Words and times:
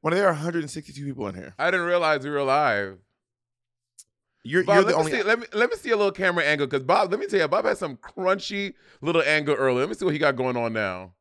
When 0.00 0.12
there 0.14 0.26
are 0.26 0.32
162 0.32 1.04
people 1.04 1.28
in 1.28 1.34
here, 1.36 1.54
I 1.58 1.70
didn't 1.70 1.86
realize 1.86 2.24
we 2.24 2.30
were 2.30 2.42
live. 2.42 2.98
you're, 4.42 4.64
Bob, 4.64 4.74
you're 4.74 4.84
let, 4.84 4.90
the 4.90 4.96
me 4.96 4.98
only. 4.98 5.12
see, 5.12 5.22
let 5.22 5.38
me 5.38 5.46
let 5.52 5.70
me 5.70 5.76
see 5.76 5.90
a 5.90 5.96
little 5.96 6.10
camera 6.10 6.44
angle 6.44 6.66
because 6.66 6.82
Bob. 6.82 7.10
Let 7.12 7.20
me 7.20 7.26
tell 7.26 7.38
you, 7.38 7.46
Bob 7.48 7.64
had 7.64 7.78
some 7.78 7.96
crunchy 7.96 8.74
little 9.00 9.22
angle 9.22 9.54
earlier. 9.54 9.80
Let 9.80 9.88
me 9.90 9.94
see 9.94 10.04
what 10.04 10.12
he 10.14 10.18
got 10.18 10.34
going 10.34 10.56
on 10.56 10.72
now. 10.72 11.12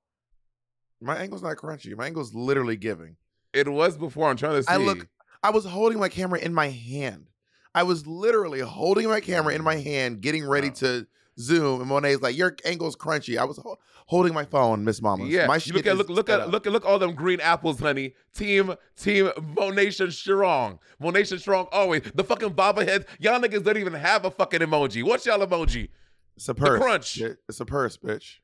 My 0.99 1.15
angle's 1.17 1.43
not 1.43 1.57
crunchy. 1.57 1.95
My 1.95 2.07
angle's 2.07 2.33
literally 2.33 2.75
giving. 2.75 3.17
It 3.53 3.67
was 3.71 3.97
before. 3.97 4.29
I'm 4.29 4.37
trying 4.37 4.53
to 4.55 4.63
see. 4.63 4.71
I 4.73 4.77
look. 4.77 5.07
I 5.43 5.51
was 5.51 5.65
holding 5.65 5.99
my 5.99 6.09
camera 6.09 6.39
in 6.39 6.53
my 6.53 6.69
hand. 6.69 7.27
I 7.75 7.83
was 7.83 8.07
literally 8.07 8.59
holding 8.61 9.07
my 9.07 9.19
camera 9.21 9.53
in 9.53 9.63
my 9.63 9.75
hand, 9.75 10.21
getting 10.21 10.47
ready 10.47 10.69
Wow. 10.69 10.73
to 10.75 11.07
zoom. 11.41 11.81
And 11.81 11.89
Monet's 11.89 12.21
like, 12.21 12.37
"Your 12.37 12.55
angle's 12.65 12.95
crunchy." 12.95 13.37
I 13.37 13.43
was 13.43 13.57
ho- 13.57 13.77
holding 14.05 14.33
my 14.33 14.45
phone, 14.45 14.83
Miss 14.85 15.01
Mama. 15.01 15.25
Yeah, 15.25 15.47
my 15.47 15.57
shit 15.57 15.73
look 15.75 15.85
at 15.87 15.93
is 15.93 15.97
look 15.97 16.09
look 16.09 16.29
at 16.29 16.49
look 16.49 16.65
at 16.67 16.71
look 16.73 16.85
all 16.85 16.99
them 16.99 17.13
green 17.13 17.39
apples, 17.41 17.79
honey. 17.79 18.13
Team 18.35 18.75
team 18.95 19.31
Monation 19.57 20.11
strong, 20.11 20.79
Monation 20.99 21.39
strong 21.39 21.67
always. 21.71 22.03
The 22.15 22.23
fucking 22.23 22.51
bobbleheads, 22.51 23.05
y'all 23.19 23.39
niggas 23.39 23.63
don't 23.63 23.77
even 23.77 23.93
have 23.93 24.25
a 24.25 24.31
fucking 24.31 24.59
emoji. 24.61 25.03
What's 25.03 25.25
y'all 25.25 25.45
emoji? 25.45 25.89
It's 26.37 26.47
a 26.47 26.53
purse. 26.55 26.79
The 26.79 26.85
crunch. 26.85 27.21
It's 27.49 27.59
a 27.59 27.65
purse, 27.65 27.97
bitch. 27.97 28.35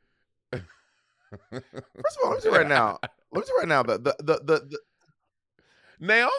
First 0.52 0.64
of 1.52 2.18
all, 2.24 2.32
let 2.32 2.44
me 2.44 2.50
you 2.50 2.56
right 2.56 2.68
now. 2.68 3.00
Let 3.32 3.46
me 3.46 3.50
you 3.50 3.58
right 3.60 3.68
now. 3.68 3.84
The 3.84 3.98
the 3.98 4.16
the 4.20 4.34
the, 4.44 4.60
the 4.70 4.80
Naomi. 6.00 6.32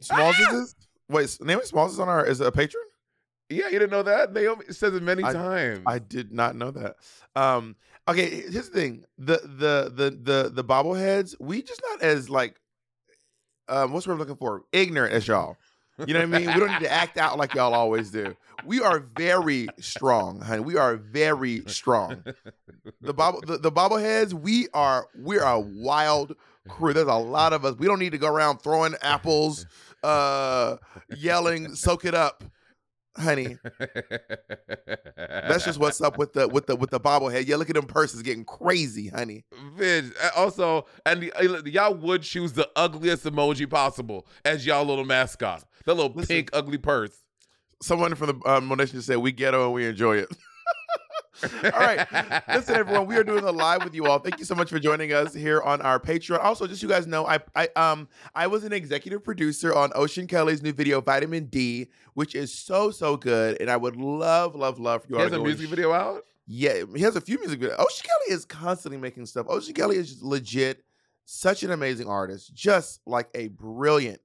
Smalls 0.00 0.36
Ah! 0.40 0.54
is 0.54 0.74
wait. 1.08 1.38
Naomi 1.40 1.64
Smalls 1.64 1.92
is 1.92 2.00
on 2.00 2.08
our 2.08 2.24
is 2.24 2.40
a 2.40 2.50
patron. 2.52 2.82
Yeah, 3.50 3.66
you 3.66 3.78
didn't 3.78 3.90
know 3.90 4.02
that. 4.02 4.32
Naomi 4.32 4.66
says 4.70 4.94
it 4.94 5.02
many 5.02 5.24
I- 5.24 5.32
times. 5.32 5.82
I 5.86 5.98
did 5.98 6.32
not 6.32 6.54
know 6.54 6.70
that. 6.70 6.96
Um, 7.34 7.76
okay, 8.06 8.28
here's 8.28 8.68
the 8.68 8.80
thing: 8.80 9.04
the 9.16 9.40
the 9.42 9.92
the 9.94 10.10
the 10.10 10.50
the 10.50 10.64
bobbleheads. 10.64 11.34
We 11.40 11.62
just 11.62 11.80
not 11.90 12.02
as 12.02 12.28
like, 12.28 12.60
um, 13.68 13.92
what's 13.92 14.06
what 14.06 14.12
I'm 14.14 14.18
looking 14.18 14.36
for? 14.36 14.64
Ignorant 14.72 15.14
as 15.14 15.26
y'all. 15.26 15.56
You 16.06 16.14
know 16.14 16.20
what 16.20 16.34
I 16.34 16.38
mean? 16.38 16.54
We 16.54 16.60
don't 16.60 16.70
need 16.70 16.80
to 16.80 16.92
act 16.92 17.18
out 17.18 17.38
like 17.38 17.54
y'all 17.54 17.74
always 17.74 18.10
do. 18.10 18.36
We 18.64 18.80
are 18.80 19.00
very 19.16 19.66
strong, 19.80 20.40
honey. 20.40 20.60
We 20.60 20.76
are 20.76 20.96
very 20.96 21.62
strong. 21.66 22.22
The 23.00 23.14
bobble 23.14 23.40
the, 23.40 23.58
the 23.58 23.72
bobbleheads. 23.72 24.32
We 24.32 24.68
are 24.74 25.08
we 25.18 25.38
are 25.38 25.54
a 25.54 25.60
wild 25.60 26.36
crew. 26.68 26.92
There's 26.92 27.08
a 27.08 27.14
lot 27.14 27.52
of 27.52 27.64
us. 27.64 27.76
We 27.76 27.86
don't 27.86 27.98
need 27.98 28.12
to 28.12 28.18
go 28.18 28.28
around 28.28 28.58
throwing 28.58 28.94
apples, 29.02 29.66
uh, 30.02 30.76
yelling, 31.16 31.74
"Soak 31.74 32.04
it 32.04 32.14
up." 32.14 32.44
Honey, 33.18 33.56
that's 35.16 35.64
just 35.64 35.78
what's 35.78 36.00
up 36.00 36.18
with 36.18 36.32
the 36.34 36.46
with 36.48 36.66
the 36.66 36.76
with 36.76 36.90
the 36.90 37.00
bobblehead. 37.00 37.46
Yeah, 37.46 37.56
look 37.56 37.68
at 37.68 37.74
them 37.74 37.86
purses 37.86 38.22
getting 38.22 38.44
crazy, 38.44 39.08
honey. 39.08 39.44
Bitch. 39.76 40.12
uh, 40.22 40.30
Also, 40.36 40.86
and 41.04 41.22
the, 41.22 41.32
uh, 41.32 41.62
y'all 41.66 41.94
would 41.94 42.22
choose 42.22 42.52
the 42.52 42.68
ugliest 42.76 43.24
emoji 43.24 43.68
possible 43.68 44.26
as 44.44 44.64
y'all 44.64 44.84
little 44.84 45.04
mascot. 45.04 45.64
That 45.84 45.94
little 45.94 46.12
Listen. 46.12 46.28
pink 46.36 46.50
ugly 46.52 46.78
purse. 46.78 47.16
Someone 47.82 48.14
from 48.14 48.38
the 48.40 48.48
um, 48.50 48.66
Monation 48.66 48.96
just 48.96 49.06
said 49.06 49.16
we 49.18 49.32
ghetto 49.32 49.64
and 49.66 49.74
we 49.74 49.86
enjoy 49.86 50.18
it. 50.18 50.28
all 51.64 51.70
right, 51.70 52.06
listen, 52.48 52.74
everyone. 52.74 53.06
We 53.06 53.16
are 53.16 53.22
doing 53.22 53.44
a 53.44 53.52
live 53.52 53.84
with 53.84 53.94
you 53.94 54.06
all. 54.06 54.18
Thank 54.18 54.38
you 54.38 54.44
so 54.44 54.54
much 54.54 54.70
for 54.70 54.78
joining 54.78 55.12
us 55.12 55.32
here 55.32 55.60
on 55.62 55.80
our 55.82 56.00
Patreon. 56.00 56.42
Also, 56.42 56.66
just 56.66 56.80
so 56.80 56.86
you 56.86 56.92
guys 56.92 57.06
know, 57.06 57.26
I 57.26 57.38
I 57.54 57.68
um 57.76 58.08
I 58.34 58.46
was 58.48 58.64
an 58.64 58.72
executive 58.72 59.22
producer 59.22 59.74
on 59.74 59.92
Ocean 59.94 60.26
Kelly's 60.26 60.62
new 60.62 60.72
video 60.72 61.00
Vitamin 61.00 61.44
D, 61.46 61.88
which 62.14 62.34
is 62.34 62.52
so 62.52 62.90
so 62.90 63.16
good, 63.16 63.56
and 63.60 63.70
I 63.70 63.76
would 63.76 63.96
love 63.96 64.56
love 64.56 64.80
love 64.80 65.04
for 65.04 65.10
you 65.10 65.16
He 65.16 65.22
all 65.22 65.28
has 65.28 65.32
to 65.32 65.40
a 65.40 65.44
music 65.44 65.60
and 65.60 65.70
video 65.70 65.92
out. 65.92 66.24
Yeah, 66.46 66.82
he 66.96 67.02
has 67.02 67.14
a 67.14 67.20
few 67.20 67.38
music 67.38 67.60
videos. 67.60 67.78
Ocean 67.78 68.06
Kelly 68.06 68.36
is 68.36 68.44
constantly 68.44 68.98
making 68.98 69.26
stuff. 69.26 69.46
Ocean 69.48 69.74
Kelly 69.74 69.96
is 69.96 70.08
just 70.08 70.22
legit, 70.22 70.82
such 71.24 71.62
an 71.62 71.70
amazing 71.70 72.08
artist, 72.08 72.54
just 72.54 73.00
like 73.06 73.28
a 73.34 73.48
brilliant, 73.48 74.20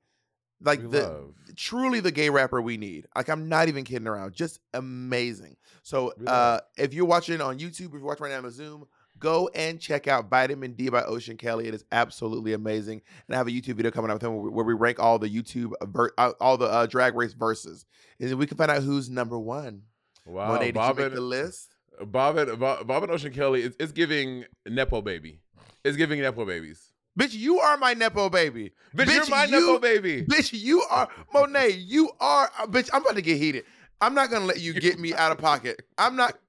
like 0.63 0.81
We 0.81 0.88
the 0.88 1.01
love. 1.03 1.34
truly 1.56 2.00
the 2.00 2.12
gay 2.12 2.29
rapper 2.29 2.62
we 2.62 2.78
need. 2.78 3.07
Like 3.16 3.29
I'm 3.29 3.47
not 3.50 3.68
even 3.68 3.84
kidding 3.84 4.07
around, 4.07 4.34
just 4.34 4.59
amazing. 4.74 5.56
So 5.84 6.13
We 6.18 6.25
uh, 6.28 6.31
love. 6.31 6.62
if 6.78 6.94
you're 6.94 7.06
watching 7.06 7.41
on 7.41 7.59
YouTube, 7.59 7.88
if 7.88 7.94
you're 7.94 8.01
watching 8.03 8.24
right 8.25 8.31
now 8.31 8.46
on 8.46 8.51
Zoom, 8.51 8.85
go 9.19 9.50
and 9.56 9.79
check 9.79 10.07
out 10.07 10.29
Vitamin 10.29 10.73
D 10.73 10.90
by 10.90 11.03
Ocean 11.03 11.38
Kelly. 11.38 11.68
It 11.68 11.73
is 11.73 11.84
absolutely 11.91 12.53
amazing. 12.53 13.02
And 13.28 13.35
I 13.35 13.38
have 13.38 13.47
a 13.47 13.52
YouTube 13.52 13.75
video 13.75 13.91
coming 13.91 14.09
out 14.12 14.16
with 14.16 14.23
him 14.23 14.52
where 14.53 14.66
we, 14.66 14.73
rank 14.73 15.00
all 15.00 15.19
the 15.19 15.29
YouTube 15.29 15.72
ver- 15.84 16.13
uh, 16.18 16.31
all 16.40 16.57
the 16.57 16.66
uh, 16.68 16.85
drag 16.85 17.16
race 17.16 17.34
verses, 17.34 17.85
and 18.19 18.34
we 18.35 18.47
can 18.47 18.57
find 18.57 18.72
out 18.72 18.84
who's 18.84 19.09
number 19.09 19.38
one. 19.40 19.84
Wow, 20.25 20.50
Monet, 20.53 20.66
did 20.68 20.75
Bob 20.75 20.97
you 20.97 21.03
make 21.06 21.13
the 21.13 21.22
list? 21.22 21.75
Bob 22.06 22.38
and 22.38 22.57
Bob, 22.59 22.88
Bob 22.88 23.03
and 23.03 23.12
Ocean 23.12 23.34
Kelly. 23.34 23.62
It's, 23.63 23.75
it's 23.79 23.91
giving 23.91 24.46
nepo 24.66 25.02
baby. 25.02 25.41
It's 25.84 25.97
giving 25.97 26.22
nepo 26.22 26.46
babies. 26.46 26.92
Bitch, 27.19 27.34
you 27.34 27.59
are 27.59 27.78
my 27.78 27.94
nepo 27.94 28.29
baby. 28.29 28.72
Bitch, 28.96 29.13
you're 29.13 29.29
my 29.29 29.46
you- 29.46 29.51
nepo 29.51 29.79
baby. 29.79 30.24
Bitch, 30.24 30.51
you 30.53 30.81
are 30.90 31.07
Monet. 31.34 31.69
You 31.72 32.09
are 32.19 32.50
uh, 32.59 32.66
bitch. 32.66 32.90
I'm 32.94 33.03
about 33.03 33.16
to 33.16 33.22
get 33.22 33.38
heated. 33.38 33.66
I'm 34.01 34.16
not 34.16 34.29
gonna 34.31 34.46
let 34.46 34.59
you 34.59 34.74
get 34.74 35.00
me 35.00 35.13
out 35.13 35.31
of 35.31 35.38
pocket. 35.38 35.81
I'm 35.97 36.16
not. 36.16 36.38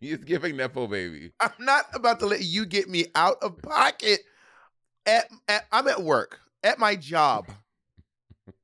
He's 0.00 0.18
giving 0.18 0.56
nepo 0.56 0.86
baby. 0.86 1.32
I'm 1.40 1.52
not 1.58 1.84
about 1.94 2.20
to 2.20 2.26
let 2.26 2.42
you 2.42 2.64
get 2.66 2.88
me 2.88 3.06
out 3.14 3.36
of 3.42 3.60
pocket. 3.62 4.20
At, 5.06 5.28
at 5.48 5.66
I'm 5.70 5.88
at 5.88 6.02
work 6.02 6.40
at 6.62 6.78
my 6.78 6.96
job. 6.96 7.48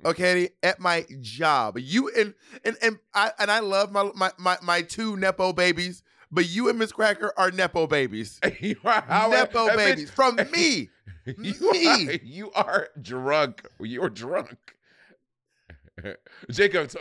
Okay, 0.04 0.50
at 0.62 0.78
my 0.80 1.04
job. 1.20 1.78
You 1.78 2.10
and 2.16 2.34
and 2.64 2.76
and 2.82 2.98
I 3.14 3.32
and 3.38 3.50
I 3.50 3.60
love 3.60 3.92
my 3.92 4.10
my 4.14 4.30
my, 4.38 4.56
my 4.62 4.82
two 4.82 5.16
nepo 5.16 5.52
babies, 5.52 6.02
but 6.30 6.48
you 6.48 6.68
and 6.68 6.78
Miz 6.78 6.92
Cracker 6.92 7.32
are 7.36 7.50
nepo 7.50 7.86
babies. 7.86 8.40
you 8.60 8.76
are 8.84 9.04
nepo 9.30 9.68
bitch, 9.68 9.76
babies 9.76 10.10
from 10.10 10.36
me. 10.52 10.90
You 11.26 11.72
Me. 11.72 11.86
are, 11.86 12.12
you 12.22 12.50
are 12.52 12.88
drunk. 13.02 13.66
You're 13.80 14.10
drunk. 14.10 14.56
Jacob, 16.50 16.88
t- 16.88 16.98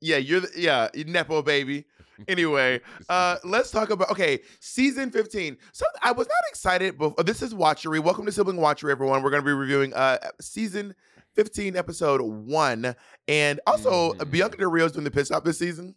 Yeah, 0.00 0.16
you're 0.18 0.40
the, 0.40 0.48
yeah, 0.56 0.88
nepo 1.06 1.42
baby. 1.42 1.86
Anyway, 2.28 2.80
uh, 3.08 3.36
let's 3.44 3.70
talk 3.70 3.88
about 3.88 4.10
okay, 4.10 4.40
season 4.60 5.10
15. 5.10 5.56
So 5.72 5.86
I 6.02 6.12
was 6.12 6.26
not 6.26 6.36
excited 6.50 6.98
before. 6.98 7.24
This 7.24 7.40
is 7.40 7.54
Watchery. 7.54 7.98
Welcome 7.98 8.26
to 8.26 8.32
Sibling 8.32 8.58
Watchery, 8.58 8.92
everyone. 8.92 9.22
We're 9.22 9.30
gonna 9.30 9.42
be 9.42 9.52
reviewing 9.52 9.94
uh 9.94 10.18
season 10.38 10.94
15, 11.36 11.76
episode 11.76 12.20
one, 12.20 12.94
and 13.28 13.60
also 13.66 14.12
Mhm. 14.14 14.30
Bianca 14.30 14.58
Del 14.58 14.70
Rio's 14.70 14.92
doing 14.92 15.04
the 15.04 15.10
pit 15.10 15.24
stop 15.26 15.44
this 15.46 15.58
season. 15.58 15.94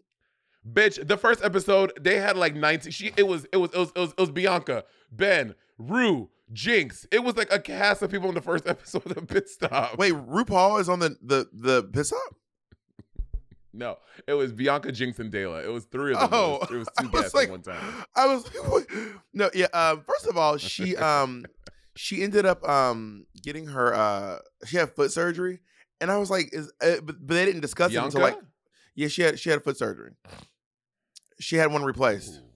Bitch. 0.72 1.06
The 1.08 1.18
first 1.18 1.44
episode, 1.44 1.92
they 2.00 2.18
had 2.20 2.38
like 2.38 2.56
19. 2.56 2.92
She 2.92 3.12
it 3.18 3.28
was 3.28 3.46
it 3.52 3.58
was 3.58 3.72
it 3.74 3.78
was 3.78 3.92
it 3.96 4.00
was, 4.00 4.10
it 4.12 4.20
was 4.20 4.32
Bianca, 4.32 4.86
Ben, 5.12 5.56
Rue, 5.78 6.30
Jinkx. 6.54 7.06
It 7.12 7.24
was 7.24 7.36
like 7.36 7.52
a 7.52 7.60
cast 7.60 8.02
of 8.02 8.10
people 8.12 8.30
in 8.30 8.36
the 8.36 8.42
first 8.42 8.66
episode 8.68 9.16
of 9.18 9.28
Pit 9.28 9.50
Stop. 9.50 9.98
Wait, 9.98 10.14
RuPaul 10.14 10.80
is 10.80 10.88
on 10.90 11.00
the 11.00 11.18
the 11.22 11.50
the 11.52 11.84
pit 11.84 12.06
stop. 12.06 12.36
No, 13.76 13.98
it 14.28 14.34
was 14.36 14.54
Bianca, 14.54 14.90
Jinkx, 14.92 15.18
and 15.18 15.32
Dela. 15.32 15.64
It 15.64 15.70
was 15.70 15.86
three 15.86 16.14
of 16.14 16.20
them. 16.20 16.30
Oh, 16.32 16.60
it 16.70 16.70
was, 16.70 16.70
it 16.72 16.78
was 16.78 16.88
two 17.02 17.10
guests 17.10 17.34
like- 17.34 17.48
at 17.48 17.52
one 17.52 17.62
time. 17.64 18.06
I 18.16 18.28
was 18.28 18.46
like, 18.70 18.90
no, 19.34 19.50
yeah. 19.56 19.66
Um, 19.74 20.04
first 20.06 20.28
of 20.28 20.38
all, 20.38 20.58
she 20.58 20.96
um 20.96 21.44
she 21.96 22.22
ended 22.24 22.46
up 22.46 22.68
um 22.70 23.26
getting 23.42 23.66
her 23.68 23.94
uh 23.94 24.40
she 24.66 24.78
had 24.78 24.96
foot 24.96 25.12
surgery, 25.12 25.60
and 26.00 26.12
I 26.12 26.18
was 26.18 26.30
like, 26.30 26.54
is 26.54 26.72
uh, 26.82 27.02
but, 27.04 27.16
but 27.26 27.34
they 27.34 27.46
didn't 27.46 27.62
discuss 27.62 27.88
it 27.92 27.96
Bianca, 27.96 28.06
until 28.06 28.22
like 28.22 28.38
yeah 28.96 29.08
she 29.08 29.24
had 29.24 29.40
she 29.40 29.50
had 29.50 29.64
foot 29.64 29.76
surgery. 29.78 30.12
She 31.40 31.56
had 31.58 31.72
one 31.72 31.84
replaced. 31.84 32.42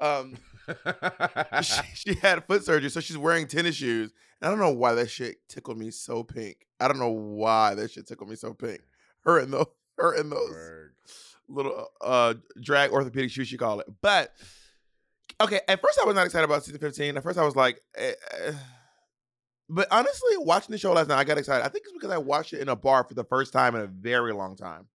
Um, 0.00 0.36
she, 1.62 1.82
she 1.94 2.14
had 2.14 2.44
foot 2.46 2.64
surgery, 2.64 2.88
so 2.88 3.00
she's 3.00 3.18
wearing 3.18 3.48
tennis 3.48 3.74
shoes. 3.74 4.12
And 4.40 4.46
I 4.46 4.50
don't 4.50 4.60
know 4.60 4.70
why 4.72 4.94
that 4.94 5.10
shit 5.10 5.36
tickled 5.48 5.76
me 5.76 5.90
so 5.90 6.22
pink. 6.22 6.66
I 6.78 6.88
don't 6.88 6.98
know 6.98 7.10
why 7.10 7.74
that 7.74 7.90
shit 7.90 8.06
tickled 8.06 8.30
me 8.30 8.36
so 8.36 8.54
pink. 8.54 8.80
Her 9.24 9.40
in 9.40 9.50
those, 9.50 9.66
her 9.98 10.14
in 10.14 10.30
those 10.30 10.50
Word. 10.50 10.94
little 11.48 11.88
uh 12.00 12.34
drag 12.62 12.92
orthopedic 12.92 13.30
shoes, 13.30 13.48
she 13.48 13.58
call 13.58 13.80
it. 13.80 13.86
But 14.00 14.32
okay, 15.40 15.60
at 15.68 15.82
first 15.82 15.98
I 16.00 16.06
was 16.06 16.14
not 16.14 16.26
excited 16.26 16.44
about 16.44 16.64
season 16.64 16.80
fifteen. 16.80 17.16
At 17.16 17.22
first 17.22 17.38
I 17.38 17.44
was 17.44 17.56
like, 17.56 17.82
eh, 17.96 18.12
eh. 18.42 18.52
but 19.68 19.88
honestly, 19.90 20.36
watching 20.38 20.72
the 20.72 20.78
show 20.78 20.92
last 20.92 21.08
night, 21.08 21.18
I 21.18 21.24
got 21.24 21.38
excited. 21.38 21.64
I 21.64 21.68
think 21.68 21.84
it's 21.84 21.92
because 21.92 22.10
I 22.12 22.18
watched 22.18 22.52
it 22.52 22.60
in 22.60 22.68
a 22.68 22.76
bar 22.76 23.04
for 23.04 23.14
the 23.14 23.24
first 23.24 23.52
time 23.52 23.74
in 23.74 23.82
a 23.82 23.86
very 23.86 24.32
long 24.32 24.56
time. 24.56 24.86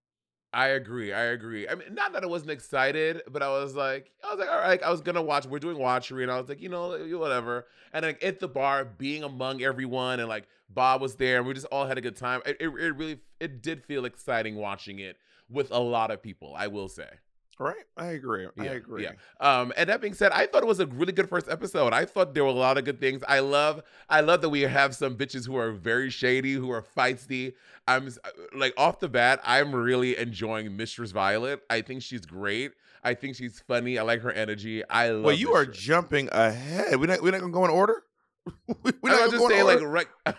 I 0.56 0.68
agree. 0.68 1.12
I 1.12 1.24
agree. 1.26 1.68
I 1.68 1.76
mean, 1.76 1.94
not 1.94 2.14
that 2.14 2.24
I 2.24 2.28
wasn't 2.28 2.52
excited, 2.52 3.24
but 3.30 3.44
I 3.44 3.50
was 3.50 3.76
like, 3.76 4.10
I 4.24 4.34
was 4.34 4.40
like, 4.40 4.50
all 4.50 4.58
right, 4.58 4.82
I 4.82 4.90
was 4.90 5.02
gonna 5.02 5.22
watch. 5.22 5.46
We're 5.46 5.60
doing 5.60 5.78
watchery, 5.78 6.24
and 6.24 6.32
I 6.32 6.40
was 6.40 6.48
like, 6.48 6.62
you 6.62 6.70
know, 6.70 6.98
whatever. 7.20 7.68
And 7.92 8.06
like 8.06 8.24
at 8.24 8.40
the 8.40 8.48
bar, 8.48 8.86
being 8.86 9.24
among 9.24 9.62
everyone, 9.62 10.22
and 10.22 10.30
like 10.30 10.48
Bob 10.70 11.02
was 11.02 11.16
there, 11.16 11.40
and 11.40 11.46
we 11.46 11.54
just 11.54 11.66
all 11.74 11.86
had 11.86 11.98
a 11.98 12.02
good 12.02 12.16
time. 12.16 12.42
It, 12.46 12.56
it, 12.62 12.70
it 12.70 12.96
really, 12.96 13.20
it 13.42 13.62
did 13.62 13.84
feel 13.84 14.06
exciting 14.06 14.56
watching 14.56 15.00
it 15.00 15.18
with 15.50 15.72
a 15.72 15.80
lot 15.80 16.10
of 16.10 16.22
people. 16.24 16.54
I 16.58 16.68
will 16.68 16.88
say. 16.88 17.10
Right? 17.58 17.86
I 17.96 18.08
agree. 18.08 18.46
I 18.46 18.64
Yeah, 18.66 18.72
agree. 18.72 19.04
Yeah. 19.04 19.12
Um, 19.40 19.72
and 19.78 19.90
that 19.90 20.02
being 20.02 20.14
said, 20.14 20.32
I 20.34 20.46
thought 20.46 20.62
it 20.64 20.68
was 20.68 20.80
a 20.80 20.88
really 20.88 21.14
good 21.14 21.30
first 21.30 21.48
episode. 21.50 21.94
I 21.94 22.06
thought 22.06 22.34
there 22.34 22.44
were 22.44 22.50
a 22.50 22.54
lot 22.54 22.78
of 22.78 22.84
good 22.84 23.00
things. 23.00 23.24
I 23.28 23.40
love, 23.40 23.82
I 24.10 24.22
love 24.22 24.42
that 24.42 24.50
we 24.50 24.62
have 24.62 24.94
some 24.94 25.16
bitches 25.16 25.46
who 25.48 25.56
are 25.58 25.72
very 25.72 26.10
shady, 26.10 26.54
who 26.54 26.70
are 26.72 26.82
feisty. 26.82 27.54
I'm 27.88 28.08
uh, 28.08 28.30
like 28.54 28.74
off 28.78 29.00
the 29.00 29.08
bat, 29.08 29.40
I'm 29.44 29.74
really 29.74 30.18
enjoying 30.18 30.76
Mistress 30.76 31.12
Violet. 31.12 31.62
I 31.70 31.82
think 31.82 32.02
she's 32.02 32.26
great. 32.26 32.72
I 33.04 33.14
think 33.14 33.36
she's 33.36 33.60
funny. 33.68 34.00
I 34.00 34.02
like 34.02 34.22
her 34.22 34.32
energy. 34.32 34.84
I 34.90 35.10
love. 35.10 35.26
Well, 35.26 35.36
you 35.36 35.54
are 35.54 35.66
jumping 35.66 36.28
ahead. 36.32 37.00
We're 37.00 37.06
not. 37.06 37.22
We're 37.22 37.32
not 37.32 37.42
gonna 37.42 37.54
go 37.54 37.64
in 37.64 37.72
order. 37.72 38.04
we're 38.68 38.94
I 39.06 39.10
not 39.10 39.22
was 39.24 39.32
just 39.32 39.48
saying, 39.48 39.66
like 39.66 39.82
right, 39.82 40.08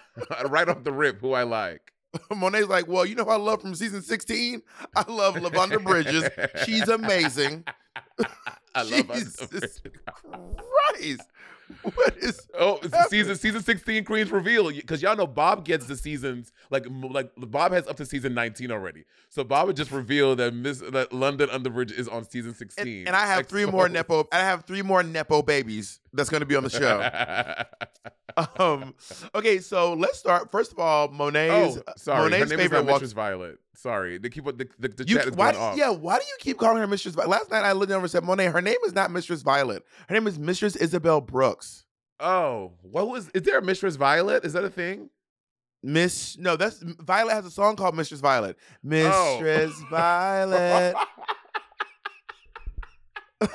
right 0.51 0.69
off 0.69 0.83
the 0.83 0.93
rip, 0.93 1.21
who 1.21 1.33
I 1.33 1.45
like. 1.45 1.93
Monet's 2.35 2.69
like, 2.69 2.89
well, 2.89 3.05
you 3.05 3.15
know, 3.15 3.25
who 3.25 3.31
I 3.31 3.37
love 3.37 3.61
from 3.61 3.75
season 3.75 4.03
sixteen. 4.03 4.63
I 4.95 5.11
love 5.11 5.35
Lavonda 5.37 5.83
Bridges. 5.83 6.29
She's 6.65 6.89
amazing. 6.89 7.65
I 8.75 8.83
love 8.83 9.09
her. 9.09 9.15
Jesus 9.15 9.81
Christ, 10.93 11.23
what 11.95 12.17
is? 12.19 12.49
Oh, 12.59 12.79
season 13.09 13.35
season 13.37 13.63
sixteen 13.63 14.05
Queens 14.05 14.31
reveal 14.31 14.71
because 14.71 15.03
y'all 15.03 15.17
know 15.17 15.27
Bob 15.27 15.65
gets 15.65 15.87
the 15.87 15.97
seasons 15.97 16.53
like 16.71 16.87
like 16.91 17.31
Bob 17.37 17.73
has 17.73 17.87
up 17.89 17.97
to 17.97 18.07
season 18.07 18.35
nineteen 18.35 18.71
already. 18.71 19.05
So 19.31 19.43
Bob 19.43 19.67
would 19.67 19.77
just 19.77 19.91
reveal 19.91 20.37
that 20.37 20.55
Miss 20.55 20.79
that 20.79 21.13
London 21.13 21.49
Underbridge 21.49 21.93
is 21.93 22.09
on 22.09 22.25
season 22.25 22.55
sixteen. 22.55 23.07
and 23.07 23.17
I 23.17 23.27
have 23.27 23.47
three 23.47 23.67
more 23.67 23.89
nepo. 23.89 24.27
I 24.31 24.39
have 24.39 24.65
three 24.65 24.83
more 24.83 25.03
nepo 25.03 25.43
babies 25.43 26.01
that's 26.13 26.29
going 26.31 26.41
to 26.41 26.47
be 26.47 26.57
on 26.57 26.63
the 26.63 26.71
show. 26.71 28.45
um. 28.63 28.95
Okay, 29.35 29.59
so 29.59 29.95
let's 29.95 30.19
start. 30.19 30.51
First 30.53 30.73
of 30.73 30.79
all, 30.79 31.09
Monet's. 31.09 31.79
oh, 31.79 31.93
sorry, 31.97 32.31
Monet's 32.31 32.53
is 32.53 32.59
favorite 32.59 32.85
walk- 32.85 32.95
Mistress 33.01 33.13
Violet. 33.13 33.59
Sorry, 33.77 34.19
they 34.19 34.29
keep 34.31 34.45
the 34.45 34.53
the, 34.79 34.89
the 34.89 35.05
You, 35.07 35.17
chat 35.17 35.27
is 35.29 35.33
why, 35.37 35.53
going 35.53 35.63
off. 35.63 35.77
yeah, 35.77 35.91
why 35.91 36.19
do 36.19 36.25
you 36.25 36.37
keep 36.41 36.59
calling 36.59 36.79
her 36.79 36.87
Mistress? 36.87 37.15
Vi- 37.15 37.25
Last 37.27 37.51
night 37.51 37.65
I 37.65 37.73
looked 37.73 37.93
over 37.93 38.03
and 38.05 38.11
said, 38.11 38.25
Monet, 38.25 38.47
her 38.47 38.63
name 38.63 38.77
is 38.87 38.95
not 38.95 39.11
Mistress 39.11 39.43
Violet. 39.43 39.85
Her 40.09 40.15
name 40.15 40.27
is 40.27 40.39
Mistress 40.39 40.77
Isabelle 40.77 41.21
Brooks. 41.21 41.85
Oh, 42.19 42.73
what 42.83 43.09
was? 43.09 43.29
Is 43.35 43.43
there 43.43 43.59
a 43.59 43.63
Mistress 43.63 43.97
Violet? 43.97 44.45
Is 44.45 44.55
that 44.55 44.65
a 44.65 44.71
thing? 44.71 45.11
Miss, 45.83 46.37
no, 46.39 46.57
that's 46.57 46.83
Violet 46.83 47.35
has 47.35 47.45
a 47.47 47.51
song 47.51 47.77
called 47.77 47.95
Mistress 47.95 48.21
Violet. 48.21 48.57
Oh. 48.59 49.39
Mistress 49.41 49.75
Violet. 49.91 50.95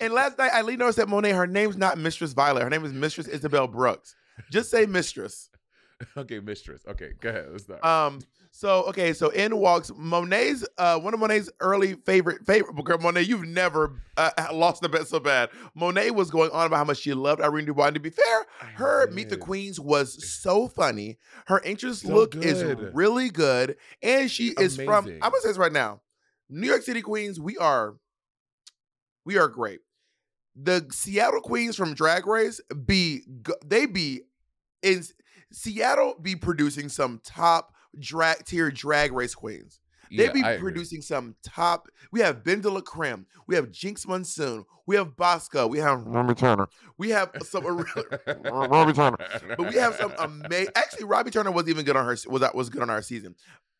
and 0.00 0.12
last 0.12 0.38
night 0.38 0.50
over 0.80 0.88
and 0.88 0.94
said, 0.94 1.08
Monet, 1.08 1.32
her 1.32 1.46
name's 1.46 1.76
not 1.76 1.98
Mistress 1.98 2.32
Violet. 2.32 2.62
Her 2.62 2.70
name 2.70 2.84
is 2.84 2.92
Mistress 2.92 3.28
Isabelle 3.28 3.68
Brooks. 3.68 4.14
Just 4.50 4.70
say 4.70 4.86
Mistress. 4.86 5.50
okay, 6.16 6.40
Mistress. 6.40 6.82
Okay, 6.88 7.12
go 7.20 7.28
ahead. 7.30 7.46
Let's 7.50 7.64
start. 7.64 7.84
Um. 7.84 8.20
So 8.56 8.84
okay. 8.84 9.12
So 9.12 9.28
in 9.28 9.58
walks 9.58 9.92
Monet's 9.94 10.64
uh 10.78 10.98
one 10.98 11.12
of 11.12 11.20
Monet's 11.20 11.50
early 11.60 11.92
favorite 12.06 12.46
favorite 12.46 12.82
girl. 12.86 12.96
Monet, 12.96 13.22
you've 13.22 13.44
never 13.44 14.00
uh, 14.16 14.30
lost 14.54 14.80
the 14.80 14.88
bet 14.88 15.06
so 15.06 15.20
bad. 15.20 15.50
Monet 15.74 16.12
was 16.12 16.30
going 16.30 16.50
on 16.52 16.66
about 16.66 16.78
how 16.78 16.84
much 16.84 16.96
she 16.96 17.12
loved 17.12 17.42
Irene 17.42 17.66
Dubois. 17.66 17.88
And 17.88 17.94
to 17.96 18.00
be 18.00 18.08
fair, 18.08 18.46
her 18.76 19.10
Meet 19.10 19.28
the. 19.28 19.36
Queens 19.36 19.78
was 19.78 20.26
so 20.26 20.68
funny. 20.68 21.18
Her 21.48 21.60
interest 21.60 22.04
So 22.04 22.14
look 22.14 22.34
is 22.34 22.64
really 22.94 23.28
good, 23.28 23.76
and 24.02 24.30
she 24.30 24.54
is 24.58 24.76
from. 24.76 25.04
I'm 25.06 25.18
gonna 25.18 25.40
say 25.40 25.48
this 25.48 25.58
right 25.58 25.70
now. 25.70 26.00
New 26.48 26.68
York 26.68 26.80
City 26.80 27.02
Queens, 27.02 27.38
we 27.38 27.58
are, 27.58 27.96
we 29.26 29.36
are 29.36 29.48
great. 29.48 29.80
The 30.54 30.86
Seattle 30.92 31.42
Queens 31.42 31.76
from 31.76 31.92
Drag 31.92 32.26
Race 32.26 32.62
be 32.86 33.20
they 33.66 33.84
be 33.84 34.22
in 34.82 35.04
Seattle 35.52 36.14
be 36.22 36.36
producing 36.36 36.88
some 36.88 37.20
top 37.22 37.74
drag 37.98 38.44
tier 38.44 38.70
drag 38.70 39.12
race 39.12 39.34
queens. 39.34 39.80
They 40.10 40.26
Yeah, 40.26 40.32
be 40.32 40.42
I 40.42 40.52
agree. 40.52 40.70
producing 40.72 41.02
some 41.02 41.34
top. 41.42 41.88
We 42.12 42.20
have 42.20 42.44
Ben 42.44 42.60
de 42.60 42.70
la 42.70 42.80
Creme. 42.80 43.26
We 43.48 43.56
have 43.56 43.72
Jinkx 43.72 44.06
Monsoon. 44.06 44.64
We 44.86 44.94
have 44.94 45.16
Bosco. 45.16 45.66
We 45.66 45.78
have 45.78 46.00
Robbie 46.06 46.34
Turner. 46.36 46.68
We 46.96 47.10
have 47.10 47.32
some. 47.42 47.64
Robbie 48.44 48.92
Turner. 48.92 49.16
But 49.56 49.68
we 49.70 49.74
have 49.74 49.96
some 49.96 50.12
amazing. 50.18 50.72
Actually, 50.76 51.04
Robbie 51.04 51.30
Turner 51.30 51.50
was 51.50 51.68
even 51.68 51.84
good 51.84 51.96
on 51.96 52.04
her. 52.04 52.16
Was 52.28 52.40
that 52.40 52.54
was 52.54 52.68
good 52.70 52.82
on 52.82 52.90
our 52.90 53.02
season. 53.02 53.34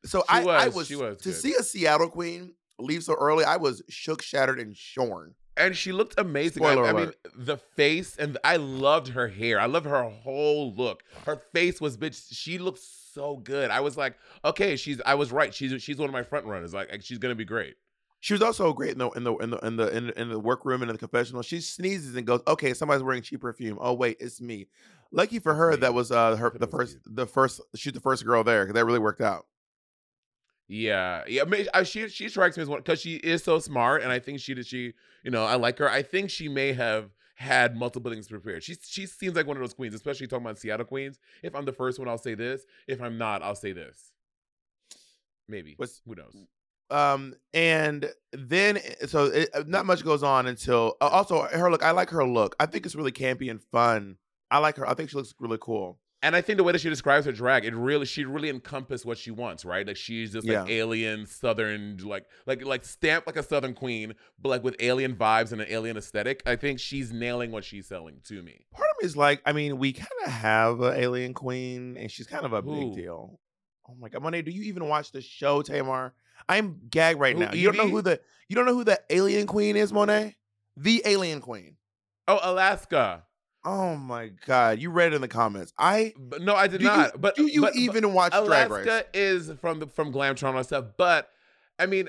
So 0.04 0.20
She 0.20 0.24
I, 0.28 0.40
I 0.42 0.66
was, 0.66 0.74
was 0.74 0.86
she 0.88 0.96
was 0.96 1.18
to 1.18 1.28
good. 1.30 1.34
see 1.36 1.54
a 1.54 1.62
Seattle 1.62 2.08
queen 2.08 2.54
leave 2.78 3.02
so 3.04 3.14
early. 3.14 3.44
I 3.44 3.56
was 3.56 3.82
shook, 3.88 4.20
shattered, 4.22 4.58
and 4.60 4.76
shorn. 4.76 5.34
and 5.56 5.76
she 5.76 5.92
looked 5.92 6.14
amazing. 6.18 6.64
I, 6.64 6.74
I 6.74 6.92
mean, 6.92 7.12
the 7.36 7.56
face 7.56 8.16
and 8.16 8.36
I 8.44 8.56
loved 8.56 9.08
her 9.08 9.28
hair. 9.28 9.60
I 9.60 9.66
loved 9.66 9.86
her 9.86 10.02
whole 10.02 10.74
look. 10.74 11.02
Her 11.24 11.36
face 11.54 11.80
was 11.80 11.96
bitch. 11.96 12.26
She 12.32 12.58
looked 12.58 12.80
so 12.80 13.05
good. 13.36 13.70
I 13.70 13.80
was 13.80 13.96
like, 13.96 14.16
okay, 14.44 14.76
she's. 14.76 15.00
I 15.04 15.14
was 15.14 15.32
right. 15.32 15.54
She's 15.54 15.82
she's 15.82 15.98
one 15.98 16.08
of 16.08 16.12
my 16.12 16.22
front 16.22 16.46
runners. 16.46 16.74
Like, 16.74 16.90
like, 16.90 17.02
she's 17.02 17.18
gonna 17.18 17.34
be 17.34 17.44
great. 17.44 17.76
She 18.20 18.34
was 18.34 18.42
also 18.42 18.72
great 18.72 18.92
in 18.92 18.98
the 18.98 19.10
in 19.10 19.24
the 19.24 19.36
in 19.36 19.50
the 19.50 19.58
in 19.58 19.76
the 19.76 19.96
in, 19.96 20.10
in 20.10 20.28
the 20.30 20.38
workroom 20.38 20.82
and 20.82 20.90
in 20.90 20.94
the 20.94 20.98
confessional. 20.98 21.42
She 21.42 21.60
sneezes 21.60 22.16
and 22.16 22.26
goes, 22.26 22.40
"Okay, 22.46 22.74
somebody's 22.74 23.02
wearing 23.02 23.22
cheap 23.22 23.40
perfume. 23.40 23.78
Oh 23.80 23.94
wait, 23.94 24.16
it's 24.20 24.40
me." 24.40 24.68
Lucky 25.12 25.38
for 25.38 25.54
her, 25.54 25.76
that 25.76 25.94
was 25.94 26.10
uh 26.10 26.36
her 26.36 26.52
the 26.58 26.66
first 26.66 26.98
the 27.06 27.26
first 27.26 27.60
she's 27.74 27.92
the 27.92 28.00
first 28.00 28.24
girl 28.24 28.42
there 28.42 28.64
because 28.64 28.74
that 28.74 28.84
really 28.84 28.98
worked 28.98 29.20
out. 29.20 29.46
Yeah, 30.68 31.22
yeah. 31.28 31.42
I 31.42 31.44
mean, 31.44 31.66
I, 31.72 31.84
she 31.84 32.08
she 32.08 32.28
strikes 32.28 32.56
me 32.56 32.62
as 32.62 32.68
one 32.68 32.80
because 32.80 33.00
she 33.00 33.16
is 33.16 33.44
so 33.44 33.58
smart, 33.60 34.02
and 34.02 34.10
I 34.10 34.18
think 34.18 34.40
she 34.40 34.54
did. 34.54 34.66
She, 34.66 34.94
you 35.22 35.30
know, 35.30 35.44
I 35.44 35.54
like 35.54 35.78
her. 35.78 35.88
I 35.88 36.02
think 36.02 36.30
she 36.30 36.48
may 36.48 36.72
have 36.72 37.10
had 37.36 37.76
multiple 37.76 38.10
things 38.10 38.28
prepared. 38.28 38.62
She 38.64 38.76
she 38.82 39.06
seems 39.06 39.36
like 39.36 39.46
one 39.46 39.56
of 39.56 39.62
those 39.62 39.74
queens, 39.74 39.94
especially 39.94 40.26
talking 40.26 40.44
about 40.44 40.58
Seattle 40.58 40.86
queens. 40.86 41.18
If 41.42 41.54
I'm 41.54 41.64
the 41.64 41.72
first 41.72 41.98
one, 41.98 42.08
I'll 42.08 42.18
say 42.18 42.34
this. 42.34 42.64
If 42.88 43.00
I'm 43.00 43.18
not, 43.18 43.42
I'll 43.42 43.54
say 43.54 43.72
this. 43.72 44.10
Maybe. 45.48 45.74
What's- 45.76 46.02
Who 46.06 46.14
knows? 46.14 46.34
Um, 46.88 47.34
and 47.52 48.08
then 48.32 48.78
so 49.06 49.24
it, 49.24 49.50
uh, 49.52 49.64
not 49.66 49.86
much 49.86 50.04
goes 50.04 50.22
on 50.22 50.46
until 50.46 50.96
uh, 51.00 51.08
also 51.08 51.42
her 51.42 51.68
look. 51.70 51.82
I 51.82 51.90
like 51.90 52.10
her 52.10 52.24
look. 52.24 52.54
I 52.60 52.66
think 52.66 52.86
it's 52.86 52.94
really 52.94 53.10
campy 53.12 53.50
and 53.50 53.60
fun. 53.60 54.18
I 54.52 54.58
like 54.58 54.76
her. 54.76 54.88
I 54.88 54.94
think 54.94 55.10
she 55.10 55.16
looks 55.16 55.34
really 55.40 55.58
cool. 55.60 55.98
And 56.26 56.34
I 56.34 56.40
think 56.40 56.56
the 56.56 56.64
way 56.64 56.72
that 56.72 56.80
she 56.80 56.88
describes 56.88 57.24
her 57.26 57.30
drag, 57.32 57.64
it 57.64 57.74
really 57.74 58.04
she 58.04 58.24
really 58.24 58.50
encompassed 58.50 59.06
what 59.06 59.16
she 59.16 59.30
wants, 59.30 59.64
right? 59.64 59.86
Like 59.86 59.96
she's 59.96 60.32
just 60.32 60.46
like 60.46 60.66
Yeah. 60.68 60.74
alien 60.74 61.24
southern, 61.26 61.98
like 61.98 62.24
like 62.46 62.64
like 62.64 62.84
stamped 62.84 63.28
like 63.28 63.36
a 63.36 63.42
southern 63.44 63.74
queen, 63.74 64.14
but 64.40 64.48
like 64.48 64.64
with 64.64 64.74
alien 64.80 65.14
vibes 65.14 65.52
and 65.52 65.60
an 65.60 65.68
alien 65.70 65.96
aesthetic. 65.96 66.42
I 66.44 66.56
think 66.56 66.80
she's 66.80 67.12
nailing 67.12 67.52
what 67.52 67.64
she's 67.64 67.86
selling 67.86 68.20
to 68.24 68.42
me. 68.42 68.66
Part 68.72 68.88
of 68.90 69.02
me 69.02 69.06
is 69.06 69.16
like, 69.16 69.40
I 69.46 69.52
mean, 69.52 69.78
we 69.78 69.92
kind 69.92 70.08
of 70.26 70.32
have 70.32 70.80
an 70.80 70.94
alien 71.00 71.32
queen, 71.32 71.96
and 71.96 72.10
she's 72.10 72.26
kind 72.26 72.44
of 72.44 72.52
a 72.52 72.60
Who? 72.60 72.74
big 72.90 72.94
deal. 73.04 73.38
Oh 73.88 73.94
my 74.00 74.08
god, 74.08 74.22
Monet, 74.22 74.42
do 74.42 74.50
you 74.50 74.64
even 74.64 74.88
watch 74.88 75.12
the 75.12 75.20
show, 75.20 75.62
Tamar? 75.62 76.12
I'm 76.48 76.80
gagged 76.90 77.20
right 77.20 77.36
now. 77.38 77.52
You 77.52 77.70
don't 77.72 77.76
know 77.76 77.88
who 77.88 78.02
the 78.02 78.20
you 78.48 78.56
don't 78.56 78.66
know 78.66 78.74
who 78.74 78.82
the 78.84 79.00
alien 79.10 79.46
queen 79.46 79.76
is, 79.76 79.92
Monet? 79.92 80.34
The 80.76 81.02
alien 81.04 81.40
queen. 81.40 81.76
Oh, 82.26 82.40
Alaska. 82.42 83.22
Oh 83.68 83.96
my 83.96 84.28
god, 84.46 84.78
you 84.78 84.90
read 84.90 85.12
it 85.12 85.16
in 85.16 85.20
the 85.22 85.28
comments. 85.28 85.72
I 85.76 86.14
But 86.16 86.40
no, 86.40 86.54
I 86.54 86.68
did 86.68 86.78
do 86.78 86.84
you- 86.84 86.90
not. 86.90 87.20
but 87.20 87.34
do 87.34 87.46
you 87.46 87.60
but- 87.62 87.72
but 87.72 87.76
even 87.76 88.12
watch 88.12 88.32
Drag 88.32 88.70
Race? 88.70 88.86
Alaska 88.86 89.04
is 89.12 89.50
from 89.60 89.80
the 89.80 89.86
from 89.88 90.12
Glamtron 90.12 90.54
and 90.56 90.64
stuff. 90.64 90.84
But 90.96 91.28
I 91.78 91.86
mean, 91.86 92.08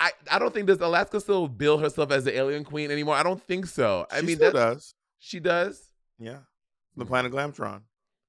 I, 0.00 0.06
I 0.30 0.36
I 0.36 0.38
don't 0.38 0.52
think 0.54 0.66
does 0.66 0.80
Alaska 0.80 1.20
still 1.20 1.46
bill 1.46 1.76
herself 1.78 2.10
as 2.10 2.24
the 2.24 2.34
alien 2.36 2.64
queen 2.64 2.90
anymore. 2.90 3.14
I 3.16 3.22
don't 3.22 3.42
think 3.42 3.66
so. 3.66 4.06
I 4.10 4.20
She 4.20 4.26
mean, 4.26 4.36
still 4.36 4.52
that, 4.52 4.72
does. 4.74 4.94
she 5.18 5.40
does 5.40 5.90
Yeah, 6.18 6.38
the 6.96 7.04
hmm. 7.04 7.08
planet 7.08 7.32
Glamtron. 7.32 7.82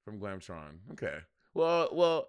from 0.04 0.20
Glamtron. 0.20 0.80
Okay. 0.92 1.20
Well, 1.54 1.88
well. 1.94 2.28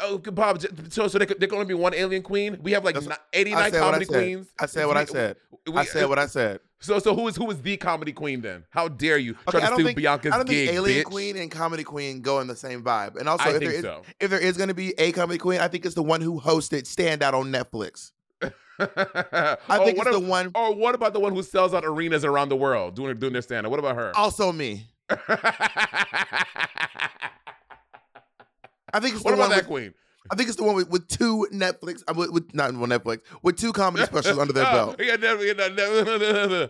Oh, 0.00 0.18
Bob. 0.18 0.60
So, 0.90 1.08
so 1.08 1.18
there 1.18 1.26
could, 1.26 1.40
there 1.40 1.48
could 1.48 1.56
only 1.56 1.66
be 1.66 1.74
one 1.74 1.92
alien 1.94 2.22
queen. 2.22 2.58
We 2.62 2.70
have 2.72 2.84
like 2.84 2.94
That's 2.94 3.06
ni- 3.08 3.12
I 3.14 3.16
89 3.32 3.62
I 3.64 3.70
comedy 3.70 4.06
queens. 4.06 4.46
I 4.60 4.66
said 4.66 4.86
what 4.86 4.96
I 4.96 5.04
said. 5.06 5.36
we- 5.66 5.74
I 5.76 5.84
said 5.84 6.08
what 6.08 6.18
I 6.20 6.26
said. 6.26 6.60
So, 6.80 6.98
so 7.00 7.12
who 7.14 7.26
is 7.26 7.34
who 7.36 7.50
is 7.50 7.60
the 7.60 7.76
comedy 7.76 8.12
queen 8.12 8.40
then? 8.40 8.64
How 8.70 8.86
dare 8.88 9.18
you 9.18 9.32
Okay, 9.48 9.58
try 9.58 9.66
I 9.66 9.70
to 9.70 9.74
steal 9.74 9.86
think 9.86 9.98
Bianca's 9.98 10.32
I 10.32 10.36
don't 10.36 10.48
gig, 10.48 10.68
think 10.68 10.76
alien 10.78 11.00
bitch? 11.02 11.10
queen 11.10 11.36
and 11.36 11.50
comedy 11.50 11.82
queen 11.82 12.20
go 12.22 12.38
in 12.40 12.46
the 12.46 12.54
same 12.54 12.84
vibe. 12.84 13.16
And 13.16 13.28
also, 13.28 13.50
I 13.50 13.54
if 13.54 13.60
there 13.60 13.72
is 13.72 13.82
so. 13.82 14.02
if 14.20 14.30
there 14.30 14.38
is 14.38 14.56
going 14.56 14.68
to 14.68 14.74
be 14.74 14.94
a 14.98 15.10
comedy 15.10 15.38
queen, 15.38 15.58
I 15.60 15.66
think 15.66 15.84
it's 15.84 15.96
the 15.96 16.04
one 16.04 16.20
who 16.20 16.40
hosted 16.40 16.86
Stand 16.86 17.20
Out 17.22 17.34
on 17.34 17.50
Netflix. 17.52 18.12
Oh, 18.80 18.86
I 19.68 19.78
Or 19.80 19.84
think 19.86 19.98
what 19.98 20.06
it's 20.06 20.14
ab- 20.16 20.22
the 20.22 20.28
one. 20.28 20.52
Or 20.54 20.72
what 20.72 20.94
about 20.94 21.12
the 21.12 21.18
one 21.18 21.34
who 21.34 21.42
sells 21.42 21.74
out 21.74 21.84
arenas 21.84 22.24
around 22.24 22.48
the 22.48 22.54
world 22.54 22.94
doing 22.94 23.18
doing 23.18 23.32
their 23.32 23.42
stand 23.42 23.66
up? 23.66 23.70
What 23.72 23.80
about 23.80 23.96
her? 23.96 24.16
Also 24.16 24.52
me. 24.52 24.86
I 25.10 25.16
think 29.00 29.16
it's 29.16 29.24
what 29.24 29.34
about 29.34 29.48
that 29.50 29.62
With, 29.62 29.66
queen? 29.66 29.94
I 30.30 30.34
think 30.36 30.48
it's 30.48 30.56
the 30.58 30.64
one 30.64 30.74
with, 30.76 30.88
with 30.90 31.08
two 31.08 31.46
Netflix. 31.52 32.02
uh, 32.08 32.14
With, 32.14 32.30
with 32.30 32.54
not 32.54 32.74
one 32.74 32.90
Netflix. 32.90 33.20
With 33.42 33.56
two 33.56 33.72
comedy 33.72 34.04
specials 34.04 34.38
under 34.38 34.52
their 34.52 34.66
Oh, 34.70 34.94
belt. 34.96 35.00
yeah. 35.00 36.66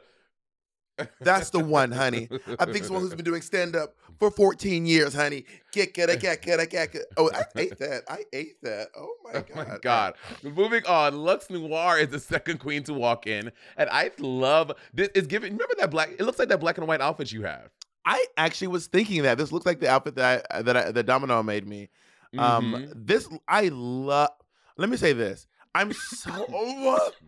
That's 1.21 1.51
the 1.51 1.61
one, 1.61 1.93
honey. 1.93 2.29
I 2.59 2.65
think 2.65 2.79
it's 2.79 2.89
the 2.89 2.93
one 2.93 3.03
who's 3.03 3.15
been 3.15 3.25
doing 3.25 3.41
stand 3.41 3.77
up 3.77 3.95
for 4.19 4.33
14 4.33 4.85
years, 4.85 5.15
honey. 5.15 5.45
Get 5.71 5.95
get 5.95 6.09
get 6.21 6.43
get 6.43 6.71
get 6.71 6.93
it. 6.95 7.05
Oh, 7.17 7.31
I 7.33 7.45
ate 7.57 7.79
that. 7.79 8.03
I 8.09 8.25
ate 8.33 8.61
that. 8.63 8.89
Oh 8.97 9.15
my 9.23 9.31
Oh 9.39 9.43
god. 9.55 9.69
my 9.69 9.79
god! 9.81 10.15
Moving 10.43 10.85
on, 10.87 11.13
Luxx 11.13 11.51
Noir 11.51 11.99
is 11.99 12.09
the 12.09 12.19
second 12.19 12.59
queen 12.59 12.83
to 12.85 12.95
walk 12.95 13.29
in, 13.29 13.53
and 13.77 13.89
I 13.91 14.11
love 14.19 14.73
this. 14.93 15.09
Is 15.15 15.29
giving. 15.29 15.53
Remember 15.53 15.75
that 15.79 15.93
black? 15.93 16.11
It 16.19 16.23
looks 16.23 16.41
like 16.41 16.49
that 16.49 16.59
black 16.59 16.79
and 16.79 16.89
white 16.89 17.01
outfit 17.01 17.31
you 17.31 17.43
have. 17.45 17.71
I 18.05 18.25
actually 18.37 18.69
was 18.69 18.89
thinking 18.89 19.23
that 19.23 19.39
this 19.39 19.53
looks 19.53 19.67
like 19.67 19.79
the 19.79 19.89
outfit 19.89 20.17
that 20.17 20.47
I, 20.51 20.63
that 20.63 20.77
I, 20.77 20.91
that 20.91 21.07
Domino 21.07 21.41
made 21.45 21.65
me. 21.69 21.91
Um, 22.37 22.75
Mhm. 22.75 22.93
this 23.07 23.29
I 23.47 23.69
love. 23.73 24.31
Let 24.77 24.89
me 24.91 24.97
say 24.97 25.13
this. 25.13 25.47
I'm 25.75 25.93
so. 25.93 26.99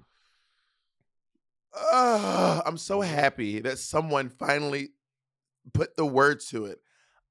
Uh, 1.92 2.60
I'm 2.66 2.76
so 2.76 3.00
happy 3.00 3.60
that 3.60 3.78
someone 3.78 4.28
finally 4.28 4.88
put 5.72 5.96
the 5.96 6.04
words 6.04 6.46
to 6.48 6.64
it. 6.66 6.80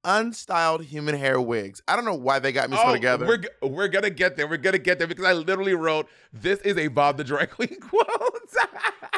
Unstyled 0.02 0.82
human 0.82 1.14
hair 1.14 1.38
wigs. 1.38 1.82
I 1.86 1.94
don't 1.94 2.06
know 2.06 2.14
why 2.14 2.38
they 2.38 2.52
got 2.52 2.70
me 2.70 2.78
so 2.78 2.90
together. 2.90 3.26
Oh, 3.26 3.36
We're, 3.62 3.68
we're 3.70 3.88
gonna 3.88 4.08
get 4.08 4.36
there. 4.36 4.46
We're 4.48 4.56
gonna 4.56 4.78
get 4.78 4.98
there 4.98 5.06
because 5.06 5.26
I 5.26 5.34
literally 5.34 5.74
wrote 5.74 6.08
this 6.32 6.58
is 6.60 6.78
a 6.78 6.88
Bob 6.88 7.18
the 7.18 7.24
Drag 7.24 7.50
Queen 7.50 7.76
quote. 7.80 8.06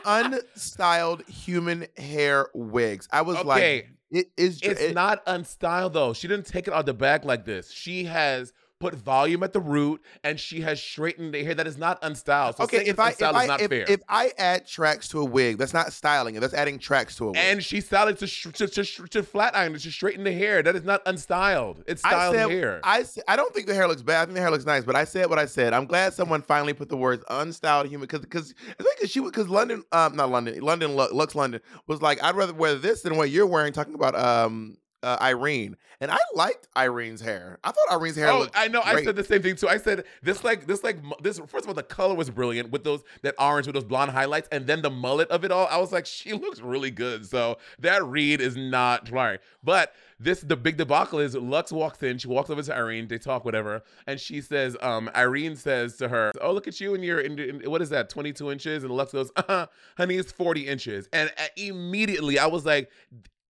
Unstyled 0.04 1.28
human 1.28 1.86
hair 1.96 2.48
wigs. 2.52 3.06
I 3.12 3.22
was 3.22 3.36
Okay. 3.36 3.46
like, 3.46 3.88
it 4.12 4.30
is. 4.36 4.60
it's 4.62 4.80
it- 4.80 4.94
not 4.94 5.24
unstyled 5.26 5.92
though. 5.94 6.12
She 6.12 6.28
didn't 6.28 6.46
take 6.46 6.68
it 6.68 6.74
out 6.74 6.86
the 6.86 6.94
bag 6.94 7.24
like 7.24 7.44
this. 7.44 7.70
She 7.72 8.04
has 8.04 8.52
put 8.82 8.94
volume 8.96 9.44
at 9.44 9.52
the 9.52 9.60
root 9.60 10.02
and 10.24 10.38
she 10.40 10.60
has 10.60 10.82
straightened 10.82 11.32
the 11.32 11.44
hair. 11.44 11.54
That 11.54 11.68
is 11.68 11.78
not 11.78 12.02
unstyled. 12.02 12.56
So 12.56 12.64
okay. 12.64 12.84
If 12.84 12.98
I 12.98 13.10
if 13.10 13.22
I 13.22 13.46
not 13.46 13.60
if, 13.60 13.70
fair. 13.70 13.84
if 13.88 14.00
I 14.08 14.32
add 14.36 14.66
tracks 14.66 15.06
to 15.08 15.20
a 15.20 15.24
wig, 15.24 15.56
that's 15.58 15.72
not 15.72 15.92
styling 15.92 16.34
it. 16.34 16.40
That's 16.40 16.52
adding 16.52 16.80
tracks 16.80 17.14
to 17.16 17.26
a 17.26 17.28
wig. 17.28 17.36
and 17.36 17.62
she 17.62 17.80
styled 17.80 18.08
it 18.10 18.18
to, 18.18 18.26
sh- 18.26 18.48
to, 18.54 18.66
to, 18.66 18.82
sh- 18.82 19.00
to 19.10 19.22
flat 19.22 19.54
iron 19.54 19.74
it, 19.76 19.78
to 19.82 19.90
straighten 19.92 20.24
the 20.24 20.32
hair. 20.32 20.62
That 20.64 20.74
is 20.74 20.82
not 20.82 21.04
unstyled. 21.04 21.84
It's 21.86 22.02
styled 22.02 22.34
I 22.34 22.38
said, 22.38 22.50
hair. 22.50 22.80
I 22.82 23.04
I 23.28 23.36
don't 23.36 23.54
think 23.54 23.68
the 23.68 23.74
hair 23.74 23.86
looks 23.86 24.02
bad. 24.02 24.22
I 24.22 24.24
think 24.24 24.34
the 24.34 24.40
hair 24.40 24.50
looks 24.50 24.66
nice. 24.66 24.84
But 24.84 24.96
I 24.96 25.04
said 25.04 25.30
what 25.30 25.38
I 25.38 25.46
said. 25.46 25.72
I'm 25.72 25.86
glad 25.86 26.12
someone 26.12 26.42
finally 26.42 26.72
put 26.72 26.88
the 26.88 26.96
words 26.96 27.22
unstyled 27.30 27.86
human 27.86 28.08
because 28.08 28.20
because 28.20 28.52
I 28.78 28.82
think 28.82 28.98
'cause 29.00 29.10
she 29.10 29.20
because 29.20 29.48
London 29.48 29.84
um 29.92 30.16
not 30.16 30.28
London 30.30 30.60
London 30.60 30.96
Lu- 30.96 31.08
Luxx 31.10 31.36
London 31.36 31.60
was 31.86 32.02
like 32.02 32.20
I'd 32.22 32.34
rather 32.34 32.52
wear 32.54 32.74
this 32.74 33.02
than 33.02 33.16
what 33.16 33.30
you're 33.30 33.46
wearing. 33.46 33.72
Talking 33.72 33.94
about 33.94 34.16
um 34.18 34.76
uh, 35.02 35.18
Irene 35.20 35.76
and 36.02 36.10
I 36.10 36.18
liked 36.34 36.66
Irene's 36.74 37.20
hair. 37.20 37.60
I 37.62 37.68
thought 37.68 37.84
Irene's 37.92 38.16
hair. 38.16 38.28
Oh, 38.28 38.48
I 38.54 38.66
know. 38.66 38.82
I 38.84 39.04
said 39.04 39.14
the 39.14 39.22
same 39.22 39.40
thing 39.40 39.54
too. 39.54 39.68
I 39.68 39.76
said 39.76 40.02
this 40.20 40.42
like 40.42 40.66
this 40.66 40.82
like 40.82 40.98
this. 41.22 41.38
First 41.38 41.64
of 41.64 41.68
all, 41.68 41.74
the 41.74 41.84
color 41.84 42.16
was 42.16 42.28
brilliant 42.28 42.72
with 42.72 42.82
those 42.82 43.04
that 43.22 43.36
orange 43.38 43.66
with 43.66 43.74
those 43.74 43.84
blonde 43.84 44.10
highlights, 44.10 44.48
and 44.50 44.66
then 44.66 44.82
the 44.82 44.90
mullet 44.90 45.30
of 45.30 45.44
it 45.44 45.52
all. 45.52 45.68
I 45.70 45.76
was 45.76 45.92
like, 45.92 46.04
she 46.04 46.32
looks 46.32 46.60
really 46.60 46.90
good. 46.90 47.24
So 47.24 47.58
that 47.78 48.04
read 48.04 48.40
is 48.40 48.56
not 48.56 49.06
flying. 49.06 49.38
But 49.62 49.94
this 50.18 50.40
the 50.40 50.56
big 50.56 50.76
debacle 50.76 51.20
is 51.20 51.36
Luxx 51.36 51.70
walks 51.70 52.02
in. 52.02 52.18
She 52.18 52.26
walks 52.26 52.50
over 52.50 52.64
to 52.64 52.76
Irene. 52.76 53.06
They 53.06 53.18
talk 53.18 53.44
whatever, 53.44 53.84
and 54.08 54.18
she 54.18 54.40
says, 54.40 54.76
um, 54.82 55.08
Irene 55.14 55.54
says 55.54 55.96
to 55.98 56.08
her, 56.08 56.32
"Oh, 56.40 56.52
look 56.52 56.66
at 56.66 56.80
you 56.80 56.96
and 56.96 57.04
your 57.04 57.20
in, 57.20 57.38
in, 57.38 57.70
what 57.70 57.80
is 57.80 57.90
that? 57.90 58.10
Twenty 58.10 58.32
two 58.32 58.50
inches?" 58.50 58.82
And 58.82 58.92
Luxx 58.92 59.12
goes, 59.12 59.30
"Uh, 59.36 59.66
honey, 59.96 60.16
it's 60.16 60.32
forty 60.32 60.66
inches." 60.66 61.08
And 61.12 61.30
uh, 61.38 61.44
immediately 61.56 62.40
I 62.40 62.46
was 62.46 62.66
like. 62.66 62.90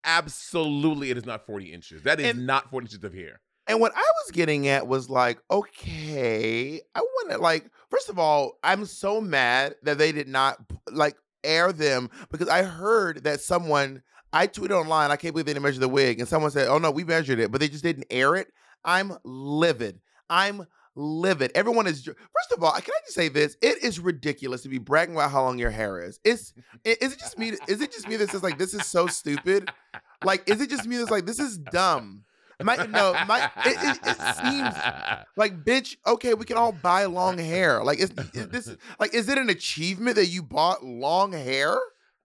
Absolutely, 0.03 1.09
it 1.11 1.17
is 1.17 1.25
not 1.25 1.45
40 1.45 1.71
inches. 1.73 2.03
That 2.03 2.19
is 2.19 2.27
And- 2.31 2.45
not 2.47 2.69
40 2.69 2.85
inches 2.85 3.03
of 3.03 3.13
hair. 3.13 3.39
And 3.67 3.79
what 3.79 3.93
I 3.95 3.99
was 4.25 4.31
getting 4.31 4.67
at 4.67 4.87
was 4.87 5.09
like, 5.09 5.39
okay, 5.49 6.81
I 6.95 6.99
want 6.99 7.31
to 7.31 7.37
like. 7.37 7.69
First 7.89 8.09
of 8.09 8.17
all, 8.19 8.57
I'm 8.63 8.85
so 8.85 9.21
mad 9.21 9.75
that 9.83 9.97
they 9.97 10.11
did 10.11 10.27
not 10.27 10.57
like 10.91 11.15
air 11.43 11.71
them 11.71 12.09
because 12.31 12.49
I 12.49 12.63
heard 12.63 13.23
that 13.23 13.39
someone 13.39 14.01
I 14.33 14.47
tweeted 14.47 14.71
online. 14.71 15.11
I 15.11 15.15
can't 15.15 15.33
believe 15.33 15.45
they 15.45 15.53
didn't 15.53 15.63
measure 15.63 15.79
the 15.79 15.87
wig, 15.87 16.19
and 16.19 16.27
someone 16.27 16.51
said, 16.51 16.67
"Oh 16.67 16.79
no, 16.79 16.89
we 16.91 17.03
measured 17.03 17.39
it," 17.39 17.51
but 17.51 17.61
they 17.61 17.67
just 17.67 17.83
didn't 17.83 18.07
air 18.09 18.35
it. 18.35 18.47
I'm 18.83 19.13
livid. 19.23 20.01
I'm 20.29 20.65
livid. 20.95 21.51
Everyone 21.55 21.87
is. 21.87 22.03
First 22.03 22.51
of 22.55 22.63
all, 22.63 22.71
can 22.73 22.93
I 22.93 22.99
just 23.05 23.15
say 23.15 23.29
this? 23.29 23.57
It 23.61 23.83
is 23.83 23.99
ridiculous 23.99 24.61
to 24.63 24.69
be 24.69 24.77
bragging 24.77 25.15
about 25.15 25.31
how 25.31 25.43
long 25.43 25.59
your 25.59 25.71
hair 25.71 26.01
is. 26.01 26.19
It's. 26.23 26.53
Is 26.83 27.13
it 27.13 27.19
just 27.19 27.37
me? 27.37 27.53
Is 27.67 27.81
it 27.81 27.91
just 27.91 28.07
me 28.07 28.15
that 28.17 28.31
says 28.31 28.43
like 28.43 28.57
this 28.57 28.73
is 28.73 28.85
so 28.85 29.05
stupid? 29.07 29.69
Like, 30.23 30.49
is 30.49 30.61
it 30.61 30.69
just 30.69 30.87
me 30.87 30.97
that's 30.97 31.11
like 31.11 31.25
this 31.25 31.39
is 31.39 31.57
dumb? 31.57 32.23
My, 32.63 32.75
no, 32.75 33.13
my 33.27 33.49
it, 33.65 33.77
it, 33.81 33.99
it 34.03 34.17
seems 34.35 34.75
like 35.35 35.63
bitch. 35.63 35.97
Okay, 36.05 36.33
we 36.33 36.45
can 36.45 36.57
all 36.57 36.71
buy 36.71 37.05
long 37.05 37.37
hair. 37.37 37.83
Like, 37.83 37.99
is, 37.99 38.11
is 38.33 38.47
this 38.49 38.75
like 38.99 39.13
is 39.13 39.29
it 39.29 39.37
an 39.37 39.49
achievement 39.49 40.15
that 40.15 40.27
you 40.27 40.43
bought 40.43 40.83
long 40.83 41.31
hair? 41.31 41.77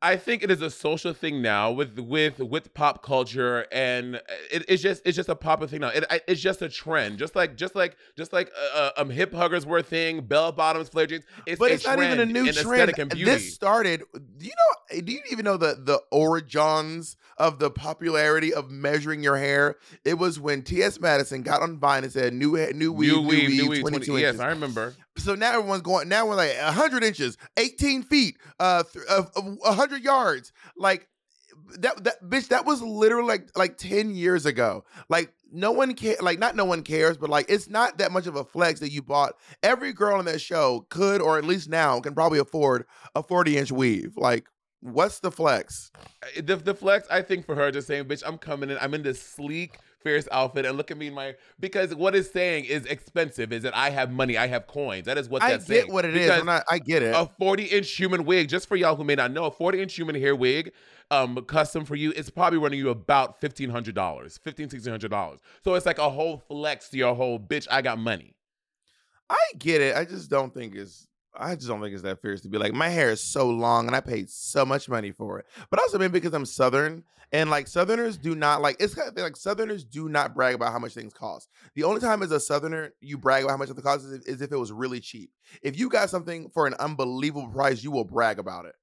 I 0.02 0.16
think 0.16 0.42
it 0.42 0.50
is 0.50 0.60
a 0.60 0.70
social 0.70 1.14
thing 1.14 1.40
now 1.40 1.70
with 1.70 1.98
with 1.98 2.38
with 2.38 2.74
pop 2.74 3.02
culture, 3.02 3.66
and 3.72 4.16
it, 4.52 4.64
it's 4.68 4.82
just 4.82 5.00
it's 5.06 5.16
just 5.16 5.30
a 5.30 5.34
popular 5.34 5.68
thing 5.68 5.80
now. 5.80 5.88
It, 5.88 6.04
it's 6.28 6.40
just 6.40 6.60
a 6.60 6.68
trend, 6.68 7.18
just 7.18 7.34
like 7.34 7.56
just 7.56 7.74
like 7.74 7.96
just 8.16 8.32
like 8.32 8.52
uh, 8.74 8.90
um 8.98 9.08
hip 9.08 9.32
huggers 9.32 9.64
were 9.64 9.78
a 9.78 9.82
thing, 9.82 10.20
bell 10.20 10.52
bottoms, 10.52 10.90
flare 10.90 11.06
jeans. 11.06 11.24
It's 11.46 11.58
but 11.58 11.70
it's 11.70 11.86
not 11.86 11.98
even 12.02 12.20
a 12.20 12.26
new 12.26 12.44
trend. 12.62 12.90
This 13.26 13.54
started. 13.54 14.02
Do 14.12 14.46
you 14.46 14.52
know? 14.52 15.00
Do 15.00 15.12
you 15.12 15.20
even 15.32 15.44
know 15.46 15.56
the 15.56 15.78
the 15.82 16.02
origins 16.10 17.16
of 17.38 17.58
the 17.58 17.70
popularity 17.70 18.52
of 18.54 18.70
measuring 18.70 19.22
your 19.22 19.36
hair? 19.36 19.76
It 20.04 20.14
was 20.14 20.40
when 20.40 20.62
T.S. 20.62 21.00
Madison 21.00 21.42
got 21.42 21.62
on 21.62 21.78
Vine 21.78 22.04
and 22.04 22.12
said, 22.12 22.32
"New 22.34 22.54
hair, 22.54 22.72
new 22.72 22.92
weave, 22.92 23.12
new 23.12 23.20
weave, 23.22 23.50
new 23.50 23.68
weave, 23.70 23.80
22 23.80 24.06
20, 24.06 24.22
yes. 24.22 24.38
I 24.38 24.48
remember. 24.48 24.94
So 25.18 25.34
now 25.34 25.52
everyone's 25.52 25.82
going. 25.82 26.08
Now 26.08 26.26
we're 26.26 26.36
like 26.36 26.56
hundred 26.56 27.04
inches, 27.04 27.36
eighteen 27.56 28.02
feet, 28.02 28.36
uh, 28.60 28.82
th- 28.92 29.04
uh, 29.08 29.72
hundred 29.72 30.02
yards. 30.02 30.52
Like 30.76 31.08
that, 31.78 32.04
that 32.04 32.22
bitch. 32.22 32.48
That 32.48 32.66
was 32.66 32.82
literally 32.82 33.28
like 33.28 33.48
like 33.56 33.78
ten 33.78 34.14
years 34.14 34.46
ago. 34.46 34.84
Like 35.08 35.32
no 35.50 35.72
one 35.72 35.94
care. 35.94 36.16
Like 36.20 36.38
not 36.38 36.56
no 36.56 36.64
one 36.64 36.82
cares, 36.82 37.16
but 37.16 37.30
like 37.30 37.46
it's 37.48 37.68
not 37.68 37.98
that 37.98 38.12
much 38.12 38.26
of 38.26 38.36
a 38.36 38.44
flex 38.44 38.80
that 38.80 38.92
you 38.92 39.02
bought. 39.02 39.34
Every 39.62 39.92
girl 39.92 40.18
on 40.18 40.24
that 40.26 40.40
show 40.40 40.86
could, 40.90 41.20
or 41.20 41.38
at 41.38 41.44
least 41.44 41.68
now, 41.68 42.00
can 42.00 42.14
probably 42.14 42.38
afford 42.38 42.86
a 43.14 43.22
forty 43.22 43.56
inch 43.56 43.72
weave. 43.72 44.16
Like 44.16 44.46
what's 44.80 45.20
the 45.20 45.30
flex? 45.30 45.90
The, 46.36 46.56
the 46.56 46.74
flex, 46.74 47.06
I 47.10 47.22
think, 47.22 47.46
for 47.46 47.54
her, 47.54 47.70
just 47.70 47.86
saying, 47.86 48.04
bitch, 48.04 48.22
I'm 48.26 48.38
coming 48.38 48.70
in. 48.70 48.78
I'm 48.80 48.94
in 48.94 49.02
this 49.02 49.20
sleek, 49.20 49.78
fierce 50.00 50.28
outfit, 50.30 50.66
and 50.66 50.76
look 50.76 50.90
at 50.90 50.96
me 50.96 51.08
in 51.08 51.14
my. 51.14 51.34
Because 51.58 51.94
what 51.94 52.14
it's 52.14 52.30
saying 52.30 52.64
is 52.66 52.84
expensive, 52.86 53.52
is 53.52 53.62
that 53.62 53.76
I 53.76 53.90
have 53.90 54.10
money, 54.10 54.36
I 54.36 54.46
have 54.46 54.66
coins. 54.66 55.06
That 55.06 55.18
is 55.18 55.28
what 55.28 55.42
I 55.42 55.52
that's 55.52 55.66
get 55.66 55.88
what 55.88 56.04
it 56.04 56.16
is. 56.16 56.26
Because 56.26 56.40
I'm 56.40 56.46
not, 56.46 56.64
I 56.70 56.78
get 56.78 57.02
it. 57.02 57.14
a 57.14 57.28
40 57.38 57.64
inch 57.64 57.90
human 57.92 58.24
wig, 58.24 58.48
just 58.48 58.68
for 58.68 58.76
y'all 58.76 58.96
who 58.96 59.04
may 59.04 59.14
not 59.14 59.30
know, 59.30 59.44
a 59.44 59.50
40 59.50 59.80
inch 59.80 59.94
human 59.94 60.14
hair 60.14 60.36
wig, 60.36 60.72
um, 61.10 61.36
custom 61.44 61.84
for 61.84 61.94
you, 61.94 62.12
it's 62.16 62.30
probably 62.30 62.58
running 62.58 62.78
you 62.78 62.90
about 62.90 63.40
$1,500, 63.40 63.92
$1,500, 63.92 64.38
$1,600. 64.40 65.38
So 65.64 65.74
it's 65.74 65.86
like 65.86 65.98
a 65.98 66.10
whole 66.10 66.38
flex 66.38 66.88
to 66.90 66.96
your 66.96 67.14
whole 67.14 67.38
bitch, 67.38 67.66
I 67.70 67.82
got 67.82 67.98
money. 67.98 68.34
I 69.28 69.36
get 69.58 69.80
it. 69.80 69.96
I 69.96 70.04
just 70.04 70.30
don't 70.30 70.54
think 70.54 70.74
it's. 70.74 71.08
I 71.38 71.54
just 71.54 71.68
don't 71.68 71.80
think 71.80 71.94
it's 71.94 72.02
that 72.02 72.20
fierce 72.20 72.40
to 72.42 72.48
be 72.48 72.58
like 72.58 72.72
my 72.72 72.88
hair 72.88 73.10
is 73.10 73.22
so 73.22 73.48
long 73.48 73.86
and 73.86 73.96
I 73.96 74.00
paid 74.00 74.30
so 74.30 74.64
much 74.64 74.88
money 74.88 75.12
for 75.12 75.38
it. 75.38 75.46
But 75.70 75.80
also 75.80 75.98
maybe 75.98 76.12
because 76.12 76.34
I'm 76.34 76.46
Southern 76.46 77.04
and 77.32 77.50
like 77.50 77.66
Southerners 77.68 78.16
do 78.16 78.34
not 78.34 78.62
like 78.62 78.76
it's 78.80 78.94
kind 78.94 79.08
of 79.08 79.16
like 79.16 79.36
Southerners 79.36 79.84
do 79.84 80.08
not 80.08 80.34
brag 80.34 80.54
about 80.54 80.72
how 80.72 80.78
much 80.78 80.94
things 80.94 81.12
cost. 81.12 81.48
The 81.74 81.84
only 81.84 82.00
time 82.00 82.22
as 82.22 82.30
a 82.30 82.40
Southerner 82.40 82.92
you 83.00 83.18
brag 83.18 83.44
about 83.44 83.52
how 83.52 83.58
much 83.58 83.70
it 83.70 83.82
costs 83.82 84.04
is 84.04 84.12
if, 84.20 84.26
is 84.26 84.42
if 84.42 84.52
it 84.52 84.56
was 84.56 84.72
really 84.72 85.00
cheap. 85.00 85.30
If 85.62 85.78
you 85.78 85.88
got 85.88 86.10
something 86.10 86.50
for 86.50 86.66
an 86.66 86.74
unbelievable 86.74 87.48
price, 87.48 87.82
you 87.82 87.90
will 87.90 88.04
brag 88.04 88.38
about 88.38 88.66
it. 88.66 88.74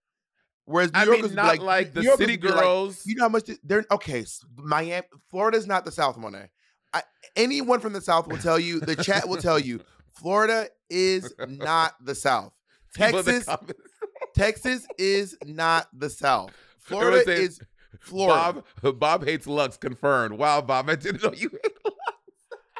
Whereas 0.65 0.93
New 0.93 0.99
I 0.99 1.03
Yorkers 1.03 1.23
mean, 1.27 1.35
not 1.35 1.59
like, 1.59 1.93
New 1.93 2.03
the 2.03 2.15
city 2.15 2.37
be 2.37 2.47
like, 2.47 2.61
girls. 2.61 3.05
you 3.05 3.15
know 3.15 3.25
how 3.25 3.29
much 3.29 3.49
they're 3.63 3.85
okay. 3.91 4.25
Miami, 4.55 5.05
Florida's 5.29 5.67
not 5.67 5.83
the 5.83 5.91
South, 5.91 6.17
Monet. 6.17 6.49
I, 6.93 7.01
anyone 7.35 7.79
from 7.79 7.93
the 7.93 8.01
South 8.01 8.27
will 8.27 8.37
tell 8.37 8.59
you. 8.59 8.79
The 8.79 8.95
chat 8.95 9.27
will 9.27 9.37
tell 9.37 9.59
you. 9.59 9.81
Florida 10.13 10.67
is 10.89 11.33
not 11.47 11.95
the 12.03 12.15
South. 12.15 12.53
People 12.93 13.19
in 13.19 13.25
the 13.25 13.31
Texas, 13.31 13.75
Texas 14.35 14.87
is 14.97 15.37
not 15.45 15.87
the 15.93 16.09
South. 16.09 16.51
Florida 16.79 17.23
says, 17.23 17.39
is 17.39 17.61
Florida. 17.99 18.63
Bob, 18.81 18.99
Bob 18.99 19.25
hates 19.25 19.47
Luxx, 19.47 19.79
confirmed. 19.79 20.37
Wow, 20.37 20.61
Bob, 20.61 20.89
I 20.89 20.95
didn't 20.95 21.23
know 21.23 21.33
you 21.33 21.49
hate 21.49 21.83
Luxx. 21.85 21.91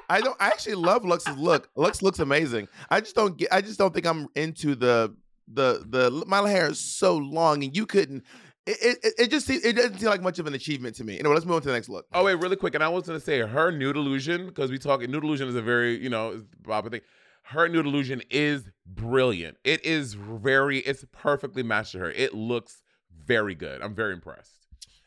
I 0.10 0.22
don't. 0.22 0.36
I 0.40 0.48
actually 0.48 0.76
love 0.76 1.04
Luxx's 1.04 1.38
look. 1.38 1.74
Luxx 1.76 2.02
looks 2.02 2.20
amazing. 2.20 2.68
I 2.90 3.00
just 3.00 3.16
don't 3.16 3.38
get. 3.38 3.52
I 3.52 3.62
just 3.62 3.80
don't 3.80 3.94
think 3.94 4.06
I'm 4.06 4.28
into 4.36 4.76
the 4.76 5.16
the 5.48 5.84
the. 5.88 6.24
My 6.28 6.48
hair 6.48 6.70
is 6.70 6.80
so 6.80 7.18
long, 7.18 7.64
and 7.64 7.76
you 7.76 7.86
couldn't. 7.86 8.24
It 8.66 8.98
it, 9.04 9.14
it 9.18 9.32
just 9.32 9.50
it 9.50 9.76
doesn't 9.76 10.00
seem 10.00 10.10
like 10.10 10.22
much 10.22 10.40
of 10.40 10.48
an 10.48 10.54
achievement 10.54 10.96
to 10.98 11.04
me. 11.04 11.20
Anyway, 11.20 11.34
let's 11.34 11.46
move 11.46 11.56
on 11.56 11.62
to 11.64 11.68
the 11.68 11.74
next 11.74 11.90
look. 11.90 12.06
Oh 12.14 12.26
wait, 12.26 12.36
really 12.36 12.56
quick, 12.56 12.76
and 12.76 12.84
I 12.84 12.90
was 12.90 13.04
gonna 13.04 13.20
say 13.20 13.40
her 13.40 13.72
nude 13.72 13.98
illusion 13.98 14.46
because 14.46 14.72
we 14.72 14.78
talk. 14.78 15.02
Nude 15.02 15.24
illusion 15.24 15.48
is 15.48 15.56
a 15.56 15.62
very 15.62 15.98
you 15.98 16.10
know 16.10 16.44
popular 16.64 17.00
thing. 17.00 17.02
Her 17.44 17.68
nude 17.68 17.86
illusion 17.86 18.22
is 18.30 18.70
brilliant. 18.86 19.58
It 19.64 19.86
is 19.86 20.14
very, 20.14 20.80
it's 20.80 21.06
perfectly 21.12 21.64
matched 21.64 21.94
to 21.94 22.00
her. 22.00 22.12
It 22.12 22.34
looks 22.34 22.82
very 23.26 23.56
good. 23.56 23.82
I'm 23.82 23.96
very 23.96 24.14
impressed. 24.14 24.52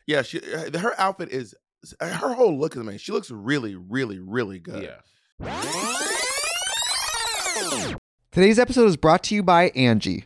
Yeah, 0.05 0.21
she 0.21 0.39
uh, 0.39 0.77
her 0.79 0.93
outfit 0.97 1.29
is 1.29 1.53
her 1.99 2.33
whole 2.33 2.57
look 2.57 2.75
is 2.75 2.81
amazing. 2.81 2.99
She 2.99 3.11
looks 3.11 3.29
really, 3.29 3.75
really, 3.75 4.19
really 4.19 4.59
good. 4.59 4.83
Yeah. 4.83 4.99
Today's 8.31 8.59
episode 8.59 8.85
is 8.85 8.97
brought 8.97 9.23
to 9.23 9.35
you 9.35 9.43
by 9.43 9.69
Angie. 9.69 10.25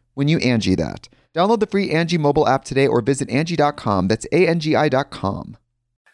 when 0.13 0.27
you 0.27 0.37
Angie 0.39 0.75
that. 0.75 1.09
Download 1.33 1.59
the 1.59 1.67
free 1.67 1.91
Angie 1.91 2.17
mobile 2.17 2.47
app 2.47 2.65
today 2.65 2.87
or 2.87 3.01
visit 3.01 3.29
Angie.com. 3.29 4.07
That's 4.07 4.25
A-N-G-I 4.31 4.89
dot 4.89 5.11
com. 5.11 5.57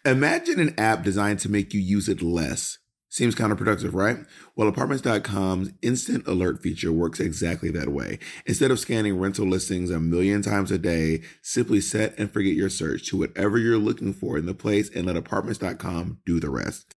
Imagine 0.06 0.60
an 0.60 0.76
app 0.80 1.04
designed 1.04 1.40
to 1.40 1.50
make 1.50 1.74
you 1.74 1.82
use 1.82 2.08
it 2.08 2.22
less. 2.22 2.78
Seems 3.10 3.36
counterproductive, 3.36 3.94
right? 3.94 4.18
Well, 4.56 4.68
apartments.com's 4.68 5.72
instant 5.82 6.28
alert 6.28 6.62
feature 6.62 6.92
works 6.92 7.20
exactly 7.20 7.72
that 7.72 7.90
way. 7.90 8.20
Instead 8.46 8.70
of 8.70 8.80
scanning 8.80 9.18
rental 9.18 9.48
listings 9.48 9.90
a 9.90 10.00
million 10.00 10.42
times 10.42 10.72
a 10.72 10.78
day, 10.78 11.22
simply 11.42 11.82
set 11.82 12.18
and 12.20 12.32
forget 12.32 12.54
your 12.54 12.70
search 12.70 13.10
to 13.10 13.18
whatever 13.18 13.58
you're 13.58 13.78
looking 13.78 14.14
for 14.14 14.38
in 14.38 14.46
the 14.46 14.54
place 14.54 14.90
and 14.94 15.08
let 15.08 15.16
apartments.com 15.16 16.20
do 16.26 16.40
the 16.40 16.50
rest. 16.50 16.97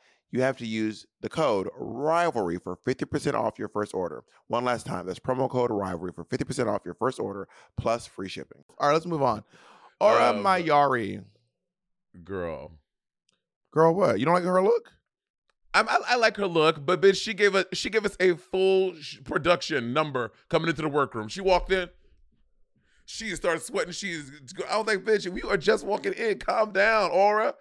you 0.31 0.41
have 0.41 0.57
to 0.57 0.65
use 0.65 1.05
the 1.21 1.29
code 1.29 1.67
rivalry 1.77 2.57
for 2.57 2.77
50% 2.77 3.33
off 3.33 3.59
your 3.59 3.67
first 3.67 3.93
order. 3.93 4.23
One 4.47 4.63
last 4.63 4.85
time, 4.85 5.05
that's 5.05 5.19
promo 5.19 5.49
code 5.49 5.71
rivalry 5.71 6.11
for 6.13 6.23
50% 6.25 6.67
off 6.67 6.81
your 6.85 6.93
first 6.93 7.19
order 7.19 7.47
plus 7.77 8.05
free 8.07 8.29
shipping. 8.29 8.63
All 8.79 8.87
right, 8.87 8.93
let's 8.93 9.05
move 9.05 9.21
on. 9.21 9.43
Aura 9.99 10.29
Um, 10.31 10.43
Mayari. 10.43 11.23
Girl. 12.23 12.71
Girl, 13.71 13.93
what? 13.93 14.19
You 14.19 14.25
don't 14.25 14.33
like 14.33 14.43
her 14.43 14.61
look? 14.61 14.91
I, 15.73 15.81
I, 15.81 15.97
I 16.09 16.15
like 16.17 16.35
her 16.37 16.47
look, 16.47 16.85
but 16.85 17.01
bitch, 17.01 17.21
she 17.21 17.33
gave 17.33 17.55
us 17.55 17.63
she 17.71 17.89
gave 17.89 18.05
us 18.05 18.17
a 18.19 18.35
full 18.35 18.93
sh- 18.95 19.19
production 19.23 19.93
number 19.93 20.33
coming 20.49 20.67
into 20.69 20.81
the 20.81 20.89
workroom. 20.89 21.29
She 21.29 21.39
walked 21.39 21.71
in, 21.71 21.89
she 23.05 23.33
started 23.37 23.63
sweating. 23.63 23.93
She's 23.93 24.29
I 24.69 24.77
was 24.77 24.87
like, 24.87 25.05
bitch, 25.05 25.29
we 25.29 25.41
are 25.43 25.55
just 25.55 25.85
walking 25.85 26.11
in. 26.13 26.39
Calm 26.39 26.73
down, 26.73 27.11
Aura. 27.11 27.53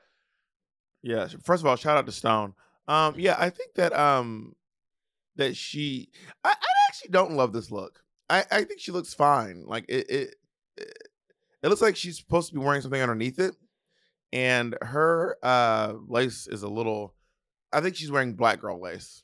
Yeah. 1.02 1.28
First 1.42 1.62
of 1.62 1.66
all, 1.66 1.76
shout 1.76 1.96
out 1.96 2.06
to 2.06 2.12
Stone. 2.12 2.54
Um, 2.88 3.14
yeah, 3.16 3.36
I 3.38 3.50
think 3.50 3.74
that 3.74 3.96
um 3.96 4.54
that 5.36 5.56
she 5.56 6.10
I, 6.44 6.50
I 6.50 6.66
actually 6.88 7.10
don't 7.10 7.32
love 7.32 7.52
this 7.52 7.70
look. 7.70 8.02
I, 8.28 8.44
I 8.50 8.64
think 8.64 8.80
she 8.80 8.92
looks 8.92 9.14
fine. 9.14 9.64
Like 9.66 9.86
it, 9.88 10.10
it 10.10 10.34
it 11.62 11.68
looks 11.68 11.82
like 11.82 11.96
she's 11.96 12.18
supposed 12.18 12.48
to 12.48 12.54
be 12.54 12.60
wearing 12.60 12.80
something 12.80 13.00
underneath 13.00 13.38
it. 13.38 13.54
And 14.32 14.76
her 14.82 15.36
uh 15.42 15.94
lace 16.06 16.46
is 16.46 16.62
a 16.62 16.68
little 16.68 17.14
I 17.72 17.80
think 17.80 17.96
she's 17.96 18.10
wearing 18.10 18.34
black 18.34 18.60
girl 18.60 18.80
lace. 18.80 19.22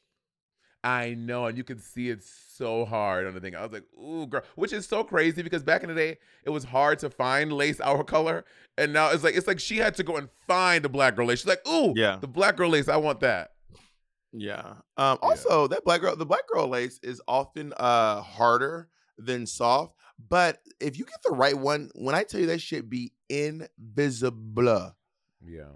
I 0.86 1.14
know, 1.14 1.46
and 1.46 1.58
you 1.58 1.64
can 1.64 1.78
see 1.80 2.10
it 2.10 2.22
so 2.22 2.84
hard 2.84 3.26
on 3.26 3.34
the 3.34 3.40
thing. 3.40 3.56
I 3.56 3.62
was 3.62 3.72
like, 3.72 3.84
ooh, 4.00 4.26
girl, 4.26 4.42
which 4.54 4.72
is 4.72 4.86
so 4.86 5.02
crazy 5.02 5.42
because 5.42 5.62
back 5.62 5.82
in 5.82 5.88
the 5.88 5.94
day, 5.94 6.18
it 6.44 6.50
was 6.50 6.62
hard 6.64 6.98
to 7.00 7.10
find 7.10 7.52
lace 7.52 7.80
our 7.80 8.04
color, 8.04 8.44
and 8.78 8.92
now 8.92 9.10
it's 9.10 9.24
like 9.24 9.34
it's 9.36 9.46
like 9.48 9.58
she 9.58 9.78
had 9.78 9.94
to 9.96 10.02
go 10.04 10.16
and 10.16 10.28
find 10.46 10.84
a 10.84 10.88
black 10.88 11.16
girl 11.16 11.26
lace. 11.26 11.40
She's 11.40 11.46
like, 11.48 11.66
ooh, 11.68 11.92
Yeah. 11.96 12.18
the 12.20 12.28
black 12.28 12.56
girl 12.56 12.70
lace, 12.70 12.88
I 12.88 12.96
want 12.96 13.20
that. 13.20 13.50
Yeah. 14.32 14.74
Um, 14.96 15.18
also, 15.22 15.66
that 15.68 15.84
black 15.84 16.02
girl, 16.02 16.14
the 16.14 16.26
black 16.26 16.46
girl 16.46 16.68
lace 16.68 17.00
is 17.02 17.20
often 17.26 17.72
uh 17.76 18.20
harder 18.22 18.88
than 19.18 19.46
soft. 19.46 19.94
But 20.28 20.60
if 20.80 20.98
you 20.98 21.04
get 21.04 21.20
the 21.24 21.34
right 21.34 21.56
one, 21.58 21.90
when 21.94 22.14
I 22.14 22.22
tell 22.22 22.40
you 22.40 22.46
that 22.46 22.60
shit 22.60 22.88
be 22.88 23.12
invisible, 23.28 24.94
Yeah. 25.44 25.72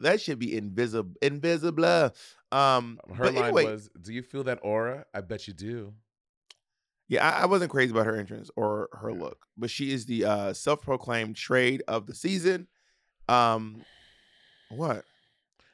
That 0.00 0.20
should 0.20 0.38
be 0.38 0.56
invisible, 0.56 1.14
invisible. 1.22 2.12
Um, 2.52 2.98
Her 3.14 3.24
but 3.24 3.34
line 3.34 3.44
anyway, 3.44 3.64
was, 3.64 3.90
"Do 4.00 4.12
you 4.12 4.22
feel 4.22 4.44
that 4.44 4.58
aura? 4.62 5.04
I 5.12 5.20
bet 5.20 5.46
you 5.48 5.54
do." 5.54 5.94
yeah, 7.08 7.26
I, 7.26 7.42
I 7.42 7.46
wasn't 7.46 7.70
crazy 7.70 7.90
about 7.90 8.06
her 8.06 8.16
entrance 8.16 8.50
or 8.54 8.90
her 8.92 9.12
look, 9.12 9.46
but 9.56 9.70
she 9.70 9.92
is 9.92 10.06
the 10.06 10.24
uh 10.24 10.52
self-proclaimed 10.52 11.36
trade 11.36 11.82
of 11.88 12.06
the 12.06 12.14
season. 12.14 12.68
Um, 13.28 13.82
what? 14.70 15.04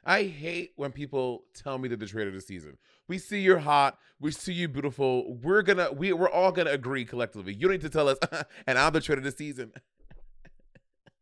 I 0.05 0.23
hate 0.23 0.73
when 0.75 0.91
people 0.91 1.45
tell 1.55 1.77
me 1.77 1.89
that 1.89 1.99
the 1.99 2.05
trade 2.05 2.27
of 2.27 2.33
the 2.33 2.41
season. 2.41 2.77
We 3.07 3.17
see 3.17 3.39
you're 3.41 3.59
hot. 3.59 3.97
We 4.19 4.31
see 4.31 4.53
you 4.53 4.67
beautiful. 4.67 5.35
We're 5.41 5.61
gonna 5.61 5.91
we 5.91 6.13
we're 6.13 6.29
all 6.29 6.51
gonna 6.51 6.71
agree 6.71 7.05
collectively. 7.05 7.53
You 7.53 7.61
don't 7.61 7.71
need 7.71 7.81
to 7.81 7.89
tell 7.89 8.07
us, 8.07 8.17
and 8.67 8.77
I'm 8.77 8.93
the 8.93 9.01
trade 9.01 9.17
of 9.17 9.23
the 9.23 9.31
season. 9.31 9.73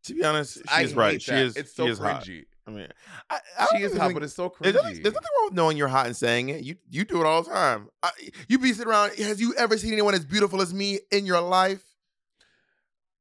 To 0.04 0.14
be 0.14 0.24
honest, 0.24 0.58
she's 0.76 0.94
right. 0.94 1.20
She 1.20 1.30
that. 1.30 1.42
is. 1.42 1.56
It's 1.56 1.74
so 1.74 1.86
she 1.86 1.92
is 1.92 1.98
hot. 1.98 2.24
cringy. 2.24 2.44
I 2.66 2.70
mean, 2.70 2.88
I, 3.28 3.38
I 3.58 3.66
She 3.76 3.82
is 3.82 3.96
hot, 3.96 4.14
but 4.14 4.22
it's 4.22 4.34
so 4.34 4.54
There's 4.60 4.74
nothing, 4.74 5.02
there's 5.02 5.14
nothing 5.14 5.28
wrong 5.38 5.46
with 5.46 5.54
knowing 5.54 5.76
you're 5.76 5.88
hot 5.88 6.06
and 6.06 6.16
saying 6.16 6.48
it. 6.48 6.62
You 6.62 6.76
you 6.90 7.04
do 7.04 7.20
it 7.20 7.26
all 7.26 7.42
the 7.42 7.50
time. 7.50 7.88
I, 8.02 8.10
you 8.48 8.58
be 8.58 8.72
sitting 8.72 8.90
around. 8.90 9.14
Has 9.18 9.40
you 9.40 9.54
ever 9.56 9.76
seen 9.76 9.92
anyone 9.92 10.14
as 10.14 10.24
beautiful 10.24 10.62
as 10.62 10.72
me 10.72 11.00
in 11.10 11.26
your 11.26 11.40
life? 11.40 11.84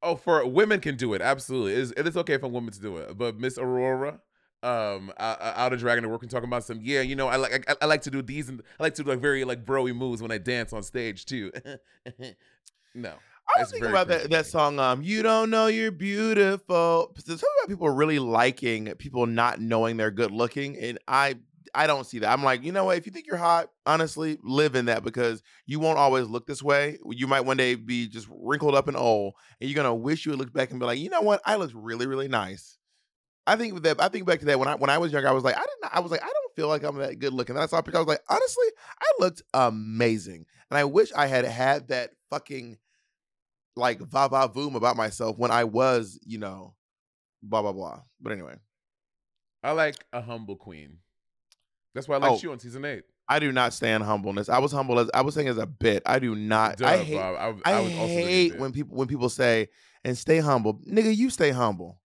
Oh, 0.01 0.15
for 0.15 0.45
women 0.45 0.79
can 0.79 0.95
do 0.97 1.13
it. 1.13 1.21
Absolutely, 1.21 1.73
it 1.73 1.79
is, 1.79 1.93
it 1.95 2.07
is 2.07 2.17
okay 2.17 2.37
for 2.37 2.47
women 2.47 2.73
to 2.73 2.79
do 2.79 2.97
it. 2.97 3.17
But 3.17 3.37
Miss 3.37 3.57
Aurora, 3.57 4.19
um, 4.61 5.11
out, 5.17 5.37
out 5.41 5.73
of 5.73 5.79
Dragon, 5.79 6.09
we're 6.09 6.17
talking 6.17 6.47
about 6.47 6.63
some. 6.63 6.79
Yeah, 6.81 7.01
you 7.01 7.15
know, 7.15 7.27
I 7.27 7.35
like 7.35 7.69
I, 7.69 7.75
I 7.81 7.85
like 7.85 8.01
to 8.03 8.11
do 8.11 8.21
these, 8.21 8.47
and 8.49 8.61
I 8.79 8.83
like 8.83 8.95
to 8.95 9.03
do 9.03 9.09
like 9.09 9.19
very 9.19 9.43
like 9.43 9.65
broy 9.65 9.95
moves 9.95 10.21
when 10.21 10.31
I 10.31 10.37
dance 10.37 10.71
on 10.71 10.83
stage 10.83 11.25
too. 11.25 11.51
no, 12.95 13.13
I 13.47 13.59
was 13.59 13.71
thinking 13.71 13.89
about 13.89 14.07
that, 14.07 14.29
that 14.29 14.45
song. 14.45 14.79
Um, 14.79 15.01
you 15.03 15.21
don't 15.21 15.49
know 15.49 15.67
you're 15.67 15.91
beautiful. 15.91 17.13
There's 17.15 17.39
something 17.39 17.49
about 17.61 17.69
people 17.69 17.89
really 17.89 18.19
liking 18.19 18.85
people 18.95 19.25
not 19.25 19.59
knowing 19.59 19.97
they're 19.97 20.11
good 20.11 20.31
looking, 20.31 20.77
and 20.77 20.97
I 21.07 21.35
I 21.75 21.87
don't 21.87 22.05
see 22.05 22.19
that. 22.19 22.31
I'm 22.31 22.43
like, 22.43 22.63
you 22.63 22.71
know 22.71 22.85
what? 22.85 22.97
If 22.97 23.05
you 23.05 23.11
think 23.11 23.25
you're 23.25 23.37
hot, 23.37 23.69
honestly, 23.85 24.37
live 24.43 24.75
in 24.75 24.85
that 24.85 25.03
because 25.03 25.41
you 25.65 25.79
won't 25.79 25.97
always 25.97 26.27
look 26.27 26.45
this 26.45 26.61
way. 26.61 26.99
You 27.09 27.27
might 27.27 27.41
one 27.41 27.57
day 27.57 27.75
be 27.75 28.07
just 28.07 28.27
wrinkled 28.31 28.75
up 28.75 28.87
and 28.87 28.97
old, 28.97 29.33
and 29.59 29.69
you're 29.69 29.75
gonna 29.75 29.95
wish 29.95 30.25
you 30.25 30.31
would 30.31 30.39
look 30.39 30.53
back 30.53 30.71
and 30.71 30.79
be 30.79 30.85
like, 30.85 30.99
you 30.99 31.09
know 31.09 31.21
what? 31.21 31.41
I 31.45 31.55
look 31.55 31.71
really 31.73 32.07
really 32.07 32.27
nice. 32.27 32.77
I 33.45 33.55
think 33.55 33.81
that 33.83 34.01
I 34.01 34.07
think 34.07 34.25
back 34.25 34.39
to 34.39 34.45
that 34.45 34.59
when 34.59 34.67
I 34.67 34.75
when 34.75 34.89
I 34.89 34.97
was 34.97 35.11
younger, 35.11 35.27
I 35.27 35.33
was 35.33 35.43
like, 35.43 35.55
I 35.55 35.61
didn't. 35.61 35.95
I 35.95 35.99
was 35.99 36.11
like, 36.11 36.23
I 36.23 36.27
don't 36.27 36.55
feel 36.55 36.67
like 36.67 36.83
I'm 36.83 36.97
that 36.97 37.19
good 37.19 37.33
looking. 37.33 37.55
Then 37.55 37.63
I 37.63 37.67
saw 37.67 37.79
a 37.79 37.83
picture. 37.83 37.97
I 37.97 38.01
was 38.01 38.07
like, 38.07 38.23
honestly, 38.29 38.67
I 39.01 39.11
looked 39.19 39.41
amazing, 39.53 40.45
and 40.69 40.77
I 40.77 40.85
wish 40.85 41.11
I 41.13 41.27
had 41.27 41.45
had 41.45 41.89
that 41.89 42.11
fucking 42.29 42.77
like 43.75 43.99
va 43.99 44.27
va 44.27 44.47
voom 44.47 44.75
about 44.75 44.95
myself 44.97 45.37
when 45.37 45.51
I 45.51 45.63
was, 45.63 46.19
you 46.25 46.37
know, 46.39 46.75
blah 47.41 47.61
blah 47.61 47.73
blah. 47.73 48.01
But 48.21 48.33
anyway, 48.33 48.55
I 49.63 49.71
like 49.71 49.95
a 50.13 50.21
humble 50.21 50.55
queen. 50.55 50.97
That's 51.93 52.07
why 52.07 52.15
I 52.15 52.19
like 52.19 52.31
Oh. 52.31 52.39
you 52.41 52.51
on 52.51 52.59
season 52.59 52.85
eight. 52.85 53.03
I 53.29 53.39
do 53.39 53.51
not 53.51 53.73
stand 53.73 54.03
humbleness. 54.03 54.49
I 54.49 54.59
was 54.59 54.71
humble 54.71 54.99
as 54.99 55.09
I 55.13 55.21
was 55.21 55.33
saying 55.33 55.47
as 55.47 55.57
a 55.57 55.65
bit. 55.65 56.03
I 56.05 56.19
do 56.19 56.35
not. 56.35 56.81
I 56.81 56.97
hate. 56.97 57.15
Bob. 57.15 57.61
I, 57.65 57.71
I, 57.71 57.79
was 57.79 57.91
hate 57.91 58.59
when 58.59 58.73
people 58.73 58.97
when 58.97 59.07
people 59.07 59.29
say 59.29 59.69
and 60.03 60.17
stay 60.17 60.39
humble, 60.39 60.81
nigga. 60.89 61.15
You 61.15 61.29
stay 61.29 61.51
humble, 61.51 62.01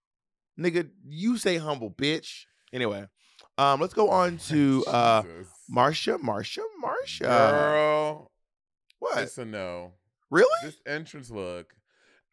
nigga. 0.59 0.89
You 1.05 1.37
stay 1.37 1.57
humble, 1.57 1.91
bitch. 1.91 2.45
Anyway, 2.73 3.05
um, 3.57 3.81
let's 3.81 3.95
go 3.95 4.11
on 4.11 4.39
to 4.49 4.85
uh, 4.87 5.23
Marcia, 5.69 6.19
Marcia, 6.19 6.63
Marcia. 6.81 7.25
Girl, 7.25 8.31
What? 9.01 9.19
it's 9.19 9.39
a 9.39 9.45
no. 9.45 9.95
Really? 10.31 10.49
This 10.63 10.81
entrance 10.87 11.31
look, 11.31 11.75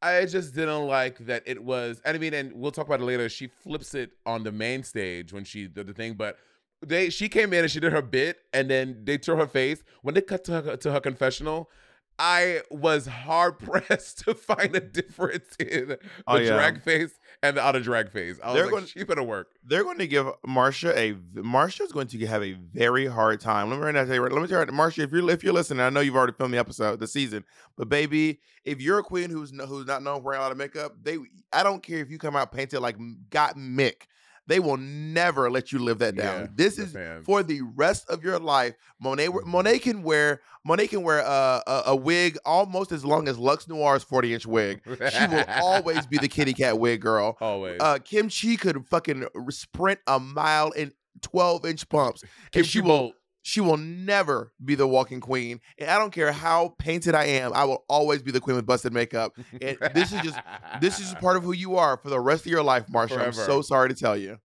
I 0.02 0.26
just 0.26 0.54
didn't 0.54 0.88
like 0.88 1.20
that 1.26 1.44
it 1.46 1.64
was. 1.64 2.02
And 2.06 2.16
I 2.16 2.20
mean, 2.20 2.34
and 2.34 2.54
we'll 2.54 2.72
talk 2.72 2.88
about 2.88 3.02
it 3.02 3.06
later. 3.06 3.30
She 3.30 3.48
flips 3.48 3.94
it 3.94 4.12
on 4.26 4.44
the 4.44 4.52
main 4.52 4.84
stage 4.84 5.34
when 5.34 5.44
she 5.44 5.68
did 5.68 5.88
the 5.88 5.94
thing, 5.94 6.14
but 6.14 6.38
they 6.86 7.10
she 7.10 7.30
came 7.30 7.54
in 7.54 7.62
and 7.64 7.72
she 7.72 7.80
did 7.80 7.94
her 7.94 8.02
bit, 8.02 8.38
and 8.54 8.70
then 8.70 9.02
they 9.04 9.18
tore 9.18 9.38
her 9.38 9.48
face. 9.48 9.84
When 10.02 10.14
they 10.14 10.22
cut 10.22 10.44
to 10.46 10.62
her, 10.62 10.78
to 10.78 10.92
her 10.92 11.00
confessional, 11.00 11.70
I 12.18 12.62
was 12.72 13.06
hard 13.08 13.60
pressed 13.60 14.20
to 14.26 14.34
find 14.34 14.76
a 14.76 14.80
difference 14.80 15.56
in 15.60 15.68
oh, 15.68 15.86
the 15.86 16.00
Oh, 16.28 16.38
yeah. 16.38 16.50
drag 16.56 16.82
face 16.82 17.20
and 17.44 17.58
the 17.58 17.62
out 17.62 17.76
of 17.76 17.84
drag 17.84 18.12
face. 18.12 18.40
I 18.42 18.48
was 18.48 18.56
They're 18.56 18.64
like, 18.66 18.72
going- 18.72 18.86
she 18.86 19.04
better 19.04 19.24
work. 19.24 19.50
They're 19.66 19.84
going 19.84 19.98
to 19.98 20.08
give 20.08 20.28
Marcia 20.46 20.98
a 20.98 21.16
Marcia's 21.34 21.92
going 21.92 22.08
to 22.08 22.26
have 22.28 22.44
a 22.44 22.54
very 22.54 23.06
hard 23.06 23.42
time. 23.42 23.70
Let 23.70 23.80
me 23.80 23.86
right 23.86 23.94
now 23.94 24.06
tell 24.06 24.16
you, 24.16 24.22
let 24.22 24.42
me 24.42 24.48
tell 24.48 24.66
you, 24.66 24.72
Marcia, 24.72 25.02
if 25.04 25.12
you're 25.12 25.30
if 25.30 25.44
you're 25.44 25.54
listening, 25.54 25.82
I 25.82 25.90
know 25.90 26.00
you've 26.00 26.16
already 26.16 26.34
filmed 26.34 26.54
the 26.54 26.58
episode, 26.58 27.00
the 27.00 27.08
season, 27.08 27.44
but 27.78 27.90
baby, 27.90 28.40
if 28.64 28.80
you're 28.82 29.00
a 29.00 29.04
queen 29.04 29.30
who's 29.30 29.52
no, 29.52 29.66
who's 29.66 29.86
not 29.86 30.02
known 30.02 30.20
for 30.22 30.28
wearing 30.28 30.40
a 30.40 30.44
lot 30.44 30.52
of 30.52 30.58
makeup, 30.58 30.96
they 31.04 31.18
I 31.52 31.64
don't 31.64 31.84
care 31.84 32.00
if 32.00 32.10
you 32.10 32.18
come 32.18 32.36
out 32.36 32.52
painted 32.52 32.80
like 32.80 32.98
Gottmik, 33.30 34.04
they 34.48 34.60
will 34.60 34.78
never 34.78 35.50
let 35.50 35.72
you 35.72 35.80
live 35.80 36.00
that 36.00 36.16
down. 36.16 36.42
Yeah, 36.42 36.48
this 36.54 36.78
is 36.78 36.94
fans. 36.94 37.26
for 37.26 37.44
the 37.44 37.62
rest 37.62 38.10
of 38.10 38.24
your 38.24 38.40
life. 38.40 38.76
Monet 39.00 39.30
Monet 39.46 39.80
can 39.80 40.04
wear 40.04 40.42
Monet 40.64 40.88
can 40.88 41.04
wear 41.04 41.20
a, 41.20 41.64
a, 41.66 41.84
a 41.88 41.96
wig 41.96 42.38
almost 42.46 42.92
as 42.92 43.04
long 43.04 43.28
as 43.28 43.38
Luxx 43.38 43.68
Noir's 43.68 44.04
40 44.04 44.34
inch 44.34 44.46
wig. 44.46 44.82
She 44.86 45.28
will 45.28 45.46
always 45.62 46.06
be 46.06 46.18
the 46.18 46.28
kitty 46.28 46.54
cat 46.54 46.80
wig 46.80 47.02
girl. 47.02 47.38
always. 47.42 47.78
Uh, 47.80 47.98
Kim 48.04 48.30
Chi 48.30 48.56
could 48.56 48.86
fucking 48.88 49.26
sprint 49.50 50.00
a 50.08 50.20
mile 50.20 50.72
in 50.72 50.92
12 51.22 51.66
inch 51.66 51.90
pumps. 51.90 52.22
Kim 52.52 52.62
and 52.62 52.68
she 52.68 52.82
Chi 52.82 52.88
will 52.88 52.98
Bolt. 52.98 53.16
She 53.48 53.62
will 53.62 53.78
never 53.78 54.52
be 54.64 54.74
the 54.74 54.88
walking 54.88 55.20
queen. 55.20 55.62
And 55.78 55.88
I 55.88 56.00
don't 56.00 56.10
care 56.10 56.32
how 56.32 56.74
painted 56.80 57.14
I 57.14 57.26
am, 57.26 57.54
I 57.54 57.64
will 57.66 57.86
always 57.88 58.24
be 58.24 58.32
the 58.32 58.40
queen 58.42 58.56
with 58.56 58.66
busted 58.66 58.92
makeup. 58.92 59.34
And 59.62 59.78
this 59.94 60.12
is 60.12 60.22
just 60.22 60.40
this 60.82 60.98
is 61.00 61.12
just 61.12 61.22
part 61.22 61.38
of 61.38 61.44
who 61.44 61.52
you 61.52 61.76
are 61.76 61.96
for 61.98 62.10
the 62.10 62.20
rest 62.20 62.48
of 62.48 62.52
your 62.52 62.64
life, 62.64 62.86
Marcia. 62.90 63.14
I'm 63.20 63.34
so 63.46 63.62
sorry 63.62 63.90
to 63.90 63.96
tell 63.96 64.18
you. 64.18 64.40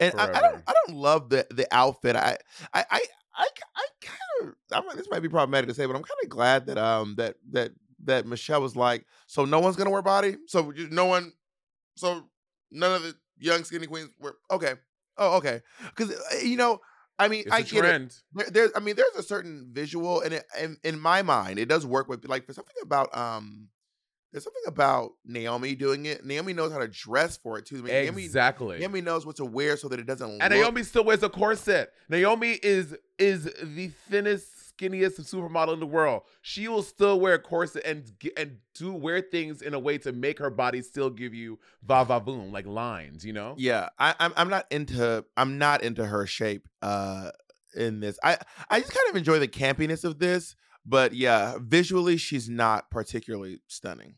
And 0.00 0.12
I, 0.18 0.24
I 0.24 0.40
don't 0.42 0.62
I 0.66 0.72
don't 0.86 0.96
love 0.96 1.28
the 1.28 1.46
the 1.50 1.68
outfit. 1.70 2.16
I 2.16 2.36
I 2.74 2.84
I 2.90 3.00
I, 3.36 3.46
I 3.76 3.86
kind 4.02 4.50
of 4.50 4.54
I 4.72 4.80
mean, 4.80 4.96
this 4.96 5.06
might 5.08 5.20
be 5.22 5.28
problematic 5.28 5.68
to 5.68 5.74
say, 5.74 5.86
but 5.86 5.94
I'm 5.94 6.02
kind 6.02 6.18
of 6.24 6.28
glad 6.28 6.66
that 6.66 6.78
um 6.78 7.14
that 7.18 7.36
that 7.52 7.70
that 8.04 8.26
Michelle 8.26 8.60
was 8.60 8.74
like, 8.74 9.06
so 9.28 9.44
no 9.44 9.60
one's 9.60 9.76
gonna 9.76 9.90
wear 9.90 10.02
body, 10.02 10.34
so 10.48 10.72
you- 10.74 10.88
no 10.90 11.04
one, 11.06 11.32
so 11.96 12.24
none 12.72 12.92
of 12.96 13.02
the 13.04 13.14
young 13.38 13.62
skinny 13.62 13.86
queens 13.86 14.10
were 14.18 14.34
okay. 14.50 14.72
Oh, 15.16 15.36
okay, 15.36 15.60
because 15.94 16.12
you 16.42 16.56
know, 16.56 16.80
I 17.22 17.28
mean, 17.28 17.40
it's 17.46 17.52
I 17.52 17.62
get 17.62 17.72
it 17.72 17.88
trend. 17.88 18.14
there, 18.34 18.46
there's 18.50 18.70
I 18.76 18.80
mean 18.80 18.96
there's 18.96 19.14
a 19.16 19.22
certain 19.22 19.68
visual 19.72 20.20
and 20.20 20.34
it, 20.34 20.44
in, 20.60 20.76
in 20.84 20.98
my 21.00 21.22
mind 21.22 21.58
it 21.58 21.66
does 21.68 21.86
work 21.86 22.08
with 22.08 22.26
like 22.28 22.46
there's 22.46 22.56
something 22.56 22.74
about 22.82 23.16
um 23.16 23.68
there's 24.32 24.44
something 24.44 24.62
about 24.66 25.10
Naomi 25.26 25.74
doing 25.74 26.06
it. 26.06 26.24
Naomi 26.24 26.54
knows 26.54 26.72
how 26.72 26.78
to 26.78 26.88
dress 26.88 27.36
for 27.36 27.58
it 27.58 27.66
too. 27.66 27.76
I 27.76 27.80
mean, 27.82 27.86
Naomi, 28.04 28.24
Exactly. 28.24 28.78
Naomi 28.78 29.02
knows 29.02 29.26
what 29.26 29.36
to 29.36 29.44
wear 29.44 29.76
so 29.76 29.88
that 29.88 30.00
it 30.00 30.06
doesn't 30.06 30.26
And 30.26 30.40
look. 30.40 30.50
Naomi 30.50 30.82
still 30.84 31.04
wears 31.04 31.22
a 31.22 31.28
corset. 31.28 31.92
Naomi 32.08 32.52
is 32.62 32.96
is 33.18 33.44
the 33.44 33.90
thinnest, 34.10 34.46
skinniest 34.82 35.20
supermodel 35.20 35.74
in 35.74 35.80
the 35.80 35.86
world. 35.86 36.22
She 36.40 36.68
will 36.68 36.82
still 36.82 37.20
wear 37.20 37.34
a 37.34 37.38
corset 37.38 37.84
and 37.84 38.10
and 38.36 38.58
do 38.74 38.92
wear 38.92 39.20
things 39.20 39.62
in 39.62 39.74
a 39.74 39.78
way 39.78 39.98
to 39.98 40.12
make 40.12 40.38
her 40.38 40.50
body 40.50 40.82
still 40.82 41.10
give 41.10 41.34
you 41.34 41.58
va 41.82 42.04
va 42.04 42.20
boom 42.20 42.52
like 42.52 42.66
lines. 42.66 43.24
You 43.24 43.32
know. 43.32 43.54
Yeah, 43.58 43.88
I, 43.98 44.14
I'm 44.18 44.32
I'm 44.36 44.48
not 44.48 44.66
into 44.70 45.24
I'm 45.36 45.58
not 45.58 45.82
into 45.82 46.04
her 46.04 46.26
shape 46.26 46.68
uh 46.80 47.30
in 47.74 48.00
this. 48.00 48.18
I 48.22 48.38
I 48.68 48.80
just 48.80 48.92
kind 48.92 49.10
of 49.10 49.16
enjoy 49.16 49.38
the 49.38 49.48
campiness 49.48 50.04
of 50.04 50.18
this, 50.18 50.56
but 50.84 51.14
yeah, 51.14 51.56
visually 51.60 52.16
she's 52.16 52.48
not 52.48 52.90
particularly 52.90 53.60
stunning. 53.68 54.16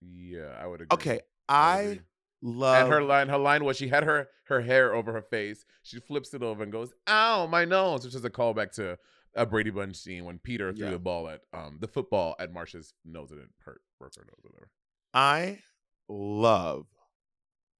Yeah, 0.00 0.56
I 0.60 0.66
would 0.66 0.80
agree. 0.82 0.94
Okay, 0.94 1.12
would 1.12 1.22
I 1.48 1.80
agree. 1.80 2.00
Love 2.42 2.82
And 2.84 2.92
her 2.92 3.02
line, 3.02 3.28
her 3.28 3.38
line 3.38 3.64
was 3.64 3.76
she 3.76 3.88
had 3.88 4.02
her 4.04 4.28
her 4.46 4.60
hair 4.62 4.92
over 4.94 5.12
her 5.12 5.22
face. 5.22 5.64
She 5.82 6.00
flips 6.00 6.34
it 6.34 6.42
over 6.42 6.62
and 6.62 6.72
goes, 6.72 6.92
"Ow, 7.06 7.46
my 7.46 7.64
nose," 7.64 8.04
which 8.04 8.14
is 8.16 8.24
a 8.24 8.30
callback 8.30 8.72
to 8.72 8.98
a 9.34 9.46
Brady 9.46 9.70
Bunch 9.70 9.96
scene 9.96 10.24
when 10.24 10.38
Peter 10.40 10.72
threw 10.72 10.86
Yeah. 10.86 10.90
the 10.92 10.98
ball 10.98 11.28
at 11.28 11.42
um 11.52 11.78
the 11.80 11.86
football 11.88 12.34
at 12.40 12.52
Marcia's 12.52 12.94
nose 13.04 13.30
and 13.30 13.40
it 13.40 13.48
hurt 13.64 13.80
broke 13.98 14.14
her 14.16 14.22
nose 14.24 14.44
or 14.44 14.50
whatever. 14.50 14.70
I 15.14 15.60
love 16.08 16.86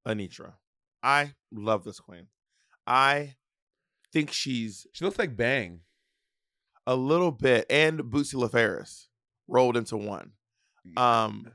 Anetra. 0.06 0.54
I 1.02 1.34
love 1.50 1.84
this 1.84 1.98
queen. 2.00 2.28
I 2.86 3.34
think 4.12 4.30
she's 4.32 4.86
She 4.92 5.04
looks 5.04 5.18
like 5.18 5.36
Bang. 5.36 5.80
a 6.86 6.94
little 6.96 7.32
bit 7.32 7.66
and 7.70 8.00
Bootsy 8.00 8.34
LaFerris 8.34 9.08
rolled 9.48 9.76
into 9.76 9.96
one. 9.96 10.32
Um 10.96 11.52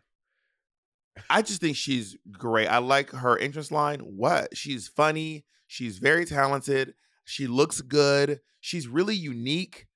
I 1.30 1.42
just 1.42 1.62
think 1.62 1.76
she's 1.78 2.18
great. 2.32 2.68
I 2.68 2.78
like 2.80 3.10
her 3.12 3.38
entrance 3.38 3.72
line. 3.72 4.00
What? 4.02 4.56
She's 4.58 4.88
funny. 4.88 5.46
She's 5.68 5.98
very 6.00 6.26
talented. 6.26 6.94
She 7.26 7.48
looks 7.48 7.82
good. 7.82 8.40
She's 8.62 8.88
really 8.88 9.16
unique. 9.16 9.88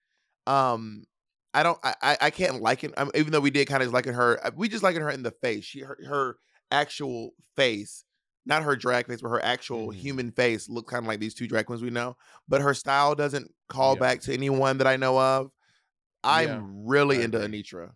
Um, 0.47 1.05
I 1.53 1.63
don't. 1.63 1.77
I 1.83 2.17
I, 2.21 2.29
can't 2.29 2.61
liken. 2.61 2.93
I 2.97 3.07
even 3.15 3.31
though 3.31 3.39
we 3.39 3.51
did 3.51 3.67
kind 3.67 3.83
of 3.83 3.91
liken 3.93 4.13
her, 4.13 4.39
uh, 4.45 4.51
we 4.55 4.69
just 4.69 4.83
liken 4.83 5.01
her 5.01 5.09
in 5.09 5.23
the 5.23 5.31
face. 5.31 5.63
She 5.65 5.81
her, 5.81 5.97
her 6.07 6.37
actual 6.71 7.31
face, 7.55 8.05
not 8.45 8.63
her 8.63 8.75
drag 8.75 9.07
face, 9.07 9.21
but 9.21 9.29
her 9.29 9.43
actual 9.43 9.89
Mhm. 9.89 9.95
human 9.95 10.31
face 10.31 10.69
looks 10.69 10.89
kind 10.89 11.03
of 11.03 11.07
like 11.07 11.19
these 11.19 11.33
two 11.33 11.47
drag 11.47 11.65
queens 11.65 11.81
we 11.81 11.89
know. 11.89 12.15
But 12.47 12.61
her 12.61 12.73
style 12.73 13.15
doesn't 13.15 13.53
call 13.69 13.95
Yeah. 13.95 13.99
back 13.99 14.21
to 14.21 14.33
anyone 14.33 14.77
that 14.77 14.87
I 14.87 14.95
know 14.97 15.19
of. 15.19 15.51
I'm 16.23 16.47
Yeah, 16.47 16.61
really 16.63 17.21
into. 17.21 17.39
Anetra. 17.39 17.91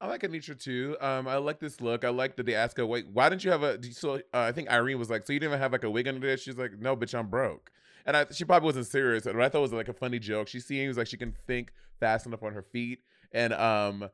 I 0.00 0.06
like 0.06 0.22
Anetra 0.22 0.58
too. 0.58 0.96
Um, 1.00 1.28
I 1.28 1.36
like 1.36 1.60
this 1.60 1.80
look. 1.80 2.04
I 2.04 2.08
like 2.08 2.36
that 2.36 2.46
they 2.46 2.54
ask 2.54 2.76
her, 2.78 2.86
"Wait, 2.86 3.06
why 3.12 3.28
didn't 3.28 3.44
you 3.44 3.50
have 3.50 3.62
a?" 3.62 3.82
So 3.92 4.14
uh, 4.14 4.20
I 4.32 4.52
think 4.52 4.70
Irene 4.70 4.98
was 4.98 5.10
like, 5.10 5.26
"So 5.26 5.32
you 5.32 5.40
didn't 5.40 5.50
even 5.50 5.60
have 5.60 5.72
like 5.72 5.84
a 5.84 5.90
wig 5.90 6.08
under 6.08 6.26
there?" 6.26 6.36
She's 6.38 6.56
like, 6.56 6.78
"No, 6.78 6.96
bitch, 6.96 7.16
I'm 7.18 7.28
broke." 7.28 7.70
And 8.06 8.16
I, 8.16 8.26
she 8.32 8.44
probably 8.44 8.64
wasn't 8.64 8.86
serious. 8.86 9.24
But 9.24 9.36
I 9.38 9.48
thought 9.50 9.58
it 9.58 9.62
was 9.62 9.72
like 9.74 9.88
a 9.88 9.92
funny 9.92 10.18
joke. 10.18 10.48
She 10.48 10.58
seems 10.58 10.96
like 10.96 11.06
she 11.06 11.18
can 11.18 11.36
think 11.46 11.72
fast 11.98 12.24
enough 12.24 12.42
on 12.42 12.54
her 12.54 12.62
feet, 12.62 13.00
and 13.32 13.52
um, 13.52 14.08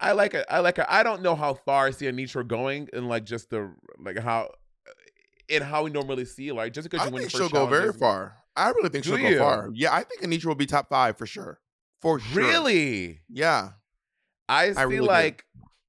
I 0.00 0.12
like 0.12 0.34
it. 0.34 0.46
I 0.48 0.60
like 0.60 0.76
her. 0.76 0.86
I 0.88 1.02
don't 1.02 1.22
know 1.22 1.34
how 1.34 1.54
far 1.54 1.86
I 1.86 1.90
see 1.90 2.06
Anetra 2.06 2.46
going, 2.46 2.88
and 2.92 3.08
like 3.08 3.24
just 3.24 3.50
the 3.50 3.72
like 3.98 4.18
how, 4.18 4.50
in 5.48 5.62
how 5.62 5.82
we 5.82 5.90
normally 5.90 6.24
see 6.24 6.52
like 6.52 6.72
just 6.72 6.88
because 6.88 7.04
you 7.06 7.12
win 7.12 7.28
she'll 7.28 7.48
go 7.48 7.66
very 7.66 7.92
far. 7.92 8.36
I 8.54 8.68
really 8.70 8.88
think 8.90 9.04
Do 9.04 9.10
she'll 9.10 9.18
you? 9.18 9.38
go 9.38 9.44
far. 9.44 9.70
Yeah, 9.74 9.92
I 9.92 10.04
think 10.04 10.22
Anetra 10.22 10.46
will 10.46 10.54
be 10.54 10.66
top 10.66 10.88
five 10.88 11.18
for 11.18 11.26
sure. 11.26 11.60
For 12.00 12.20
sure. 12.20 12.42
Really, 12.42 13.20
Yeah. 13.28 13.70
I 14.48 14.72
see 14.72 14.82
really 14.82 14.98
do. 14.98 15.04
like 15.04 15.44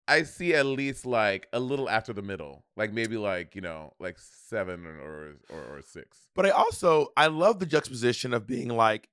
I 0.07 0.23
see 0.23 0.53
at 0.53 0.65
least 0.65 1.05
like 1.05 1.47
a 1.51 1.59
little 1.59 1.89
after 1.89 2.13
the 2.13 2.21
middle, 2.21 2.63
like 2.75 2.93
maybe 2.93 3.17
like 3.17 3.55
you 3.55 3.61
know 3.61 3.93
like 3.99 4.17
seven 4.19 4.85
or 4.85 5.35
or, 5.49 5.77
or 5.77 5.81
six. 5.81 6.27
But 6.35 6.45
I 6.45 6.51
also 6.51 7.09
I 7.17 7.27
love 7.27 7.59
the 7.59 7.65
juxtaposition 7.65 8.33
of 8.33 8.47
being 8.47 8.69
like, 8.69 9.09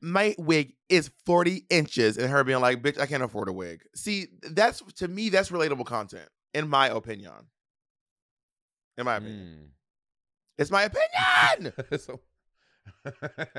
my 0.00 0.34
wig 0.38 0.74
is 0.88 1.10
40 1.24 1.66
inches, 1.68 2.16
and 2.16 2.30
her 2.30 2.44
being 2.44 2.60
like, 2.60 2.82
bitch, 2.82 2.98
I 3.00 3.06
can't 3.06 3.22
afford 3.22 3.48
a 3.48 3.52
wig. 3.52 3.82
See, 3.94 4.28
that's 4.42 4.82
to 4.96 5.08
me, 5.08 5.30
that's 5.30 5.50
relatable 5.50 5.86
content, 5.86 6.28
in 6.54 6.68
my 6.68 6.88
opinion. 6.88 7.32
In 8.96 9.04
my 9.04 9.16
opinion. 9.16 9.70
It's 10.58 10.70
my 10.70 10.84
opinion. 10.84 11.72
Mm. 11.78 12.00
so, 12.06 12.20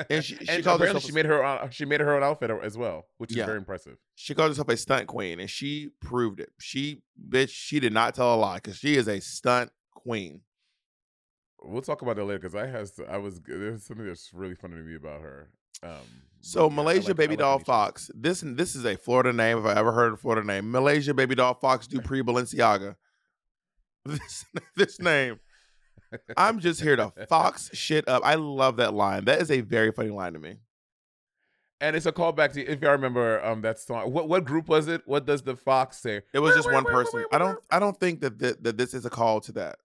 And 0.10 0.24
she- 0.24 0.36
she 0.38 0.48
and 0.50 0.64
called 0.64 0.82
herself 0.82 1.04
she 1.04 1.12
made 1.12 1.26
her 1.26 1.44
own, 1.44 1.70
she 1.72 1.86
made 1.86 2.00
her 2.02 2.14
own 2.16 2.24
outfit 2.24 2.52
as 2.64 2.78
well, 2.78 3.06
which 3.18 3.32
is 3.32 3.38
Yeah. 3.38 3.46
very 3.46 3.58
impressive. 3.58 3.98
She 4.16 4.34
called 4.36 4.50
herself 4.52 4.70
a 4.70 4.78
stunt 4.78 5.08
queen, 5.08 5.40
and 5.40 5.50
she 5.50 5.90
proved 6.02 6.40
it. 6.40 6.50
She 6.60 7.04
bitch, 7.30 7.50
she 7.52 7.80
did 7.80 7.94
not 7.94 8.14
tell 8.16 8.34
a 8.34 8.38
lie 8.38 8.56
because 8.58 8.78
she 8.78 8.96
is 8.96 9.08
a 9.08 9.20
stunt 9.22 9.72
queen. 9.94 10.42
We'll 11.62 11.82
talk 11.82 12.02
about 12.02 12.16
that 12.18 12.26
later 12.26 12.40
because 12.40 12.56
I 12.56 12.68
has 12.68 13.00
I 13.10 13.18
was 13.18 13.40
there's 13.46 13.86
something 13.86 14.06
that's 14.06 14.32
really 14.34 14.56
funny 14.56 14.76
to 14.76 14.82
me 14.84 14.96
about 14.96 15.22
her. 15.22 15.50
Um, 15.84 16.24
So 16.42 16.70
yeah, 16.70 16.76
Malaysia 16.76 17.08
like- 17.10 17.18
Baby 17.18 17.32
like 17.32 17.40
Doll. 17.40 17.60
Fox. 17.60 18.12
This 18.14 18.42
this 18.46 18.76
is 18.76 18.86
a 18.86 18.96
Florida 18.96 19.34
name 19.34 19.58
if 19.60 19.66
I 19.66 19.74
ever 19.74 19.92
heard 19.92 20.14
a 20.14 20.18
Florida 20.18 20.46
name. 20.46 20.70
Malaysia 20.72 21.14
Baby 21.14 21.36
Doll 21.36 21.54
Foxx 21.56 21.88
Dupree 21.88 22.22
Balenciaga. 22.22 22.96
This 24.06 24.46
this 24.76 25.00
name. 25.02 25.40
I'm 26.38 26.60
just 26.60 26.82
here 26.82 26.96
to 26.96 27.12
fox 27.28 27.70
shit 27.74 28.08
up. 28.08 28.24
I 28.26 28.36
love 28.36 28.78
that 28.78 28.94
line. 28.94 29.26
That 29.26 29.42
is 29.42 29.52
a 29.52 29.62
very 29.62 29.92
funny 29.92 30.10
line 30.10 30.34
to 30.34 30.40
me. 30.40 30.56
And 31.80 31.96
it's 31.96 32.06
a 32.08 32.12
callback 32.12 32.54
to 32.54 32.66
if 32.66 32.82
y'all 32.82 32.92
remember 32.94 33.44
um 33.46 33.62
that 33.62 33.78
song. 33.80 34.12
What 34.12 34.28
what 34.28 34.46
group 34.46 34.68
was 34.68 34.88
it? 34.88 35.02
What 35.06 35.26
does 35.26 35.44
the 35.44 35.56
fox 35.56 35.98
say? 35.98 36.22
It 36.34 36.40
was 36.40 36.56
just 36.56 36.72
one 36.72 36.86
person. 36.86 37.24
I 37.32 37.38
don't 37.38 37.60
I 37.70 37.80
don't 37.80 38.00
think 38.00 38.22
that 38.22 38.40
th- 38.40 38.56
that 38.62 38.78
this 38.78 38.94
is 38.94 39.06
a 39.06 39.10
call 39.10 39.42
to 39.42 39.52
that. 39.54 39.78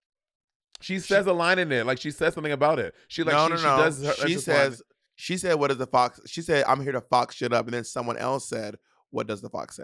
She 0.81 0.99
says 0.99 1.27
a 1.27 1.33
line 1.33 1.59
in 1.59 1.71
it, 1.71 1.85
like 1.87 2.01
she 2.01 2.11
says 2.11 2.35
something 2.35 2.53
about 2.53 2.79
it. 2.79 2.95
She 3.09 3.23
like 3.23 3.35
no, 3.35 3.45
she, 3.47 3.51
no, 3.51 3.57
she 3.59 3.65
no. 3.65 3.77
does. 3.77 4.05
Her, 4.05 4.13
she 4.27 4.33
just 4.35 4.49
line- 4.49 4.57
says 4.57 4.83
she 5.17 5.37
said 5.37 5.55
what 5.57 5.69
does 5.69 5.77
the 5.79 5.87
fox 5.87 6.19
she 6.27 6.41
said 6.41 6.65
I'm 6.67 6.81
here 6.83 6.93
to 6.93 7.01
fox 7.03 7.35
shit 7.37 7.53
up 7.53 7.67
and 7.67 7.75
then 7.75 7.85
someone 7.85 8.17
else 8.17 8.49
said 8.49 8.77
what 9.11 9.27
does 9.27 9.43
the 9.43 9.51
fox 9.51 9.77
say? 9.77 9.83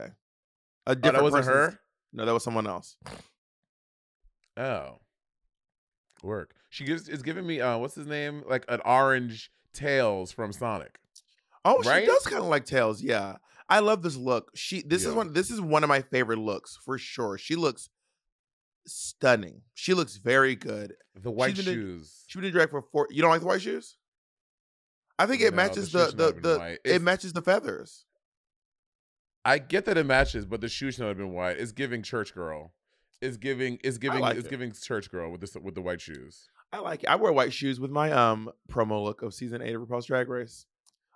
A 0.86 0.92
Oh, 0.92 0.94
different 0.94 1.16
that 1.16 1.22
wasn't 1.22 1.44
her. 1.44 1.78
No, 2.14 2.24
that 2.24 2.32
was 2.32 2.42
someone 2.42 2.66
else. 2.66 2.96
Oh, 4.56 4.98
work. 6.22 6.54
She 6.70 6.84
gives 6.84 7.08
is 7.08 7.22
giving 7.22 7.46
me 7.46 7.60
uh 7.60 7.78
what's 7.78 7.94
his 7.94 8.06
name 8.06 8.44
like 8.48 8.64
an 8.68 8.80
orange 8.84 9.50
tails 9.72 10.32
from 10.32 10.52
Sonic. 10.52 10.98
Oh, 11.64 11.78
Right? 11.82 12.02
she 12.02 12.06
does 12.06 12.24
kind 12.26 12.42
of 12.42 12.48
like 12.48 12.64
tails. 12.64 13.02
Yeah, 13.02 13.36
I 13.68 13.80
love 13.80 14.02
this 14.02 14.16
look. 14.16 14.50
She 14.54 14.82
this 14.82 15.04
is 15.04 15.14
one. 15.14 15.32
This 15.32 15.50
is 15.50 15.60
one 15.60 15.82
of 15.82 15.88
my 15.88 16.02
favorite 16.02 16.38
looks 16.38 16.78
for 16.84 16.98
sure. 16.98 17.36
She 17.38 17.56
looks 17.56 17.88
stunning. 18.86 19.62
She 19.74 19.94
looks 19.94 20.16
very 20.16 20.54
good. 20.56 20.94
The 21.14 21.30
white 21.30 21.58
in- 21.58 21.64
shoes. 21.64 22.24
She 22.26 22.38
been 22.38 22.46
in 22.46 22.52
drag 22.52 22.70
for 22.70 22.82
four. 22.82 23.06
You 23.10 23.22
don't 23.22 23.30
like 23.30 23.40
the 23.40 23.46
white 23.46 23.62
shoes? 23.62 23.96
I 25.18 25.26
think 25.26 25.42
it 25.42 25.50
No, 25.50 25.56
matches 25.56 25.90
the 25.92 26.06
the 26.06 26.32
the 26.32 26.40
the, 26.40 26.78
it 26.84 27.02
matches 27.02 27.32
the 27.32 27.42
feathers. 27.42 28.04
I 29.44 29.58
get 29.58 29.84
that 29.86 29.96
it 29.98 30.04
matches, 30.06 30.46
but 30.46 30.60
the 30.60 30.68
shoes 30.68 30.94
should 30.94 31.02
not 31.02 31.08
have 31.08 31.16
been 31.16 31.32
white. 31.32 31.56
It's 31.58 31.72
giving 31.72 32.02
church 32.02 32.34
girl. 32.34 32.72
It's 33.20 33.36
giving. 33.36 33.78
It's 33.82 33.98
giving. 33.98 34.20
like 34.20 34.36
it's 34.36 34.46
it. 34.46 34.50
giving 34.50 34.72
church 34.72 35.10
girl 35.10 35.30
with 35.30 35.40
this 35.40 35.54
with 35.54 35.74
the 35.74 35.82
white 35.82 36.00
shoes. 36.00 36.48
I 36.72 36.78
like 36.78 37.04
it. 37.04 37.08
I 37.08 37.16
wear 37.16 37.32
white 37.32 37.52
shoes 37.52 37.80
with 37.80 37.90
my 37.90 38.12
um 38.12 38.50
promo 38.70 39.02
look 39.02 39.22
of 39.22 39.34
season 39.34 39.62
eight 39.62 39.74
of 39.74 39.82
RuPaul's 39.82 40.06
Drag 40.06 40.28
Race. 40.28 40.66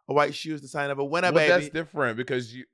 A 0.09 0.15
white 0.15 0.35
shoe 0.35 0.55
is 0.55 0.63
the 0.63 0.69
sign 0.69 0.91
of 0.91 0.99
a 0.99 1.05
winner, 1.05 1.33
well, 1.33 1.47
that's 1.47 1.67
baby. 1.67 1.79
different 1.79 2.17
because 2.17 2.55
you 2.55 2.65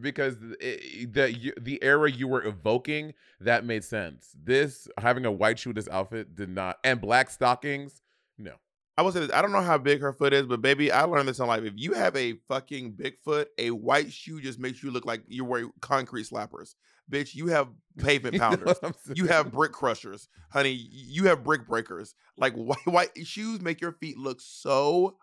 because 0.00 0.36
it, 0.60 1.12
the 1.12 1.52
the 1.60 1.82
era 1.82 2.10
you 2.10 2.28
were 2.28 2.42
evoking 2.44 3.12
that 3.40 3.64
made 3.64 3.84
sense. 3.84 4.34
This 4.42 4.88
having 4.98 5.26
a 5.26 5.32
white 5.32 5.58
shoe, 5.58 5.72
this 5.72 5.88
outfit 5.88 6.34
did 6.34 6.48
not, 6.48 6.78
and 6.84 7.00
black 7.00 7.30
stockings. 7.30 8.00
No, 8.38 8.52
I 8.96 9.02
will 9.02 9.12
say 9.12 9.20
this. 9.20 9.32
I 9.32 9.42
don't 9.42 9.52
know 9.52 9.60
how 9.60 9.78
big 9.78 10.00
her 10.00 10.12
foot 10.12 10.32
is, 10.32 10.46
but 10.46 10.62
baby, 10.62 10.90
I 10.90 11.02
learned 11.02 11.28
this 11.28 11.38
in 11.38 11.46
life. 11.46 11.62
If 11.64 11.74
you 11.76 11.92
have 11.92 12.16
a 12.16 12.34
fucking 12.48 12.92
big 12.92 13.18
foot, 13.24 13.48
a 13.58 13.70
white 13.70 14.12
shoe 14.12 14.40
just 14.40 14.58
makes 14.58 14.82
you 14.82 14.90
look 14.90 15.04
like 15.04 15.22
you're 15.28 15.44
wearing 15.44 15.72
concrete 15.80 16.28
slappers. 16.28 16.74
Bitch, 17.10 17.34
you 17.34 17.48
have 17.48 17.68
pavement 17.98 18.34
You 18.34 18.40
know 18.40 18.48
pounders. 18.48 18.76
you 19.14 19.26
have 19.26 19.52
brick 19.52 19.72
crushers, 19.72 20.28
honey. 20.50 20.70
You 20.70 21.24
have 21.24 21.44
brick 21.44 21.66
breakers. 21.66 22.14
Like 22.36 22.54
white 22.56 22.86
white 22.86 23.10
shoes 23.26 23.60
make 23.60 23.80
your 23.80 23.92
feet 23.92 24.16
look 24.18 24.40
so 24.40 25.16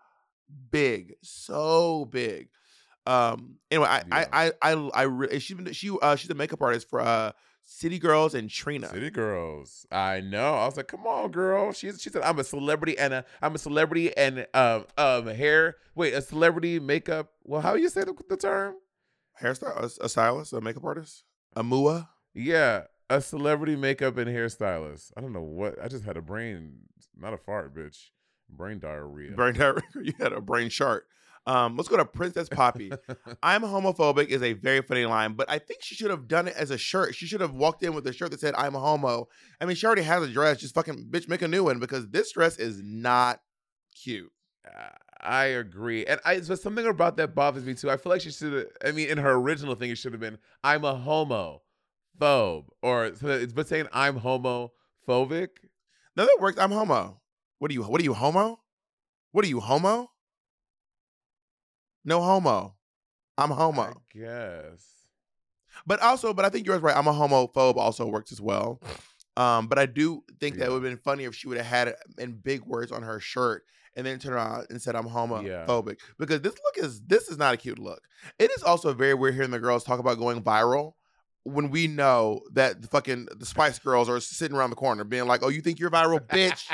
big, 0.70 1.14
so 1.22 2.04
big. 2.06 2.48
Um. 3.06 3.56
Anyway, 3.70 3.88
I 3.88 4.02
Yeah. 4.06 4.24
I 4.32 4.52
I 4.62 4.72
I, 4.72 4.90
I 4.94 5.02
re- 5.02 5.38
she 5.40 5.54
been 5.54 5.72
she 5.72 5.90
uh 6.02 6.16
she's 6.16 6.30
a 6.30 6.34
makeup 6.34 6.60
artist 6.62 6.88
for 6.88 7.00
uh 7.00 7.32
City 7.62 7.98
Girls 7.98 8.34
and 8.34 8.50
Trina. 8.50 8.88
City 8.88 9.10
Girls. 9.10 9.86
I 9.90 10.20
know. 10.20 10.54
I 10.54 10.66
was 10.66 10.76
like, 10.76 10.88
come 10.88 11.06
on, 11.06 11.30
girl. 11.30 11.72
She's 11.72 12.00
she 12.00 12.10
said, 12.10 12.22
I'm 12.22 12.38
a 12.38 12.44
celebrity 12.44 12.98
and 12.98 13.14
a 13.14 13.24
I'm 13.40 13.54
a 13.54 13.58
celebrity 13.58 14.14
and 14.16 14.46
um 14.54 14.84
um 14.98 15.26
hair. 15.28 15.76
Wait, 15.94 16.12
a 16.14 16.20
celebrity 16.22 16.78
makeup. 16.78 17.32
Well, 17.44 17.60
how 17.62 17.74
you 17.74 17.88
say 17.88 18.02
the, 18.02 18.14
the 18.28 18.36
term? 18.36 18.74
Hairstyle, 19.40 19.98
a, 20.00 20.04
a 20.04 20.08
stylist, 20.08 20.52
a 20.52 20.60
makeup 20.60 20.84
artist, 20.84 21.24
a 21.54 21.62
mua. 21.62 22.08
Yeah, 22.34 22.84
a 23.08 23.20
celebrity 23.20 23.76
makeup 23.76 24.16
and 24.16 24.28
hairstylist. 24.28 25.12
I 25.16 25.20
don't 25.20 25.32
know 25.32 25.42
what. 25.42 25.82
I 25.82 25.88
just 25.88 26.04
had 26.04 26.16
a 26.16 26.22
brain, 26.22 26.74
not 27.18 27.34
a 27.34 27.38
fart, 27.38 27.74
bitch. 27.74 28.10
Brain 28.48 28.78
diarrhea. 28.78 29.32
Brain 29.32 29.54
diarrhea. 29.54 29.82
you 30.02 30.12
had 30.18 30.32
a 30.32 30.40
brain 30.40 30.68
shark. 30.68 31.06
Um, 31.46 31.76
let's 31.76 31.88
go 31.88 31.96
to 31.96 32.04
Princess 32.04 32.48
Poppy. 32.48 32.92
I'm 33.42 33.62
homophobic 33.62 34.28
is 34.28 34.42
a 34.42 34.52
very 34.52 34.82
funny 34.82 35.06
line, 35.06 35.32
but 35.32 35.50
I 35.50 35.58
think 35.58 35.82
she 35.82 35.94
should 35.94 36.10
have 36.10 36.28
done 36.28 36.48
it 36.48 36.54
as 36.56 36.70
a 36.70 36.78
shirt. 36.78 37.14
She 37.14 37.26
should 37.26 37.40
have 37.40 37.54
walked 37.54 37.82
in 37.82 37.94
with 37.94 38.06
a 38.06 38.12
shirt 38.12 38.30
that 38.32 38.40
said 38.40 38.54
"I'm 38.56 38.74
a 38.74 38.80
homo." 38.80 39.28
I 39.60 39.64
mean, 39.64 39.76
she 39.76 39.86
already 39.86 40.02
has 40.02 40.22
a 40.22 40.28
dress. 40.28 40.58
Just 40.58 40.74
fucking 40.74 41.06
bitch, 41.10 41.28
make 41.28 41.42
a 41.42 41.48
new 41.48 41.64
one 41.64 41.78
because 41.78 42.08
this 42.08 42.32
dress 42.32 42.58
is 42.58 42.80
not 42.82 43.40
cute. 43.94 44.30
Uh, 44.66 44.90
I 45.22 45.44
agree, 45.46 46.06
and 46.06 46.20
I 46.24 46.40
but 46.40 46.60
something 46.60 46.86
about 46.86 47.16
that 47.18 47.34
bothers 47.34 47.64
me 47.64 47.74
too. 47.74 47.90
I 47.90 47.96
feel 47.96 48.10
like 48.10 48.22
she 48.22 48.30
should 48.30 48.52
have. 48.52 48.66
I 48.84 48.92
mean, 48.92 49.08
in 49.08 49.18
her 49.18 49.32
original 49.32 49.74
thing, 49.74 49.90
it 49.90 49.98
should 49.98 50.12
have 50.12 50.20
been 50.20 50.38
"I'm 50.64 50.84
a 50.84 50.94
homo 50.94 51.62
phobe," 52.18 52.66
or 52.82 53.14
so 53.14 53.28
it's 53.28 53.52
but 53.52 53.68
saying 53.68 53.88
"I'm 53.92 54.18
homophobic." 54.18 55.48
No, 56.16 56.24
that 56.24 56.38
works. 56.40 56.58
I'm 56.58 56.70
homo. 56.70 57.20
What 57.58 57.70
are 57.70 57.74
you? 57.74 57.82
What 57.82 58.00
are 58.00 58.04
you 58.04 58.14
homo? 58.14 58.60
What 59.32 59.44
are 59.44 59.48
you 59.48 59.60
homo? 59.60 60.10
No 62.04 62.22
homo. 62.22 62.76
I'm 63.36 63.50
homo. 63.50 63.82
I 63.82 63.92
guess. 64.12 64.86
But 65.86 66.00
also, 66.00 66.32
but 66.32 66.44
I 66.44 66.48
think 66.48 66.66
yours 66.66 66.80
right. 66.80 66.96
I'm 66.96 67.06
a 67.06 67.12
homophobe 67.12 67.76
also 67.76 68.06
works 68.06 68.32
as 68.32 68.40
well. 68.40 68.80
Um, 69.36 69.68
but 69.68 69.78
I 69.78 69.86
do 69.86 70.24
think 70.38 70.56
that 70.56 70.66
it 70.66 70.68
would 70.70 70.82
have 70.82 70.92
been 70.92 70.98
funny 70.98 71.24
if 71.24 71.34
she 71.34 71.46
would 71.48 71.56
have 71.56 71.64
had 71.64 71.88
it 71.88 71.96
in 72.18 72.32
big 72.32 72.62
words 72.62 72.90
on 72.90 73.02
her 73.02 73.20
shirt 73.20 73.64
and 73.96 74.06
then 74.06 74.18
turned 74.18 74.34
around 74.34 74.66
and 74.70 74.80
said 74.80 74.94
I'm 74.94 75.08
homophobic. 75.08 75.98
Because 76.18 76.40
this 76.40 76.54
look 76.54 76.84
is 76.84 77.00
this 77.02 77.28
is 77.28 77.38
not 77.38 77.54
a 77.54 77.56
cute 77.56 77.78
look. 77.78 78.02
It 78.38 78.50
is 78.50 78.62
also 78.62 78.92
very 78.92 79.14
weird 79.14 79.34
hearing 79.34 79.50
the 79.50 79.58
girls 79.60 79.84
talk 79.84 79.98
about 79.98 80.18
going 80.18 80.42
viral 80.42 80.94
when 81.44 81.70
we 81.70 81.86
know 81.86 82.40
that 82.52 82.82
the 82.82 82.88
fucking 82.88 83.28
the 83.36 83.46
Spice 83.46 83.78
Girls 83.78 84.08
are 84.08 84.20
sitting 84.20 84.56
around 84.56 84.70
the 84.70 84.76
corner 84.76 85.04
being 85.04 85.26
like, 85.26 85.42
"Oh, 85.42 85.48
you 85.48 85.62
think 85.62 85.78
you're 85.78 85.90
viral, 85.90 86.20
bitch?" 86.20 86.70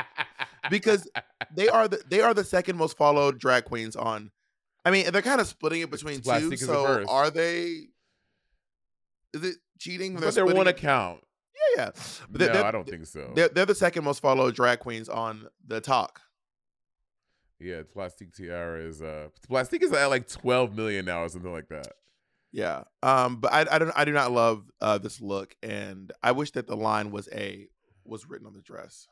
because 0.69 1.09
they 1.55 1.69
are 1.69 1.87
the 1.87 2.01
they 2.09 2.21
are 2.21 2.33
the 2.33 2.43
second 2.43 2.77
most 2.77 2.97
followed 2.97 3.39
drag 3.39 3.65
queens 3.65 3.95
on. 3.95 4.31
I 4.85 4.91
mean, 4.91 5.11
they're 5.11 5.21
kind 5.21 5.41
of 5.41 5.47
splitting 5.47 5.81
it 5.81 5.91
between 5.91 6.21
two. 6.21 6.55
So 6.57 7.05
are 7.07 7.29
they? 7.29 7.87
Is 9.33 9.43
it 9.43 9.55
cheating? 9.79 10.13
but 10.13 10.21
they're 10.21 10.31
splitting 10.31 10.57
one 10.57 10.67
it? 10.67 10.71
account. 10.71 11.21
Yeah, 11.75 11.83
yeah. 11.85 11.91
But 12.29 12.39
no, 12.41 12.45
they're, 12.45 12.53
they're, 12.53 12.65
I 12.65 12.71
don't 12.71 12.87
think 12.87 13.05
so. 13.05 13.31
They're, 13.35 13.49
they're 13.49 13.65
the 13.65 13.75
second 13.75 14.03
most 14.03 14.21
followed 14.21 14.55
drag 14.55 14.79
queens 14.79 15.09
on 15.09 15.47
the 15.65 15.81
talk. 15.81 16.21
Yeah, 17.59 17.81
Plastique 17.91 18.33
Tiara 18.33 18.79
is 18.81 19.01
uh 19.01 19.29
Plastique 19.47 19.83
is 19.83 19.91
at 19.91 20.05
like 20.07 20.27
12 20.27 20.75
million 20.75 21.05
now 21.05 21.23
or 21.23 21.29
something 21.29 21.51
like 21.51 21.69
that. 21.69 21.93
Yeah. 22.51 22.83
Um, 23.03 23.37
but 23.37 23.51
I, 23.51 23.65
I 23.71 23.79
don't 23.79 23.91
I 23.95 24.05
do 24.05 24.11
not 24.11 24.31
love 24.31 24.63
uh 24.81 24.97
this 24.99 25.19
look, 25.21 25.55
and 25.63 26.11
I 26.21 26.31
wish 26.33 26.51
that 26.51 26.67
the 26.67 26.77
line 26.77 27.11
was 27.11 27.27
a 27.31 27.67
was 28.05 28.27
written 28.27 28.47
on 28.47 28.53
the 28.53 28.61
dress. 28.61 29.07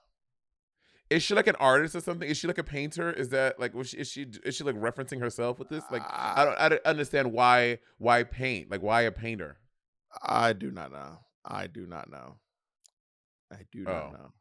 Is 1.09 1.21
she 1.21 1.35
like 1.35 1.45
an 1.47 1.55
artist 1.59 1.95
or 1.95 2.01
something? 2.01 2.27
Is 2.27 2.37
she 2.37 2.47
like 2.47 2.57
a 2.57 2.63
painter? 2.63 3.11
Is 3.11 3.29
that 3.29 3.59
like 3.59 3.73
was 3.73 3.89
she 3.89 3.97
is 3.97 4.09
she 4.09 4.25
is 4.43 4.55
she 4.55 4.63
like 4.63 4.75
referencing 4.75 5.19
herself 5.19 5.59
with 5.59 5.69
this? 5.69 5.83
Like 5.91 6.03
I 6.09 6.45
don't 6.45 6.57
I 6.59 6.69
don't 6.69 6.85
understand 6.85 7.31
why 7.31 7.79
why 7.97 8.23
paint? 8.23 8.71
Like 8.71 8.81
why 8.81 9.01
a 9.01 9.11
painter? 9.11 9.57
I 10.23 10.53
do 10.53 10.71
not 10.71 10.91
know. 10.91 11.19
I 11.43 11.67
do 11.67 11.85
not 11.85 12.09
know. 12.09 12.37
I 13.51 13.57
do 13.71 13.83
not 13.83 13.93
Oh. 13.93 14.11
know. 14.13 14.33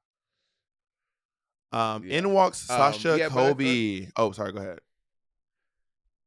Um, 1.75 2.05
Yeah. 2.05 2.19
in 2.19 2.33
walks 2.33 2.69
Um, 2.71 2.77
Sasha 2.77 3.17
yeah, 3.19 3.27
I 3.27 3.29
thought- 3.29 3.35
Colby. 3.35 4.09
Oh, 4.17 4.33
sorry. 4.33 4.53
Go 4.53 4.59
ahead. 4.61 4.81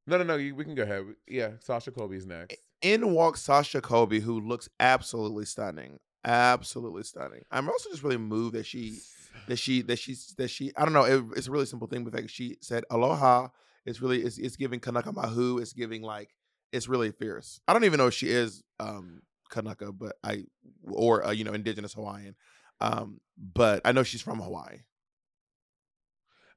No, 0.06 0.18
no, 0.18 0.24
no. 0.24 0.36
You, 0.36 0.56
we 0.56 0.64
can 0.64 0.76
go 0.76 0.84
ahead. 0.84 1.06
Yeah, 1.28 1.52
Sasha 1.60 1.92
Colby's 1.92 2.26
next. 2.26 2.58
In 2.82 3.14
walks 3.14 3.42
Sasha 3.42 3.82
Colby, 3.82 4.20
who 4.20 4.40
looks 4.40 4.70
absolutely 4.80 5.46
stunning. 5.46 6.00
Absolutely 6.24 7.04
stunning. 7.04 7.44
I'm 7.52 7.70
also 7.70 7.90
just 7.90 8.04
really 8.04 8.18
moved 8.18 8.56
that 8.56 8.66
she 8.66 9.00
that 9.48 9.58
she 9.58 9.82
that 9.84 9.98
she's 10.00 10.34
that 10.38 10.50
she 10.50 10.72
I 10.76 10.84
don't 10.84 10.94
know 10.94 11.04
it, 11.06 11.24
it's 11.38 11.48
a 11.48 11.52
really 11.52 11.66
simple 11.68 11.88
thing 11.88 12.04
but 12.04 12.14
like 12.14 12.28
she 12.30 12.58
said 12.60 12.84
aloha 12.90 13.50
it's 13.86 14.02
really 14.02 14.22
it's, 14.24 14.38
it's 14.38 14.56
giving 14.58 14.80
Kanaka 14.80 15.12
Mahu 15.14 15.60
it's 15.60 15.74
giving 15.74 16.02
like 16.02 16.34
it's 16.74 16.88
really 16.90 17.12
fierce 17.12 17.62
I 17.68 17.74
don't 17.74 17.84
even 17.86 18.00
know 18.00 18.08
if 18.08 18.14
she 18.16 18.30
is 18.30 18.64
um 18.80 19.22
Kanaka 19.50 19.92
but 19.94 20.18
I 20.24 20.46
or 20.92 21.26
uh, 21.26 21.32
you 21.32 21.44
know 21.44 21.54
indigenous 21.54 21.94
Hawaiian 21.94 22.36
um 22.82 23.22
but 23.38 23.82
I 23.86 23.92
know 23.94 24.04
she's 24.04 24.22
from 24.24 24.40
Hawaii 24.42 24.80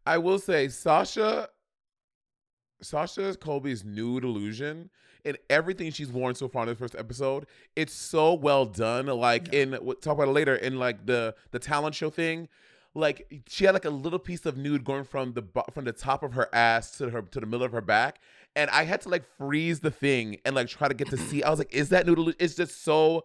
I 0.06 0.18
will 0.18 0.38
say 0.38 0.68
Sasha 0.68 1.48
Sasha 2.82 3.36
Colby's 3.36 3.84
nude 3.84 4.24
illusion 4.24 4.90
in 5.24 5.36
everything 5.48 5.90
she's 5.90 6.10
worn 6.10 6.34
so 6.34 6.48
far 6.48 6.62
in 6.62 6.68
the 6.68 6.74
first 6.74 6.96
episode, 6.96 7.46
it's 7.76 7.92
so 7.92 8.34
well 8.34 8.64
done. 8.64 9.06
Like 9.06 9.52
in 9.52 9.76
we'll 9.82 9.96
talk 9.96 10.14
about 10.14 10.28
it 10.28 10.32
later 10.32 10.56
in 10.56 10.78
like 10.78 11.06
the 11.06 11.34
the 11.50 11.58
talent 11.58 11.94
show 11.94 12.10
thing. 12.10 12.48
Like 12.94 13.42
she 13.46 13.64
had 13.64 13.74
like 13.74 13.84
a 13.84 13.90
little 13.90 14.18
piece 14.18 14.46
of 14.46 14.56
nude 14.56 14.84
going 14.84 15.04
from 15.04 15.34
the 15.34 15.42
from 15.72 15.84
the 15.84 15.92
top 15.92 16.22
of 16.22 16.32
her 16.34 16.48
ass 16.52 16.98
to 16.98 17.10
her 17.10 17.22
to 17.22 17.40
the 17.40 17.46
middle 17.46 17.64
of 17.64 17.72
her 17.72 17.80
back, 17.80 18.20
and 18.56 18.68
I 18.70 18.84
had 18.84 19.00
to 19.02 19.08
like 19.08 19.24
freeze 19.38 19.80
the 19.80 19.90
thing 19.90 20.38
and 20.44 20.56
like 20.56 20.68
try 20.68 20.88
to 20.88 20.94
get 20.94 21.10
to 21.10 21.16
see. 21.16 21.42
I 21.42 21.50
was 21.50 21.58
like, 21.58 21.72
is 21.72 21.90
that 21.90 22.06
nude? 22.06 22.34
It's 22.38 22.54
just 22.54 22.82
so 22.82 23.24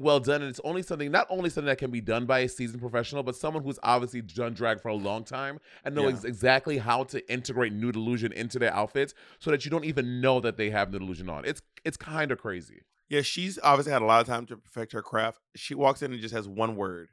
well 0.00 0.20
done, 0.20 0.40
and 0.42 0.50
it's 0.50 0.60
only 0.64 0.82
something 0.82 1.10
not 1.10 1.26
only 1.30 1.50
something 1.50 1.66
that 1.66 1.78
can 1.78 1.90
be 1.90 2.00
done 2.00 2.26
by 2.26 2.40
a 2.40 2.48
seasoned 2.48 2.80
professional, 2.80 3.22
but 3.22 3.36
someone 3.36 3.62
who's 3.62 3.78
obviously 3.82 4.20
done 4.22 4.54
drag 4.54 4.80
for 4.80 4.88
a 4.88 4.94
long 4.94 5.24
time 5.24 5.58
and 5.84 5.94
knows 5.94 6.24
Yeah. 6.24 6.28
exactly 6.28 6.78
how 6.78 7.04
to 7.04 7.32
integrate 7.32 7.72
nude 7.72 7.96
illusion 7.96 8.32
into 8.32 8.58
their 8.58 8.72
outfits, 8.74 9.14
so 9.38 9.50
that 9.50 9.64
you 9.64 9.70
don't 9.70 9.84
even 9.84 10.20
know 10.20 10.40
that 10.40 10.56
they 10.56 10.70
have 10.70 10.90
nude 10.92 11.02
illusion 11.02 11.28
on. 11.28 11.44
It's 11.44 11.62
it's 11.84 11.96
kind 11.96 12.30
of 12.32 12.38
crazy. 12.38 12.80
yeah 13.10 13.20
she's 13.22 13.58
obviously 13.62 13.92
had 13.92 14.00
a 14.02 14.06
lot 14.06 14.20
of 14.20 14.26
time 14.26 14.46
to 14.46 14.56
perfect 14.56 14.92
her 14.92 15.02
craft 15.02 15.38
she 15.54 15.74
walks 15.74 16.00
in 16.02 16.10
and 16.12 16.20
just 16.22 16.34
has 16.34 16.48
one 16.48 16.74
word 16.76 17.08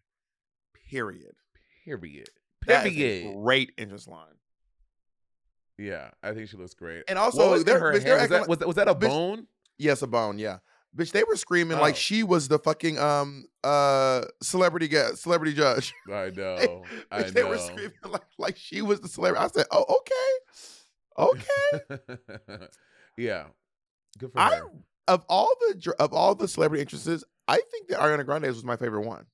period 0.89 1.33
Period. 1.83 2.29
That 2.67 2.85
is 2.87 2.93
a 2.93 2.95
Period. 2.95 3.35
great 3.43 3.71
entrance 3.77 4.07
line 4.07 4.35
Yeah, 5.77 6.11
I 6.21 6.33
think 6.33 6.47
she 6.49 6.57
looks 6.57 6.73
great. 6.73 7.03
and 7.07 7.17
What 7.17 7.25
also 7.25 7.51
was 7.51 7.63
in 7.63 7.67
her 7.67 7.91
hair? 7.99 8.19
Was 8.19 8.29
that, 8.29 8.39
like- 8.41 8.47
was 8.49 8.59
that 8.59 8.67
was 8.67 8.75
that 8.75 8.87
a 8.87 8.95
bitch- 8.95 9.09
bone? 9.09 9.47
Yes, 9.77 10.01
a 10.03 10.07
bone. 10.07 10.37
Yeah, 10.37 10.59
bitch. 10.95 11.11
They 11.11 11.23
were 11.23 11.35
screaming 11.35 11.77
like 11.79 11.93
Oh. 11.95 11.97
she 11.97 12.23
was 12.23 12.47
the 12.47 12.59
fucking 12.59 12.97
um 12.99 13.45
uh 13.63 14.23
celebrity 14.41 14.87
guest, 14.87 15.17
celebrity 15.23 15.53
judge. 15.53 15.93
I 16.11 16.31
know. 16.35 16.83
I 17.11 17.23
Bitch, 17.23 17.33
they 17.33 17.43
were 17.43 17.57
screaming 17.57 17.91
like 18.09 18.21
like 18.37 18.57
she 18.57 18.81
was 18.81 18.99
the 19.01 19.07
celebrity. 19.07 19.43
I 19.45 19.47
said, 19.49 19.65
oh 19.71 20.01
okay, 21.17 21.37
okay. 21.97 22.67
yeah. 23.17 23.45
Good 24.17 24.31
for 24.33 24.39
I 24.39 24.55
her. 24.57 24.63
of 25.07 25.25
all 25.29 25.51
the 25.61 25.93
of 25.99 26.13
all 26.13 26.35
the 26.35 26.47
celebrity 26.47 26.81
entrances, 26.81 27.23
I 27.47 27.59
think 27.71 27.87
that 27.89 27.99
Ariana 27.99 28.25
Grande's 28.25 28.55
was 28.55 28.63
my 28.63 28.75
favorite 28.75 29.05
one. 29.07 29.25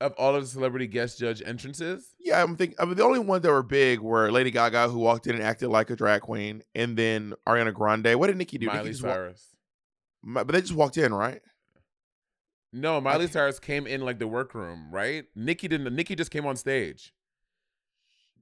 Of 0.00 0.14
all 0.14 0.34
of 0.34 0.42
the 0.42 0.48
celebrity 0.48 0.86
guest 0.86 1.18
judge 1.18 1.42
entrances, 1.44 2.14
Yeah, 2.18 2.42
I'm 2.42 2.56
thinking. 2.56 2.74
I 2.80 2.86
mean, 2.86 2.94
the 2.94 3.04
only 3.04 3.18
ones 3.18 3.42
that 3.42 3.50
were 3.50 3.62
big 3.62 4.00
were 4.00 4.32
Lady 4.32 4.50
Gaga, 4.50 4.88
who 4.88 4.98
walked 4.98 5.26
in 5.26 5.34
and 5.34 5.44
acted 5.44 5.68
like 5.68 5.90
a 5.90 5.96
drag 5.96 6.22
queen, 6.22 6.62
and 6.74 6.96
then 6.96 7.34
Ariana 7.46 7.74
Grande. 7.74 8.18
What 8.18 8.28
did 8.28 8.38
Nikki 8.38 8.56
do? 8.56 8.66
Miley 8.68 8.92
wa- 8.92 8.96
Cyrus. 8.96 9.46
But 10.22 10.46
they 10.48 10.60
just 10.60 10.74
walked 10.74 10.96
in, 10.96 11.12
right? 11.14 11.40
No, 12.72 13.00
Miley 13.00 13.26
Cyrus 13.26 13.58
came 13.58 13.86
in 13.86 14.02
like 14.02 14.18
the 14.18 14.28
workroom, 14.28 14.92
right? 14.92 15.24
Nikki 15.34 15.66
didn't. 15.66 15.92
Nikki 15.94 16.14
just 16.14 16.30
came 16.30 16.46
on 16.46 16.54
stage. 16.56 17.12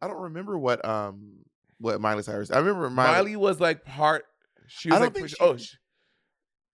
I 0.02 0.06
don't 0.06 0.20
remember 0.20 0.58
what 0.58 0.84
um 0.84 1.38
what 1.78 2.00
Miley 2.00 2.22
Cyrus. 2.22 2.50
I 2.50 2.58
remember 2.58 2.90
Miley. 2.90 3.12
Miley, 3.16 3.36
was 3.36 3.58
like 3.60 3.84
part. 3.84 4.26
She 4.66 4.90
was 4.90 5.00
like, 5.00 5.14
push- 5.14 5.30
she- 5.30 5.36
oh, 5.40 5.56
she, 5.56 5.76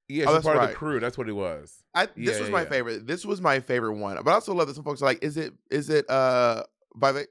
yeah, 0.08 0.24
Oh, 0.28 0.34
she's 0.36 0.44
part 0.44 0.56
of 0.56 0.68
the 0.68 0.74
crew. 0.74 0.98
That's 0.98 1.16
what 1.16 1.28
it 1.28 1.32
was. 1.32 1.84
I, 1.94 2.06
this 2.06 2.14
Yeah, 2.16 2.40
was 2.40 2.48
yeah, 2.48 2.52
my 2.52 2.62
yeah. 2.62 2.68
favorite. 2.68 3.06
This 3.06 3.24
was 3.24 3.40
my 3.40 3.60
favorite 3.60 3.94
one. 3.98 4.16
But 4.24 4.30
I 4.32 4.34
also 4.34 4.52
love 4.52 4.66
that 4.66 4.74
some 4.74 4.84
folks 4.84 5.00
are 5.00 5.04
like, 5.04 5.22
is 5.22 5.36
it 5.36 5.54
is 5.70 5.90
it 5.90 6.08
uh 6.10 6.64
Viva? 6.96 7.24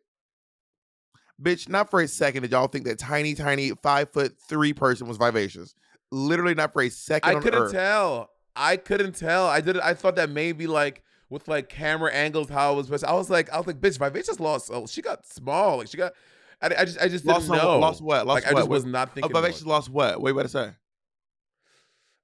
Bitch, 1.41 1.67
not 1.67 1.89
for 1.89 1.99
a 1.99 2.07
second 2.07 2.43
did 2.43 2.51
y'all 2.51 2.67
think 2.67 2.85
that 2.85 2.97
tiny, 2.99 3.33
tiny 3.33 3.71
five 3.81 4.11
foot 4.13 4.35
three 4.47 4.71
person 4.71 5.07
was 5.07 5.17
vivacious. 5.17 5.75
Literally 6.13 6.53
not 6.53 6.73
for 6.73 6.81
a 6.83 6.89
second. 6.89 7.37
I 7.37 7.39
couldn't 7.41 7.61
earth. 7.63 7.71
tell. 7.71 8.29
I 8.55 8.77
couldn't 8.77 9.15
tell. 9.15 9.47
I 9.47 9.61
did. 9.61 9.79
I 9.79 9.93
thought 9.95 10.15
that 10.17 10.29
maybe 10.29 10.67
like 10.67 11.01
with 11.29 11.47
like 11.47 11.69
camera 11.69 12.13
angles 12.13 12.49
how 12.49 12.73
it 12.73 12.75
was. 12.75 12.85
supposed- 12.85 13.05
I 13.05 13.13
was 13.13 13.29
like, 13.29 13.51
I 13.51 13.57
was 13.57 13.65
like, 13.65 13.81
bitch, 13.81 13.99
my 13.99 14.09
bitch 14.11 14.27
just 14.27 14.39
lost. 14.39 14.69
Oh, 14.71 14.85
she 14.85 15.01
got 15.01 15.25
small. 15.25 15.77
Like 15.77 15.87
she 15.87 15.97
got. 15.97 16.13
I, 16.61 16.67
I 16.79 16.85
just, 16.85 17.01
I 17.01 17.07
just 17.09 17.25
Lost 17.25 17.47
didn't 17.49 17.61
know. 17.63 17.79
lost 17.79 18.01
what? 18.01 18.25
Lost 18.27 18.43
like 18.43 18.51
I 18.51 18.53
what? 18.53 18.59
just 18.61 18.69
was 18.69 18.85
not 18.85 19.09
Oh, 19.09 19.11
thinking. 19.15 19.31
about 19.31 19.41
vivacious 19.41 19.63
it. 19.63 19.67
lost 19.67 19.89
what? 19.89 20.21
What 20.21 20.29
you 20.29 20.35
better 20.35 20.47
say? 20.47 20.71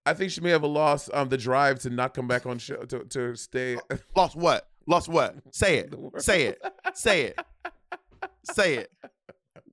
I 0.05 0.13
think 0.13 0.31
she 0.31 0.39
may 0.41 0.51
have 0.51 0.63
lost 0.63 1.09
um 1.13 1.29
the 1.29 1.37
drive 1.37 1.79
to 1.79 1.89
not 1.89 2.13
come 2.13 2.27
back 2.27 2.45
on 2.45 2.57
show 2.59 2.77
to 2.85 3.03
to 3.05 3.35
stay. 3.35 3.77
Lost 4.15 4.35
what? 4.35 4.67
Lost 4.87 5.09
what? 5.09 5.35
Say 5.51 5.79
it. 5.79 5.93
Say 6.21 6.43
it. 6.43 6.61
Say 6.93 7.21
it. 7.23 7.39
Say 8.43 8.75
it. 8.77 8.91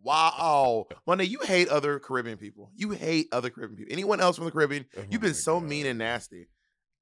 Wow. 0.07 0.87
Monét, 1.07 1.29
you 1.29 1.41
hate 1.41 1.69
other 1.69 1.99
Caribbean 1.99 2.39
people. 2.39 2.71
You 2.77 2.91
hate 2.91 3.29
other 3.33 3.51
Caribbean 3.51 3.77
people. 3.77 3.93
Anyone 3.93 4.21
else 4.21 4.37
from 4.37 4.45
the 4.45 4.53
Caribbean, 4.53 4.87
Oh 4.97 5.03
you've 5.11 5.21
been 5.21 5.35
so 5.35 5.59
God. 5.59 5.69
mean 5.69 5.87
and 5.87 5.99
nasty. 5.99 6.47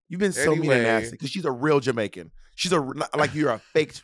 You've 0.09 0.21
been 0.21 0.33
so 0.33 0.55
mean 0.57 0.73
and 0.73 0.83
nasty 0.83 1.11
because 1.13 1.31
she's 1.31 1.45
a 1.45 1.53
real 1.53 1.81
Jamaican. 1.81 2.31
She's 2.55 2.73
a 2.73 2.81
like 3.15 3.35
you're 3.35 3.51
a 3.51 3.59
fake. 3.59 3.95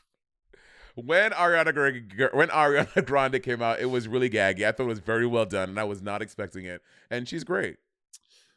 When 0.96 1.30
Ariana 1.30 1.72
Gra- 1.72 2.30
when 2.32 2.48
Ariana 2.48 3.06
Grande 3.06 3.40
came 3.42 3.62
out, 3.62 3.78
it 3.78 3.86
was 3.86 4.08
really 4.08 4.28
gaggy. 4.28 4.66
I 4.66 4.72
thought 4.72 4.82
it 4.82 4.86
was 4.86 4.98
very 4.98 5.24
well 5.24 5.46
done, 5.46 5.70
and 5.70 5.78
I 5.78 5.84
was 5.84 6.02
not 6.02 6.20
expecting 6.20 6.64
it. 6.64 6.82
And 7.10 7.28
she's 7.28 7.44
great. 7.44 7.76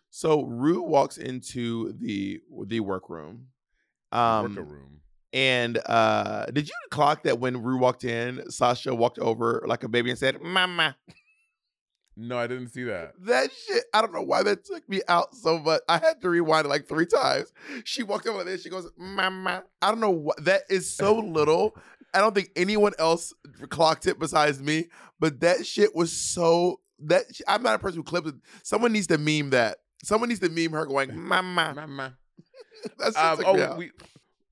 So 0.09 0.41
Ru 0.43 0.81
walks 0.81 1.17
into 1.17 1.93
the 1.93 2.41
the 2.65 2.79
workroom. 2.79 3.47
Um, 4.11 4.55
Worker 4.55 4.63
room. 4.63 5.01
And 5.33 5.79
uh 5.85 6.45
did 6.47 6.67
you 6.67 6.73
clock 6.91 7.23
that 7.23 7.39
when 7.39 7.61
Ru 7.61 7.77
walked 7.77 8.03
in, 8.03 8.49
Sasha 8.51 8.93
walked 8.93 9.19
over 9.19 9.63
like 9.67 9.83
a 9.83 9.89
baby 9.89 10.09
and 10.11 10.19
said, 10.19 10.41
Mama. 10.41 10.95
No, 12.15 12.37
I 12.37 12.45
didn't 12.45 12.69
see 12.69 12.83
that. 12.83 13.13
That 13.21 13.49
shit, 13.51 13.85
I 13.91 14.01
don't 14.01 14.13
know 14.13 14.21
why 14.21 14.43
that 14.43 14.63
took 14.65 14.87
me 14.87 15.01
out 15.07 15.33
so 15.33 15.57
much. 15.57 15.81
I 15.89 15.97
had 15.97 16.21
to 16.21 16.29
rewind 16.29 16.65
it 16.65 16.69
like 16.69 16.87
three 16.87 17.07
times. 17.07 17.51
She 17.85 18.03
walked 18.03 18.27
over 18.27 18.43
there, 18.43 18.57
she 18.59 18.69
goes, 18.69 18.87
Mama. 18.97 19.63
I 19.81 19.89
don't 19.89 19.99
know 19.99 20.11
what 20.11 20.43
that 20.45 20.61
is 20.69 20.89
so 20.91 21.15
little. 21.17 21.75
I 22.13 22.19
don't 22.19 22.35
think 22.35 22.51
anyone 22.55 22.93
else 22.99 23.33
clocked 23.69 24.05
it 24.05 24.19
besides 24.19 24.61
me, 24.61 24.89
but 25.19 25.39
that 25.39 25.65
shit 25.65 25.95
was 25.95 26.11
so 26.11 26.79
that 26.99 27.23
sh- 27.33 27.41
I'm 27.47 27.63
not 27.63 27.73
a 27.75 27.79
person 27.79 27.97
who 27.97 28.03
clips 28.03 28.29
it. 28.29 28.35
Someone 28.61 28.93
needs 28.93 29.07
to 29.07 29.17
meme 29.17 29.49
that. 29.49 29.79
Someone 30.03 30.29
needs 30.29 30.41
to 30.41 30.49
meme 30.49 30.71
her 30.73 30.85
going, 30.85 31.17
Mama. 31.19 31.73
Mama. 31.75 32.17
That 32.97 33.15
Um, 33.15 33.39
oh, 33.45 33.75
we 33.77 33.91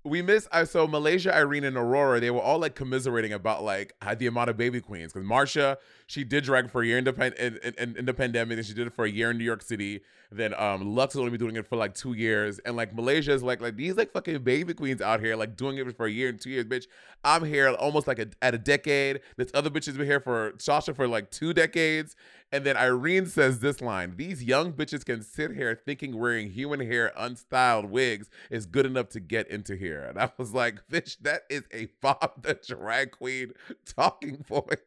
we 0.03 0.21
miss 0.21 0.47
Uh, 0.51 0.65
so 0.65 0.87
Malaysia, 0.87 1.35
Irene, 1.35 1.63
and 1.63 1.77
Aurora, 1.77 2.19
they 2.19 2.31
were 2.31 2.41
all 2.41 2.59
like 2.59 2.75
commiserating 2.75 3.33
about 3.33 3.63
like 3.63 3.93
the 4.17 4.27
amount 4.27 4.49
of 4.49 4.57
baby 4.57 4.81
queens. 4.81 5.13
Because 5.13 5.27
Marcia, 5.27 5.77
she 6.07 6.23
did 6.23 6.43
drag 6.43 6.71
for 6.71 6.81
a 6.81 6.85
year 6.85 6.97
in 6.97 7.03
the, 7.03 7.13
pan- 7.13 7.33
in, 7.37 7.59
in, 7.77 7.97
in 7.97 8.05
the 8.05 8.13
pandemic, 8.13 8.57
and 8.57 8.65
she 8.65 8.73
did 8.73 8.87
it 8.87 8.93
for 8.93 9.05
a 9.05 9.09
year 9.09 9.31
in 9.31 9.37
New 9.37 9.43
York 9.43 9.61
City. 9.61 10.01
Then 10.31 10.53
um, 10.53 10.95
Luxx 10.95 11.13
has 11.13 11.17
only 11.17 11.31
been 11.31 11.39
doing 11.39 11.55
it 11.55 11.67
for 11.67 11.75
like 11.75 11.93
two 11.93 12.13
years, 12.13 12.59
and 12.59 12.75
like 12.75 12.95
Malaysia 12.95 13.33
is 13.33 13.43
like 13.43 13.61
like 13.61 13.75
these 13.75 13.95
like 13.95 14.11
fucking 14.11 14.43
baby 14.43 14.73
queens 14.73 15.01
out 15.01 15.19
here 15.19 15.35
like 15.35 15.55
doing 15.55 15.77
it 15.77 15.95
for 15.95 16.05
a 16.05 16.11
year 16.11 16.29
and 16.29 16.39
two 16.39 16.49
years, 16.49 16.65
bitch. 16.65 16.87
I'm 17.23 17.43
here 17.43 17.69
almost 17.69 18.07
like 18.07 18.17
a, 18.17 18.27
at 18.41 18.55
a 18.55 18.57
decade. 18.57 19.19
This 19.35 19.51
other 19.53 19.69
bitch 19.69 19.85
has 19.85 19.97
been 19.97 20.07
here 20.07 20.21
for 20.21 20.53
Sasha 20.57 20.93
for 20.93 21.07
like 21.07 21.31
two 21.31 21.53
decades. 21.53 22.15
And 22.53 22.65
then 22.65 22.75
Irene 22.75 23.27
says 23.27 23.59
this 23.59 23.79
line 23.79 24.15
These 24.17 24.43
young 24.43 24.73
bitches 24.73 25.05
can 25.05 25.21
sit 25.21 25.51
here 25.51 25.79
thinking 25.85 26.19
wearing 26.19 26.49
human 26.49 26.79
hair, 26.81 27.11
unstyled 27.17 27.89
wigs 27.89 28.29
is 28.49 28.65
good 28.65 28.85
enough 28.85 29.09
to 29.09 29.19
get 29.19 29.47
into 29.49 29.75
here. 29.75 30.03
And 30.03 30.19
I 30.19 30.29
was 30.37 30.53
like, 30.53 30.81
Bitch, 30.91 31.17
that 31.19 31.43
is 31.49 31.63
a 31.73 31.87
Bob 32.01 32.43
the 32.43 32.55
drag 32.55 33.11
queen 33.11 33.53
talking 33.85 34.37
point. 34.47 34.79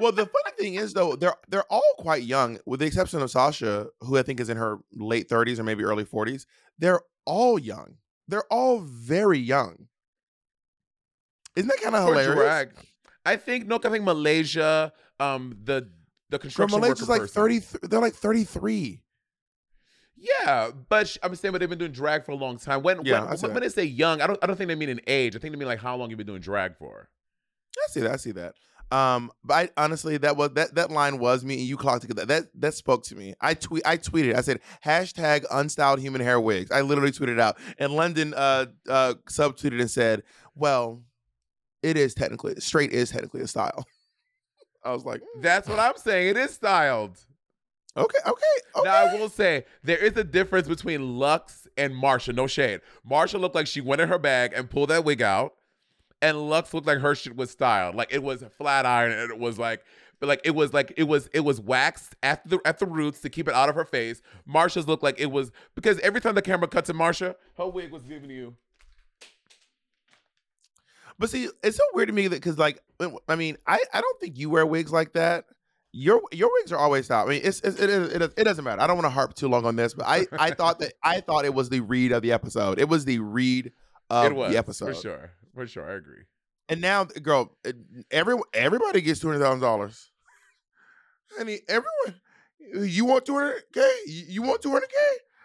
well, 0.00 0.12
the 0.12 0.26
funny 0.26 0.56
thing 0.58 0.74
is 0.74 0.92
though, 0.92 1.16
they're 1.16 1.36
they're 1.48 1.70
all 1.70 1.94
quite 1.98 2.24
young, 2.24 2.58
with 2.66 2.80
the 2.80 2.86
exception 2.86 3.22
of 3.22 3.30
Sasha, 3.30 3.88
who 4.00 4.18
I 4.18 4.22
think 4.22 4.40
is 4.40 4.50
in 4.50 4.56
her 4.56 4.78
late 4.94 5.28
30s 5.28 5.58
or 5.58 5.64
maybe 5.64 5.84
early 5.84 6.04
40s. 6.04 6.44
They're 6.78 7.00
all 7.24 7.58
young. 7.58 7.94
They're 8.28 8.50
all 8.50 8.80
very 8.80 9.38
young. 9.38 9.88
Isn't 11.56 11.68
that 11.68 11.80
kind 11.82 11.96
of 11.96 12.06
hilarious? 12.06 12.34
drag. 12.34 12.70
I 13.24 13.36
think 13.36 13.66
no, 13.66 13.80
I 13.82 13.88
think 13.88 14.04
Malaysia, 14.04 14.92
um, 15.18 15.56
the 15.64 15.90
the 16.30 16.38
construction 16.38 16.80
worker 16.80 17.04
like 17.06 17.22
person. 17.22 17.34
thirty. 17.34 17.60
They're 17.82 18.00
like 18.00 18.14
thirty 18.14 18.44
three. 18.44 19.02
Yeah, 20.16 20.70
but 20.88 21.16
I'm 21.22 21.34
saying, 21.36 21.52
but 21.52 21.58
they've 21.60 21.68
been 21.68 21.78
doing 21.78 21.92
drag 21.92 22.24
for 22.24 22.32
a 22.32 22.36
long 22.36 22.58
time. 22.58 22.82
When 22.82 23.04
Yeah, 23.04 23.22
I 23.22 23.28
when, 23.28 23.36
see 23.36 23.46
when, 23.46 23.54
when 23.54 23.62
they 23.62 23.68
say 23.68 23.84
young, 23.84 24.20
I 24.20 24.26
don't 24.26 24.38
I 24.42 24.46
don't 24.46 24.56
think 24.56 24.68
they 24.68 24.74
mean 24.74 24.88
an 24.88 25.00
age. 25.06 25.36
I 25.36 25.38
think 25.38 25.52
they 25.52 25.58
mean 25.58 25.68
like 25.68 25.78
how 25.80 25.96
long 25.96 26.10
you've 26.10 26.18
been 26.18 26.26
doing 26.26 26.40
drag 26.40 26.76
for. 26.76 27.08
I 27.76 27.86
see 27.90 28.00
that. 28.00 28.10
I 28.10 28.16
see 28.16 28.32
that. 28.32 28.54
Um, 28.90 29.30
but 29.44 29.54
I 29.54 29.84
honestly, 29.84 30.16
that 30.16 30.36
was 30.36 30.50
that 30.54 30.74
that 30.74 30.90
line 30.90 31.18
was 31.18 31.44
me 31.44 31.54
and 31.54 31.62
you 31.64 31.76
clocked 31.76 32.02
together. 32.02 32.24
That 32.24 32.46
that 32.54 32.74
spoke 32.74 33.04
to 33.04 33.14
me. 33.14 33.34
I 33.40 33.54
tweet. 33.54 33.86
I 33.86 33.96
tweeted. 33.98 34.34
I 34.34 34.40
said 34.40 34.60
hashtag 34.84 35.44
unstyled 35.52 35.98
human 35.98 36.20
hair 36.20 36.40
wigs. 36.40 36.70
I 36.70 36.80
literally 36.80 37.12
tweeted 37.12 37.38
out, 37.38 37.58
and 37.78 37.92
London 37.92 38.34
uh 38.34 38.66
uh 38.88 39.14
subtweeted 39.30 39.80
and 39.80 39.90
said, 39.90 40.22
"Well, 40.54 41.02
it 41.82 41.96
is 41.96 42.14
technically 42.14 42.56
straight 42.60 42.90
is 42.90 43.10
technically 43.10 43.42
a 43.42 43.46
style." 43.46 43.84
I 44.84 44.92
was 44.92 45.04
like, 45.04 45.20
"Mm, 45.20 45.42
That's 45.42 45.68
what 45.68 45.78
I'm 45.78 45.96
saying. 45.96 46.28
It 46.28 46.36
is 46.36 46.52
styled. 46.54 47.18
okay, 47.96 48.18
okay, 48.26 48.32
okay. 48.76 48.84
Now 48.88 48.94
I 49.06 49.14
will 49.18 49.28
say 49.28 49.64
there 49.82 49.98
is 49.98 50.16
a 50.16 50.24
difference 50.24 50.68
between 50.68 51.00
Luxx 51.00 51.66
and 51.76 51.94
Marcia. 51.96 52.32
No 52.32 52.46
shade. 52.46 52.80
Marcia 53.04 53.38
looked 53.38 53.54
like 53.54 53.66
she 53.66 53.80
went 53.80 54.00
in 54.00 54.08
her 54.08 54.18
bag 54.18 54.52
and 54.54 54.70
pulled 54.70 54.90
that 54.90 55.04
wig 55.04 55.20
out, 55.22 55.54
and 56.22 56.36
Luxx 56.36 56.72
looked 56.74 56.86
like 56.86 56.98
her 56.98 57.14
shit 57.14 57.36
was 57.36 57.50
styled. 57.50 57.94
Like 57.96 58.12
it 58.12 58.22
was 58.22 58.44
flat 58.56 58.86
iron 58.86 59.12
and 59.12 59.30
it 59.30 59.38
was 59.38 59.58
like. 59.58 59.84
But 60.20 60.26
like 60.26 60.40
it 60.42 60.56
was 60.56 60.72
like 60.74 60.92
it 60.96 61.04
was 61.04 61.28
it 61.32 61.40
was 61.40 61.60
waxed 61.60 62.16
at 62.24 62.44
the 62.48 62.58
at 62.64 62.80
the 62.80 62.86
roots 62.86 63.20
to 63.20 63.28
keep 63.30 63.46
it 63.46 63.54
out 63.54 63.68
of 63.68 63.76
her 63.76 63.84
face. 63.84 64.20
Marcia's 64.46 64.88
looked 64.88 65.04
like 65.04 65.20
it 65.20 65.30
was 65.30 65.52
because 65.76 65.96
every 66.00 66.20
time 66.20 66.34
the 66.34 66.42
camera 66.42 66.66
cut 66.66 66.84
to 66.86 66.92
Marcia, 66.92 67.36
her 67.56 67.68
wig 67.68 67.92
was 67.92 68.02
giving 68.02 68.28
you 68.28 68.56
But 71.18 71.30
see, 71.30 71.48
it's 71.62 71.76
so 71.76 71.82
weird 71.94 72.08
to 72.08 72.14
me 72.14 72.28
that 72.28 72.36
because, 72.36 72.58
like, 72.58 72.80
I 73.28 73.36
mean, 73.36 73.56
I, 73.66 73.82
I 73.92 74.00
don't 74.00 74.20
think 74.20 74.38
you 74.38 74.50
wear 74.50 74.64
wigs 74.64 74.92
like 74.92 75.14
that. 75.14 75.46
Your 75.92 76.20
your 76.30 76.50
wigs 76.52 76.70
are 76.70 76.78
always 76.78 77.10
out. 77.10 77.26
I 77.26 77.30
mean, 77.30 77.40
it's, 77.42 77.60
it's 77.60 77.78
it, 77.80 77.88
it, 77.90 78.22
it, 78.22 78.34
it 78.36 78.44
doesn't 78.44 78.64
matter. 78.64 78.80
I 78.80 78.86
don't 78.86 78.96
want 78.96 79.06
to 79.06 79.10
harp 79.10 79.34
too 79.34 79.48
long 79.48 79.64
on 79.64 79.74
this, 79.74 79.94
but 79.94 80.06
I, 80.06 80.26
I 80.38 80.50
thought 80.50 80.78
that 80.80 80.92
I 81.02 81.20
thought 81.20 81.44
it 81.44 81.54
was 81.54 81.70
the 81.70 81.80
read 81.80 82.12
of 82.12 82.22
the 82.22 82.32
episode. 82.32 82.78
It 82.78 82.88
was 82.88 83.04
the 83.04 83.18
read 83.18 83.72
of 84.10 84.32
was 84.34 84.52
the 84.52 84.58
episode. 84.58 84.94
for 84.94 84.94
sure 84.94 85.32
for 85.58 85.66
sure. 85.66 85.90
I 85.90 85.94
agree. 85.94 86.22
And 86.68 86.80
now, 86.80 87.04
girl, 87.04 87.56
every 88.10 88.36
everybody 88.54 89.00
gets 89.00 89.20
two 89.20 89.28
hundred 89.28 89.40
thousand 89.40 89.60
dollars. 89.60 90.10
I 91.38 91.44
mean, 91.44 91.58
everyone. 91.68 92.20
You 92.90 93.06
want 93.06 93.24
two 93.24 93.34
hundred 93.34 93.62
k? 93.72 93.80
You 94.06 94.42
want 94.42 94.62
two 94.62 94.70
hundred 94.70 94.90
k? 94.90 94.96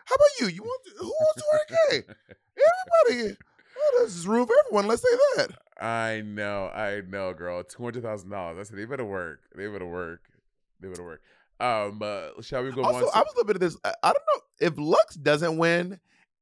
How 0.05 0.15
about 0.15 0.27
you? 0.41 0.47
You 0.47 0.63
want 0.63 0.81
who 0.99 1.07
wants 1.07 1.41
two 1.41 1.49
hundred 1.51 2.07
k? 2.07 2.13
Everybody. 3.09 3.37
Oh, 3.77 3.99
this 4.03 4.15
is 4.15 4.27
room 4.27 4.45
for 4.47 4.55
everyone. 4.65 4.87
Let's 4.87 5.01
say 5.01 5.17
that. 5.37 5.51
I 5.81 6.21
know, 6.21 6.67
I 6.67 7.01
know, 7.07 7.33
girl. 7.33 7.63
Two 7.63 7.83
hundred 7.83 8.03
thousand 8.03 8.29
dollars. 8.29 8.57
I 8.59 8.63
said 8.63 8.77
they 8.77 8.85
better 8.85 9.05
work. 9.05 9.41
They 9.55 9.67
better 9.67 9.85
work. 9.85 10.21
They 10.79 10.87
better 10.87 11.03
work. 11.03 11.21
Um, 11.59 11.99
uh, 12.01 12.41
shall 12.41 12.63
we 12.63 12.71
go 12.71 12.83
Also, 12.83 13.05
on? 13.07 13.11
I 13.13 13.19
was 13.19 13.31
a 13.33 13.37
little 13.37 13.45
bit 13.45 13.55
of 13.55 13.59
this. 13.61 13.77
I, 13.83 13.93
I 14.03 14.13
don't 14.13 14.23
know 14.35 14.41
if 14.67 14.75
Luxx 14.75 15.21
doesn't 15.21 15.57
win. 15.57 15.99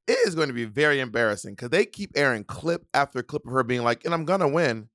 It 0.08 0.18
is 0.26 0.34
going 0.34 0.48
to 0.48 0.54
be 0.54 0.64
very 0.64 0.98
embarrassing 1.00 1.54
because 1.54 1.70
they 1.70 1.86
keep 1.86 2.10
airing 2.16 2.44
clip 2.44 2.84
after 2.92 3.22
clip 3.22 3.46
of 3.46 3.52
her 3.52 3.62
being 3.62 3.82
like, 3.82 4.04
"And 4.04 4.12
I'm 4.12 4.24
gonna 4.24 4.48
win." 4.48 4.88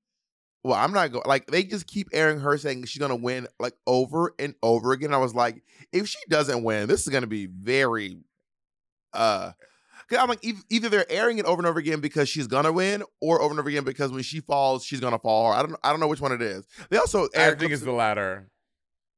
Well, 0.64 0.74
I'm 0.74 0.92
not 0.92 1.12
going. 1.12 1.24
Like 1.26 1.46
they 1.46 1.62
just 1.62 1.86
keep 1.86 2.08
airing 2.12 2.40
her 2.40 2.58
saying 2.58 2.84
she's 2.84 3.00
gonna 3.00 3.16
win 3.16 3.46
like 3.58 3.74
over 3.86 4.34
and 4.38 4.54
over 4.62 4.92
again. 4.92 5.14
I 5.14 5.18
was 5.18 5.34
like, 5.34 5.62
if 5.92 6.06
she 6.08 6.18
doesn't 6.28 6.62
win, 6.62 6.88
this 6.88 7.02
is 7.02 7.08
gonna 7.08 7.26
be 7.26 7.46
very. 7.46 8.18
uh 9.14 9.52
I'm 10.12 10.28
like, 10.28 10.40
eith- 10.42 10.64
either 10.70 10.88
they're 10.88 11.10
airing 11.10 11.38
it 11.38 11.44
over 11.44 11.60
and 11.60 11.66
over 11.66 11.78
again 11.78 12.00
because 12.00 12.28
she's 12.28 12.46
gonna 12.46 12.72
win, 12.72 13.02
or 13.20 13.40
over 13.42 13.50
and 13.50 13.60
over 13.60 13.68
again 13.68 13.84
because 13.84 14.10
when 14.10 14.22
she 14.22 14.40
falls, 14.40 14.84
she's 14.84 15.00
gonna 15.00 15.18
fall 15.18 15.52
hard. 15.52 15.58
I 15.58 15.68
don't. 15.68 15.80
I 15.84 15.90
don't 15.90 16.00
know 16.00 16.08
which 16.08 16.20
one 16.20 16.32
it 16.32 16.42
is. 16.42 16.66
They 16.90 16.96
also 16.96 17.28
I 17.36 17.54
think 17.54 17.72
it's 17.72 17.82
the 17.82 17.92
latter. 17.92 18.48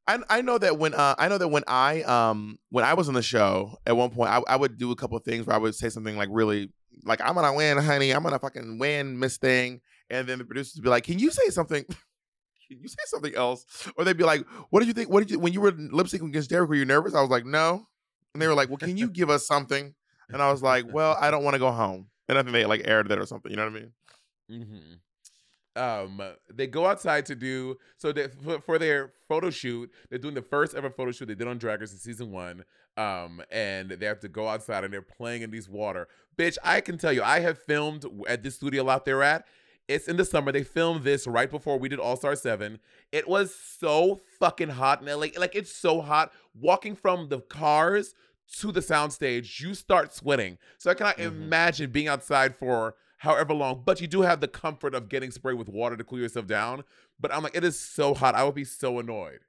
I 0.06 0.18
I 0.28 0.40
know 0.40 0.58
that 0.58 0.78
when 0.78 0.94
uh 0.94 1.14
I 1.18 1.28
know 1.28 1.38
that 1.38 1.48
when 1.48 1.62
I 1.68 2.02
um 2.02 2.58
when 2.70 2.84
I 2.84 2.94
was 2.94 3.08
on 3.08 3.14
the 3.14 3.22
show 3.22 3.78
at 3.86 3.96
one 3.96 4.10
point 4.10 4.30
I, 4.30 4.42
I 4.48 4.56
would 4.56 4.78
do 4.78 4.90
a 4.90 4.96
couple 4.96 5.16
of 5.16 5.24
things 5.24 5.46
where 5.46 5.54
I 5.54 5.58
would 5.58 5.74
say 5.74 5.88
something 5.88 6.16
like 6.16 6.28
really 6.32 6.72
like 7.04 7.20
I'm 7.20 7.34
gonna 7.34 7.54
win, 7.54 7.78
honey, 7.78 8.10
I'm 8.10 8.22
gonna 8.22 8.38
fucking 8.38 8.78
win, 8.78 9.18
Miss 9.18 9.36
Thing, 9.36 9.80
and 10.08 10.26
then 10.26 10.38
the 10.38 10.44
producers 10.44 10.74
would 10.76 10.84
be 10.84 10.90
like, 10.90 11.04
Can 11.04 11.18
you 11.18 11.30
say 11.30 11.48
something? 11.50 11.84
Can 12.68 12.78
you 12.80 12.88
say 12.88 13.02
something 13.06 13.34
else? 13.34 13.64
Or 13.96 14.04
they'd 14.04 14.16
be 14.16 14.24
like, 14.24 14.46
What 14.70 14.80
did 14.80 14.88
you 14.88 14.94
think? 14.94 15.10
What 15.10 15.20
did 15.20 15.30
you 15.30 15.38
when 15.38 15.52
you 15.52 15.60
were 15.60 15.72
lip 15.72 16.06
syncing 16.08 16.28
against 16.28 16.50
Derek? 16.50 16.68
Were 16.68 16.74
you 16.74 16.84
nervous? 16.84 17.14
I 17.14 17.20
was 17.20 17.30
like, 17.30 17.44
No. 17.44 17.86
And 18.34 18.42
they 18.42 18.46
were 18.48 18.54
like, 18.54 18.68
Well, 18.68 18.78
can 18.78 18.96
you 18.96 19.08
give 19.08 19.30
us 19.30 19.46
something? 19.46 19.94
And 20.32 20.42
I 20.42 20.50
was 20.50 20.62
like, 20.62 20.86
Well, 20.92 21.16
I 21.20 21.30
don't 21.30 21.44
want 21.44 21.54
to 21.54 21.58
go 21.58 21.70
home. 21.70 22.06
And 22.28 22.38
I 22.38 22.42
think 22.42 22.52
they 22.52 22.64
like 22.66 22.82
aired 22.84 23.08
that 23.08 23.18
or 23.18 23.26
something. 23.26 23.50
You 23.50 23.56
know 23.56 23.68
what 23.68 23.76
I 23.76 23.80
mean? 23.80 24.68
hmm 24.68 25.80
Um, 25.80 26.20
they 26.52 26.66
go 26.66 26.86
outside 26.86 27.26
to 27.26 27.34
do 27.34 27.76
so 27.96 28.12
they, 28.12 28.28
for, 28.64 28.78
their 28.78 29.12
photo 29.28 29.50
shoot. 29.50 29.90
They're 30.08 30.18
doing 30.18 30.34
the 30.34 30.42
first 30.42 30.74
ever 30.74 30.90
photo 30.90 31.12
shoot 31.12 31.26
they 31.26 31.34
did 31.34 31.48
on 31.48 31.58
Drag 31.58 31.80
Race 31.80 31.92
in 31.92 31.98
season 31.98 32.30
one. 32.32 32.64
Um, 32.96 33.40
and 33.50 33.90
they 33.90 34.06
have 34.06 34.20
to 34.20 34.28
go 34.28 34.48
outside 34.48 34.84
and 34.84 34.92
they're 34.92 35.00
playing 35.02 35.42
in 35.42 35.50
these 35.50 35.68
water. 35.68 36.08
Bitch, 36.36 36.56
I 36.64 36.80
can 36.80 36.98
tell 36.98 37.12
you, 37.12 37.22
I 37.22 37.40
have 37.40 37.58
filmed 37.58 38.04
at 38.28 38.42
this 38.42 38.56
studio 38.56 38.88
out 38.88 39.04
there 39.04 39.22
at. 39.22 39.46
It's 39.88 40.06
in 40.06 40.16
the 40.16 40.24
summer. 40.24 40.52
They 40.52 40.62
filmed 40.62 41.02
this 41.02 41.26
right 41.26 41.50
before 41.50 41.76
we 41.78 41.88
did 41.88 41.98
All 41.98 42.16
Star 42.16 42.36
Seven. 42.36 42.78
It 43.10 43.28
was 43.28 43.52
so 43.54 44.20
fucking 44.38 44.68
hot 44.68 45.02
in 45.02 45.08
LA. 45.08 45.28
Like 45.36 45.56
it's 45.56 45.72
so 45.72 46.00
hot. 46.00 46.32
Walking 46.54 46.94
from 46.94 47.28
the 47.28 47.40
cars 47.40 48.14
to 48.58 48.72
the 48.72 48.80
soundstage, 48.80 49.60
you 49.60 49.74
start 49.74 50.14
sweating. 50.14 50.58
So 50.78 50.90
I 50.90 50.94
cannot 50.94 51.18
Mhm. 51.18 51.26
imagine 51.26 51.90
being 51.90 52.08
outside 52.08 52.56
for 52.56 52.94
however 53.18 53.52
long. 53.54 53.82
But 53.84 54.00
you 54.00 54.06
do 54.06 54.22
have 54.22 54.40
the 54.40 54.48
comfort 54.48 54.94
of 54.94 55.08
getting 55.08 55.30
sprayed 55.30 55.56
with 55.58 55.68
water 55.68 55.96
to 55.96 56.04
cool 56.04 56.18
yourself 56.18 56.46
down. 56.46 56.84
But 57.18 57.32
I'm 57.34 57.42
like, 57.42 57.54
it 57.54 57.64
is 57.64 57.78
so 57.78 58.14
hot. 58.14 58.34
I 58.34 58.44
would 58.44 58.54
be 58.54 58.64
so 58.64 58.98
annoyed. 58.98 59.40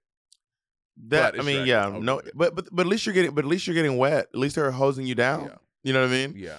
That 1.08 1.39
I 1.39 1.43
mean, 1.43 1.56
Drag 1.58 1.68
yeah, 1.68 1.91
Race. 1.93 2.04
No, 2.04 2.22
but 2.36 2.54
but 2.54 2.68
but 2.72 2.82
at 2.86 2.88
least 2.88 3.06
you're 3.06 3.14
getting 3.16 3.32
but 3.34 3.45
at 3.45 3.49
least 3.49 3.66
you're 3.66 3.74
getting 3.74 3.97
wet. 3.97 4.28
At 4.34 4.39
least 4.39 4.56
they're 4.56 4.72
hosing 4.72 5.06
you 5.08 5.16
down. 5.16 5.45
Yeah. 5.45 5.56
You 5.84 5.93
know 5.93 6.02
what 6.02 6.10
I 6.10 6.12
mean? 6.12 6.34
Yeah. 6.36 6.58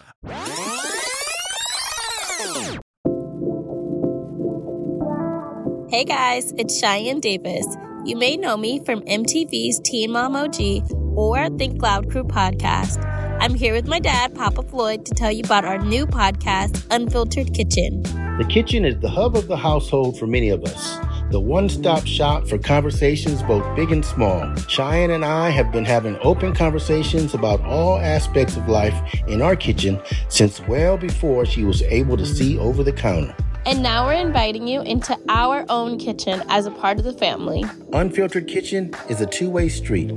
Hey 5.90 6.05
guys, 6.05 6.53
it's 6.57 6.80
Cheyenne 6.80 7.20
Davis. 7.20 7.66
You 8.07 8.16
may 8.16 8.36
know 8.38 8.57
me 8.57 8.82
from 8.84 9.03
MTV's 9.03 9.78
Teen 9.80 10.11
Mom 10.12 10.34
OG 10.34 10.82
or 11.16 11.48
Think 11.58 11.82
Loud 11.82 12.10
Crew 12.10 12.24
podcast. 12.24 13.04
I'm 13.40 13.54
here 13.54 13.74
with 13.74 13.86
my 13.86 13.98
dad, 13.98 14.34
Papa 14.34 14.62
Floyd, 14.62 15.04
to 15.06 15.14
tell 15.14 15.32
you 15.32 15.42
about 15.44 15.64
our 15.64 15.78
new 15.78 16.06
podcast, 16.06 16.86
Unfiltered 16.90 17.54
Kitchen. 17.54 18.02
The 18.38 18.46
kitchen 18.48 18.84
is 18.84 18.98
the 19.00 19.10
hub 19.10 19.36
of 19.36 19.48
the 19.48 19.56
household 19.56 20.18
for 20.18 20.26
many 20.26 20.48
of 20.48 20.64
us. 20.64 20.98
The 21.30 21.40
one 21.40 21.68
stop 21.68 22.06
shop 22.06 22.46
for 22.46 22.58
conversations 22.58 23.42
both 23.42 23.64
big 23.74 23.90
and 23.90 24.04
small. 24.04 24.54
Cheyenne 24.68 25.10
and 25.10 25.24
I 25.24 25.50
have 25.50 25.72
been 25.72 25.84
having 25.84 26.18
open 26.22 26.54
conversations 26.54 27.34
about 27.34 27.60
all 27.62 27.98
aspects 27.98 28.56
of 28.56 28.68
life 28.68 28.94
in 29.26 29.40
our 29.40 29.56
kitchen 29.56 30.00
since 30.28 30.60
well 30.68 30.96
before 30.98 31.46
she 31.46 31.64
was 31.64 31.82
able 31.82 32.16
to 32.18 32.26
see 32.26 32.58
over 32.58 32.82
the 32.82 32.92
counter. 32.92 33.34
And 33.64 33.80
now 33.80 34.06
we're 34.06 34.14
inviting 34.14 34.66
you 34.66 34.82
into 34.82 35.16
our 35.28 35.64
own 35.68 35.96
kitchen 35.96 36.42
as 36.48 36.66
a 36.66 36.72
part 36.72 36.98
of 36.98 37.04
the 37.04 37.12
family. 37.12 37.64
Unfiltered 37.92 38.48
Kitchen 38.48 38.92
is 39.08 39.20
a 39.20 39.26
two 39.26 39.48
way 39.48 39.68
street. 39.68 40.12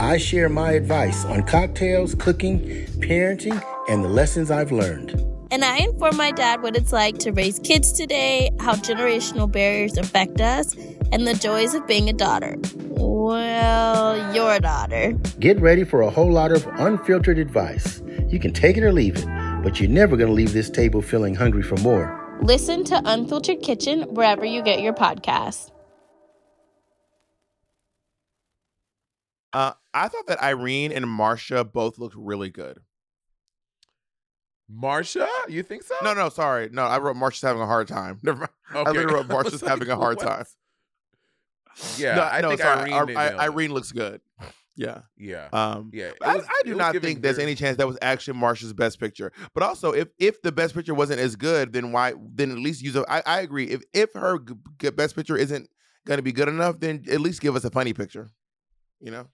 I 0.00 0.18
share 0.18 0.48
my 0.48 0.72
advice 0.72 1.24
on 1.24 1.44
cocktails, 1.44 2.16
cooking, 2.16 2.60
parenting, 2.98 3.62
and 3.88 4.04
the 4.04 4.08
lessons 4.08 4.50
I've 4.50 4.72
learned. 4.72 5.10
And 5.52 5.64
I 5.64 5.78
inform 5.78 6.16
my 6.16 6.32
dad 6.32 6.60
what 6.60 6.76
it's 6.76 6.92
like 6.92 7.18
to 7.18 7.30
raise 7.30 7.60
kids 7.60 7.92
today, 7.92 8.50
how 8.58 8.74
generational 8.74 9.50
barriers 9.50 9.96
affect 9.96 10.40
us, 10.40 10.74
and 11.12 11.26
the 11.26 11.34
joys 11.34 11.74
of 11.74 11.86
being 11.86 12.08
a 12.08 12.12
daughter. 12.12 12.56
Well, 12.88 14.34
your 14.34 14.58
daughter. 14.58 15.12
Get 15.38 15.60
ready 15.60 15.84
for 15.84 16.02
a 16.02 16.10
whole 16.10 16.32
lot 16.32 16.50
of 16.50 16.66
unfiltered 16.66 17.38
advice. 17.38 18.02
You 18.28 18.40
can 18.40 18.52
take 18.52 18.76
it 18.76 18.82
or 18.82 18.92
leave 18.92 19.16
it, 19.16 19.26
but 19.62 19.80
you're 19.80 19.88
never 19.88 20.16
going 20.16 20.28
to 20.28 20.34
leave 20.34 20.52
this 20.52 20.68
table 20.68 21.00
feeling 21.00 21.36
hungry 21.36 21.62
for 21.62 21.76
more. 21.76 22.27
Listen 22.42 22.84
to 22.84 23.00
Unfiltered 23.04 23.62
Kitchen 23.62 24.02
wherever 24.14 24.44
you 24.44 24.62
get 24.62 24.80
your 24.80 24.92
podcasts. 24.92 25.70
Uh, 29.52 29.72
I 29.94 30.08
thought 30.08 30.26
that 30.26 30.42
Irene 30.42 30.92
and 30.92 31.08
Marcia 31.08 31.64
both 31.64 31.98
looked 31.98 32.14
really 32.16 32.50
good. 32.50 32.80
Marcia, 34.70 35.26
you 35.48 35.62
think 35.62 35.82
so? 35.82 35.94
No, 36.02 36.12
no, 36.12 36.28
sorry, 36.28 36.68
no. 36.70 36.84
I 36.84 36.98
wrote 36.98 37.16
Marcia's 37.16 37.42
having 37.42 37.62
a 37.62 37.66
hard 37.66 37.88
time. 37.88 38.18
Never 38.22 38.40
mind. 38.40 38.50
I 38.74 38.90
literally 38.90 39.06
wrote 39.14 39.16
I 39.16 39.20
was 39.20 39.28
Marcia's 39.28 39.62
like, 39.62 39.70
having 39.70 39.88
a 39.90 39.96
hard 39.96 40.18
what? 40.18 40.26
time. 40.26 40.44
Yeah, 41.96 42.16
no, 42.16 42.22
I 42.22 42.40
no, 42.42 42.48
think 42.48 42.60
sorry. 42.60 42.92
Irene. 42.92 42.94
Ar- 42.94 43.06
did 43.06 43.16
I- 43.16 43.44
Irene 43.46 43.72
looks 43.72 43.92
good. 43.92 44.20
Yeah. 44.78 45.00
Yeah. 45.18 45.48
Um, 45.52 45.90
yeah. 45.92 46.06
it 46.06 46.16
I, 46.22 46.36
I 46.36 46.62
do 46.64 46.76
not 46.76 46.96
think 46.96 47.20
there's 47.20 47.40
any 47.40 47.56
chance 47.56 47.76
that 47.78 47.86
was 47.88 47.98
actually 48.00 48.38
Marcia's 48.38 48.72
best 48.72 49.00
picture. 49.00 49.32
But 49.52 49.64
also, 49.64 49.90
if 49.92 50.08
if 50.18 50.40
the 50.40 50.52
best 50.52 50.72
picture 50.72 50.94
wasn't 50.94 51.18
as 51.18 51.34
good, 51.34 51.72
then 51.72 51.90
why? 51.90 52.14
Then 52.32 52.52
at 52.52 52.58
least 52.58 52.80
use 52.80 52.94
a. 52.94 53.04
I, 53.10 53.22
I 53.26 53.40
agree. 53.40 53.66
If 53.66 53.82
if 53.92 54.12
her 54.14 54.38
g- 54.38 54.54
g- 54.78 54.90
best 54.90 55.16
picture 55.16 55.36
isn't 55.36 55.68
going 56.06 56.18
to 56.18 56.22
be 56.22 56.30
good 56.30 56.48
enough, 56.48 56.78
then 56.78 57.04
at 57.10 57.20
least 57.20 57.40
give 57.40 57.56
us 57.56 57.64
a 57.64 57.70
funny 57.70 57.92
picture. 57.92 58.30
You 59.00 59.10
know. 59.10 59.26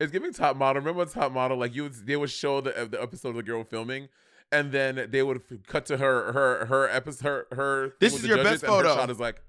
It's 0.00 0.10
giving 0.10 0.32
top 0.32 0.56
model. 0.56 0.82
Remember 0.82 1.06
top 1.06 1.30
model? 1.30 1.56
Like 1.56 1.74
you, 1.74 1.84
would, 1.84 1.94
they 2.04 2.16
would 2.16 2.30
show 2.30 2.60
the 2.60 2.88
the 2.90 3.00
episode 3.00 3.30
of 3.30 3.36
the 3.36 3.44
girl 3.44 3.62
filming, 3.62 4.08
and 4.50 4.72
then 4.72 5.06
they 5.10 5.22
would 5.22 5.42
cut 5.68 5.86
to 5.86 5.96
her 5.96 6.32
her 6.32 6.66
her 6.66 6.88
episode 6.88 7.44
her 7.52 7.56
her. 7.56 7.92
This 8.00 8.14
is 8.14 8.26
your 8.26 8.38
best 8.38 8.64
and 8.64 8.72
her 8.72 8.78
photo. 8.82 8.96
shot 8.96 9.10
is 9.10 9.20
like, 9.20 9.40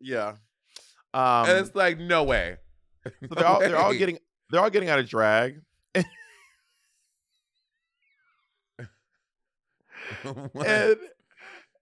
Yeah. 0.00 0.34
Um, 1.14 1.48
and 1.48 1.58
it's 1.64 1.74
like, 1.74 1.98
no 2.00 2.24
way. 2.24 2.58
So 3.28 3.34
they're 3.34 3.46
all 3.46 3.60
they're 3.60 3.76
all 3.78 3.94
getting 3.94 4.18
they're 4.50 4.60
all 4.60 4.70
getting 4.70 4.88
out 4.88 4.98
of 4.98 5.08
drag. 5.08 5.60
And 10.64 10.96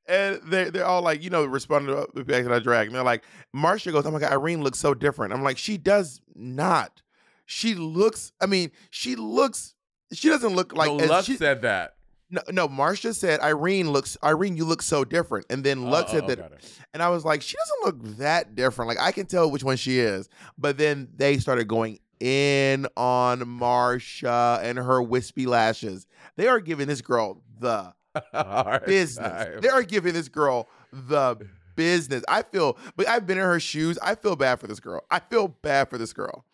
and 0.07 0.41
they 0.47 0.71
they're 0.71 0.85
all 0.85 1.03
like, 1.03 1.23
you 1.23 1.31
know, 1.31 1.45
responding 1.45 1.95
to 1.95 2.25
back 2.25 2.43
to 2.45 2.49
that 2.51 2.63
drag. 2.63 2.87
And 2.89 2.95
they're 2.97 3.03
like, 3.03 3.25
Marcia 3.53 3.93
goes, 3.93 4.07
Oh 4.07 4.11
my 4.11 4.19
god, 4.19 4.33
Irene 4.33 4.63
looks 4.63 4.79
so 4.79 4.95
different. 4.95 5.33
I'm 5.33 5.43
like, 5.43 5.59
she 5.59 5.79
does 5.79 6.21
not. 6.35 7.03
She 7.47 7.75
looks, 7.75 8.33
I 8.41 8.47
mean, 8.47 8.71
she 8.91 9.17
looks 9.17 9.75
she 10.13 10.29
doesn't 10.29 10.55
look 10.55 10.75
like 10.75 10.91
no, 10.93 11.01
as 11.01 11.11
Luxx 11.11 11.25
she- 11.25 11.37
said 11.37 11.63
that. 11.63 11.95
No, 12.31 12.41
no, 12.51 12.69
Marcia 12.69 13.13
said 13.15 13.41
Irene 13.41 13.91
looks 13.91 14.17
Irene, 14.23 14.57
you 14.57 14.65
look 14.65 14.83
so 14.83 15.05
different. 15.05 15.47
And 15.51 15.63
then 15.63 15.81
Luxx 15.81 16.05
Oh, 16.09 16.13
said 16.13 16.25
oh, 16.25 16.27
that 16.29 16.53
and 16.95 17.03
I 17.03 17.09
was 17.11 17.25
like, 17.25 17.43
she 17.43 17.57
doesn't 17.57 17.85
look 18.07 18.17
that 18.19 18.55
different. 18.55 18.89
Like 18.89 18.99
I 19.01 19.13
can 19.13 19.27
tell 19.27 19.51
which 19.51 19.63
one 19.65 19.77
she 19.77 19.99
is. 19.99 20.29
But 20.59 20.79
then 20.79 21.09
they 21.17 21.39
started 21.39 21.69
going 21.69 22.01
in 22.21 22.87
on 22.97 23.47
Marcia 23.49 24.59
and 24.63 24.79
her 24.79 25.03
wispy 25.03 25.47
lashes. 25.47 26.07
They 26.37 26.49
are 26.49 26.61
giving 26.61 26.89
this 26.89 27.03
girl 27.03 27.43
the 27.61 27.93
business. 28.87 29.17
time. 29.29 29.61
They 29.61 29.69
are 29.69 29.83
giving 29.83 30.15
this 30.15 30.29
girl 30.29 30.69
the 30.93 31.37
business. 31.77 32.25
I 32.29 32.43
feel, 32.43 32.79
but 32.97 33.07
I've 33.09 33.27
been 33.27 33.39
in 33.39 33.45
her 33.45 33.61
shoes. 33.61 33.99
I 34.03 34.15
feel 34.15 34.35
bad 34.37 34.61
for 34.61 34.67
this 34.67 34.81
girl. 34.81 35.03
I 35.11 35.19
feel 35.21 35.49
bad 35.49 35.91
for 35.91 35.99
this 35.99 36.13
girl. 36.13 36.45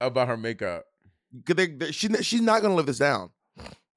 about 0.00 0.28
her 0.28 0.36
makeup. 0.36 0.84
'Cause 1.44 1.56
they- 1.56 1.66
they- 1.66 1.92
she, 1.92 2.08
she's 2.22 2.40
not 2.40 2.62
gonna 2.62 2.74
live 2.74 2.86
this 2.86 2.98
down. 2.98 3.30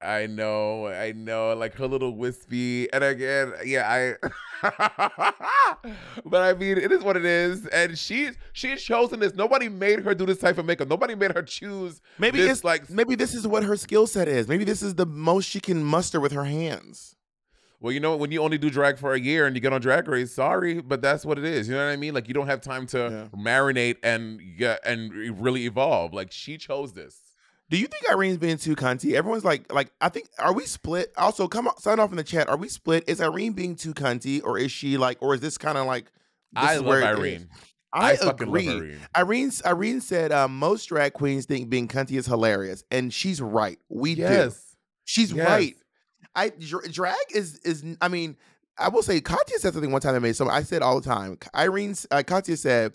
I 0.02 0.26
know, 0.26 0.86
I 0.86 1.12
know, 1.12 1.54
like 1.54 1.74
her 1.74 1.86
little 1.86 2.16
wispy, 2.16 2.90
and 2.92 3.04
again, 3.04 3.52
yeah, 3.64 4.16
I. 4.22 4.28
but 6.24 6.42
I 6.42 6.54
mean, 6.54 6.78
it 6.78 6.90
is 6.92 7.02
what 7.02 7.16
it 7.16 7.24
is, 7.24 7.66
and 7.66 7.98
she's 7.98 8.36
she's 8.52 8.82
chosen 8.82 9.20
this. 9.20 9.34
Nobody 9.34 9.68
made 9.68 10.00
her 10.00 10.14
do 10.14 10.26
this 10.26 10.38
type 10.38 10.58
of 10.58 10.64
makeup. 10.66 10.88
Nobody 10.88 11.14
made 11.14 11.32
her 11.32 11.42
choose. 11.42 12.00
Maybe 12.18 12.38
this, 12.38 12.50
it's 12.50 12.64
like, 12.64 12.88
maybe 12.90 13.14
this 13.14 13.34
is 13.34 13.46
what 13.46 13.62
her 13.62 13.76
skill 13.76 14.06
set 14.06 14.28
is. 14.28 14.48
Maybe 14.48 14.64
this 14.64 14.82
is 14.82 14.94
the 14.94 15.06
most 15.06 15.46
she 15.48 15.60
can 15.60 15.84
muster 15.84 16.20
with 16.20 16.32
her 16.32 16.44
hands. 16.44 17.16
well, 17.80 17.92
you 17.92 18.00
know, 18.00 18.16
when 18.16 18.30
you 18.32 18.40
only 18.42 18.58
do 18.58 18.70
drag 18.70 18.98
for 18.98 19.12
a 19.14 19.20
year 19.20 19.46
and 19.46 19.54
you 19.56 19.60
get 19.60 19.72
on 19.72 19.80
Drag 19.80 20.06
Race, 20.08 20.32
sorry, 20.32 20.80
but 20.80 21.00
that's 21.02 21.24
what 21.24 21.38
it 21.38 21.44
is. 21.44 21.68
You 21.68 21.74
know 21.74 21.84
what 21.86 21.92
I 21.92 21.96
mean? 21.96 22.14
Like, 22.14 22.28
you 22.28 22.34
don't 22.34 22.46
have 22.46 22.60
time 22.60 22.86
to 22.88 23.28
Yeah. 23.32 23.38
marinate 23.38 23.96
and 24.02 24.40
yeah, 24.58 24.76
and 24.84 25.12
really 25.40 25.64
evolve. 25.66 26.12
Like, 26.14 26.30
she 26.32 26.56
chose 26.58 26.92
this. 26.92 27.18
Do 27.70 27.78
you 27.78 27.86
think 27.86 28.04
Irene's 28.10 28.36
being 28.38 28.56
too 28.58 28.74
cunty? 28.74 29.14
Everyone's 29.14 29.44
like, 29.44 29.72
like 29.72 29.92
I 30.00 30.08
think, 30.08 30.28
are 30.40 30.52
we 30.52 30.64
split? 30.66 31.12
Also, 31.16 31.46
come 31.48 31.68
on, 31.68 31.78
sign 31.78 32.00
off 32.00 32.10
in 32.10 32.16
the 32.16 32.24
chat. 32.24 32.48
Are 32.48 32.56
we 32.56 32.68
split? 32.68 33.04
Is 33.08 33.20
Irene 33.20 33.52
being 33.52 33.76
too 33.76 33.94
cunty, 33.94 34.42
or 34.44 34.58
is 34.58 34.72
she 34.72 34.96
like, 34.98 35.18
or 35.22 35.34
is 35.34 35.40
this 35.40 35.56
kind 35.56 35.78
of 35.78 35.86
like? 35.86 36.06
this 36.52 36.64
I 36.64 36.74
is 36.74 36.82
love 36.82 37.02
Irene. 37.02 37.48
I, 37.92 38.16
fucking 38.16 38.48
agree. 38.48 38.66
love 38.66 38.76
Irene. 38.82 38.98
Irene's 39.14 39.64
Irene 39.64 40.00
said 40.00 40.32
um, 40.32 40.58
most 40.58 40.86
drag 40.86 41.12
queens 41.12 41.46
think 41.46 41.70
being 41.70 41.86
cunty 41.86 42.18
is 42.18 42.26
hilarious, 42.26 42.82
and 42.90 43.14
she's 43.14 43.40
right. 43.40 43.78
We 43.88 44.16
do. 44.16 44.22
Yes. 44.22 44.76
She's 45.04 45.32
Yes. 45.32 45.46
right. 45.48 45.74
I 46.34 46.48
dr- 46.50 46.90
drag 46.92 47.16
is 47.34 47.58
is 47.64 47.84
I 48.00 48.08
mean 48.08 48.36
I 48.78 48.88
will 48.88 49.02
say 49.02 49.20
Katya 49.20 49.58
said 49.58 49.72
something 49.74 49.90
one 49.92 50.00
time 50.00 50.14
that 50.14 50.20
made 50.20 50.36
some 50.36 50.48
I 50.48 50.62
said 50.62 50.82
all 50.82 51.00
the 51.00 51.06
time. 51.08 51.38
Irene's 51.54 52.06
uh, 52.10 52.22
Katya 52.26 52.56
said 52.56 52.94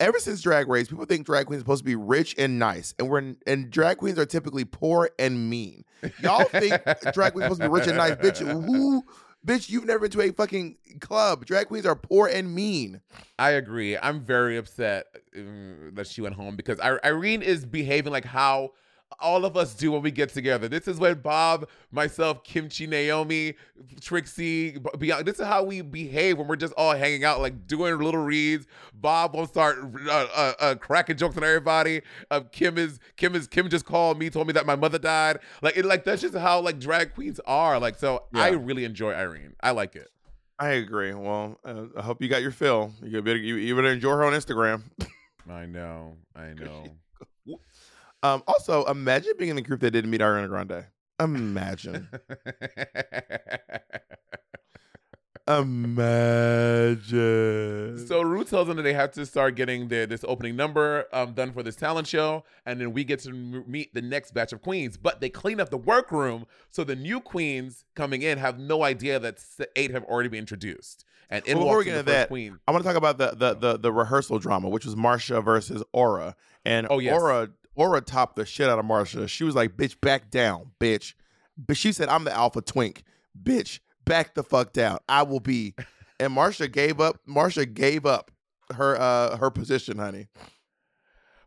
ever 0.00 0.18
since 0.18 0.40
drag 0.40 0.68
race 0.68 0.88
people 0.88 1.04
think 1.04 1.24
drag 1.26 1.46
queens 1.46 1.60
are 1.60 1.64
supposed 1.64 1.80
to 1.82 1.84
be 1.84 1.94
rich 1.94 2.34
and 2.38 2.58
nice 2.58 2.94
and 2.98 3.08
we're 3.08 3.34
and 3.46 3.70
drag 3.70 3.98
queens 3.98 4.18
are 4.18 4.26
typically 4.26 4.64
poor 4.64 5.10
and 5.18 5.48
mean. 5.48 5.84
Y'all 6.22 6.44
think 6.44 6.72
drag 7.12 7.34
queens 7.34 7.44
supposed 7.44 7.60
to 7.60 7.68
be 7.68 7.72
rich 7.72 7.86
and 7.86 7.96
nice, 7.98 8.14
bitch? 8.16 8.38
Who? 8.38 9.04
Bitch, 9.46 9.70
you've 9.70 9.86
never 9.86 10.00
been 10.00 10.10
to 10.10 10.20
a 10.20 10.32
fucking 10.32 10.76
club. 11.00 11.46
Drag 11.46 11.68
queens 11.68 11.86
are 11.86 11.96
poor 11.96 12.28
and 12.28 12.54
mean. 12.54 13.00
I 13.38 13.50
agree. 13.52 13.96
I'm 13.96 14.20
very 14.20 14.58
upset 14.58 15.06
um, 15.34 15.92
that 15.94 16.06
she 16.06 16.20
went 16.20 16.34
home 16.34 16.56
because 16.56 16.78
I- 16.78 16.98
Irene 17.04 17.40
is 17.40 17.64
behaving 17.64 18.12
like 18.12 18.26
how 18.26 18.72
all 19.18 19.44
of 19.44 19.56
us 19.56 19.74
do 19.74 19.92
when 19.92 20.02
we 20.02 20.10
get 20.10 20.28
together. 20.30 20.68
This 20.68 20.86
is 20.86 20.98
when 20.98 21.20
Bob, 21.20 21.68
myself, 21.90 22.44
Kim 22.44 22.68
Chi, 22.68 22.86
Naomi, 22.86 23.54
Trixie, 24.00 24.78
B- 24.78 24.90
Bianca. 24.98 25.24
This 25.24 25.40
is 25.40 25.46
how 25.46 25.64
we 25.64 25.80
behave 25.82 26.38
when 26.38 26.46
we're 26.46 26.56
just 26.56 26.72
all 26.74 26.92
hanging 26.94 27.24
out, 27.24 27.40
like 27.40 27.66
doing 27.66 27.98
little 27.98 28.22
reads. 28.22 28.66
Bob 28.94 29.34
won't 29.34 29.48
start 29.50 29.78
uh, 30.06 30.10
uh, 30.34 30.52
uh, 30.60 30.74
cracking 30.76 31.16
jokes 31.16 31.36
on 31.36 31.44
everybody. 31.44 32.02
Uh, 32.30 32.40
Kim 32.52 32.78
is 32.78 32.98
Kim 33.16 33.34
is 33.34 33.46
Kim 33.46 33.68
just 33.68 33.84
called 33.84 34.18
me, 34.18 34.30
told 34.30 34.46
me 34.46 34.52
that 34.52 34.66
my 34.66 34.76
mother 34.76 34.98
died. 34.98 35.38
Like 35.62 35.76
it, 35.76 35.84
like 35.84 36.04
that's 36.04 36.22
just 36.22 36.34
how 36.36 36.60
like 36.60 36.78
drag 36.78 37.14
queens 37.14 37.40
are. 37.46 37.78
Like 37.80 37.98
so, 37.98 38.24
I 38.34 38.50
really 38.50 38.84
enjoy 38.84 39.12
Irene. 39.12 39.54
I 39.62 39.72
like 39.72 39.96
it. 39.96 40.08
I 40.58 40.70
agree. 40.72 41.14
Well, 41.14 41.58
uh, 41.64 41.84
I 41.96 42.02
hope 42.02 42.20
you 42.20 42.28
got 42.28 42.42
your 42.42 42.50
fill. 42.50 42.92
You 43.02 43.22
better 43.22 43.38
you, 43.38 43.56
you 43.56 43.74
better 43.74 43.88
enjoy 43.92 44.10
her 44.10 44.24
on 44.24 44.34
Instagram. 44.34 44.82
I 45.50 45.66
know. 45.66 46.16
I 46.36 46.52
know. 46.58 46.84
Um, 48.22 48.42
also, 48.46 48.84
imagine 48.84 49.32
being 49.38 49.50
in 49.50 49.58
a 49.58 49.62
group 49.62 49.80
that 49.80 49.90
didn't 49.92 50.10
meet 50.10 50.20
Ariana 50.20 50.48
Grande. 50.48 50.84
Imagine. 51.20 52.08
Imagine. 56.70 58.06
so 58.06 58.22
Ru 58.22 58.44
tells 58.44 58.68
them 58.68 58.76
that 58.76 58.82
they 58.82 58.92
have 58.92 59.10
to 59.12 59.26
start 59.26 59.54
getting 59.56 59.88
their 59.88 60.06
this 60.06 60.24
opening 60.28 60.54
number 60.56 61.06
um, 61.12 61.32
done 61.32 61.52
for 61.52 61.62
this 61.62 61.76
talent 61.76 62.06
show, 62.06 62.44
and 62.66 62.80
then 62.80 62.92
we 62.92 63.02
get 63.04 63.20
to 63.20 63.30
m- 63.30 63.64
meet 63.66 63.92
the 63.94 64.02
next 64.02 64.32
batch 64.32 64.52
of 64.52 64.62
queens. 64.62 64.96
But 64.96 65.20
they 65.20 65.28
clean 65.28 65.58
up 65.60 65.70
the 65.70 65.76
workroom, 65.78 66.46
so 66.70 66.84
the 66.84 66.94
new 66.96 67.20
queens 67.20 67.84
coming 67.96 68.22
in 68.22 68.38
have 68.38 68.58
no 68.58 68.82
idea 68.84 69.18
that 69.18 69.38
eight 69.76 69.90
have 69.90 70.04
already 70.04 70.28
been 70.28 70.40
introduced. 70.40 71.04
And 71.30 71.44
in 71.46 71.58
Well, 71.58 71.66
before 71.66 71.78
we 71.78 71.84
walks 71.84 71.84
get 71.86 71.92
the 71.92 71.98
into 72.00 72.10
first 72.10 72.18
that, 72.20 72.28
queen. 72.28 72.58
I 72.66 72.70
want 72.72 72.84
to 72.84 72.88
talk 72.88 72.96
about 72.96 73.18
the, 73.18 73.30
the 73.36 73.54
the 73.54 73.78
the 73.78 73.92
rehearsal 73.92 74.38
drama, 74.38 74.68
which 74.68 74.84
was 74.84 74.94
Marcia 74.96 75.40
versus 75.40 75.82
Aura, 75.92 76.36
and 76.64 76.86
Oh, 76.90 76.98
yes. 76.98 77.14
Aura 77.14 77.50
Aura 77.80 78.02
topped 78.02 78.36
the 78.36 78.44
shit 78.44 78.68
out 78.68 78.78
of 78.78 78.84
Marcia. 78.84 79.26
She 79.26 79.42
was 79.42 79.54
like, 79.54 79.76
"Bitch, 79.76 79.98
back 80.00 80.30
down, 80.30 80.72
bitch." 80.78 81.14
But 81.56 81.78
she 81.78 81.92
said, 81.92 82.10
"I'm 82.10 82.24
the 82.24 82.32
alpha 82.32 82.60
twink, 82.60 83.04
bitch. 83.42 83.80
Back 84.04 84.34
the 84.34 84.42
fuck 84.42 84.72
down. 84.74 84.98
I 85.08 85.22
will 85.22 85.40
be." 85.40 85.74
And 86.20 86.34
Marcia 86.34 86.68
gave 86.68 87.00
up. 87.00 87.18
Marcia 87.24 87.64
gave 87.64 88.04
up 88.04 88.30
her 88.74 88.94
uh 89.00 89.38
her 89.38 89.50
position, 89.50 89.96
honey. 89.96 90.28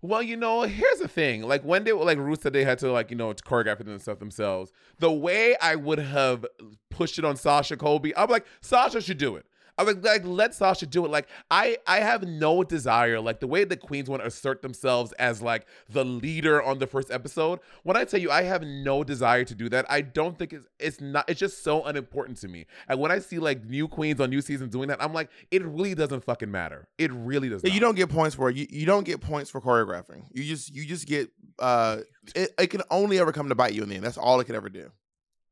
Well, 0.02 0.24
you 0.24 0.36
know, 0.36 0.64
here's 0.64 0.98
the 0.98 1.08
thing. 1.08 1.44
Like 1.44 1.62
when 1.62 1.84
they 1.84 1.92
like 1.92 2.18
Ruth 2.18 2.42
said 2.42 2.54
they 2.54 2.64
had 2.64 2.80
to 2.80 2.92
like, 2.92 3.12
you 3.12 3.16
know, 3.16 3.32
choreograph 3.36 3.80
it 3.82 3.88
and 3.88 4.02
stuff 4.02 4.18
themselves. 4.18 4.72
The 4.98 5.12
way 5.12 5.56
I 5.62 5.76
would 5.76 6.00
have 6.00 6.44
pushed 6.90 7.20
it 7.20 7.24
on 7.24 7.36
Sasha 7.36 7.78
Colby, 7.78 8.18
I'm 8.18 8.32
like, 8.32 8.48
Sasha 8.62 9.00
should 9.00 9.20
do 9.20 9.36
it. 9.36 9.46
I'm 9.78 9.88
like, 9.88 10.04
like 10.04 10.26
let 10.26 10.54
Sasha 10.54 10.86
do 10.86 11.06
it. 11.06 11.12
Like 11.12 11.28
I 11.50 11.78
I 11.88 12.00
have 12.00 12.28
no 12.28 12.64
desire, 12.64 13.20
like 13.20 13.40
the 13.40 13.48
way 13.48 13.64
the 13.64 13.78
queens 13.78 14.10
want 14.10 14.22
to 14.22 14.28
assert 14.28 14.62
themselves 14.62 15.12
as 15.14 15.42
like 15.42 15.66
the 15.90 16.04
leader 16.06 16.62
on 16.62 16.80
the 16.80 16.88
first 16.88 17.12
episode. 17.12 17.60
When 17.84 17.98
I 17.98 18.06
tell 18.06 18.20
you 18.20 18.32
I 18.32 18.44
have 18.44 18.64
no 18.64 19.04
desire 19.04 19.44
to 19.46 19.56
do 19.56 19.70
that, 19.70 19.86
I 19.90 20.02
don't 20.02 20.38
think 20.38 20.54
it's 20.54 20.68
it's 20.80 21.02
not 21.02 21.30
it's 21.30 21.40
just 21.40 21.64
so 21.64 21.84
unimportant 21.84 22.38
to 22.40 22.48
me. 22.48 22.66
And 22.88 23.00
when 23.00 23.12
I 23.12 23.20
see 23.20 23.40
like 23.40 23.66
new 23.66 23.88
queens 23.88 24.20
on 24.22 24.30
new 24.30 24.42
seasons 24.42 24.72
doing 24.72 24.90
that, 24.90 25.02
I'm 25.02 25.14
like, 25.14 25.30
it 25.52 25.64
really 25.66 25.96
doesn't 25.96 26.24
fucking 26.24 26.52
matter. 26.52 26.88
It 26.98 27.12
really 27.12 27.50
doesn't. 27.50 27.72
you 27.72 27.80
don't 27.80 27.96
get 27.96 28.10
points 28.10 28.36
for 28.36 28.50
it. 28.50 28.56
You, 28.56 28.68
you 28.70 28.86
don't 28.86 29.06
get 29.06 29.22
points 29.22 29.50
for 29.50 29.60
choreographing. 29.62 30.24
You 30.34 30.44
just 30.44 30.74
you 30.74 30.86
just 30.86 31.08
get 31.08 31.30
uh 31.60 31.98
it, 32.36 32.52
it 32.60 32.68
can 32.68 32.82
only 32.90 33.20
ever 33.20 33.32
come 33.32 33.50
to 33.50 33.56
bite 33.56 33.74
you 33.74 33.84
in 33.84 33.90
the 33.90 33.96
end. 33.96 34.04
That's 34.04 34.18
all 34.18 34.40
it 34.40 34.46
can 34.46 34.56
ever 34.56 34.70
do. 34.70 34.92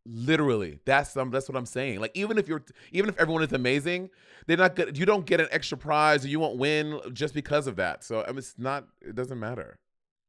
Literally, 0.06 0.80
that's 0.84 1.16
um, 1.16 1.30
that's 1.30 1.48
what 1.48 1.56
I'm 1.56 1.66
saying. 1.66 2.00
Like 2.00 2.12
even 2.16 2.40
if 2.40 2.48
you're 2.48 2.64
even 2.92 3.10
if 3.10 3.20
everyone 3.20 3.44
is 3.44 3.54
amazing, 3.54 4.10
they're 4.48 4.58
not 4.58 4.76
good. 4.76 4.98
You 4.98 5.06
don't 5.06 5.28
get 5.28 5.40
an 5.40 5.48
extra 5.52 5.78
prize, 5.78 6.26
or 6.26 6.28
you 6.28 6.40
won't 6.40 6.58
win 6.58 7.00
just 7.14 7.36
because 7.36 7.68
of 7.68 7.76
that. 7.76 8.04
So 8.04 8.24
I 8.24 8.28
mean, 8.30 8.40
it's 8.40 8.56
not. 8.58 8.88
It 9.02 9.14
doesn't 9.14 9.40
matter. 9.40 9.80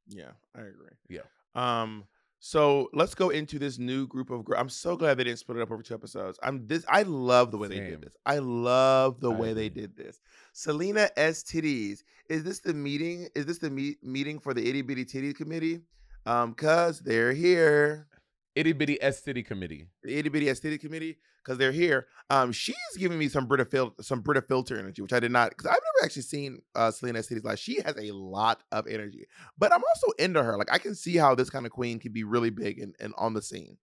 Yeah, 0.09 0.33
I 0.55 0.61
agree. 0.61 0.91
Yeah. 1.09 1.23
Um. 1.55 2.05
So 2.45 2.91
let's 2.93 3.15
go 3.15 3.31
into 3.31 3.59
this 3.59 3.79
new 3.79 4.07
group 4.07 4.29
of. 4.29 4.45
Gr- 4.45 4.57
I'm 4.57 4.69
so 4.69 4.97
glad 4.97 5.17
they 5.17 5.25
didn't 5.25 5.39
split 5.39 5.59
it 5.59 5.63
up 5.63 5.71
over 5.71 5.83
two 5.83 5.95
episodes. 5.95 6.39
I'm 6.43 6.67
this. 6.67 6.85
I 6.89 7.03
love 7.03 7.51
the 7.51 7.57
way 7.57 7.69
they 7.69 7.77
Same. 7.77 7.91
did 7.91 8.03
this. 8.03 8.17
I 8.27 8.41
love 8.41 9.21
the 9.21 9.33
I 9.33 9.37
way 9.37 9.53
they 9.55 9.71
did 9.71 9.97
this. 9.97 10.21
Salina 10.53 11.09
EsTitties. 11.17 12.03
Is 12.29 12.45
this 12.45 12.59
the 12.59 12.75
meeting? 12.75 13.29
Is 13.35 13.47
this 13.47 13.59
the 13.59 13.71
meet 13.71 14.05
meeting 14.05 14.39
for 14.39 14.53
the 14.53 14.69
itty 14.69 14.83
bitty 14.83 15.05
titty 15.07 15.33
committee? 15.33 15.81
Um, 16.27 16.53
cause 16.55 17.01
they're 17.01 17.33
here. 17.33 18.07
Itty 18.55 18.73
bitty 18.73 18.99
S 19.03 19.23
City 19.23 19.43
Committee. 19.43 19.87
the 20.03 20.15
itty 20.19 20.29
bitty 20.29 20.49
aesthetic 20.49 20.81
committee 20.81 21.17
because 21.45 21.59
they're 21.59 21.73
here. 21.73 22.07
Um, 22.31 22.53
she's 22.53 22.77
giving 22.97 23.19
me 23.19 23.29
some 23.29 23.47
Brita 23.47 23.65
fil- 23.65 23.95
some 24.01 24.21
Brita 24.21 24.43
filter 24.43 24.79
energy, 24.79 25.03
which 25.03 25.13
I 25.13 25.21
did 25.21 25.33
not 25.33 25.51
because 25.51 25.67
I've 25.67 25.73
never 25.73 26.05
actually 26.05 26.23
seen 26.23 26.63
uh 26.75 26.91
Salina 26.91 27.19
EsTitties 27.19 27.45
live. 27.45 27.59
She 27.59 27.81
has 27.83 27.97
a 27.97 28.13
lot 28.13 28.63
of 28.73 28.87
energy, 28.87 29.27
but 29.59 29.73
I'm 29.73 29.83
also 29.95 30.13
into 30.19 30.43
her. 30.43 30.57
Like 30.57 30.73
I 30.73 30.79
can 30.79 30.95
see 30.95 31.17
how 31.17 31.35
this 31.35 31.51
kind 31.51 31.67
of 31.67 31.73
queen 31.73 31.99
can 31.99 32.13
be 32.13 32.25
really 32.25 32.51
big 32.51 32.79
and, 32.79 32.95
and 33.01 33.13
on 33.19 33.35
the 33.35 33.43
scene. 33.43 33.77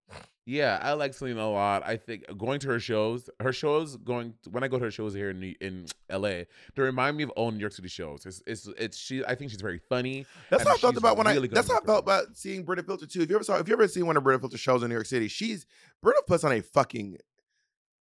Yeah, 0.49 0.79
I 0.81 0.93
like 0.93 1.13
Salina 1.13 1.43
a 1.43 1.51
lot. 1.51 1.83
I 1.85 1.95
think 1.95 2.23
going 2.35 2.59
to 2.61 2.69
her 2.69 2.79
shows, 2.79 3.29
her 3.39 3.53
shows 3.53 3.97
going 3.97 4.33
when 4.49 4.63
I 4.63 4.67
go 4.67 4.79
to 4.79 4.85
her 4.85 4.89
shows 4.89 5.13
here 5.13 5.29
in 5.29 5.39
New- 5.39 5.55
in 5.61 5.85
L.A. 6.09 6.47
They 6.75 6.81
remind 6.81 7.17
me 7.17 7.23
of 7.23 7.31
old 7.35 7.53
New 7.53 7.59
York 7.59 7.73
City 7.73 7.87
shows. 7.87 8.25
It's 8.25 8.41
it's, 8.47 8.67
it's 8.79 8.97
she. 8.97 9.23
I 9.23 9.35
think 9.35 9.51
she's 9.51 9.61
very 9.61 9.79
funny. 9.89 10.25
That's 10.49 10.63
how 10.63 10.73
I 10.73 10.77
felt 10.77 10.97
about 10.97 11.17
when 11.17 11.27
really 11.27 11.49
I. 11.51 11.53
That's 11.53 11.69
how 11.69 11.77
I 11.77 11.85
felt 11.85 11.99
about 11.99 12.35
seeing 12.35 12.63
Brita 12.63 12.81
Filter 12.81 13.05
too. 13.05 13.21
If 13.21 13.29
you 13.29 13.35
ever 13.35 13.43
saw, 13.43 13.57
if 13.57 13.67
you 13.67 13.75
ever 13.75 13.87
seen 13.87 14.07
one 14.07 14.17
of 14.17 14.23
Brita 14.23 14.39
Filter 14.39 14.57
shows 14.57 14.81
in 14.81 14.89
New 14.89 14.95
York 14.95 15.05
City, 15.05 15.27
she's 15.27 15.67
Brita 16.01 16.23
puts 16.25 16.43
on 16.43 16.51
a 16.51 16.61
fucking 16.61 17.19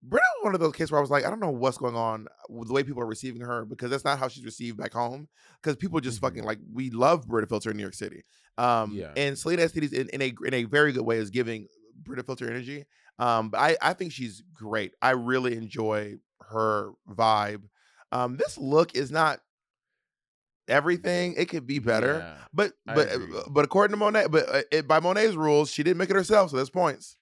Brita 0.03 0.25
was 0.39 0.45
one 0.45 0.55
of 0.55 0.61
those 0.61 0.73
cases 0.75 0.93
where 0.93 0.99
I 0.99 1.01
was 1.01 1.11
like, 1.11 1.25
I 1.25 1.31
don't 1.31 1.41
know 1.41 1.51
what's 1.51 1.77
going 1.79 1.97
on 1.97 2.29
with 2.49 2.69
the 2.69 2.75
way 2.75 2.85
people 2.85 3.03
are 3.03 3.07
receiving 3.07 3.41
her 3.43 3.65
because 3.65 3.91
that's 3.91 4.05
not 4.05 4.19
how 4.19 4.29
she's 4.29 4.45
received 4.45 4.77
back 4.79 4.93
home. 4.93 5.29
Because 5.61 5.77
people 5.77 6.01
just 6.01 6.19
Mhm. 6.19 6.23
fucking 6.23 6.45
like 6.45 6.61
we 6.73 6.91
love 6.91 7.27
Brita 7.27 7.47
Filter 7.49 7.71
in 7.73 7.77
New 7.77 7.83
York 7.83 7.95
City. 7.95 8.23
Um, 8.57 8.93
Yeah. 8.93 9.13
and 9.17 9.37
Salina 9.37 9.63
EsTitties 9.63 9.93
in, 9.93 10.09
in 10.11 10.23
a 10.23 10.33
in 10.47 10.55
a 10.55 10.65
very 10.65 10.93
good 10.93 11.05
way 11.05 11.17
is 11.19 11.31
giving 11.31 11.67
Brita 12.05 12.23
Filter 12.23 12.49
energy. 12.49 12.85
Um, 13.19 13.51
but 13.51 13.59
I 13.59 13.77
I 13.83 13.93
think 13.95 14.13
she's 14.13 14.43
great. 14.55 14.95
I 15.03 15.11
really 15.11 15.57
enjoy 15.57 16.19
her 16.51 16.93
vibe. 17.11 17.63
Um, 18.13 18.37
this 18.37 18.57
look 18.57 18.95
is 18.95 19.11
not 19.11 19.41
everything. 20.69 21.35
It 21.37 21.49
could 21.49 21.67
be 21.67 21.79
better. 21.79 22.19
Yeah. 22.19 22.45
But 22.53 22.73
but 22.87 23.09
but 23.51 23.65
according 23.65 23.93
to 23.93 23.97
Monet, 23.99 24.27
but 24.31 24.49
uh, 24.49 24.63
it, 24.71 24.87
by 24.89 25.01
Monet's 25.01 25.35
rules, 25.35 25.71
she 25.71 25.83
didn't 25.83 25.99
make 25.99 26.11
it 26.11 26.17
herself, 26.17 26.51
so 26.51 26.57
that's 26.57 26.71
points. 26.71 27.17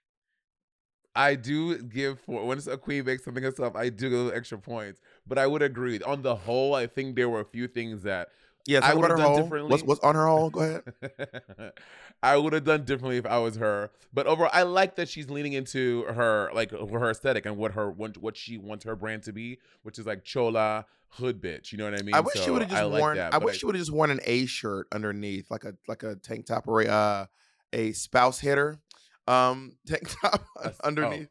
I 1.16 1.34
do 1.34 1.82
give 1.82 2.20
for 2.20 2.44
when 2.44 2.58
a 2.70 2.76
queen 2.76 3.04
makes 3.04 3.24
something 3.24 3.42
herself, 3.42 3.74
I 3.74 3.88
do 3.88 4.10
give 4.10 4.36
extra 4.36 4.58
points. 4.58 5.00
But 5.26 5.38
I 5.38 5.46
would 5.46 5.62
agree. 5.62 6.00
On 6.02 6.22
the 6.22 6.36
whole, 6.36 6.74
I 6.74 6.86
think 6.86 7.16
there 7.16 7.28
were 7.28 7.40
a 7.40 7.44
few 7.44 7.66
things 7.66 8.02
that 8.02 8.28
Yeah, 8.66 8.80
I 8.82 8.94
would've 8.94 9.10
her 9.12 9.16
done 9.16 9.26
hole. 9.26 9.42
differently. 9.42 9.70
What's 9.70 9.82
what's 9.82 10.00
on 10.00 10.14
her 10.14 10.26
hole? 10.26 10.50
Go 10.50 10.60
ahead. 10.60 11.72
I 12.22 12.36
would 12.36 12.52
have 12.52 12.64
done 12.64 12.84
differently 12.84 13.16
if 13.16 13.26
I 13.26 13.38
was 13.38 13.56
her. 13.56 13.90
But 14.12 14.26
overall, 14.26 14.50
I 14.52 14.62
like 14.62 14.96
that 14.96 15.08
she's 15.08 15.30
leaning 15.30 15.52
into 15.52 16.04
her 16.04 16.50
like 16.54 16.70
her 16.70 17.10
aesthetic 17.10 17.46
and 17.46 17.56
what 17.56 17.72
her 17.72 17.90
what, 17.90 18.16
what 18.18 18.36
she 18.36 18.58
wants 18.58 18.84
her 18.84 18.96
brand 18.96 19.22
to 19.24 19.32
be, 19.32 19.58
which 19.82 19.98
is 19.98 20.06
like 20.06 20.24
chola 20.24 20.86
hood 21.10 21.40
bitch. 21.40 21.72
You 21.72 21.78
know 21.78 21.84
what 21.84 21.94
I 21.94 22.02
mean? 22.02 22.14
I 22.14 22.20
wish 22.20 22.40
she 22.42 22.50
would 22.50 22.62
have 22.62 22.70
just 22.70 22.82
I 22.82 22.84
like 22.84 23.00
worn. 23.00 23.16
that, 23.16 23.34
I 23.34 23.38
wish 23.38 23.58
she 23.58 23.66
would 23.66 23.74
have 23.74 23.80
just 23.82 23.92
worn 23.92 24.10
an 24.10 24.20
A 24.24 24.46
shirt 24.46 24.86
underneath, 24.92 25.50
like 25.50 25.64
a 25.64 25.74
like 25.88 26.02
a 26.02 26.16
tank 26.16 26.46
top 26.46 26.68
or 26.68 26.82
a 26.82 26.86
uh, 26.86 27.26
a 27.72 27.92
spouse 27.92 28.40
hitter, 28.40 28.78
um, 29.26 29.76
tank 29.86 30.08
top 30.20 30.44
A 30.62 30.66
s- 30.68 30.76
oh. 30.82 30.86
underneath. 30.86 31.28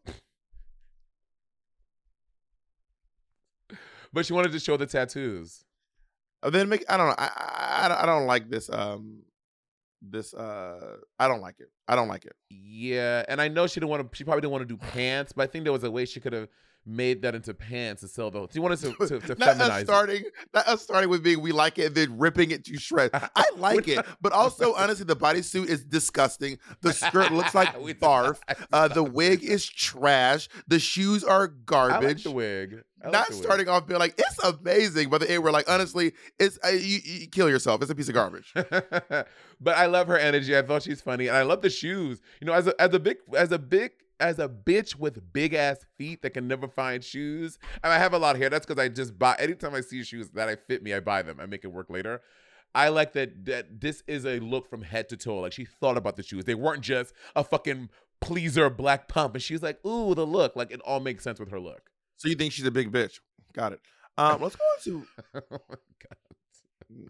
But 4.13 4.25
she 4.25 4.33
wanted 4.33 4.51
to 4.53 4.59
show 4.59 4.77
the 4.77 4.85
tattoos. 4.85 5.63
And 6.43 6.53
then 6.53 6.69
make. 6.69 6.85
I 6.89 6.97
don't 6.97 7.07
know. 7.07 7.15
I, 7.17 7.25
I 7.35 7.85
I 7.85 7.87
don't- 7.87 7.97
I 7.97 8.05
don't 8.05 8.27
like 8.27 8.49
this. 8.49 8.69
Um, 8.69 9.23
this. 10.01 10.33
Uh, 10.33 10.97
I 11.19 11.27
don't 11.27 11.41
like 11.41 11.59
it. 11.59 11.69
I 11.87 11.95
don't 11.95 12.07
like 12.07 12.25
it. 12.25 12.33
Yeah, 12.49 13.25
and 13.27 13.41
I 13.41 13.47
know 13.47 13.67
she 13.67 13.79
didn't 13.79 13.89
want 13.89 14.11
to. 14.11 14.15
She 14.17 14.23
probably 14.23 14.41
didn't 14.41 14.51
want 14.51 14.61
to 14.61 14.67
do 14.67 14.77
pants, 14.77 15.33
but 15.33 15.43
I 15.43 15.47
think 15.47 15.63
there 15.63 15.73
was 15.73 15.83
a 15.83 15.91
way 15.91 16.05
she 16.05 16.19
could 16.19 16.33
have 16.33 16.47
made 16.86 17.21
that 17.23 17.33
into 17.36 17.53
pants 17.53 18.01
to 18.01 18.07
sell 18.07 18.29
those. 18.29 18.49
She 18.53 18.59
wanted 18.59 18.79
to 18.79 19.07
to, 19.07 19.19
to 19.19 19.36
not 19.39 19.49
us 19.49 19.57
feminize. 19.57 19.81
it. 19.81 19.86
starting, 19.86 20.23
not 20.53 20.67
us 20.67 20.81
starting 20.81 21.09
with 21.09 21.23
being 21.23 21.41
we 21.41 21.51
like 21.51 21.79
it 21.79 21.88
and 21.88 21.95
then 21.95 22.17
ripping 22.17 22.51
it 22.51 22.63
to 22.65 22.77
shreds. 22.77 23.11
I 23.36 23.45
like 23.57 23.88
it, 23.88 24.05
but 24.21 24.31
also 24.33 24.73
honestly, 24.75 25.05
the 25.05 25.15
bodysuit 25.15 25.67
is 25.67 25.83
disgusting. 25.83 26.57
The 26.81 26.93
skirt 26.93 27.31
looks 27.31 27.55
like 27.55 27.73
barf. 27.99 28.39
Uh, 28.71 28.88
the 28.88 29.03
wig 29.03 29.43
is 29.43 29.65
trash. 29.65 30.47
The 30.67 30.79
shoes 30.79 31.23
are 31.23 31.41
I 31.41 31.45
like 31.45 31.65
garbage. 31.65 32.23
the 32.23 32.31
wig. 32.31 32.83
Like 33.03 33.11
Not 33.11 33.27
the 33.29 33.36
wig. 33.36 33.43
starting 33.43 33.69
off 33.69 33.88
being 33.88 33.99
like 33.99 34.15
it's 34.17 34.39
amazing, 34.43 35.09
but 35.09 35.21
the 35.21 35.31
end 35.31 35.43
we're 35.43 35.51
like 35.51 35.69
honestly, 35.69 36.13
it's 36.39 36.57
uh, 36.63 36.69
you, 36.69 36.99
you 37.03 37.27
kill 37.27 37.49
yourself. 37.49 37.81
It's 37.81 37.91
a 37.91 37.95
piece 37.95 38.07
of 38.09 38.13
garbage. 38.15 38.53
but 38.53 39.27
I 39.77 39.86
love 39.88 40.07
her 40.07 40.17
energy. 40.17 40.57
I 40.57 40.61
thought 40.61 40.83
she's 40.83 41.01
funny, 41.01 41.27
and 41.27 41.38
I 41.38 41.43
love 41.43 41.61
the 41.61 41.69
shoes. 41.69 42.21
You 42.41 42.47
know, 42.47 42.53
as 42.53 42.67
a 42.67 42.79
as 42.81 42.93
a 42.93 42.99
big 42.99 43.17
as 43.36 43.51
a 43.51 43.59
big 43.59 43.91
as 44.20 44.39
a 44.39 44.47
bitch 44.47 44.95
with 44.95 45.34
big 45.34 45.53
ass 45.53 45.78
feet 45.97 46.22
that 46.22 46.32
can 46.32 46.47
never 46.47 46.68
find 46.68 47.03
shoes. 47.03 47.57
And 47.84 47.91
I 47.91 47.97
have 47.97 48.13
a 48.13 48.18
lot 48.18 48.36
of 48.36 48.41
hair. 48.41 48.49
That's 48.49 48.66
because 48.66 48.82
I 48.82 48.89
just 48.89 49.18
buy 49.18 49.36
anytime 49.39 49.74
I 49.76 49.82
see 49.82 50.03
shoes 50.03 50.30
that 50.32 50.49
I 50.49 50.55
fit 50.55 50.84
me, 50.84 50.93
I 50.93 50.99
buy 50.99 51.22
them. 51.22 51.39
I 51.39 51.45
make 51.45 51.63
it 51.63 51.72
work 51.72 51.89
later. 51.89 52.22
I 52.74 52.89
like 52.89 53.13
that 53.13 53.45
that 53.45 53.80
this 53.80 54.03
is 54.07 54.26
a 54.26 54.39
look 54.39 54.70
from 54.70 54.82
head 54.82 55.09
to 55.09 55.18
toe. 55.18 55.39
Like 55.39 55.53
she 55.53 55.66
thought 55.66 55.97
about 55.97 56.18
the 56.18 56.24
shoes. 56.24 56.45
They 56.45 56.55
weren't 56.55 56.82
just 56.82 57.13
a 57.36 57.43
fucking 57.43 57.89
pleaser 58.22 58.70
black 58.70 59.07
pump. 59.07 59.36
And 59.36 59.43
she 59.43 59.53
was 59.53 59.63
like, 59.63 59.84
ooh, 59.86 60.13
the 60.13 60.26
look. 60.26 60.55
Like 60.55 60.72
it 60.72 60.82
all 60.82 60.99
makes 60.99 61.24
sense 61.24 61.39
with 61.39 61.49
her 61.51 61.59
look. 61.59 61.89
So 62.18 62.28
you 62.28 62.36
think 62.36 62.53
she's 62.53 62.66
a 62.66 62.72
big 62.72 62.91
bitch? 62.91 63.20
Got 63.53 63.74
it. 63.74 63.80
Um, 64.18 64.41
let's 64.41 64.55
go 64.55 64.63
on 64.63 64.84
to 64.84 65.07
oh 65.51 65.76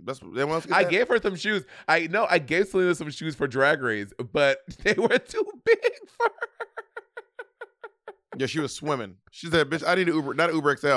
that's 0.04 0.22
anyone 0.22 0.52
else 0.52 0.66
get 0.66 0.76
I 0.76 0.84
that? 0.84 0.92
gave 0.92 1.08
her 1.08 1.20
some 1.22 1.36
shoes. 1.36 1.66
I 1.88 2.08
know 2.08 2.28
I 2.30 2.40
gave 2.40 2.68
Salina 2.68 2.96
some 2.96 3.10
shoes 3.12 3.36
for 3.36 3.48
drag 3.48 3.82
race, 3.82 4.12
but 4.32 4.60
they 4.84 4.94
were 4.94 5.18
too 5.20 5.46
big 5.64 5.80
for 6.18 6.32
Yeah, 8.38 8.48
she 8.48 8.60
was 8.60 8.74
swimming. 8.74 9.18
She 9.32 9.48
said, 9.48 9.70
"Bitch, 9.70 9.84
I 9.88 9.96
need 9.96 10.10
an 10.10 10.16
Uber, 10.16 10.34
not 10.34 10.50
an 10.50 10.56
Uber 10.56 10.78
XL." 10.78 10.88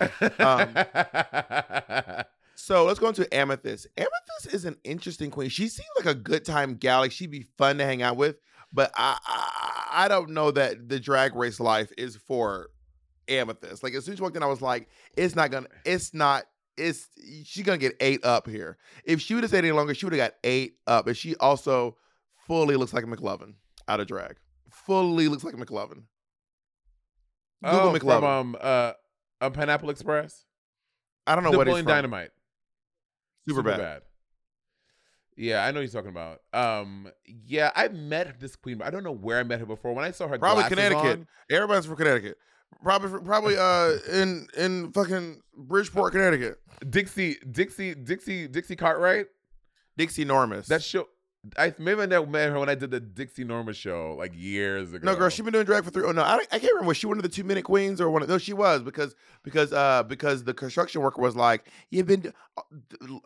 her. 0.00 0.32
Um, 0.38 2.24
so 2.54 2.84
let's 2.84 2.98
go 2.98 3.08
into 3.08 3.32
Amethyst. 3.34 3.86
Amethyst 3.96 4.54
is 4.54 4.64
an 4.64 4.76
interesting 4.84 5.30
queen. 5.30 5.48
She 5.48 5.68
seems 5.68 5.88
like 5.96 6.06
a 6.06 6.14
good 6.14 6.44
time 6.44 6.76
gal. 6.76 7.00
Like 7.00 7.12
she'd 7.12 7.30
be 7.30 7.46
fun 7.58 7.78
to 7.78 7.84
hang 7.84 8.02
out 8.02 8.16
with, 8.16 8.36
but 8.72 8.90
I, 8.94 9.18
I 9.26 10.04
I 10.04 10.08
don't 10.08 10.30
know 10.30 10.50
that 10.50 10.88
the 10.88 10.98
drag 10.98 11.36
race 11.36 11.60
life 11.60 11.92
is 11.96 12.16
for 12.16 12.70
Amethyst. 13.28 13.82
Like 13.82 13.94
as 13.94 14.04
soon 14.04 14.12
as 14.12 14.18
she 14.18 14.22
walked 14.22 14.36
in, 14.36 14.42
I 14.42 14.46
was 14.46 14.60
like, 14.62 14.88
it's 15.16 15.36
not 15.36 15.50
gonna, 15.50 15.68
it's 15.84 16.12
not, 16.12 16.44
it's 16.76 17.08
she's 17.44 17.64
gonna 17.64 17.78
get 17.78 17.96
eight 18.00 18.24
up 18.24 18.48
here. 18.48 18.76
If 19.04 19.20
she 19.20 19.34
would 19.34 19.44
have 19.44 19.50
stayed 19.50 19.58
any 19.58 19.72
longer, 19.72 19.94
she 19.94 20.06
would 20.06 20.12
have 20.12 20.18
got 20.18 20.34
eight 20.42 20.76
up. 20.86 21.06
And 21.06 21.16
she 21.16 21.36
also 21.36 21.96
fully 22.46 22.76
looks 22.76 22.92
like 22.92 23.04
a 23.04 23.06
McLovin 23.06 23.54
out 23.88 24.00
of 24.00 24.06
drag. 24.06 24.36
Fully 24.70 25.28
looks 25.28 25.44
like 25.44 25.54
a 25.54 25.56
McLovin. 25.56 26.02
Google 27.64 27.88
oh, 27.88 27.98
McLovin. 27.98 28.18
from 28.20 28.24
um 28.24 28.56
uh 28.60 28.92
um, 29.40 29.52
Pineapple 29.52 29.90
Express. 29.90 30.44
I 31.26 31.34
don't 31.34 31.44
know 31.44 31.50
what 31.50 31.60
it's 31.60 31.66
Napoleon 31.66 31.84
from. 31.86 31.94
Dynamite. 31.94 32.30
Super, 33.48 33.62
bad. 33.62 34.02
Yeah, 35.36 35.64
I 35.64 35.70
know 35.70 35.80
what 35.80 35.92
you're 35.92 36.02
talking 36.02 36.10
about. 36.10 36.40
Um, 36.52 37.08
yeah, 37.26 37.70
I 37.74 37.88
met 37.88 38.38
this 38.38 38.54
queen, 38.56 38.80
I 38.82 38.90
don't 38.90 39.02
know 39.02 39.12
where 39.12 39.40
I 39.40 39.42
met 39.42 39.58
her 39.58 39.66
before. 39.66 39.92
When 39.92 40.04
I 40.04 40.12
saw 40.12 40.28
her, 40.28 40.38
Probably 40.38 40.64
Connecticut. 40.64 41.18
on- 41.20 41.26
Everybody's 41.50 41.86
from 41.86 41.96
Connecticut. 41.96 42.38
Probably, 42.82 43.20
probably 43.20 43.56
uh 43.56 43.92
in 44.12 44.46
in 44.56 44.92
fucking 44.92 45.40
Bridgeport, 45.56 46.12
Connecticut. 46.12 46.58
Dixie, 46.88 47.36
Dixie, 47.50 47.94
Dixie, 47.94 48.48
Dixie 48.48 48.76
Cartwright. 48.76 49.26
Dixie 49.96 50.24
Normus. 50.24 50.66
That 50.66 50.82
show. 50.82 51.06
I 51.58 51.74
maybe 51.78 52.00
I 52.02 52.06
met 52.06 52.50
her 52.50 52.58
when 52.58 52.68
I 52.68 52.74
did 52.74 52.90
the 52.90 53.00
Dixie 53.00 53.44
Normus 53.44 53.74
show 53.74 54.14
like 54.18 54.32
years 54.34 54.92
ago. 54.92 55.04
no 55.04 55.14
girl. 55.16 55.28
She 55.28 55.42
been 55.42 55.52
doing 55.52 55.64
drag 55.66 55.84
for 55.84 55.90
three. 55.90 56.04
Oh 56.06 56.12
no, 56.12 56.22
I, 56.22 56.36
I 56.36 56.58
can't 56.58 56.64
remember. 56.72 56.88
Was 56.88 56.96
she 56.96 57.06
one 57.06 57.18
of 57.18 57.22
the 57.22 57.28
two 57.28 57.44
minute 57.44 57.64
queens 57.64 58.00
or 58.00 58.10
one 58.10 58.22
of? 58.22 58.28
No, 58.28 58.38
she 58.38 58.52
was 58.52 58.82
because 58.82 59.14
because 59.42 59.72
uh 59.72 60.02
because 60.04 60.44
the 60.44 60.54
construction 60.54 61.02
worker 61.02 61.20
was 61.20 61.36
like, 61.36 61.68
you've 61.90 62.06
been. 62.06 62.32
uh, 62.56 62.62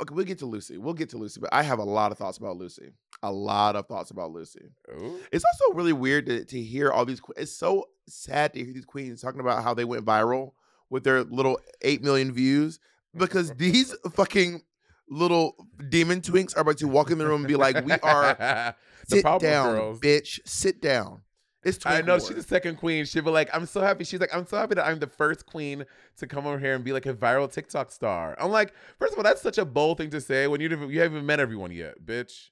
Okay, 0.00 0.14
we'll 0.14 0.24
get 0.24 0.38
to 0.38 0.46
Loosey. 0.46 0.78
We'll 0.78 0.94
get 0.94 1.10
to 1.10 1.16
Loosey, 1.16 1.40
but 1.40 1.50
I 1.52 1.62
have 1.62 1.78
a 1.78 1.84
lot 1.84 2.10
of 2.12 2.18
thoughts 2.18 2.38
about 2.38 2.58
Loosey. 2.58 2.90
A 3.22 3.30
lot 3.32 3.76
of 3.76 3.86
thoughts 3.86 4.10
about 4.10 4.32
Loosey. 4.32 4.70
Ooh. 4.92 5.18
It's 5.32 5.44
also 5.44 5.74
really 5.74 5.92
weird 5.92 6.26
to, 6.26 6.44
to 6.44 6.60
hear 6.62 6.90
all 6.90 7.04
these. 7.04 7.20
It's 7.36 7.52
so 7.52 7.88
sad 8.08 8.54
to 8.54 8.64
hear 8.64 8.72
these 8.72 8.84
queens 8.84 9.20
talking 9.20 9.40
about 9.40 9.62
how 9.62 9.74
they 9.74 9.84
went 9.84 10.04
viral 10.04 10.52
with 10.90 11.04
their 11.04 11.22
little 11.24 11.58
eight 11.82 12.02
million 12.02 12.32
views 12.32 12.78
because 13.16 13.52
these 13.56 13.94
fucking 14.12 14.62
little 15.11 15.56
demon 15.88 16.20
twinks 16.20 16.56
are 16.56 16.61
about 16.61 16.78
to 16.78 16.88
walk 16.88 17.11
in 17.11 17.18
the 17.18 17.26
room 17.26 17.42
and 17.42 17.48
be 17.48 17.56
like, 17.56 17.84
"We 17.84 17.92
are 17.92 18.74
sit 19.06 19.24
down, 19.40 19.76
Girls. 19.76 20.00
bitch, 20.00 20.40
sit 20.44 20.80
down." 20.80 21.22
It's 21.64 21.84
I 21.84 22.02
know 22.02 22.18
she's 22.18 22.36
the 22.36 22.42
second 22.42 22.76
queen. 22.76 23.04
She'd 23.04 23.24
be 23.24 23.30
like, 23.30 23.50
I'm 23.52 23.66
so 23.66 23.80
happy. 23.80 24.04
She's 24.04 24.20
like, 24.20 24.32
I'm 24.34 24.46
so 24.46 24.56
happy 24.56 24.76
that 24.76 24.86
I'm 24.86 25.00
the 25.00 25.09
first 25.09 25.44
queen 25.44 25.84
to 26.18 26.26
come 26.26 26.46
over 26.46 26.59
here 26.59 26.74
and 26.74 26.84
be 26.84 26.92
like 26.92 27.04
a 27.04 27.12
viral 27.12 27.52
TikTok 27.52 27.90
star. 27.90 28.36
I'm 28.40 28.50
like, 28.52 28.72
first 28.98 29.12
of 29.12 29.18
all, 29.18 29.24
that's 29.24 29.42
such 29.42 29.59
a 29.59 29.64
bold 29.64 29.98
thing 29.98 30.11
to 30.11 30.20
say 30.20 30.46
when 30.46 30.61
you 30.61 30.68
you 30.68 31.00
haven't 31.00 31.16
even 31.16 31.26
met 31.26 31.40
everyone 31.40 31.72
yet, 31.72 32.00
bitch. 32.04 32.50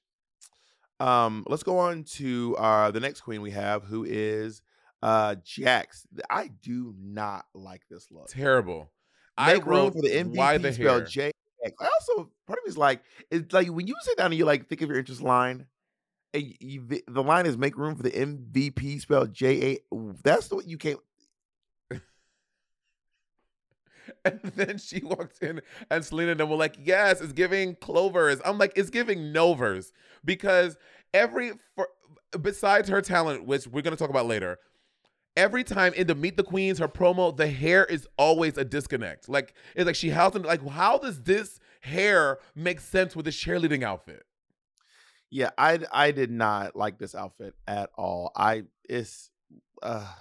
Um, 0.99 1.45
let's 1.47 1.63
go 1.63 1.77
on 1.79 2.03
to 2.15 2.55
uh 2.57 2.91
the 2.91 2.99
next 2.99 3.21
queen 3.21 3.41
we 3.41 3.51
have, 3.51 3.83
who 3.83 4.03
is 4.03 4.61
uh 5.01 5.35
Jax. 5.43 6.05
I 6.29 6.49
do 6.61 6.93
not 6.99 7.45
like 7.53 7.83
this 7.89 8.07
look. 8.11 8.27
Terrible. 8.27 8.91
I 9.37 9.53
Make 9.53 9.65
room 9.65 9.75
wrote 9.75 9.93
for 9.93 10.01
the 10.01 10.09
MVP 10.09 10.35
why 10.35 10.57
the 10.57 10.73
spelled. 10.73 11.05
J. 11.07 11.31
I 11.65 11.85
also 11.85 12.29
part 12.45 12.59
of 12.59 12.65
me 12.65 12.69
is 12.69 12.77
like 12.77 13.01
it's 13.31 13.53
like 13.53 13.67
when 13.67 13.87
you 13.87 13.95
sit 14.01 14.17
down 14.17 14.27
and 14.27 14.35
you 14.35 14.45
like 14.45 14.67
think 14.67 14.81
of 14.81 14.89
your 14.89 14.99
interest 14.99 15.21
line, 15.21 15.65
and 16.33 16.53
you, 16.59 16.85
the, 17.07 17.23
line 17.23 17.45
is 17.45 17.57
make 17.57 17.77
room 17.77 17.95
for 17.95 18.03
the 18.03 18.11
MVP 18.11 19.01
spelled 19.01 19.33
J 19.33 19.73
A. 19.91 19.95
That's 20.23 20.47
the 20.47 20.55
what 20.55 20.67
you 20.67 20.77
can't. 20.77 20.99
And 24.23 24.39
then 24.55 24.77
she 24.77 25.01
walked 25.03 25.41
in, 25.43 25.61
and 25.91 26.03
Salina 26.03 26.31
and 26.31 26.39
them 26.39 26.49
were 26.49 26.55
like, 26.55 26.77
"Yes, 26.81 27.21
it's 27.21 27.33
giving 27.33 27.75
Clovers." 27.75 28.39
I'm 28.45 28.57
like, 28.57 28.73
"It's 28.75 28.89
giving 28.89 29.31
Novers," 29.31 29.91
because 30.23 30.77
every 31.13 31.53
for 31.75 31.89
besides 32.41 32.89
her 32.89 33.01
talent, 33.01 33.45
which 33.45 33.67
we're 33.67 33.81
gonna 33.81 33.97
talk 33.97 34.09
about 34.09 34.25
later, 34.25 34.59
every 35.37 35.63
time 35.63 35.93
in 35.93 36.07
the 36.07 36.15
Meet 36.15 36.35
the 36.35 36.43
Queens, 36.43 36.79
her 36.79 36.87
promo, 36.87 37.35
the 37.35 37.47
hair 37.47 37.85
is 37.85 38.07
always 38.17 38.57
a 38.57 38.65
disconnect. 38.65 39.29
Like 39.29 39.53
it's 39.75 39.85
like 39.85 39.95
she 39.95 40.09
hasn't 40.09 40.45
like, 40.45 40.67
how 40.67 40.97
does 40.97 41.21
this 41.23 41.59
hair 41.81 42.39
make 42.55 42.81
sense 42.81 43.15
with 43.15 43.25
this 43.25 43.41
cheerleading 43.41 43.83
outfit? 43.83 44.23
Yeah, 45.29 45.51
I 45.57 45.79
I 45.91 46.11
did 46.11 46.31
not 46.31 46.75
like 46.75 46.97
this 46.97 47.15
outfit 47.15 47.53
at 47.67 47.91
all. 47.95 48.31
I 48.35 48.63
it's 48.89 49.29
uh 49.83 50.11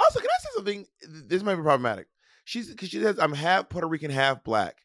also 0.00 0.20
can 0.20 0.28
I 0.28 0.42
say 0.42 0.48
something? 0.56 0.86
This 1.26 1.42
might 1.42 1.56
be 1.56 1.62
problematic. 1.62 2.06
She's 2.44 2.70
because 2.70 2.88
she 2.88 3.00
says 3.00 3.18
I'm 3.18 3.34
half 3.34 3.68
Puerto 3.68 3.86
Rican, 3.86 4.10
half 4.10 4.42
black. 4.42 4.78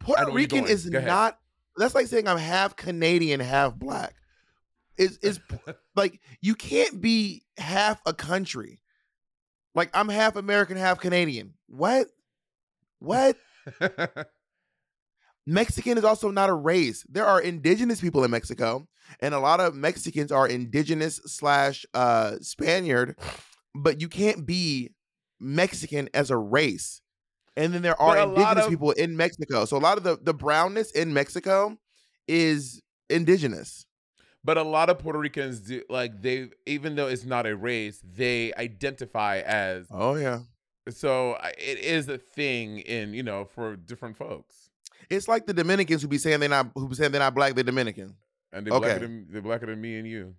Puerto 0.00 0.22
know 0.22 0.28
where 0.28 0.40
you're 0.40 0.48
Rican 0.48 0.66
is 0.66 0.86
not. 0.86 1.38
That's 1.76 1.94
like 1.94 2.06
saying 2.06 2.26
I'm 2.26 2.38
half 2.38 2.74
Canadian, 2.74 3.40
half 3.40 3.76
black. 3.76 4.14
Is 4.96 5.18
is 5.18 5.40
like 5.96 6.20
you 6.40 6.54
can't 6.54 7.00
be 7.00 7.42
half 7.58 8.00
a 8.06 8.12
country. 8.14 8.80
Like 9.74 9.90
I'm 9.94 10.08
half 10.08 10.36
American, 10.36 10.76
half 10.76 11.00
Canadian. 11.00 11.54
What? 11.68 12.08
What? 13.00 13.36
Mexican 15.46 15.96
is 15.96 16.04
also 16.04 16.30
not 16.30 16.50
a 16.50 16.54
race. 16.54 17.06
There 17.08 17.24
are 17.24 17.40
indigenous 17.40 18.00
people 18.00 18.22
in 18.24 18.30
Mexico, 18.30 18.86
and 19.20 19.34
a 19.34 19.38
lot 19.40 19.60
of 19.60 19.74
Mexicans 19.74 20.30
are 20.30 20.46
indigenous 20.46 21.20
slash 21.26 21.86
uh 21.94 22.36
Spaniard, 22.40 23.16
but 23.74 24.00
you 24.00 24.08
can't 24.08 24.46
be 24.46 24.90
Mexican 25.40 26.08
as 26.12 26.30
a 26.30 26.36
race. 26.36 27.00
And 27.56 27.72
then 27.72 27.82
there 27.82 28.00
are 28.00 28.14
But 28.16 28.22
a 28.22 28.26
lot 28.26 28.36
indigenous 28.38 28.64
of- 28.66 28.70
people 28.70 28.90
in 28.92 29.16
Mexico. 29.16 29.64
So 29.64 29.76
a 29.76 29.80
lot 29.80 29.96
of 29.96 30.04
the 30.04 30.18
the 30.20 30.34
brownness 30.34 30.90
in 30.90 31.14
Mexico 31.14 31.78
is 32.26 32.82
indigenous. 33.08 33.86
But 34.44 34.56
a 34.56 34.62
lot 34.62 34.88
of 34.88 34.98
Puerto 34.98 35.18
Ricans 35.18 35.60
do 35.60 35.82
like 35.90 36.22
they 36.22 36.50
even 36.66 36.94
though 36.94 37.08
it's 37.08 37.24
not 37.24 37.46
a 37.46 37.56
race, 37.56 38.00
they 38.04 38.52
identify 38.54 39.38
as 39.40 39.86
Oh 39.90 40.14
yeah. 40.14 40.40
so 40.90 41.36
it 41.58 41.78
is 41.78 42.08
a 42.08 42.18
thing 42.18 42.78
in, 42.78 43.12
you 43.14 43.22
know, 43.22 43.44
for 43.44 43.76
different 43.76 44.16
folks. 44.16 44.70
It's 45.10 45.26
like 45.28 45.46
the 45.46 45.54
Dominicans 45.54 46.02
who 46.02 46.08
be 46.08 46.18
saying 46.18 46.40
they're 46.40 46.48
not 46.48 46.70
who 46.74 46.88
be 46.88 46.94
saying 46.94 47.12
they're 47.12 47.20
not 47.20 47.34
black, 47.34 47.54
they're 47.54 47.64
Dominican. 47.64 48.14
And 48.52 48.66
they're 48.66 48.78
blacker 48.78 48.98
than 49.00 49.26
they're 49.28 49.42
blacker 49.42 49.66
than 49.66 49.80
me 49.80 49.96
and 49.98 50.06
you. 50.08 50.34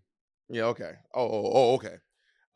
Yeah, 0.50 0.64
okay. 0.66 0.94
Oh, 1.14 1.28
oh, 1.28 1.52
oh 1.54 1.74
okay. 1.76 1.96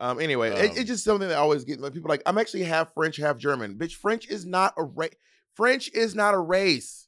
Um, 0.00 0.18
anyway, 0.20 0.50
it- 0.50 0.70
Um, 0.70 0.76
it's 0.76 0.88
just 0.88 1.04
something 1.04 1.28
that 1.28 1.36
I 1.36 1.40
always 1.40 1.64
gets 1.64 1.80
like 1.80 1.92
people 1.92 2.08
like 2.08 2.22
I'm 2.26 2.38
actually 2.38 2.64
half 2.64 2.92
French, 2.94 3.16
half 3.18 3.36
German. 3.38 3.76
Bitch, 3.76 3.94
French 3.94 4.26
is 4.28 4.44
not 4.44 4.74
a 4.76 4.82
race. 4.82 5.14
French 5.54 5.88
is 5.92 6.14
not 6.16 6.34
a 6.34 6.38
race. 6.38 7.06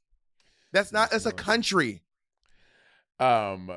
That's 0.72 0.92
not. 0.92 1.10
That's 1.10 1.26
a 1.26 1.32
country. 1.32 2.02
Um 3.18 3.70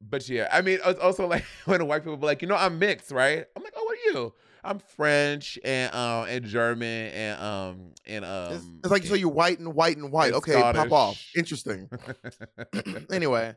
but 0.00 0.28
yeah, 0.28 0.48
I 0.52 0.60
mean 0.60 0.78
it's 0.84 1.00
also 1.00 1.26
like 1.26 1.44
when 1.64 1.86
white 1.86 2.02
people 2.02 2.16
be 2.16 2.26
like, 2.26 2.42
you 2.42 2.48
know, 2.48 2.56
I'm 2.56 2.78
mixed, 2.78 3.10
right? 3.10 3.46
I'm 3.56 3.62
like, 3.62 3.74
oh, 3.76 3.84
what 3.84 3.96
are 3.98 4.18
you? 4.18 4.34
I'm 4.64 4.78
French 4.80 5.58
and 5.64 5.94
um 5.94 6.26
and 6.28 6.44
German 6.44 7.12
and 7.12 7.40
um 7.40 7.92
and 8.06 8.24
um 8.24 8.52
It's, 8.52 8.66
it's 8.84 8.90
like 8.90 9.04
so 9.04 9.14
you're 9.14 9.30
white 9.30 9.58
and 9.58 9.74
white 9.74 9.96
and 9.96 10.10
white. 10.10 10.28
and 10.28 10.36
Okay, 10.36 10.52
pop 10.52 10.92
off. 10.92 11.22
Interesting. 11.36 11.88
anyway, 13.12 13.54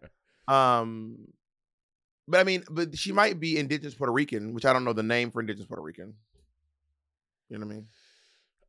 um, 0.48 1.28
but 2.28 2.39
I 2.39 2.44
mean, 2.44 2.64
but 2.70 2.98
she 2.98 3.12
might 3.12 3.39
be 3.39 3.58
indigenous 3.58 3.96
Puerto 3.96 4.14
Rican, 4.14 4.54
which 4.54 4.66
I 4.66 4.74
don't 4.74 4.84
know 4.84 4.94
the 4.94 5.04
name 5.04 5.32
for 5.32 5.42
indigenous 5.42 5.68
Puerto 5.68 5.82
Rican. 5.82 6.14
You 7.50 7.58
know 7.58 7.66
what 7.66 7.74
I 7.74 7.76
mean? 7.76 7.88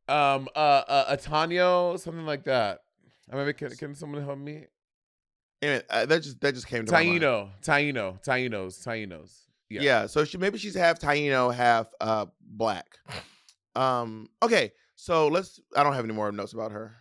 um 0.09 0.49
uh 0.55 0.83
uh 0.87 1.15
Atanio, 1.15 1.97
something 1.99 2.25
like 2.25 2.43
that. 2.43 2.79
I 3.31 3.37
mean, 3.37 3.53
can, 3.53 3.69
can 3.69 3.95
someone 3.95 4.23
help 4.23 4.37
me? 4.37 4.65
Anyway, 5.63 5.81
uh, 5.89 6.05
that 6.05 6.21
just 6.21 6.41
that 6.41 6.53
just 6.53 6.67
came 6.67 6.85
to. 6.85 6.91
Taino, 6.91 7.49
Taino, 7.63 8.21
Tainos, 8.23 8.85
Tainos. 8.85 9.39
Yeah. 9.69 9.81
Yeah. 9.81 10.05
so 10.07 10.25
she 10.25 10.37
maybe 10.37 10.57
she's 10.57 10.75
half 10.75 10.99
Taino, 10.99 11.53
half 11.53 11.87
uh 12.01 12.25
black. 12.41 12.85
Um, 13.75 14.29
okay, 14.43 14.71
so 14.95 15.27
let's. 15.29 15.59
I 15.75 15.83
don't 15.83 15.93
have 15.93 16.03
any 16.05 16.13
more 16.13 16.31
notes 16.31 16.53
about 16.53 16.71
her. 16.71 16.95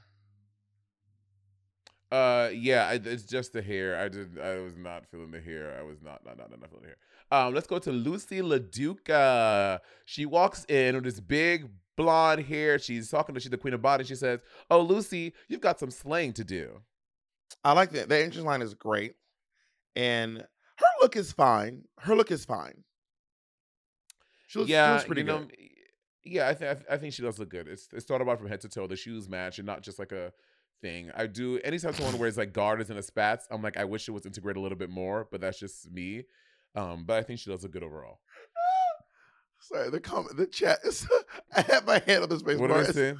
Uh, 2.10 2.50
yeah, 2.52 2.88
I, 2.88 3.00
it's 3.02 3.24
just 3.24 3.52
the 3.52 3.62
hair. 3.62 3.98
I 3.98 4.08
did. 4.08 4.38
I 4.38 4.60
was 4.60 4.76
not 4.76 5.06
feeling 5.10 5.30
the 5.30 5.40
hair. 5.40 5.76
I 5.78 5.82
was 5.82 6.00
not, 6.02 6.24
not, 6.24 6.38
not, 6.38 6.50
not, 6.50 6.60
not 6.60 6.70
feeling 6.70 6.84
the 6.84 6.88
hair. 6.88 6.96
Um, 7.30 7.54
let's 7.54 7.66
go 7.66 7.78
to 7.78 7.90
Loosey 7.90 8.42
LaDuca. 8.42 9.80
She 10.04 10.26
walks 10.26 10.64
in 10.66 10.94
with 10.94 11.04
this 11.04 11.20
big 11.20 11.68
blonde 11.96 12.44
hair. 12.44 12.78
She's 12.78 13.10
talking 13.10 13.34
to 13.34 13.40
she's 13.40 13.50
the 13.50 13.58
queen 13.58 13.74
of 13.74 13.82
body. 13.82 14.04
She 14.04 14.14
says, 14.14 14.40
"Oh, 14.70 14.86
Loosey, 14.86 15.32
you've 15.48 15.60
got 15.62 15.80
some 15.80 15.90
slaying 15.90 16.34
to 16.34 16.44
do." 16.44 16.82
I 17.64 17.72
like 17.72 17.90
that. 17.92 18.09
The 18.09 18.22
entrance 18.22 18.46
line 18.46 18.62
is 18.62 18.74
great, 18.74 19.14
and 19.96 20.38
her 20.38 20.86
look 21.00 21.16
is 21.16 21.32
fine. 21.32 21.84
Her 21.98 22.14
look 22.14 22.30
is 22.30 22.44
fine. 22.44 22.84
She 24.46 24.59
looks, 24.59 24.68
she 24.68 24.72
yeah, 24.74 24.92
looks 24.92 25.05
pretty 25.05 25.22
you 25.22 25.26
know, 25.26 25.38
good. 25.38 25.57
yeah, 26.24 26.48
I 26.48 26.55
think 26.55 26.78
I 26.90 26.96
think 26.96 27.14
she 27.14 27.22
does 27.22 27.38
look 27.38 27.50
good. 27.50 27.68
It's 27.68 27.88
it's 27.92 28.05
thought 28.05 28.20
about 28.20 28.38
from 28.38 28.48
head 28.48 28.61
to 28.62 28.68
toe. 28.68 28.86
The 28.86 28.96
shoes 28.96 29.28
match, 29.28 29.59
and 29.59 29.66
not 29.66 29.82
just 29.82 29.98
like 29.98 30.12
a 30.12 30.32
thing. 30.82 31.11
I 31.16 31.26
do 31.26 31.59
anytime 31.61 31.94
someone 31.94 32.18
wears 32.18 32.36
like 32.36 32.53
garters 32.53 32.90
and 32.90 32.98
a 32.98 33.03
spats, 33.03 33.46
I'm 33.50 33.62
like, 33.62 33.76
I 33.76 33.84
wish 33.84 34.09
it 34.09 34.12
was 34.12 34.26
integrated 34.26 34.59
a 34.59 34.61
little 34.61 34.76
bit 34.76 34.90
more, 34.90 35.28
but 35.30 35.40
that's 35.40 35.59
just 35.59 35.90
me. 35.90 36.24
Um, 36.74 37.05
but 37.07 37.18
I 37.18 37.22
think 37.22 37.38
she 37.38 37.50
does 37.50 37.62
look 37.62 37.72
good 37.72 37.82
overall. 37.82 38.20
Sorry, 39.61 39.90
the 39.90 40.00
comment, 40.00 40.36
the 40.36 40.46
chat 40.46 40.80
is. 40.84 41.07
I 41.57 41.62
have 41.62 41.86
my 41.86 42.03
hand 42.07 42.24
on 42.24 42.28
the 42.28 42.38
space 42.38 42.59
What 42.59 42.70
bar. 42.70 42.80
did 42.80 42.88
I 42.88 42.92
say? 42.92 43.14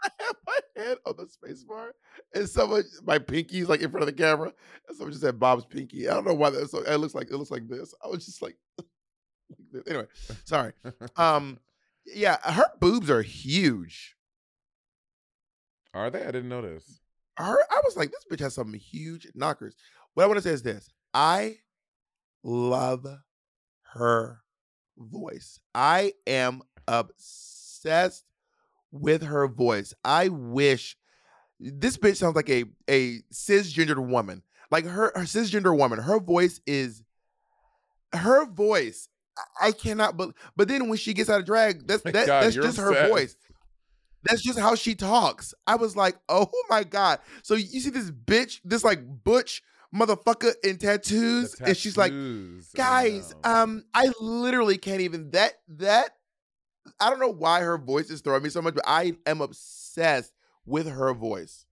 I 0.04 0.10
have 0.18 0.36
my 0.46 0.58
hand 0.76 0.98
on 1.06 1.14
the 1.18 1.28
space 1.28 1.64
bar, 1.64 1.94
and 2.34 2.48
someone, 2.48 2.84
my 3.04 3.18
pinky's 3.18 3.68
like 3.68 3.82
in 3.82 3.90
front 3.90 4.08
of 4.08 4.14
the 4.14 4.22
camera, 4.22 4.52
and 4.88 4.96
someone 4.96 5.12
just 5.12 5.22
said 5.22 5.38
Bob's 5.38 5.64
pinky. 5.66 6.08
I 6.08 6.14
don't 6.14 6.26
know 6.26 6.34
why 6.34 6.50
that's 6.50 6.70
so. 6.70 6.78
It 6.82 6.96
looks 6.96 7.14
like 7.14 7.28
it 7.28 7.36
looks 7.36 7.50
like 7.50 7.68
this. 7.68 7.94
I 8.04 8.08
was 8.08 8.24
just 8.24 8.42
like, 8.42 8.56
like 8.78 9.84
anyway, 9.88 10.06
sorry. 10.44 10.72
Um, 11.16 11.58
yeah, 12.06 12.38
her 12.42 12.66
boobs 12.80 13.10
are 13.10 13.22
huge. 13.22 14.16
Are 15.92 16.10
they? 16.10 16.22
I 16.22 16.26
didn't 16.26 16.48
notice. 16.48 17.00
Her, 17.36 17.56
I 17.70 17.80
was 17.84 17.96
like, 17.96 18.10
this 18.10 18.24
bitch 18.30 18.42
has 18.42 18.54
some 18.54 18.72
huge 18.74 19.26
knockers. 19.34 19.74
What 20.14 20.24
I 20.24 20.26
want 20.26 20.38
to 20.38 20.42
say 20.42 20.50
is 20.50 20.62
this: 20.62 20.88
I 21.12 21.56
love 22.42 23.06
her 23.92 24.40
voice. 24.96 25.60
I 25.74 26.12
am 26.26 26.62
obsessed 26.86 28.29
with 28.92 29.22
her 29.22 29.46
voice. 29.48 29.94
I 30.04 30.28
wish 30.28 30.96
this 31.58 31.96
bitch 31.96 32.16
sounds 32.16 32.36
like 32.36 32.50
a 32.50 32.64
a 32.88 33.18
cisgendered 33.32 34.04
woman. 34.08 34.42
Like 34.70 34.84
her, 34.84 35.12
her 35.14 35.24
cisgender 35.24 35.76
woman. 35.76 35.98
Her 35.98 36.20
voice 36.20 36.60
is 36.66 37.02
her 38.12 38.46
voice. 38.46 39.08
I- 39.60 39.72
cannot 39.72 40.16
but 40.16 40.30
but 40.56 40.68
then 40.68 40.88
when 40.88 40.98
she 40.98 41.14
gets 41.14 41.30
out 41.30 41.40
of 41.40 41.46
drag, 41.46 41.86
that's 41.86 42.02
that, 42.04 42.14
God, 42.26 42.42
that's 42.44 42.56
just 42.56 42.78
her 42.78 43.08
voice. 43.08 43.36
That's 44.24 44.42
just 44.42 44.58
how 44.58 44.74
she 44.74 44.94
talks. 44.94 45.54
I 45.66 45.76
was 45.76 45.96
like, 45.96 46.16
oh 46.28 46.50
my 46.68 46.84
God. 46.84 47.20
So 47.42 47.54
you 47.54 47.80
see 47.80 47.90
this 47.90 48.10
bitch, 48.10 48.60
this 48.64 48.84
like 48.84 49.00
butch 49.24 49.62
motherfucker 49.94 50.52
in 50.62 50.76
tattoos, 50.76 51.52
The 51.52 51.68
and 51.68 51.76
she's 51.76 51.96
like, 51.96 52.12
tattoos, 52.12 52.70
guys, 52.74 53.34
um, 53.44 53.84
I 53.94 54.10
literally 54.20 54.76
can't 54.78 55.00
even 55.00 55.30
that 55.30 55.54
that 55.68 56.10
I 56.98 57.10
don't 57.10 57.20
know 57.20 57.32
why 57.32 57.60
her 57.60 57.78
voice 57.78 58.10
is 58.10 58.20
throwing 58.20 58.42
me 58.42 58.48
so 58.50 58.62
much, 58.62 58.74
but 58.74 58.84
I 58.86 59.14
am 59.26 59.40
obsessed 59.40 60.32
with 60.66 60.88
her 60.88 61.12
voice. 61.14 61.66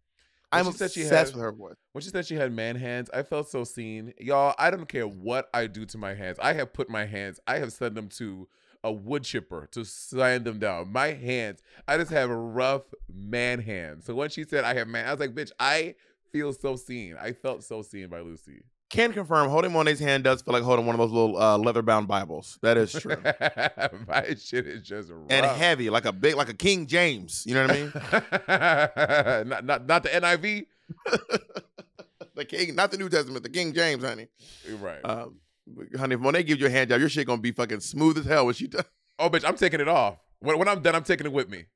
When 0.50 0.60
I'm 0.66 0.72
she 0.72 0.78
said 0.78 0.90
she 0.92 1.02
obsessed 1.02 1.30
had- 1.32 1.36
with 1.36 1.42
her 1.44 1.52
voice. 1.52 1.76
when 1.92 2.02
she 2.02 2.08
said 2.10 2.26
she 2.26 2.36
had 2.36 2.52
man 2.52 2.76
hands, 2.76 3.10
I 3.12 3.22
felt 3.22 3.48
so 3.50 3.64
seen. 3.64 4.14
Y'all, 4.18 4.54
I 4.58 4.70
don't 4.70 4.88
care 4.88 5.06
what 5.06 5.48
I 5.52 5.66
do 5.66 5.84
to 5.86 5.98
my 5.98 6.14
hands. 6.14 6.38
I 6.40 6.54
have 6.54 6.72
put 6.72 6.88
my 6.88 7.04
hands, 7.04 7.38
I 7.46 7.58
have 7.58 7.72
sent 7.72 7.94
them 7.94 8.08
to 8.10 8.48
a 8.84 8.92
wood 8.92 9.24
chipper 9.24 9.68
to 9.72 9.84
sand 9.84 10.44
them 10.44 10.58
down. 10.58 10.90
My 10.92 11.08
hands, 11.08 11.60
I 11.86 11.98
just 11.98 12.12
have 12.12 12.30
rough 12.30 12.82
man 13.12 13.60
hands. 13.60 14.06
So 14.06 14.14
when 14.14 14.30
she 14.30 14.44
said 14.44 14.64
I 14.64 14.74
have 14.74 14.88
man, 14.88 15.06
I 15.06 15.10
was 15.10 15.20
like, 15.20 15.34
bitch, 15.34 15.50
I 15.58 15.96
feel 16.32 16.52
so 16.52 16.76
seen. 16.76 17.16
I 17.20 17.32
felt 17.32 17.64
so 17.64 17.82
seen 17.82 18.08
by 18.08 18.20
Loosey. 18.20 18.62
Can 18.90 19.12
confirm 19.12 19.50
holding 19.50 19.72
Monet's 19.72 20.00
hand 20.00 20.24
does 20.24 20.40
feel 20.40 20.54
like 20.54 20.62
holding 20.62 20.86
one 20.86 20.94
of 20.94 20.98
those 20.98 21.12
little 21.12 21.36
uh, 21.36 21.58
leather 21.58 21.82
bound 21.82 22.08
Bibles. 22.08 22.58
That 22.62 22.78
is 22.78 22.92
true. 22.92 23.16
my 24.08 24.34
shit 24.38 24.66
is 24.66 24.82
just 24.82 25.10
rough. 25.10 25.26
and 25.28 25.44
heavy, 25.44 25.90
like 25.90 26.06
a 26.06 26.12
big, 26.12 26.36
like 26.36 26.48
a 26.48 26.54
King 26.54 26.86
James. 26.86 27.44
You 27.46 27.54
know 27.54 27.66
what 27.66 27.70
I 27.70 29.44
mean? 29.44 29.48
not, 29.48 29.64
not, 29.64 29.86
not 29.86 30.02
the 30.04 30.08
NIV. 30.08 30.66
the 32.34 32.44
King, 32.46 32.74
not 32.76 32.90
the 32.90 32.96
New 32.96 33.10
Testament, 33.10 33.42
the 33.42 33.50
King 33.50 33.74
James, 33.74 34.02
honey. 34.02 34.28
Right. 34.80 35.04
Um, 35.04 35.36
honey, 35.94 36.14
if 36.14 36.20
Monet 36.20 36.44
gives 36.44 36.58
you 36.58 36.68
a 36.68 36.70
hand 36.70 36.88
job, 36.88 37.00
your 37.00 37.10
shit 37.10 37.26
gonna 37.26 37.42
be 37.42 37.52
fucking 37.52 37.80
smooth 37.80 38.16
as 38.16 38.24
hell 38.24 38.46
when 38.46 38.54
she 38.54 38.68
does. 38.68 38.84
oh, 39.18 39.28
bitch, 39.28 39.46
I'm 39.46 39.56
taking 39.56 39.80
it 39.80 39.88
off. 39.88 40.16
When, 40.40 40.58
when 40.58 40.66
I'm 40.66 40.80
done, 40.80 40.94
I'm 40.94 41.04
taking 41.04 41.26
it 41.26 41.32
with 41.32 41.50
me. 41.50 41.66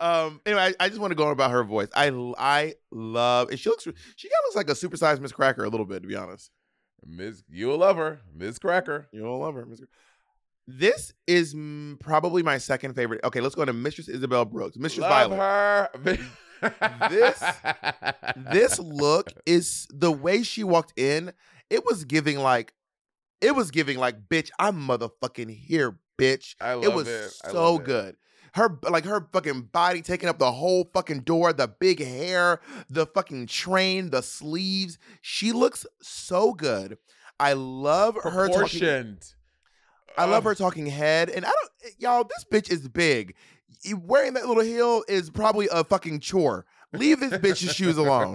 Um. 0.00 0.40
Anyway, 0.46 0.62
I, 0.80 0.84
I 0.84 0.88
just 0.88 1.00
want 1.00 1.10
to 1.10 1.14
go 1.14 1.26
on 1.26 1.32
about 1.32 1.50
her 1.50 1.62
voice. 1.62 1.88
I 1.94 2.08
I 2.38 2.74
love, 2.90 3.50
and 3.50 3.58
she 3.58 3.68
looks. 3.68 3.84
She 3.84 3.90
kind 4.28 4.32
of 4.40 4.44
looks 4.46 4.56
like 4.56 4.70
a 4.70 4.72
supersized 4.72 5.20
Miz 5.20 5.32
Cracker 5.32 5.64
a 5.64 5.68
little 5.68 5.86
bit, 5.86 6.02
to 6.02 6.08
be 6.08 6.16
honest. 6.16 6.50
Miss, 7.06 7.42
you'll 7.48 7.78
love 7.78 7.96
her, 7.96 8.20
Miz 8.34 8.58
Cracker. 8.58 9.08
You 9.12 9.20
don't 9.22 9.40
love 9.40 9.54
her, 9.54 9.66
Miss. 9.66 9.80
This 10.66 11.12
is 11.26 11.54
probably 11.98 12.42
my 12.42 12.58
second 12.58 12.94
favorite. 12.94 13.20
Okay, 13.24 13.40
let's 13.40 13.54
go 13.54 13.64
to 13.64 13.72
Mistress 13.72 14.08
Isabelle 14.08 14.44
Brooks. 14.44 14.76
Mistress 14.76 15.02
love 15.02 15.30
Violet. 15.30 15.38
her. 15.40 17.08
This- 17.08 17.42
This 18.52 18.78
look 18.78 19.32
is 19.46 19.86
the 19.90 20.12
way 20.12 20.42
she 20.42 20.62
walked 20.62 20.92
in. 20.98 21.32
It 21.70 21.84
was 21.84 22.04
giving 22.04 22.38
like, 22.38 22.74
it 23.40 23.54
was 23.54 23.70
giving 23.70 23.98
like, 23.98 24.28
bitch, 24.28 24.50
I'm 24.58 24.76
motherfucking 24.86 25.50
here, 25.50 25.98
bitch. 26.18 26.54
I 26.60 26.74
love 26.74 26.84
it 26.84 26.92
was 26.92 27.08
it. 27.08 27.30
So 27.30 27.74
love 27.76 27.88
it. 27.88 28.16
Her 28.54 28.78
like 28.88 29.04
her 29.04 29.26
fucking 29.32 29.62
body 29.72 30.02
taking 30.02 30.28
up 30.28 30.38
the 30.38 30.52
whole 30.52 30.90
fucking 30.92 31.20
door, 31.20 31.52
the 31.52 31.68
big 31.68 32.02
hair, 32.04 32.60
the 32.88 33.06
fucking 33.06 33.46
train, 33.46 34.10
the 34.10 34.22
sleeves. 34.22 34.98
She 35.20 35.52
looks 35.52 35.86
so 36.00 36.52
good. 36.52 36.98
I 37.38 37.54
love 37.54 38.16
her 38.22 38.48
talking. 38.48 39.18
I 40.18 40.24
love 40.24 40.44
her 40.44 40.54
talking 40.54 40.86
head, 40.86 41.30
and 41.30 41.44
I 41.44 41.48
don't, 41.48 41.70
eh, 41.84 41.90
y'all. 41.98 42.24
This 42.24 42.44
bitch 42.44 42.70
is 42.70 42.88
big. 42.88 43.34
Wearing 43.94 44.34
that 44.34 44.46
little 44.46 44.62
heel 44.62 45.04
is 45.08 45.30
probably 45.30 45.68
a 45.72 45.84
fucking 45.84 46.20
chore. 46.20 46.66
Leave 46.92 47.20
this 47.20 47.32
bitch's 47.34 47.72
shoes 47.74 47.96
alone. 47.96 48.34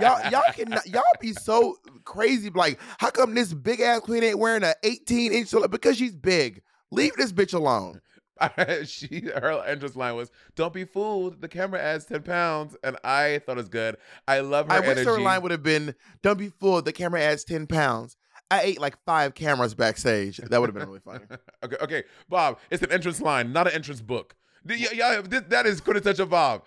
Y'all, 0.00 0.20
y'all 0.30 0.42
can 0.52 0.70
y'all 0.86 1.02
be 1.20 1.32
so 1.32 1.76
crazy. 2.04 2.50
Like, 2.50 2.78
how 2.98 3.10
come 3.10 3.34
this 3.34 3.54
big 3.54 3.80
ass 3.80 4.00
queen 4.00 4.22
ain't 4.22 4.38
wearing 4.38 4.62
a 4.62 4.74
18 4.82 5.32
inch? 5.32 5.54
Because 5.70 5.96
she's 5.96 6.14
big. 6.14 6.62
Leave 6.90 7.14
this 7.16 7.32
bitch 7.32 7.54
alone. 7.54 8.00
she 8.84 9.20
her 9.34 9.62
entrance 9.66 9.96
line 9.96 10.16
was 10.16 10.30
"Don't 10.56 10.72
be 10.74 10.84
fooled. 10.84 11.40
The 11.40 11.48
camera 11.48 11.80
adds 11.80 12.04
ten 12.04 12.22
pounds," 12.22 12.76
and 12.82 12.96
I 13.04 13.40
thought 13.46 13.52
it 13.52 13.56
was 13.58 13.68
good. 13.68 13.96
I 14.26 14.40
love 14.40 14.66
her 14.68 14.72
I 14.72 14.80
wish 14.80 15.04
her 15.04 15.20
line 15.20 15.42
would 15.42 15.50
have 15.52 15.62
been, 15.62 15.94
"Don't 16.22 16.38
be 16.38 16.48
fooled. 16.48 16.84
The 16.84 16.92
camera 16.92 17.20
adds 17.20 17.44
ten 17.44 17.66
pounds." 17.66 18.16
I 18.50 18.60
ate 18.62 18.80
like 18.80 18.96
five 19.04 19.34
cameras 19.34 19.74
backstage. 19.74 20.36
That 20.36 20.60
would 20.60 20.68
have 20.68 20.74
been 20.74 20.86
really 20.86 21.00
funny. 21.00 21.24
okay, 21.64 21.76
okay, 21.80 22.02
Bob. 22.28 22.58
It's 22.70 22.82
an 22.82 22.92
entrance 22.92 23.20
line, 23.20 23.52
not 23.52 23.66
an 23.66 23.72
entrance 23.72 24.00
book. 24.00 24.34
Yeah, 24.66 24.88
yeah, 24.92 25.20
this- 25.22 25.44
that 25.48 25.66
is 25.66 25.80
quintessential 25.80 26.26
Bob. 26.26 26.64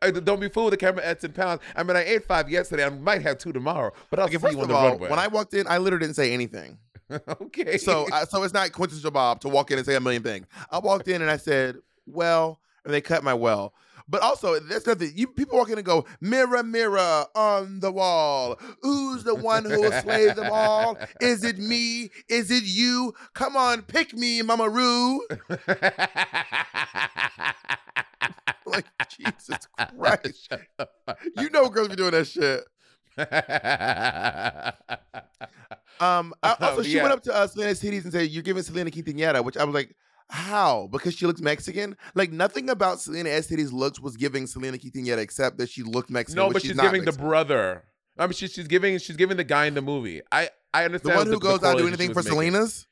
Uh, 0.00 0.10
Don't 0.10 0.40
be 0.40 0.48
fooled. 0.48 0.72
The 0.72 0.76
camera 0.78 1.04
adds 1.04 1.20
ten 1.22 1.32
pounds. 1.32 1.60
I 1.76 1.82
mean, 1.82 1.96
I 1.96 2.04
ate 2.04 2.24
five 2.24 2.48
yesterday. 2.50 2.84
I 2.84 2.88
might 2.90 3.22
have 3.22 3.38
two 3.38 3.52
tomorrow, 3.52 3.92
but 4.10 4.18
I'll 4.18 4.26
Okay, 4.26 4.38
see 4.38 4.50
you 4.50 4.56
on 4.58 4.62
of 4.62 4.68
the 4.68 4.74
all, 4.74 4.90
runway. 4.92 5.10
when 5.10 5.18
I 5.18 5.28
walked 5.28 5.54
in, 5.54 5.66
I 5.68 5.78
literally 5.78 6.04
didn't 6.06 6.16
say 6.16 6.32
anything. 6.32 6.78
okay, 7.42 7.78
So, 7.78 8.06
I, 8.12 8.24
so 8.24 8.42
it's 8.42 8.54
not 8.54 8.72
quintessential 8.72 9.10
Bob 9.10 9.40
to 9.40 9.48
walk 9.48 9.70
in 9.70 9.78
and 9.78 9.86
say 9.86 9.94
a 9.94 10.00
million 10.00 10.22
things. 10.22 10.46
I 10.70 10.78
walked 10.78 11.08
in 11.08 11.22
and 11.22 11.30
I 11.30 11.36
said, 11.36 11.76
"Well," 12.06 12.60
and 12.84 12.92
they 12.92 13.00
cut 13.00 13.22
my 13.22 13.34
well. 13.34 13.74
But 14.06 14.22
also, 14.22 14.58
that's 14.60 14.86
nothing. 14.86 15.12
You 15.14 15.28
people 15.28 15.56
walk 15.56 15.70
in 15.70 15.78
and 15.78 15.84
go, 15.84 16.04
"Mirror, 16.20 16.62
mirror 16.64 17.24
on 17.34 17.80
the 17.80 17.90
wall, 17.90 18.58
who's 18.82 19.24
the 19.24 19.34
one 19.34 19.64
who 19.64 19.80
will 19.80 19.92
slay 19.92 20.30
them 20.30 20.50
all? 20.50 20.98
Is 21.20 21.44
it 21.44 21.58
me? 21.58 22.10
Is 22.28 22.50
it 22.50 22.64
you? 22.64 23.14
Come 23.34 23.56
on, 23.56 23.82
pick 23.82 24.14
me, 24.14 24.42
Mama 24.42 24.68
Ru." 24.68 25.20
Like 28.66 28.86
Jesus 29.08 29.58
Christ, 29.76 30.48
Shut 30.48 30.62
the 30.78 30.88
fuck 31.06 31.18
you 31.36 31.50
know 31.50 31.68
girls 31.68 31.88
be 31.88 31.96
doing 31.96 32.12
that 32.12 32.26
shit. 32.26 32.64
Um, 36.00 36.34
I- 36.42 36.56
also, 36.60 36.80
Oh, 36.80 36.82
she 36.82 36.96
yeah. 36.96 37.02
went 37.02 37.14
up 37.14 37.22
to 37.22 37.32
uh, 37.34 37.46
Salina 37.46 37.70
EsTitties 37.70 38.02
and 38.04 38.12
said, 38.12 38.28
"You're 38.28 38.42
giving 38.42 38.62
Selena 38.64 38.90
quinceañera," 38.90 39.44
which 39.44 39.56
I 39.56 39.62
was 39.62 39.74
like, 39.74 39.94
"How?" 40.28 40.88
Because 40.90 41.14
she 41.14 41.24
looks 41.24 41.40
Mexican. 41.40 41.96
Like 42.16 42.32
nothing 42.32 42.68
about 42.68 43.00
Salina 43.00 43.30
EsTitties 43.30 43.70
looks 43.72 44.00
was 44.00 44.16
giving 44.16 44.48
Selena 44.48 44.76
quinceañera 44.76 45.18
except 45.18 45.56
that 45.58 45.68
she 45.70 45.82
looked 45.84 46.10
Mexican. 46.10 46.36
no, 46.42 46.50
but 46.50 46.62
she's, 46.62 46.74
not 46.74 46.82
giving 46.86 47.04
the 47.04 47.12
brother. 47.12 47.84
I 48.18 48.26
mean, 48.26 48.32
she's 48.32 48.52
she's 48.52 48.66
giving 48.66 48.98
she's 48.98 49.16
giving 49.16 49.36
the 49.36 49.44
guy 49.44 49.66
in 49.66 49.74
the 49.74 49.82
movie. 49.82 50.20
I 50.32 50.50
I 50.74 50.84
understand 50.84 51.14
the 51.14 51.18
one 51.18 51.26
who 51.28 51.32
the 51.34 51.38
goes 51.38 51.62
out 51.62 51.76
do 51.76 51.82
correlation 51.84 51.88
anything 51.88 52.12
for 52.12 52.22
making. 52.22 52.32
Selena's. 52.52 52.86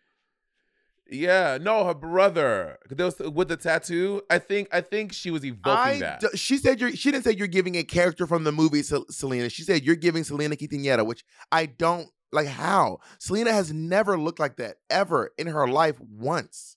Yeah, 1.13 1.59
no, 1.61 1.85
her 1.85 1.95
brother. 1.95 2.79
Was 2.97 3.19
with 3.19 3.49
the 3.49 3.57
tattoo. 3.59 4.23
I 4.31 4.39
think 4.39 4.69
I 4.73 4.81
think 4.81 5.13
she 5.13 5.31
was 5.31 5.45
evoking 5.45 5.71
I 5.73 5.99
that. 5.99 6.21
d- 6.21 6.29
she 6.37 6.57
said 6.57 6.81
you're. 6.81 6.93
She 6.97 7.11
didn't 7.11 7.25
say 7.25 7.33
you're 7.33 7.47
giving 7.47 7.75
a 7.77 7.85
character 7.85 8.27
from 8.27 8.45
the 8.45 8.53
movie 8.53 8.83
Sel- 8.83 9.05
Selena. 9.11 9.51
She 9.51 9.63
said 9.63 9.85
you're 9.85 9.95
giving 9.95 10.25
Selena 10.25 10.57
quinceañera, 10.57 11.05
which 11.05 11.23
I 11.51 11.67
don't 11.67 12.09
like. 12.33 12.47
How 12.47 12.99
Selena 13.19 13.53
has 13.53 13.73
never 13.73 14.19
looked 14.19 14.41
like 14.41 14.57
that 14.57 14.77
ever 14.89 15.33
in 15.37 15.49
her 15.49 15.69
life 15.69 16.01
once. 16.01 16.77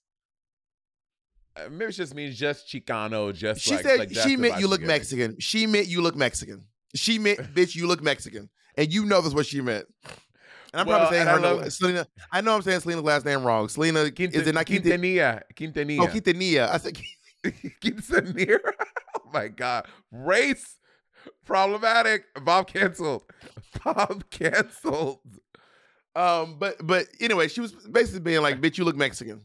Uh, 1.55 1.69
Maybe 1.69 1.85
it 1.85 1.91
just 1.93 2.13
means 2.13 2.37
just 2.37 2.67
Chicano, 2.67 3.33
just 3.33 3.61
She 3.61 3.75
like, 3.75 3.83
said 3.83 3.99
like 3.99 4.13
she 4.13 4.35
meant 4.35 4.59
you 4.59 4.67
look 4.67 4.81
giving. 4.81 4.87
Mexican. 4.87 5.39
She 5.39 5.65
meant 5.65 5.87
you 5.87 6.01
look 6.01 6.15
Mexican. 6.17 6.65
She 6.93 7.19
meant 7.19 7.39
bitch 7.55 7.75
you 7.75 7.87
look 7.87 8.03
Mexican, 8.03 8.49
and 8.77 8.91
you 8.91 9.05
know 9.05 9.21
that's 9.21 9.33
what 9.33 9.45
she 9.45 9.61
meant. 9.61 9.85
And 10.75 10.81
I'm 10.81 10.87
Well, 10.87 10.99
probably 10.99 11.17
saying 11.19 11.27
her 11.29 11.33
I 11.35 11.37
love- 11.37 11.71
Selena. 11.73 12.07
I 12.33 12.41
know 12.41 12.53
I'm 12.55 12.61
saying 12.61 12.81
Selena's 12.81 13.05
last 13.05 13.25
name 13.25 13.45
wrong. 13.45 13.69
Selena 13.69 13.99
Quinte- 14.11 14.33
is 14.35 14.45
it 14.45 14.53
not? 14.53 14.65
Quintanilla? 14.65 15.41
Quintanilla. 15.55 16.01
Oh, 16.01 16.07
Quintanilla. 16.07 16.69
I 16.69 16.77
said 16.79 16.97
Quintanilla. 17.81 18.59
oh 19.15 19.29
my 19.33 19.47
god, 19.47 19.87
race 20.11 20.75
problematic. 21.45 22.25
Bob 22.43 22.67
canceled. 22.67 23.23
Bob 23.85 24.29
canceled. 24.29 25.19
um, 26.13 26.57
but 26.59 26.75
but 26.85 27.05
anyway, 27.21 27.47
she 27.47 27.61
was 27.61 27.71
basically 27.71 28.19
being 28.19 28.41
like, 28.41 28.59
"Bitch, 28.59 28.77
you 28.77 28.83
look 28.83 28.97
Mexican." 28.97 29.43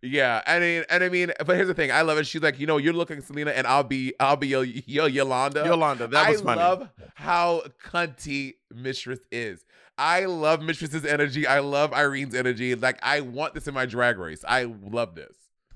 Yeah, 0.00 0.40
I 0.46 0.58
mean, 0.60 0.84
and 0.88 1.04
I 1.04 1.10
mean, 1.10 1.30
but 1.46 1.56
here's 1.56 1.68
the 1.68 1.74
thing. 1.74 1.92
I 1.92 2.00
love 2.00 2.16
it. 2.18 2.26
She's 2.26 2.42
like, 2.42 2.58
you 2.58 2.66
know, 2.66 2.78
you're 2.78 2.92
looking 2.94 3.20
Selena, 3.20 3.50
and 3.52 3.66
I'll 3.68 3.84
be, 3.84 4.14
I'll 4.18 4.34
be 4.36 4.48
your, 4.48 4.64
your 4.64 5.08
Yolanda. 5.08 5.62
Yolanda, 5.64 6.08
that 6.08 6.28
was 6.30 6.40
I 6.40 6.44
funny. 6.44 6.60
love 6.60 6.88
how 7.14 7.62
cunty 7.86 8.54
Mistress 8.74 9.20
is. 9.30 9.64
I 9.98 10.24
love 10.24 10.62
Mistress's 10.62 11.04
energy. 11.04 11.46
I 11.46 11.60
love 11.60 11.92
Irene's 11.92 12.34
energy. 12.34 12.74
Like, 12.74 12.98
I 13.02 13.20
want 13.20 13.54
this 13.54 13.68
in 13.68 13.74
my 13.74 13.86
drag 13.86 14.18
race. 14.18 14.44
I 14.46 14.64
love 14.64 15.14
this. 15.14 15.34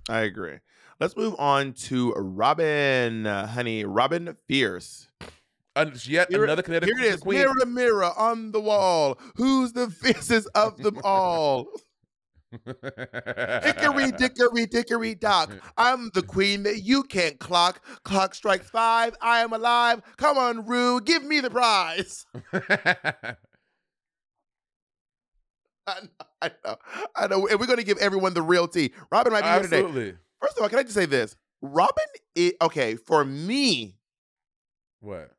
I 0.08 0.20
agree. 0.20 0.58
Let's 0.98 1.16
move 1.16 1.34
on 1.38 1.74
to 1.74 2.12
Robin, 2.14 3.26
uh, 3.26 3.46
honey. 3.48 3.84
Robin 3.84 4.36
Fierce. 4.48 5.08
Uh, 5.74 5.90
yet 6.04 6.30
Here- 6.30 6.44
another 6.44 6.62
Connecticut 6.62 6.96
Here 6.96 7.06
it 7.06 7.14
is. 7.14 7.20
queen. 7.20 7.38
Mirror, 7.40 7.66
mirror 7.66 8.12
on 8.16 8.52
the 8.52 8.60
wall. 8.60 9.18
Who's 9.36 9.72
the 9.74 9.90
fiercest 9.90 10.48
of 10.54 10.78
them 10.78 10.98
all? 11.04 11.66
Hickory 12.64 14.12
dickory 14.12 14.66
dickory 14.66 15.14
dock. 15.14 15.50
I'm 15.76 16.10
the 16.14 16.22
queen 16.22 16.62
that 16.62 16.78
you 16.82 17.02
can't 17.02 17.38
clock. 17.38 17.84
Clock 18.04 18.34
strikes 18.34 18.70
five. 18.70 19.14
I 19.20 19.40
am 19.40 19.52
alive. 19.52 20.00
Come 20.16 20.38
on, 20.38 20.64
Ru. 20.64 21.00
Give 21.02 21.22
me 21.24 21.40
the 21.40 21.50
prize. 21.50 22.24
I 25.88 26.00
know. 26.00 26.26
I 26.42 26.50
know. 26.64 26.76
I 27.14 27.26
know. 27.28 27.46
And 27.46 27.60
we're 27.60 27.66
going 27.66 27.78
to 27.78 27.84
give 27.84 27.98
everyone 27.98 28.34
the 28.34 28.42
real 28.42 28.66
tea. 28.68 28.92
Robin 29.10 29.32
might 29.32 29.42
be 29.42 29.48
here 29.48 29.62
today. 29.62 29.78
Absolutely. 29.78 30.14
First 30.40 30.56
of 30.56 30.62
all, 30.62 30.68
can 30.68 30.78
I 30.78 30.82
just 30.82 30.94
say 30.94 31.06
this? 31.06 31.36
Robin, 31.62 32.04
is, 32.34 32.52
okay, 32.60 32.96
for 32.96 33.24
me, 33.24 33.96
What? 35.00 35.30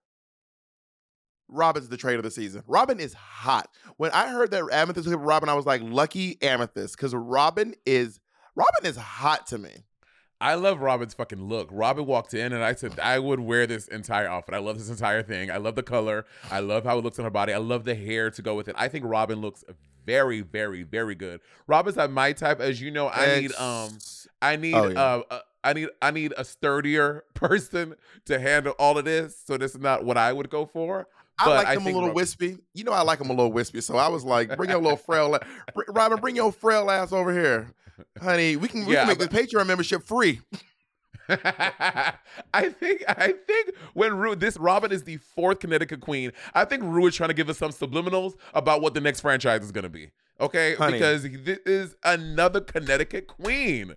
Robin's 1.49 1.87
the 1.87 1.97
trade 1.97 2.17
of 2.17 2.23
the 2.23 2.31
season. 2.31 2.63
Robin 2.67 2.99
is 2.99 3.13
hot. 3.13 3.69
When 3.97 4.11
I 4.11 4.29
heard 4.29 4.51
that 4.51 4.67
Amethyst 4.71 5.05
was 5.05 5.15
with 5.15 5.23
Robin, 5.23 5.47
I 5.47 5.53
was 5.53 5.65
like, 5.65 5.81
lucky 5.83 6.37
Amethyst, 6.41 6.97
because 6.97 7.13
Robin 7.15 7.73
is 7.85 8.19
Robin 8.55 8.85
is 8.85 8.97
hot 8.97 9.47
to 9.47 9.57
me. 9.57 9.71
I 10.41 10.55
love 10.55 10.81
Robin's 10.81 11.13
fucking 11.13 11.41
look. 11.41 11.69
Robin 11.71 12.05
walked 12.05 12.33
in 12.33 12.53
and 12.53 12.63
I 12.63 12.73
said 12.75 12.99
I 12.99 13.19
would 13.19 13.39
wear 13.39 13.65
this 13.65 13.87
entire 13.87 14.27
outfit. 14.27 14.55
I 14.55 14.59
love 14.59 14.77
this 14.77 14.89
entire 14.89 15.23
thing. 15.23 15.49
I 15.49 15.57
love 15.57 15.75
the 15.75 15.83
color. 15.83 16.25
I 16.51 16.59
love 16.59 16.83
how 16.83 16.97
it 16.97 17.03
looks 17.03 17.17
on 17.17 17.25
her 17.25 17.31
body. 17.31 17.53
I 17.53 17.57
love 17.57 17.85
the 17.85 17.95
hair 17.95 18.29
to 18.31 18.41
go 18.41 18.55
with 18.55 18.67
it. 18.67 18.75
I 18.77 18.87
think 18.87 19.05
Robin 19.05 19.39
looks 19.39 19.63
very, 20.07 20.41
very, 20.41 20.81
very 20.81 21.13
good. 21.13 21.41
Robin's 21.67 21.97
not 21.97 22.09
my 22.11 22.31
type, 22.33 22.59
as 22.59 22.81
you 22.81 22.89
know. 22.89 23.09
I 23.09 23.41
need 23.41 23.53
um, 23.55 23.99
I 24.41 24.55
need 24.55 24.73
Oh, 24.73 24.87
yeah. 24.87 24.99
uh, 24.99 25.21
uh, 25.29 25.39
I 25.63 25.73
need 25.73 25.89
I 26.01 26.09
need 26.11 26.33
a 26.37 26.43
sturdier 26.45 27.25
person 27.35 27.93
to 28.25 28.39
handle 28.39 28.73
all 28.79 28.97
of 28.97 29.05
this. 29.05 29.39
So 29.45 29.57
this 29.57 29.75
is 29.75 29.81
not 29.81 30.03
what 30.05 30.17
I 30.17 30.33
would 30.33 30.49
go 30.49 30.65
for. 30.65 31.05
I 31.39 31.49
like 31.49 31.67
I 31.67 31.75
them 31.75 31.83
a 31.85 31.91
little 31.91 32.07
Rob- 32.07 32.15
wispy. 32.15 32.57
You 32.73 32.83
know, 32.83 32.93
I 32.93 33.01
like 33.03 33.19
them 33.19 33.29
a 33.29 33.33
little 33.33 33.51
wispy. 33.51 33.81
So 33.81 33.95
I 33.97 34.07
was 34.07 34.23
like, 34.23 34.55
bring 34.57 34.71
your 34.71 34.81
little 34.81 34.97
frail, 34.97 35.37
Robin, 35.89 36.19
bring 36.19 36.35
your 36.35 36.51
frail 36.51 36.89
ass 36.89 37.11
over 37.13 37.31
here, 37.31 37.71
honey. 38.19 38.55
We 38.55 38.67
can 38.69 38.85
we 38.87 38.93
Yeah, 38.93 39.01
can 39.01 39.09
make 39.09 39.19
but- 39.19 39.29
this 39.29 39.45
Patreon 39.53 39.67
membership 39.67 40.01
free. 40.03 40.39
I 42.53 42.69
think 42.69 43.03
I 43.07 43.33
think 43.45 43.75
when 43.93 44.15
Ru, 44.17 44.35
this 44.35 44.57
Robin 44.57 44.91
is 44.91 45.03
the 45.03 45.17
fourth 45.17 45.59
Connecticut 45.59 45.99
queen. 45.99 46.31
I 46.53 46.65
think 46.65 46.83
Ru 46.83 47.07
is 47.07 47.15
trying 47.15 47.29
to 47.29 47.33
give 47.33 47.49
us 47.49 47.57
some 47.57 47.71
subliminals 47.71 48.35
about 48.53 48.81
what 48.81 48.93
the 48.93 49.01
next 49.01 49.21
franchise 49.21 49.63
is 49.63 49.71
going 49.71 49.83
to 49.83 49.89
be. 49.89 50.11
Okay, 50.39 50.75
Honey. 50.75 50.93
because 50.93 51.23
this 51.23 51.59
is 51.65 51.95
another 52.03 52.61
Connecticut 52.61 53.27
queen. 53.27 53.95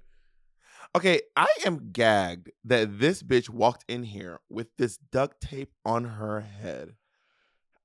Okay, 0.97 1.21
I 1.37 1.49
am 1.65 1.91
gagged 1.93 2.51
that 2.65 2.99
this 2.99 3.23
bitch 3.23 3.49
walked 3.49 3.85
in 3.87 4.03
here 4.03 4.41
with 4.49 4.77
this 4.77 4.97
duct 4.97 5.41
tape 5.41 5.73
on 5.85 6.05
her 6.05 6.41
head. 6.41 6.95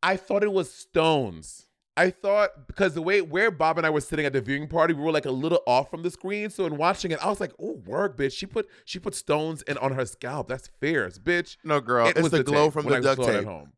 I 0.01 0.17
thought 0.17 0.43
it 0.43 0.51
was 0.51 0.71
stones. 0.71 1.67
I 1.97 2.09
thought 2.09 2.67
because 2.67 2.93
the 2.93 3.01
way 3.01 3.21
where 3.21 3.49
Bob 3.51 3.77
and 3.77 3.87
I 3.87 3.89
were 3.89 4.01
sitting 4.01 4.25
at 4.25 4.33
the 4.33 4.41
viewing 4.41 4.67
party, 4.67 4.93
we 4.93 5.01
were 5.01 5.11
like 5.13 5.25
a 5.25 5.31
little 5.31 5.61
off 5.65 5.89
from 5.89 6.03
the 6.03 6.11
screen. 6.11 6.49
So 6.49 6.65
in 6.65 6.75
watching 6.77 7.11
it, 7.11 7.19
I 7.23 7.29
was 7.29 7.39
like, 7.39 7.53
"Oh, 7.57 7.81
work, 7.85 8.17
bitch! 8.17 8.33
She 8.37 8.45
put 8.45 8.67
she 8.83 8.99
put 8.99 9.15
stones 9.15 9.61
in 9.61 9.77
on 9.77 9.93
her 9.93 10.05
scalp. 10.05 10.49
That's 10.49 10.67
fierce, 10.81 11.17
bitch." 11.17 11.55
No, 11.63 11.79
girl, 11.79 12.07
It 12.07 12.17
it's 12.17 12.23
was 12.23 12.31
the 12.33 12.43
glow 12.43 12.69
from 12.69 12.85
the 12.85 12.97
I 12.97 12.99
duct 12.99 13.21
tape. 13.21 13.35
at 13.35 13.43
home. 13.45 13.71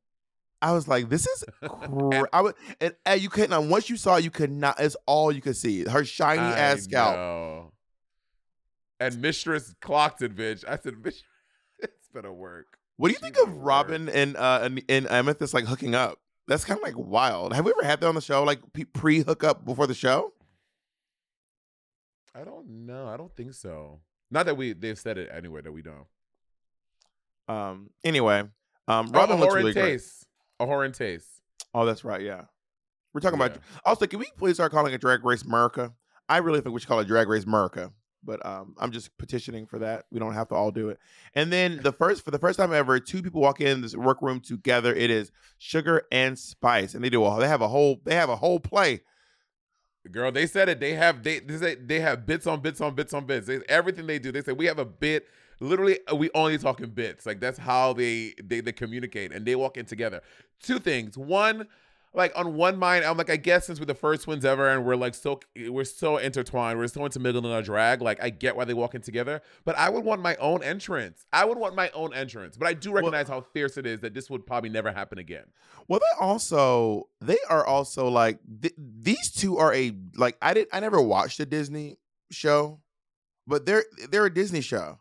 I 0.59 0.71
was 0.71 0.87
like, 0.87 1.09
this 1.09 1.27
is 1.27 1.43
cra- 1.63 2.27
I 2.33 2.41
would, 2.41 2.55
and, 2.81 2.95
and 3.05 3.21
you 3.21 3.29
couldn't. 3.29 3.53
and 3.53 3.69
Once 3.69 3.91
you 3.91 3.97
saw, 3.97 4.15
it, 4.15 4.23
you 4.23 4.31
could 4.31 4.49
not. 4.51 4.79
It's 4.79 4.97
all 5.05 5.31
you 5.31 5.39
could 5.41 5.55
see. 5.55 5.83
Her 5.87 6.03
shiny 6.03 6.39
I 6.39 6.57
ass 6.57 6.81
scalp. 6.85 7.15
know. 7.15 7.71
And 8.99 9.21
Mistress 9.21 9.75
clocked 9.79 10.23
it, 10.23 10.35
bitch. 10.35 10.65
I 10.67 10.77
said, 10.77 10.95
bitch, 10.95 11.17
it's 11.79 12.07
gonna 12.11 12.33
work. 12.33 12.79
What 12.95 13.09
do 13.09 13.11
you 13.11 13.17
She 13.19 13.21
think 13.21 13.37
of 13.37 13.49
would 13.49 13.57
work. 13.57 13.65
Robin 13.67 14.09
and 14.09 14.35
uh 14.35 14.61
and, 14.63 14.81
and 14.89 15.07
Amethyst 15.07 15.53
like 15.53 15.65
hooking 15.65 15.93
up? 15.93 16.17
That's 16.47 16.63
kind 16.63 16.79
of 16.79 16.83
like 16.83 16.97
wild. 16.97 17.53
Have 17.53 17.65
we 17.65 17.71
ever 17.71 17.85
had 17.85 17.99
that 17.99 18.07
on 18.07 18.15
the 18.15 18.21
show? 18.21 18.43
Like 18.43 18.59
pre 18.93 19.19
hookup 19.21 19.65
before 19.65 19.87
the 19.87 19.93
show? 19.93 20.33
I 22.33 22.43
don't 22.43 22.85
know. 22.85 23.07
I 23.07 23.17
don't 23.17 23.35
think 23.35 23.53
so. 23.53 23.99
Not 24.31 24.45
that 24.45 24.55
we 24.55 24.73
they've 24.73 24.97
said 24.97 25.17
it 25.17 25.29
anywhere 25.33 25.61
that 25.61 25.71
we 25.71 25.81
don't. 25.81 26.05
Um. 27.47 27.89
Anyway, 28.03 28.39
um, 28.87 29.11
Oh, 29.13 29.19
Robin 29.19 29.37
a 29.37 29.39
looks 29.39 29.55
really 29.55 29.71
and 29.71 29.75
great. 29.75 30.01
A 30.59 30.65
horror 30.65 30.85
and 30.85 30.93
taste. 30.93 31.27
Oh, 31.73 31.85
that's 31.85 32.03
right. 32.03 32.21
Yeah, 32.21 32.43
we're 33.13 33.21
talking 33.21 33.39
about. 33.39 33.57
Also, 33.85 34.07
can 34.07 34.19
we 34.19 34.27
please 34.37 34.55
start 34.55 34.71
calling 34.71 34.93
it 34.93 35.01
Drag 35.01 35.23
Race 35.23 35.43
America? 35.43 35.93
I 36.29 36.37
really 36.37 36.61
think 36.61 36.73
we 36.73 36.79
should 36.79 36.89
call 36.89 36.99
it 36.99 37.07
Drag 37.07 37.27
Race 37.27 37.45
America. 37.45 37.91
But 38.23 38.45
um, 38.45 38.75
I'm 38.77 38.91
just 38.91 39.17
petitioning 39.17 39.65
for 39.65 39.79
that. 39.79 40.05
We 40.11 40.19
don't 40.19 40.33
have 40.33 40.49
to 40.49 40.55
all 40.55 40.71
do 40.71 40.89
it. 40.89 40.99
And 41.33 41.51
then 41.51 41.79
the 41.81 41.93
first, 41.93 42.25
for 42.25 42.31
the 42.31 42.39
first 42.39 42.57
time 42.59 42.73
ever, 42.73 42.99
two 42.99 43.21
people 43.21 43.41
walk 43.41 43.61
in 43.61 43.81
this 43.81 43.95
workroom 43.95 44.41
together. 44.41 44.93
It 44.93 45.09
is 45.09 45.31
Sugar 45.57 46.03
and 46.11 46.37
Spice, 46.37 46.93
and 46.93 47.03
they 47.03 47.09
do. 47.09 47.23
A, 47.23 47.39
they 47.39 47.47
have 47.47 47.61
a 47.61 47.67
whole. 47.67 48.01
They 48.03 48.15
have 48.15 48.29
a 48.29 48.35
whole 48.35 48.59
play. 48.59 49.01
Girl, 50.11 50.31
they 50.31 50.47
said 50.47 50.69
it. 50.69 50.79
They 50.79 50.93
have 50.93 51.23
they 51.23 51.39
they, 51.39 51.57
say 51.57 51.75
they 51.75 51.99
have 51.99 52.25
bits 52.25 52.47
on 52.47 52.61
bits 52.61 52.81
on 52.81 52.95
bits 52.95 53.13
on 53.13 53.25
bits. 53.25 53.47
They, 53.47 53.59
everything 53.67 54.07
they 54.07 54.19
do, 54.19 54.31
they 54.31 54.41
say 54.41 54.53
we 54.53 54.65
have 54.65 54.79
a 54.79 54.85
bit. 54.85 55.27
Literally, 55.59 55.99
uh, 56.11 56.15
we 56.15 56.29
only 56.35 56.57
talking 56.57 56.89
bits. 56.89 57.25
Like 57.25 57.39
that's 57.39 57.57
how 57.57 57.93
they 57.93 58.33
they 58.43 58.61
they 58.61 58.71
communicate 58.71 59.33
and 59.33 59.45
they 59.45 59.55
walk 59.55 59.77
in 59.77 59.85
together. 59.85 60.21
Two 60.61 60.79
things. 60.79 61.17
One, 61.17 61.67
like 62.13 62.31
on 62.35 62.55
one 62.55 62.77
mind, 62.77 63.05
I'm 63.05 63.17
like, 63.17 63.29
I 63.29 63.35
guess 63.35 63.67
since 63.67 63.79
we're 63.79 63.85
the 63.85 63.93
first 63.93 64.27
ones 64.27 64.45
ever 64.45 64.67
and 64.69 64.85
we're 64.85 64.95
like 64.95 65.13
so 65.13 65.39
we're 65.67 65.83
so 65.83 66.17
intertwined, 66.17 66.79
we're 66.79 66.87
so 66.87 67.05
intermingled 67.05 67.45
in 67.45 67.51
our 67.51 67.61
drag. 67.61 68.01
Like 68.01 68.21
I 68.21 68.29
get 68.29 68.55
why 68.55 68.65
they 68.65 68.73
walk 68.73 68.95
in 68.95 69.01
together, 69.01 69.41
but 69.65 69.77
I 69.77 69.89
would 69.89 70.03
want 70.03 70.21
my 70.21 70.35
own 70.37 70.63
entrance. 70.63 71.25
I 71.31 71.45
would 71.45 71.57
want 71.57 71.75
my 71.75 71.89
own 71.91 72.13
entrance. 72.13 72.57
But 72.57 72.67
I 72.67 72.73
do 72.73 72.91
recognize 72.91 73.27
how 73.27 73.41
fierce 73.41 73.77
it 73.77 73.85
is 73.85 74.01
that 74.01 74.13
this 74.13 74.29
would 74.29 74.45
probably 74.45 74.69
never 74.69 74.91
happen 74.91 75.17
again. 75.17 75.45
Well, 75.87 75.99
they 75.99 76.25
also 76.25 77.09
they 77.21 77.37
are 77.49 77.65
also 77.65 78.07
like 78.07 78.39
th- 78.61 78.75
these 78.77 79.31
two 79.31 79.57
are 79.57 79.73
a 79.73 79.95
like 80.15 80.37
I 80.41 80.53
did 80.53 80.67
I 80.73 80.79
never 80.79 81.01
watched 81.01 81.39
a 81.39 81.45
Disney 81.45 81.97
show, 82.31 82.79
but 83.45 83.65
they're 83.65 83.85
they're 84.09 84.25
a 84.25 84.33
Disney 84.33 84.61
show. 84.61 84.99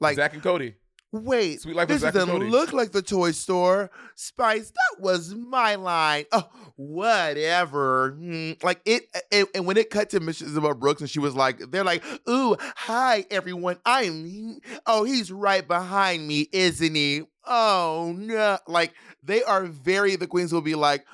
Like 0.00 0.16
Zack 0.16 0.34
and 0.34 0.42
Cody. 0.42 0.74
Wait, 1.16 1.60
Suite 1.60 1.76
Life 1.76 1.86
this 1.86 2.02
doesn't 2.02 2.26
Cody. 2.28 2.46
look 2.50 2.72
like 2.72 2.90
the 2.90 3.00
toy 3.02 3.30
store. 3.30 3.88
Spice, 4.16 4.70
that 4.70 5.00
was 5.00 5.32
my 5.32 5.76
line. 5.76 6.24
Oh, 6.32 6.48
whatever. 6.76 8.12
Hmm, 8.18 8.52
Like 8.62 8.80
it, 8.84 9.04
and, 9.30 9.46
and 9.54 9.64
when 9.64 9.76
it 9.76 9.90
cut 9.90 10.10
to 10.10 10.18
Miss 10.20 10.42
Isabelle 10.42 10.74
Brooks, 10.74 11.00
and 11.02 11.08
she 11.08 11.20
was 11.20 11.34
like, 11.36 11.58
"They're 11.70 11.84
like, 11.84 12.02
ooh, 12.28 12.56
hi 12.58 13.26
everyone. 13.30 13.78
I'm. 13.86 14.58
Oh, 14.86 15.04
he's 15.04 15.30
right 15.30 15.66
behind 15.66 16.26
me, 16.26 16.48
isn't 16.52 16.94
he? 16.94 17.22
Oh 17.46 18.12
no. 18.16 18.58
Like 18.66 18.92
they 19.22 19.42
are 19.44 19.64
very. 19.66 20.16
The 20.16 20.26
queens 20.26 20.52
will 20.52 20.62
be 20.62 20.74
like, 20.74 21.04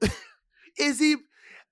is 0.78 0.98
he? 1.00 1.16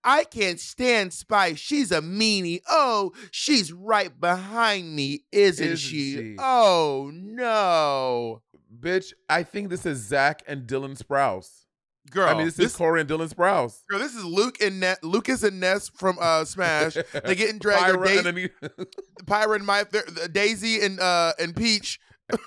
I 0.05 0.24
can't 0.24 0.61
stand 0.61 1.12
Spice. 1.12 1.59
She's 1.59 1.90
a 1.92 2.01
meanie. 2.01 2.61
Oh, 2.68 3.12
she's 3.30 3.72
right 3.72 4.18
behind 4.20 4.94
me, 4.94 5.24
isn't, 5.32 5.64
Isn't 5.64 5.76
she? 5.78 6.14
she? 6.14 6.36
Oh 6.38 7.11
no. 7.12 8.42
Bitch, 8.80 9.12
I 9.28 9.42
think 9.42 9.70
this 9.70 9.86
is 9.86 9.99
Zack 9.99 10.42
and 10.46 10.66
Dylan 10.66 10.96
Sprouse. 10.96 11.64
Girl, 12.11 12.26
I 12.28 12.34
mean, 12.34 12.46
this, 12.46 12.59
is 12.59 12.74
Corey 12.76 13.03
and 13.03 13.11
Dylan 13.11 13.28
Sprouse. 13.32 13.80
girl, 13.90 13.99
this 13.99 14.14
is 14.14 14.24
Luke 14.24 14.57
and 14.62 14.80
ne- 14.80 14.94
Lucas 15.03 15.42
and 15.42 15.61
Ness 15.61 15.90
from 15.90 16.16
uh 16.20 16.44
Smash. 16.44 16.94
they 17.24 17.34
getting 17.34 17.59
dragged. 17.61 17.96
Pyra 17.99 18.05
Da- 18.07 18.18
underneath- 18.18 18.53
Pyra 19.26 19.57
and 19.57 19.66
my 19.66 19.84
Daisy 20.32 20.80
and 20.82 21.01
uh 21.01 21.32
and 21.38 21.55
Peach. 21.55 22.01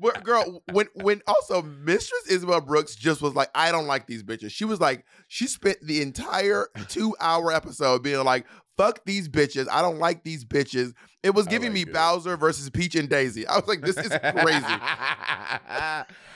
But, 0.00 0.22
girl, 0.22 0.62
when 0.70 0.86
when 0.94 1.22
also 1.26 1.62
Mistress 1.62 2.28
Isabelle 2.28 2.60
Brooks 2.60 2.94
just 2.94 3.20
was 3.20 3.34
like, 3.34 3.50
I 3.54 3.72
don't 3.72 3.86
like 3.86 4.06
these 4.06 4.22
bitches. 4.22 4.52
She 4.52 4.64
was 4.64 4.80
like, 4.80 5.04
she 5.26 5.48
spent 5.48 5.78
the 5.82 6.02
entire 6.02 6.68
two 6.88 7.16
hour 7.20 7.50
episode 7.50 8.02
being 8.02 8.22
like, 8.22 8.46
fuck 8.76 9.04
these 9.04 9.28
bitches. 9.28 9.66
I 9.70 9.82
don't 9.82 9.98
like 9.98 10.22
these 10.22 10.44
bitches. 10.44 10.92
It 11.22 11.34
was 11.34 11.46
giving 11.46 11.70
like 11.70 11.74
me 11.74 11.82
it. 11.82 11.92
Bowser 11.92 12.36
versus 12.36 12.70
Peach 12.70 12.94
and 12.94 13.08
Daisy. 13.08 13.46
I 13.46 13.56
was 13.56 13.66
like, 13.66 13.80
this 13.80 13.96
is 13.96 14.08
crazy. 14.08 14.64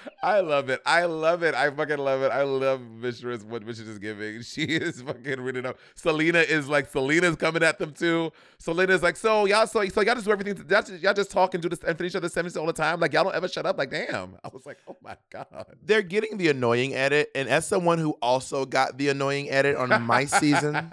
I 0.24 0.38
love 0.38 0.68
it. 0.70 0.80
I 0.86 1.04
love 1.06 1.42
it. 1.42 1.52
I 1.54 1.68
fucking 1.70 1.98
love 1.98 2.22
it. 2.22 2.30
I 2.30 2.42
love 2.42 2.80
Mistress, 2.80 3.42
what 3.42 3.66
Mistress 3.66 3.88
is 3.88 3.98
giving. 3.98 4.42
She 4.52 4.62
is 4.62 5.02
fucking 5.02 5.40
reading 5.40 5.66
up. 5.66 5.78
Salina 5.94 6.40
is 6.40 6.68
like, 6.68 6.88
Salina's 6.88 7.36
coming 7.36 7.62
at 7.62 7.78
them 7.78 7.92
too. 7.92 8.30
Salina's 8.58 9.02
like, 9.02 9.16
so 9.16 9.46
y'all, 9.46 9.66
so, 9.66 9.84
so 9.88 10.00
y'all 10.02 10.14
just 10.14 10.26
do 10.26 10.32
everything, 10.32 10.56
y'all 10.68 10.82
just, 10.82 11.02
y'all 11.02 11.14
just 11.14 11.30
talk 11.30 11.54
and 11.54 11.62
do 11.62 11.68
this 11.68 11.80
and 11.80 11.96
finish 11.96 12.14
other 12.14 12.28
sentences 12.28 12.56
all 12.56 12.66
the 12.66 12.72
time. 12.72 13.00
Like, 13.00 13.12
y'all 13.12 13.24
don't 13.24 13.34
ever 13.34 13.48
shut 13.48 13.66
up. 13.66 13.78
Like, 13.78 13.90
damn. 13.90 14.36
I 14.44 14.48
was 14.52 14.64
like, 14.64 14.78
oh 14.88 14.96
my 15.02 15.16
God. 15.30 15.46
They're 15.82 16.02
getting 16.02 16.36
the 16.36 16.48
annoying 16.48 16.94
edit, 16.94 17.30
and 17.34 17.48
as 17.48 17.66
someone 17.66 17.98
who 17.98 18.12
also 18.22 18.64
got 18.64 18.98
the 18.98 19.08
annoying 19.08 19.50
edit 19.50 19.76
on 19.76 20.02
my 20.02 20.26
season, 20.26 20.88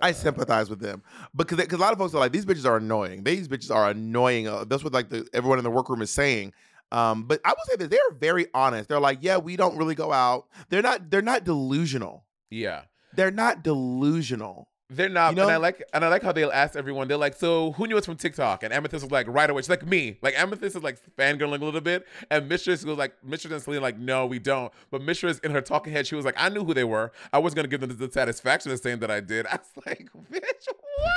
I 0.00 0.12
sympathize 0.12 0.68
with 0.70 0.80
them 0.80 1.02
because 1.34 1.58
because 1.58 1.78
a 1.78 1.82
lot 1.82 1.92
of 1.92 1.98
folks 1.98 2.14
are 2.14 2.20
like 2.20 2.32
these 2.32 2.44
bitches 2.44 2.66
are 2.66 2.76
annoying. 2.76 3.24
These 3.24 3.48
bitches 3.48 3.74
are 3.74 3.90
annoying. 3.90 4.44
That's 4.68 4.84
what 4.84 4.92
like 4.92 5.08
the 5.08 5.26
everyone 5.32 5.58
in 5.58 5.64
the 5.64 5.70
workroom 5.70 6.02
is 6.02 6.10
saying. 6.10 6.52
Um, 6.92 7.24
but 7.24 7.40
I 7.44 7.50
will 7.50 7.64
say 7.66 7.76
that 7.76 7.90
they're 7.90 8.10
very 8.18 8.46
honest. 8.54 8.88
They're 8.88 9.00
like, 9.00 9.18
yeah, 9.20 9.38
we 9.38 9.56
don't 9.56 9.76
really 9.76 9.94
go 9.94 10.12
out. 10.12 10.46
They're 10.68 10.82
not. 10.82 11.10
They're 11.10 11.22
not 11.22 11.44
delusional. 11.44 12.24
yeah. 12.50 12.82
They're 13.14 13.30
not 13.30 13.62
delusional. 13.64 14.68
They're 14.88 15.08
not, 15.08 15.30
You 15.30 15.36
know? 15.38 15.42
and 15.44 15.50
I 15.52 15.56
like, 15.56 15.82
and 15.92 16.04
I 16.04 16.08
like 16.08 16.22
how 16.22 16.30
they'll 16.30 16.52
ask 16.52 16.76
everyone. 16.76 17.08
They're 17.08 17.16
like, 17.16 17.34
"So 17.34 17.72
who 17.72 17.88
knew 17.88 17.96
us 17.98 18.04
from 18.04 18.16
TikTok?" 18.16 18.62
And 18.62 18.72
Amethyst 18.72 19.02
was 19.02 19.10
like, 19.10 19.26
right 19.26 19.50
away. 19.50 19.62
She's 19.62 19.68
like, 19.70 19.84
"Me." 19.84 20.16
Like 20.22 20.38
Amethyst 20.38 20.76
is 20.76 20.82
like 20.82 20.98
fangirling 21.16 21.60
a 21.60 21.64
little 21.64 21.80
bit, 21.80 22.06
and 22.30 22.48
Mistress 22.48 22.84
was 22.84 22.96
like, 22.96 23.14
Mistress 23.24 23.52
and 23.52 23.62
Salina 23.62 23.82
like, 23.82 23.98
"No, 23.98 24.26
we 24.26 24.38
don't." 24.38 24.72
But 24.92 25.02
Mistress 25.02 25.40
in 25.40 25.50
her 25.50 25.60
talking 25.60 25.92
head, 25.92 26.06
she 26.06 26.14
was 26.14 26.24
like, 26.24 26.36
"I 26.36 26.50
knew 26.50 26.62
who 26.64 26.72
they 26.72 26.84
were. 26.84 27.10
I 27.32 27.38
was 27.40 27.52
gonna 27.52 27.66
give 27.66 27.80
them 27.80 27.96
the 27.96 28.10
satisfaction 28.12 28.70
of 28.70 28.78
saying 28.78 29.00
that 29.00 29.10
I 29.10 29.18
did." 29.20 29.46
I 29.50 29.56
was 29.56 29.84
like, 29.86 30.08
"Bitch, 30.30 30.68
what?" 30.98 31.12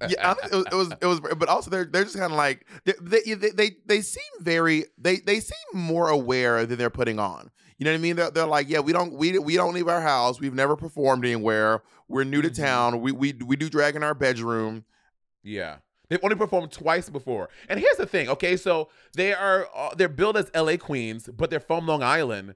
I 0.00 0.04
love 0.06 0.12
it. 0.12 0.18
Yeah, 0.18 0.34
it 0.50 0.52
was, 0.52 0.66
it 0.70 0.74
was. 0.74 0.92
It 1.02 1.06
was. 1.06 1.20
But 1.36 1.48
also, 1.48 1.70
they're 1.70 1.84
they're 1.84 2.04
just 2.04 2.16
kind 2.16 2.32
of 2.32 2.36
like 2.36 2.66
they 2.84 2.92
they, 3.34 3.50
they 3.50 3.70
they 3.86 4.00
seem 4.00 4.22
very 4.40 4.84
they 4.98 5.16
they 5.16 5.40
seem 5.40 5.56
more 5.74 6.08
aware 6.08 6.66
than 6.66 6.78
they're 6.78 6.90
putting 6.90 7.18
on. 7.18 7.50
You 7.78 7.84
know 7.86 7.90
what 7.92 7.98
I 7.98 8.00
mean? 8.00 8.16
They're, 8.16 8.30
they're 8.30 8.46
like, 8.46 8.68
yeah, 8.68 8.80
we 8.80 8.92
don't 8.92 9.12
we 9.14 9.38
we 9.38 9.56
don't 9.56 9.74
leave 9.74 9.88
our 9.88 10.00
house. 10.00 10.40
We've 10.40 10.54
never 10.54 10.76
performed 10.76 11.24
anywhere. 11.24 11.82
We're 12.08 12.24
new 12.24 12.42
to 12.42 12.50
Mhm. 12.50 12.56
town. 12.56 13.00
We 13.00 13.12
we 13.12 13.32
we 13.44 13.56
do 13.56 13.68
drag 13.68 13.96
in 13.96 14.02
our 14.02 14.14
bedroom. 14.14 14.84
Yeah. 15.42 15.76
They've 16.08 16.20
only 16.22 16.36
performed 16.36 16.70
twice 16.70 17.08
before. 17.08 17.48
And 17.68 17.80
here's 17.80 17.96
the 17.96 18.06
thing, 18.06 18.28
okay? 18.28 18.56
So 18.58 18.90
they 19.16 19.32
are 19.32 19.68
uh, 19.74 19.94
they're 19.94 20.08
billed 20.08 20.36
as 20.36 20.50
LA 20.54 20.76
queens, 20.76 21.28
but 21.34 21.48
they're 21.50 21.60
from 21.60 21.86
Long 21.86 22.02
Island. 22.02 22.54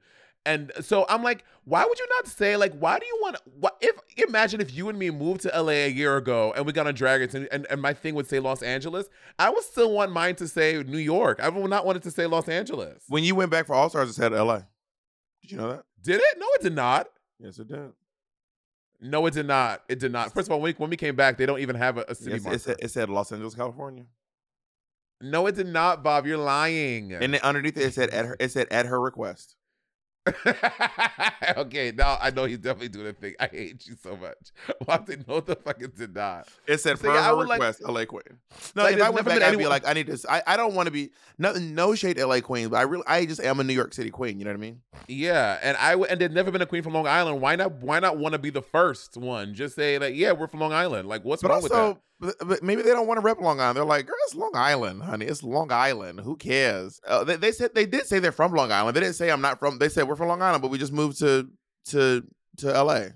And 0.49 0.73
so 0.81 1.05
I'm 1.11 1.23
like, 1.23 1.45
why 1.65 1.85
would 1.85 1.99
you 1.99 2.07
not 2.17 2.27
say 2.27 2.57
like 2.57 2.73
why 2.73 2.99
do 2.99 3.05
you 3.05 3.19
want 3.21 3.37
what 3.61 3.77
if 3.83 3.95
imagine 4.29 4.61
if 4.63 4.75
you 4.75 4.89
and 4.89 4.99
me 4.99 5.11
moved 5.11 5.43
to 5.43 5.49
LA 5.49 5.73
a 5.73 5.91
year 5.91 6.17
ago 6.17 6.55
and 6.57 6.65
we 6.65 6.73
got 6.73 6.87
on 6.87 6.95
Drag 6.95 7.21
Race 7.21 7.35
and, 7.35 7.47
and, 7.53 7.67
and 7.69 7.83
my 7.83 7.93
thing 7.93 8.15
would 8.15 8.27
say 8.27 8.39
Los 8.41 8.63
Angeles, 8.63 9.09
I 9.39 9.51
would 9.51 9.63
still 9.63 9.93
want 9.93 10.11
mine 10.11 10.37
to 10.37 10.49
say 10.49 10.83
New 10.83 10.97
York. 10.99 11.39
I 11.43 11.51
would 11.51 11.69
not 11.69 11.85
want 11.85 11.97
it 11.97 12.03
to 12.05 12.11
say 12.11 12.25
Los 12.27 12.49
Angeles. 12.49 13.05
When 13.09 13.23
you 13.25 13.35
went 13.35 13.51
back 13.51 13.67
for 13.67 13.75
All 13.75 13.91
Stars, 13.91 14.09
it 14.09 14.15
said 14.15 14.33
L.A. 14.33 14.67
Did 15.43 15.51
you 15.53 15.57
know 15.59 15.69
that? 15.69 15.85
Did 16.03 16.21
it? 16.21 16.39
No, 16.39 16.47
it 16.55 16.63
did 16.63 16.75
not. 16.75 17.09
Yes, 17.39 17.59
it 17.59 17.69
did. 17.69 17.93
No, 19.01 19.27
it 19.27 19.35
did 19.35 19.47
not. 19.47 19.83
It 19.89 19.99
did 19.99 20.11
not. 20.11 20.33
First 20.33 20.49
of 20.49 20.53
all, 20.53 20.61
when 20.61 20.73
we, 20.73 20.79
when 20.79 20.91
we 20.91 20.97
came 20.97 21.15
back, 21.15 21.37
they 21.37 21.47
don't 21.47 21.61
even 21.61 21.77
have 21.77 21.99
a, 21.99 22.05
a 22.09 22.15
city 22.15 22.33
Yes, 22.33 22.43
marker. 22.45 22.57
it, 22.57 22.61
said, 22.63 22.77
it 22.81 22.91
said 22.91 23.11
Los 23.11 23.31
Angeles, 23.31 23.55
California, 23.55 24.07
no, 25.21 25.47
it 25.47 25.57
did 25.57 25.67
not, 25.67 26.03
Bob. 26.03 26.27
You're 26.27 26.39
lying. 26.39 27.13
and 27.13 27.35
then 27.35 27.41
underneath 27.43 27.77
it, 27.77 27.83
it 27.83 27.95
said 27.95 28.11
at 28.11 28.25
her. 28.25 28.37
It 28.41 28.51
said 28.51 28.69
at 28.71 28.87
her 28.87 29.01
request. 29.01 29.57
okay, 31.57 31.93
now 31.97 32.19
I 32.21 32.31
know 32.31 32.45
he's 32.45 32.59
definitely 32.59 32.89
doing 32.89 33.07
a 33.09 33.13
thing. 33.13 33.35
I 33.41 33.47
hate 33.47 33.87
you 33.87 33.97
so 34.03 34.17
much. 34.17 34.53
Why 34.85 34.99
they 34.99 35.17
know 35.27 35.41
the 35.41 35.57
fucking 35.57 35.93
did 35.97 36.15
not? 36.15 36.49
It 36.67 36.79
said 36.79 36.99
So, 36.99 37.13
yeah, 37.13 37.29
I 37.29 37.33
would 37.33 37.49
like- 37.49 37.61
request, 37.61 37.83
LA 37.83 38.05
Queen. 38.05 38.23
No, 38.75 38.83
Like, 38.85 38.97
if 38.97 39.03
I 39.03 39.11
went 39.11 39.27
back, 39.27 39.39
been 39.41 39.43
I'd 39.55 39.59
be 39.59 39.67
like, 39.67 39.87
I 39.87 39.93
need 39.93 40.07
to. 40.07 40.19
I, 40.31 40.43
I 40.47 40.57
don't 40.57 40.75
want 40.75 40.87
to 40.87 40.91
be 40.91 41.11
nothing. 41.39 41.75
No 41.75 41.95
shade, 41.95 42.19
LA 42.19 42.41
Queen, 42.41 42.69
but 42.69 42.77
I 42.77 42.83
really, 42.83 43.05
I 43.07 43.25
just 43.27 43.41
am 43.41 43.61
a 43.61 43.65
New 43.65 43.73
York 43.75 43.95
City 43.95 44.11
queen. 44.11 44.39
You 44.39 44.45
know 44.45 44.51
what 44.51 44.57
I 44.59 44.61
mean? 44.61 44.81
Yeah, 45.07 45.59
and 45.63 45.77
I 45.79 45.95
and 45.95 46.21
there's 46.21 46.33
never 46.33 46.51
been 46.51 46.63
a 46.63 46.67
queen 46.67 46.83
from 46.83 46.95
Long 46.95 47.07
Island. 47.07 47.41
Why 47.41 47.57
not? 47.57 47.73
Why 47.75 48.01
not 48.01 48.19
want 48.19 48.33
to 48.35 48.39
be 48.39 48.51
the 48.51 48.63
first 48.63 49.17
one? 49.17 49.55
Just 49.55 49.75
say 49.77 49.99
like, 49.99 50.15
yeah, 50.15 50.33
we're 50.33 50.49
from 50.49 50.61
Long 50.61 50.73
Island. 50.73 51.09
Like, 51.09 51.25
what's 51.25 51.43
But 51.43 51.51
wrong 51.51 51.63
with 51.63 51.73
also, 51.73 52.01
but, 52.21 52.35
but 52.41 52.63
maybe 52.63 52.83
they 52.83 52.91
don't 52.91 53.07
want 53.07 53.19
to 53.19 53.25
rep 53.25 53.41
Long 53.41 53.61
Island. 53.61 53.77
They're 53.77 53.85
like, 53.85 54.07
girl, 54.07 54.17
it's 54.25 54.35
Long 54.35 54.53
Island, 54.55 55.03
honey. 55.03 55.27
It's 55.27 55.43
Long 55.43 55.71
Island. 55.71 56.21
Who 56.21 56.37
cares? 56.37 57.01
Uh, 57.07 57.25
they, 57.25 57.37
they 57.37 57.53
said 57.53 57.75
they 57.75 57.87
did 57.87 58.07
say 58.07 58.19
they're 58.19 58.33
from 58.33 58.53
Long 58.53 58.73
Island. 58.73 58.97
They 58.97 59.01
didn't 59.01 59.15
say 59.15 59.31
I'm 59.31 59.41
not 59.41 59.59
from. 59.59 59.79
They 59.79 59.89
said 59.89 60.09
we're 60.09 60.17
from 60.17 60.29
Long 60.29 60.43
Island, 60.43 60.63
but 60.63 60.71
we 60.71 60.79
just 60.79 60.93
moved 60.93 61.19
to 61.21 61.49
to 61.87 62.25
to 62.59 62.75
L.A. 62.75 63.13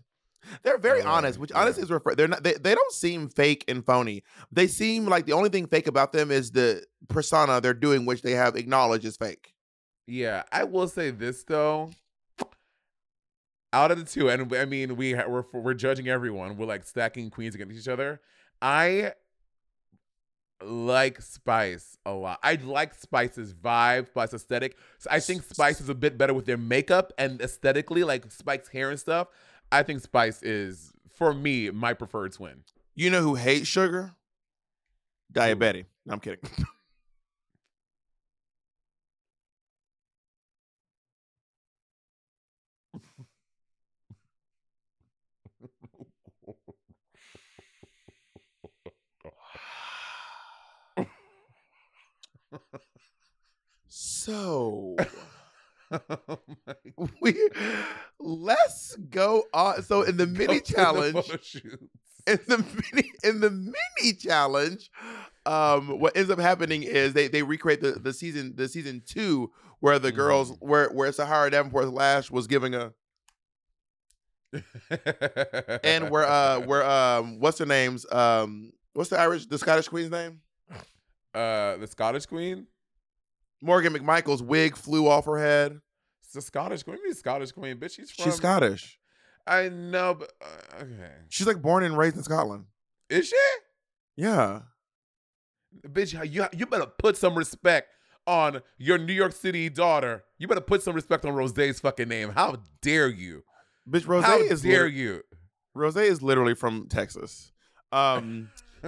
They're 0.62 0.78
very 0.78 1.02
LA, 1.02 1.10
honest, 1.10 1.38
which 1.38 1.50
yeah. 1.50 1.60
honestly 1.60 1.82
is 1.82 1.90
refer- 1.90 2.14
they're 2.14 2.28
not. 2.28 2.42
They, 2.42 2.54
they 2.54 2.74
don't 2.74 2.92
seem 2.92 3.28
fake 3.28 3.64
and 3.68 3.84
phony. 3.84 4.22
They 4.50 4.66
seem 4.66 5.06
like 5.06 5.26
the 5.26 5.32
only 5.32 5.50
thing 5.50 5.66
fake 5.66 5.86
about 5.86 6.12
them 6.12 6.30
is 6.30 6.50
the 6.50 6.84
persona 7.08 7.60
they're 7.60 7.74
doing, 7.74 8.06
which 8.06 8.22
they 8.22 8.32
have 8.32 8.56
acknowledged 8.56 9.04
is 9.04 9.16
fake. 9.16 9.54
Yeah, 10.06 10.42
I 10.50 10.64
will 10.64 10.88
say 10.88 11.10
this 11.10 11.44
though. 11.44 11.90
Out 13.72 13.90
of 13.90 13.98
the 13.98 14.04
two, 14.04 14.28
and 14.28 14.54
I 14.54 14.64
mean, 14.66 14.96
we 14.96 15.14
we're 15.14 15.44
we're 15.52 15.74
judging 15.74 16.08
everyone. 16.08 16.56
We're 16.56 16.66
like 16.66 16.84
stacking 16.84 17.30
queens 17.30 17.54
against 17.54 17.76
each 17.76 17.88
other. 17.88 18.20
I 18.62 19.14
like 20.64 21.20
Spice 21.20 21.98
a 22.06 22.12
lot. 22.12 22.38
I 22.42 22.54
like 22.54 22.94
Spice's 22.94 23.52
vibe, 23.52 24.06
Spice 24.08 24.32
aesthetic. 24.32 24.76
So 24.98 25.10
I 25.10 25.18
think 25.20 25.42
Spice 25.42 25.80
is 25.80 25.88
a 25.88 25.94
bit 25.94 26.16
better 26.16 26.32
with 26.32 26.46
their 26.46 26.56
makeup 26.56 27.12
and 27.18 27.40
aesthetically, 27.40 28.04
like 28.04 28.30
Spice's 28.30 28.68
hair 28.68 28.90
and 28.90 29.00
stuff. 29.00 29.28
I 29.72 29.82
think 29.82 30.00
Spice 30.00 30.42
is, 30.42 30.92
for 31.10 31.34
me, 31.34 31.70
my 31.70 31.92
preferred 31.92 32.32
twin. 32.32 32.62
You 32.94 33.10
know 33.10 33.22
who 33.22 33.34
hates 33.34 33.66
sugar? 33.66 34.14
Diabetic. 35.32 35.86
No, 36.06 36.14
I'm 36.14 36.20
kidding. 36.20 36.40
So, 54.24 54.96
Oh 56.98 57.08
we 57.20 57.34
let's 58.18 58.96
go 59.10 59.44
on. 59.52 59.82
So 59.82 60.02
in 60.02 60.16
the 60.16 60.26
mini 60.38 60.58
the 60.58 60.60
challenge, 60.60 61.30
in 62.26 62.38
the 62.46 62.58
mini 62.92 63.10
in 63.24 63.40
the 63.40 63.50
mini 63.50 64.14
challenge, 64.14 64.90
um, 65.44 65.98
what 66.00 66.16
ends 66.16 66.30
up 66.30 66.38
happening 66.38 66.82
is 66.82 67.12
they 67.12 67.28
they 67.28 67.42
recreate 67.42 67.80
the, 67.80 67.92
the 67.92 68.12
season 68.12 68.54
the 68.56 68.68
season 68.68 69.02
two 69.06 69.50
where 69.80 69.98
the 69.98 70.12
girls 70.12 70.52
Mm-hmm. 70.52 70.66
where 70.68 70.88
where 70.90 71.12
Sahara 71.12 71.50
Davenport 71.50 71.88
Lash 71.88 72.30
was 72.30 72.46
giving 72.46 72.74
a 72.74 72.92
and 75.82 76.10
where 76.10 76.26
uh 76.26 76.60
where 76.66 76.84
um 76.88 77.40
what's 77.40 77.58
her 77.58 77.66
name's 77.66 78.10
um 78.12 78.72
what's 78.94 79.10
the 79.10 79.18
Irish 79.18 79.46
the 79.46 79.58
Scottish 79.58 79.88
Queen's 79.88 80.10
name 80.10 80.40
uh 81.34 81.76
the 81.76 81.86
Scottish 81.90 82.26
Queen. 82.26 82.66
Morgan 83.62 83.94
McMichael's 83.94 84.42
wig 84.42 84.76
flew 84.76 85.08
off 85.08 85.24
her 85.24 85.38
head. 85.38 85.80
It's 86.22 86.32
the 86.34 86.42
Scottish 86.42 86.82
Queen. 86.82 86.98
Maybe 87.02 87.14
Scottish 87.14 87.52
Queen, 87.52 87.76
bitch. 87.78 87.94
She's 87.96 88.10
from. 88.10 88.24
She's 88.24 88.34
Scottish. 88.34 88.98
I 89.46 89.68
know, 89.70 90.14
but 90.14 90.32
uh, 90.42 90.82
okay. 90.82 91.12
She's 91.28 91.46
like 91.46 91.62
born 91.62 91.82
and 91.84 91.96
raised 91.96 92.16
in 92.16 92.22
Scotland. 92.22 92.64
Is 93.08 93.28
she? 93.28 93.36
Yeah. 94.16 94.60
Bitch, 95.86 96.12
you 96.30 96.46
you 96.52 96.66
better 96.66 96.86
put 96.86 97.16
some 97.16 97.34
respect 97.36 97.88
on 98.26 98.60
your 98.78 98.98
New 98.98 99.12
York 99.12 99.32
City 99.32 99.68
daughter. 99.68 100.24
You 100.38 100.46
better 100.48 100.60
put 100.60 100.82
some 100.82 100.94
respect 100.94 101.24
on 101.24 101.32
Rosé's 101.34 101.80
fucking 101.80 102.08
name. 102.08 102.30
How 102.30 102.58
dare 102.82 103.08
you? 103.08 103.42
Bitch, 103.88 104.02
Rosé 104.04 104.22
How 104.22 104.38
is 104.38 104.62
dare 104.62 104.84
lit- 104.84 104.94
you? 104.94 105.22
Rosé 105.76 106.04
is 106.04 106.22
literally 106.22 106.54
from 106.54 106.86
Texas. 106.88 107.52
Um 107.90 108.50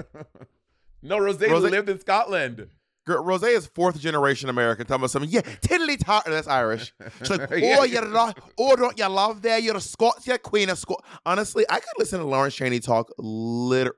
no, 1.02 1.18
Rosé 1.18 1.48
Rosé- 1.48 1.70
lived 1.70 1.88
in 1.88 1.98
Scotland. 1.98 2.68
Rosé 3.06 3.54
is 3.56 3.66
fourth 3.66 3.98
generation 4.00 4.48
American. 4.48 4.86
Talking 4.86 5.00
about 5.02 5.10
something, 5.10 5.30
yeah, 5.30 5.42
tiddly 5.60 5.96
tar. 5.96 6.22
That's 6.26 6.48
Irish. 6.48 6.92
She's 7.18 7.30
like, 7.30 7.48
oh, 7.52 7.56
Yeah. 7.56 7.84
you 7.84 8.00
love, 8.00 8.34
oh, 8.58 8.76
don't 8.76 8.98
you 8.98 9.06
love 9.08 9.42
there? 9.42 9.58
You're 9.58 9.76
a 9.76 9.80
Scots, 9.80 10.26
you're 10.26 10.38
Queen 10.38 10.70
of 10.70 10.78
Scots. 10.78 11.06
Honestly, 11.26 11.64
I 11.68 11.80
could 11.80 11.92
listen 11.98 12.18
to 12.20 12.24
Lawrence 12.26 12.54
Chaney 12.54 12.80
talk 12.80 13.10
liter 13.18 13.94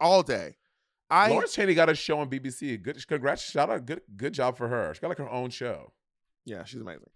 all 0.00 0.22
day. 0.22 0.56
I 1.10 1.28
Lawrence 1.30 1.54
Chaney 1.54 1.74
got 1.74 1.88
a 1.88 1.94
show 1.94 2.18
on 2.20 2.28
BBC. 2.30 2.80
Good, 2.82 3.06
congrats, 3.06 3.42
shout 3.42 3.70
out, 3.70 3.84
good, 3.86 4.00
good 4.16 4.32
job 4.32 4.56
for 4.56 4.68
her. 4.68 4.92
She 4.94 5.00
got 5.00 5.08
like 5.08 5.18
her 5.18 5.30
own 5.30 5.50
show. 5.50 5.92
yeah, 6.44 6.64
she's 6.64 6.80
amazing. 6.80 7.10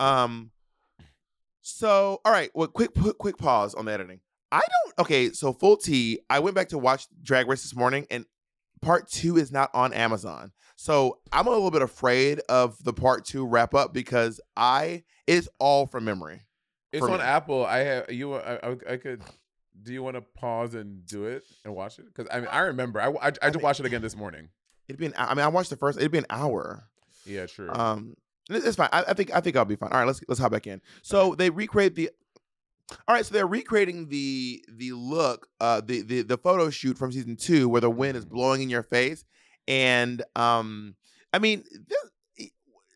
Um, 0.00 0.50
so 1.60 2.20
all 2.24 2.32
right, 2.32 2.50
well, 2.54 2.68
quick, 2.68 2.94
quick, 2.94 3.18
quick 3.18 3.36
pause 3.38 3.74
on 3.74 3.84
the 3.84 3.92
editing. 3.92 4.20
I 4.50 4.60
don't. 4.60 4.98
Okay, 5.06 5.30
so 5.32 5.52
full 5.52 5.76
T. 5.76 6.20
I 6.28 6.40
went 6.40 6.54
back 6.54 6.68
to 6.70 6.78
watch 6.78 7.06
Drag 7.22 7.46
Race 7.48 7.62
this 7.62 7.74
morning, 7.76 8.06
and 8.10 8.26
part 8.82 9.08
two 9.08 9.38
is 9.38 9.50
not 9.50 9.70
on 9.72 9.92
Amazon. 9.94 10.52
So 10.76 11.18
I'm 11.32 11.46
a 11.46 11.50
little 11.50 11.70
bit 11.70 11.82
afraid 11.82 12.40
of 12.48 12.82
the 12.82 12.92
part 12.92 13.24
two 13.24 13.46
wrap 13.46 13.74
up 13.74 13.94
because 13.94 14.40
I 14.56 15.04
it's 15.26 15.48
all 15.58 15.86
from 15.86 16.04
memory. 16.04 16.42
It's 16.92 17.02
on 17.02 17.12
me. 17.12 17.18
Apple. 17.20 17.64
I 17.64 17.78
have 17.78 18.12
you. 18.12 18.34
I, 18.34 18.76
I, 18.88 18.96
could. 18.96 19.22
Do 19.82 19.92
you 19.92 20.02
want 20.02 20.16
to 20.16 20.20
pause 20.20 20.74
and 20.74 21.06
do 21.06 21.24
it 21.24 21.44
and 21.64 21.74
watch 21.74 21.98
it? 21.98 22.04
Because 22.06 22.26
I 22.30 22.40
mean, 22.40 22.48
I 22.50 22.60
remember. 22.60 23.00
I 23.00 23.08
I, 23.08 23.32
I 23.40 23.50
just 23.50 23.62
watched 23.62 23.80
it 23.80 23.86
again 23.86 24.02
this 24.02 24.16
morning. 24.16 24.48
It'd 24.88 25.00
be 25.00 25.06
an. 25.06 25.14
I 25.16 25.34
mean, 25.34 25.44
I 25.44 25.48
watched 25.48 25.70
the 25.70 25.76
first. 25.76 25.98
It'd 25.98 26.12
be 26.12 26.18
an 26.18 26.26
hour. 26.28 26.84
Yeah, 27.24 27.46
sure. 27.46 27.70
Um, 27.80 28.16
it's 28.50 28.76
fine. 28.76 28.90
I, 28.92 29.04
I 29.08 29.14
think 29.14 29.34
I 29.34 29.40
think 29.40 29.56
I'll 29.56 29.64
be 29.64 29.76
fine. 29.76 29.90
All 29.92 30.00
right, 30.00 30.06
let's 30.06 30.20
let's 30.28 30.40
hop 30.40 30.52
back 30.52 30.66
in. 30.66 30.82
So 31.02 31.34
they 31.34 31.48
recreate 31.48 31.94
the. 31.94 32.10
All 33.08 33.14
right, 33.14 33.24
so 33.24 33.32
they're 33.34 33.46
recreating 33.46 34.08
the 34.08 34.64
the 34.68 34.92
look, 34.92 35.48
uh, 35.60 35.80
the 35.80 36.02
the 36.02 36.22
the 36.22 36.38
photo 36.38 36.70
shoot 36.70 36.98
from 36.98 37.12
season 37.12 37.36
two 37.36 37.68
where 37.68 37.80
the 37.80 37.90
wind 37.90 38.16
is 38.16 38.24
blowing 38.24 38.62
in 38.62 38.70
your 38.70 38.82
face, 38.82 39.24
and 39.68 40.22
um, 40.36 40.94
I 41.32 41.38
mean 41.38 41.64
this 41.88 42.50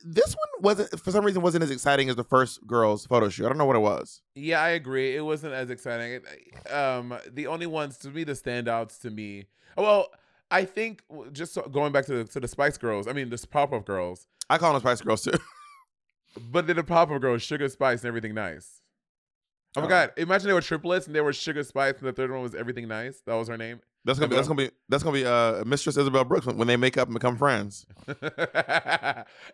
this 0.09 0.35
one 0.35 0.63
wasn't 0.63 1.01
for 1.01 1.11
some 1.11 1.25
reason 1.25 1.43
wasn't 1.43 1.65
as 1.65 1.71
exciting 1.71 2.09
as 2.09 2.17
the 2.17 2.25
first 2.25 2.65
girls 2.67 3.07
photo 3.07 3.29
shoot. 3.29 3.47
I 3.47 3.49
don't 3.49 3.59
know 3.59 3.67
what 3.67 3.77
it 3.77 3.81
was. 3.81 4.23
Yeah, 4.35 4.63
I 4.63 4.71
agree. 4.71 5.17
It 5.17 5.23
wasn't 5.23 5.53
as 5.55 5.69
exciting. 5.69 6.21
Um, 6.71 7.19
the 7.33 7.49
only 7.49 7.67
ones 7.67 7.99
to 7.99 8.11
me, 8.11 8.23
the 8.25 8.33
standouts 8.33 9.01
to 9.01 9.11
me. 9.11 9.47
Well, 9.77 10.09
I 10.51 10.65
think 10.65 11.03
just 11.33 11.59
going 11.73 11.93
back 11.93 12.07
to 12.07 12.19
the, 12.19 12.25
to 12.25 12.41
the 12.41 12.49
Spice 12.49 12.79
Girls. 12.79 13.09
I 13.09 13.13
mean, 13.13 13.31
the 13.31 13.47
Pop 13.51 13.73
Up 13.73 13.85
Girls. 13.85 14.29
I 14.49 14.59
call 14.59 14.73
them 14.73 14.81
Spice 14.81 15.01
Girls 15.01 15.23
too. 15.23 15.33
But 16.39 16.67
then 16.67 16.77
the 16.77 16.85
Pop 16.85 17.11
Up 17.11 17.21
Girls, 17.21 17.43
Sugar 17.43 17.67
Spice, 17.69 18.03
and 18.03 18.09
everything 18.09 18.35
nice. 18.35 18.83
Oh 19.77 19.81
my 19.83 19.87
Oh. 19.87 19.89
God! 19.91 20.13
Imagine 20.17 20.49
they 20.49 20.55
were 20.55 20.61
triplets 20.63 21.07
and 21.07 21.15
they 21.15 21.21
were 21.21 21.33
Sugar 21.33 21.63
Spice, 21.63 21.95
and 21.99 22.09
the 22.09 22.13
third 22.13 22.31
one 22.31 22.43
was 22.43 22.55
Everything 22.55 22.89
Nice. 22.89 23.21
That 23.27 23.35
was 23.35 23.49
her 23.49 23.57
name. 23.59 23.81
That's 24.07 24.21
gonna 24.21 24.29
be 24.31 24.37
that's 24.37 24.47
gonna 24.47 24.63
be 24.63 24.71
that's 24.89 25.03
gonna 25.03 25.15
be 25.17 25.27
uh 25.27 25.65
Mistress 25.65 25.97
Isabelle 25.97 26.23
Brooks 26.23 26.47
when, 26.47 26.57
when 26.57 26.69
they 26.69 26.77
make 26.77 26.97
up 26.97 27.09
and 27.09 27.15
become 27.15 27.37
friends. 27.37 27.87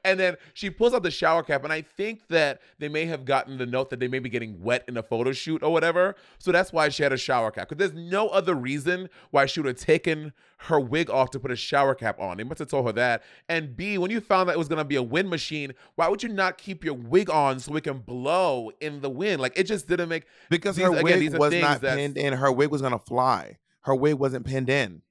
and 0.05 0.21
then 0.21 0.37
she 0.53 0.69
pulls 0.69 0.93
out 0.93 1.03
the 1.03 1.11
shower 1.11 1.43
cap, 1.43 1.65
and 1.65 1.73
I 1.73 1.81
think 1.81 2.29
that 2.29 2.61
they 2.79 2.91
may 2.91 3.07
have 3.07 3.25
gotten 3.25 3.57
the 3.57 3.65
note 3.65 3.89
that 3.89 3.99
they 3.99 4.09
may 4.09 4.19
be 4.19 4.29
getting 4.29 4.63
wet 4.63 4.85
in 4.89 4.99
a 4.99 5.03
photo 5.03 5.33
shoot 5.33 5.63
or 5.63 5.73
whatever. 5.73 6.17
So 6.37 6.53
that's 6.53 6.71
why 6.71 6.91
she 6.91 7.03
had 7.03 7.15
a 7.15 7.17
shower 7.17 7.51
cap. 7.51 7.71
Because 7.71 7.79
there's 7.79 7.99
no 7.99 8.29
other 8.29 8.55
reason 8.55 9.09
why 9.31 9.47
she 9.47 9.59
would 9.59 9.69
have 9.69 9.79
taken 9.79 10.35
her 10.59 10.79
wig 10.79 11.09
off 11.09 11.31
to 11.31 11.41
put 11.41 11.51
a 11.51 11.57
shower 11.57 11.95
cap 11.95 12.21
on. 12.21 12.37
They 12.37 12.45
must 12.45 12.59
have 12.59 12.69
told 12.69 12.85
her 12.85 12.93
that. 12.93 13.23
And 13.49 13.75
B, 13.75 13.97
when 13.97 14.11
you 14.11 14.21
found 14.21 14.51
that 14.51 14.53
it 14.53 14.59
was 14.59 14.69
gonna 14.69 14.85
be 14.85 14.97
a 14.97 15.03
wind 15.03 15.31
machine, 15.31 15.73
why 15.95 16.09
would 16.09 16.23
you 16.23 16.29
not 16.29 16.59
keep 16.59 16.85
your 16.85 16.95
wig 16.95 17.31
on 17.31 17.59
so 17.59 17.75
it 17.77 17.85
can 17.85 18.01
blow 18.01 18.71
in 18.83 19.01
the 19.01 19.09
wind? 19.09 19.41
Like 19.41 19.55
it 19.57 19.65
just 19.65 19.89
didn't 19.89 20.11
make 20.11 20.27
Because 20.51 20.77
These- 20.77 20.85
her 20.85 21.03
wig 21.03 21.35
are 21.35 21.39
was 21.39 21.55
not 21.55 21.81
pinned 21.81 22.19
in. 22.19 22.35
Her 22.35 22.53
wig 22.53 22.71
was 22.71 22.83
gonna 22.83 22.99
fly. 22.99 23.57
Her 23.83 23.95
wig 23.95 24.15
wasn't 24.15 24.47
pinned 24.47 24.69
in. 24.71 25.03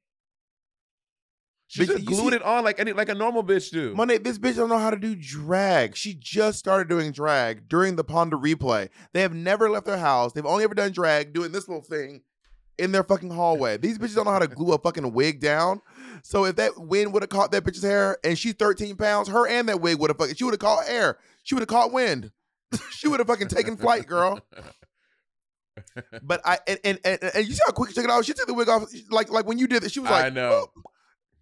she 1.67 1.83
Bitch, 1.83 1.87
just 1.87 2.05
glued 2.05 2.31
see- 2.31 2.35
it 2.37 2.43
on 2.43 2.63
like 2.63 2.79
any 2.79 2.93
like 2.93 3.09
a 3.09 3.15
normal 3.15 3.43
bitch 3.43 3.69
do. 3.71 3.93
Monday, 3.95 4.17
this 4.17 4.37
bitch 4.37 4.55
don't 4.55 4.69
know 4.69 4.77
how 4.79 4.89
to 4.91 4.97
do 4.97 5.15
drag. 5.15 5.95
She 5.95 6.13
just 6.13 6.59
started 6.59 6.87
doing 6.89 7.11
drag 7.11 7.67
during 7.69 7.95
the 7.95 8.03
Ponder 8.03 8.37
replay. 8.37 8.89
They 9.13 9.21
have 9.21 9.33
never 9.33 9.69
left 9.69 9.85
their 9.85 9.97
house. 9.97 10.33
They've 10.33 10.45
only 10.45 10.63
ever 10.63 10.73
done 10.75 10.91
drag 10.91 11.33
doing 11.33 11.51
this 11.51 11.67
little 11.67 11.83
thing 11.83 12.21
in 12.77 12.91
their 12.91 13.03
fucking 13.03 13.29
hallway. 13.31 13.77
These 13.77 13.97
bitches 13.99 14.15
don't 14.15 14.25
know 14.25 14.31
how 14.31 14.39
to 14.39 14.47
glue 14.47 14.73
a 14.73 14.79
fucking 14.79 15.13
wig 15.13 15.39
down. 15.39 15.81
So 16.23 16.45
if 16.45 16.55
that 16.57 16.77
wind 16.77 17.13
would 17.13 17.23
have 17.23 17.29
caught 17.29 17.51
that 17.51 17.63
bitch's 17.63 17.83
hair 17.83 18.17
and 18.23 18.37
she's 18.37 18.53
13 18.53 18.95
pounds, 18.95 19.27
her 19.29 19.47
and 19.47 19.67
that 19.69 19.81
wig 19.81 19.99
would 19.99 20.09
have 20.09 20.17
fucking 20.17 20.35
she 20.35 20.43
would 20.43 20.53
have 20.53 20.59
caught 20.59 20.83
air. 20.87 21.17
She 21.43 21.55
would 21.55 21.61
have 21.61 21.67
caught 21.67 21.91
wind. 21.91 22.31
she 22.91 23.07
would 23.07 23.19
have 23.19 23.27
fucking 23.27 23.47
taken 23.49 23.75
flight, 23.77 24.07
girl. 24.07 24.39
But 26.23 26.41
I 26.45 26.59
and 26.67 26.79
and, 26.83 26.99
and, 27.03 27.19
and 27.35 27.47
you 27.47 27.53
see 27.53 27.61
how 27.65 27.71
quick 27.73 27.89
she 27.89 27.95
took 27.95 28.05
it 28.05 28.09
off. 28.09 28.25
She 28.25 28.33
took 28.33 28.47
the 28.47 28.53
wig 28.53 28.69
off 28.69 28.85
like 29.09 29.29
like 29.29 29.45
when 29.45 29.57
you 29.57 29.67
did 29.67 29.83
it. 29.83 29.91
She 29.91 29.99
was 29.99 30.09
like, 30.11 30.25
I 30.25 30.29
know. 30.29 30.67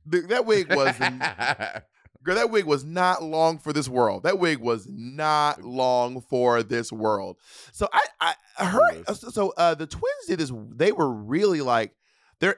The- 0.05 0.21
that 0.21 0.45
wig 0.45 0.73
was 0.73 0.95
girl. 2.23 2.35
That 2.35 2.49
wig 2.49 2.65
was 2.65 2.83
not 2.83 3.23
long 3.23 3.59
for 3.59 3.73
this 3.73 3.87
world. 3.87 4.23
That 4.23 4.39
wig 4.39 4.59
was 4.59 4.87
not 4.89 5.63
long 5.63 6.21
for 6.21 6.63
this 6.63 6.91
world. 6.91 7.37
So 7.71 7.87
I 7.93 8.33
I 8.57 8.63
her 8.65 8.79
Yes. 9.07 9.23
so 9.33 9.53
uh 9.57 9.75
the 9.75 9.87
twins 9.87 10.25
did 10.27 10.39
this. 10.39 10.51
They 10.75 10.91
were 10.91 11.11
really 11.11 11.61
like 11.61 11.93
they're. 12.39 12.57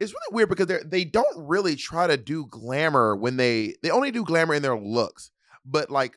It's 0.00 0.12
really 0.12 0.34
weird 0.36 0.48
because 0.48 0.66
they 0.66 0.78
they 0.84 1.04
don't 1.04 1.48
really 1.48 1.74
try 1.74 2.06
to 2.06 2.16
do 2.16 2.46
glamour 2.46 3.16
when 3.16 3.36
they 3.36 3.74
they 3.82 3.90
only 3.90 4.10
do 4.12 4.24
glamour 4.24 4.54
in 4.54 4.62
their 4.62 4.78
looks, 4.78 5.30
but 5.64 5.90
like 5.90 6.16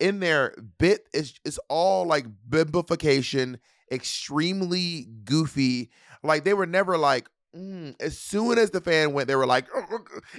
in 0.00 0.18
their 0.18 0.54
bit 0.78 1.06
it's 1.12 1.34
it's 1.44 1.58
all 1.68 2.06
like 2.06 2.26
bimbification, 2.48 3.58
extremely 3.90 5.06
goofy. 5.24 5.90
Like 6.22 6.44
they 6.44 6.54
were 6.54 6.66
never 6.66 6.96
like. 6.98 7.28
mm, 7.56 7.94
As 8.00 8.18
soon 8.18 8.58
as 8.58 8.70
the 8.70 8.80
fan 8.80 9.12
went, 9.12 9.28
they 9.28 9.36
were 9.36 9.46
like, 9.46 9.66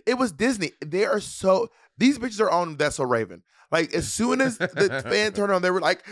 it 0.06 0.16
was 0.16 0.32
Disney. 0.32 0.72
They 0.86 1.06
are 1.06 1.20
so 1.20 1.70
these 1.98 2.18
bitches 2.20 2.40
are 2.42 2.50
on 2.52 2.78
That's 2.78 2.96
So 2.98 3.04
Raven. 3.04 3.44
Like 3.72 3.94
as 3.94 4.08
soon 4.12 4.42
as 4.42 4.58
the 4.58 5.04
fan 5.08 5.34
turned 5.34 5.52
on, 5.52 5.62
they 5.62 5.72
were 5.72 5.82
like, 5.82 6.04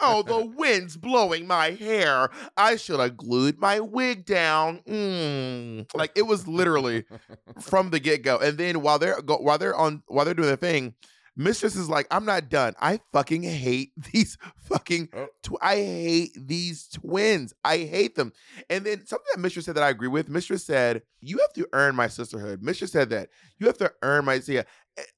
"Oh, 0.00 0.22
the 0.22 0.44
wind's 0.56 0.96
blowing 0.96 1.46
my 1.46 1.70
hair. 1.70 2.30
I 2.56 2.76
should 2.76 3.00
have 3.00 3.16
glued 3.16 3.58
my 3.58 3.80
wig 3.80 4.24
down." 4.24 4.80
Mm. 4.86 5.86
Like 5.94 6.12
it 6.16 6.22
was 6.22 6.46
literally 6.46 7.04
from 7.60 7.90
the 7.90 8.00
get 8.00 8.22
go. 8.22 8.38
And 8.38 8.58
then 8.58 8.82
while 8.82 8.98
they're 8.98 9.20
go, 9.22 9.36
while 9.38 9.58
they're 9.58 9.76
on 9.76 10.02
while 10.06 10.24
they're 10.24 10.34
doing 10.34 10.48
their 10.48 10.56
thing, 10.56 10.94
Mistress 11.38 11.76
is 11.76 11.88
like, 11.88 12.08
"I'm 12.10 12.24
not 12.24 12.50
done. 12.50 12.74
I 12.80 13.00
fucking 13.12 13.44
hate 13.44 13.92
these 14.12 14.36
fucking. 14.56 15.08
Oh. 15.14 15.28
Tw- 15.44 15.62
I 15.62 15.76
hate 15.76 16.32
these 16.36 16.88
twins. 16.88 17.54
I 17.64 17.78
hate 17.78 18.16
them." 18.16 18.32
And 18.68 18.84
then 18.84 19.06
something 19.06 19.26
that 19.32 19.40
Mistress 19.40 19.64
said 19.66 19.76
that 19.76 19.84
I 19.84 19.88
agree 19.88 20.08
with. 20.08 20.28
Mistress 20.28 20.66
said, 20.66 21.02
"You 21.20 21.38
have 21.38 21.52
to 21.54 21.68
earn 21.72 21.94
my 21.94 22.08
sisterhood." 22.08 22.62
Mistress 22.62 22.90
said 22.90 23.10
that 23.10 23.30
you 23.58 23.68
have 23.68 23.78
to 23.78 23.92
earn 24.02 24.24
my. 24.24 24.40
See, 24.40 24.58
eh, 24.58 24.64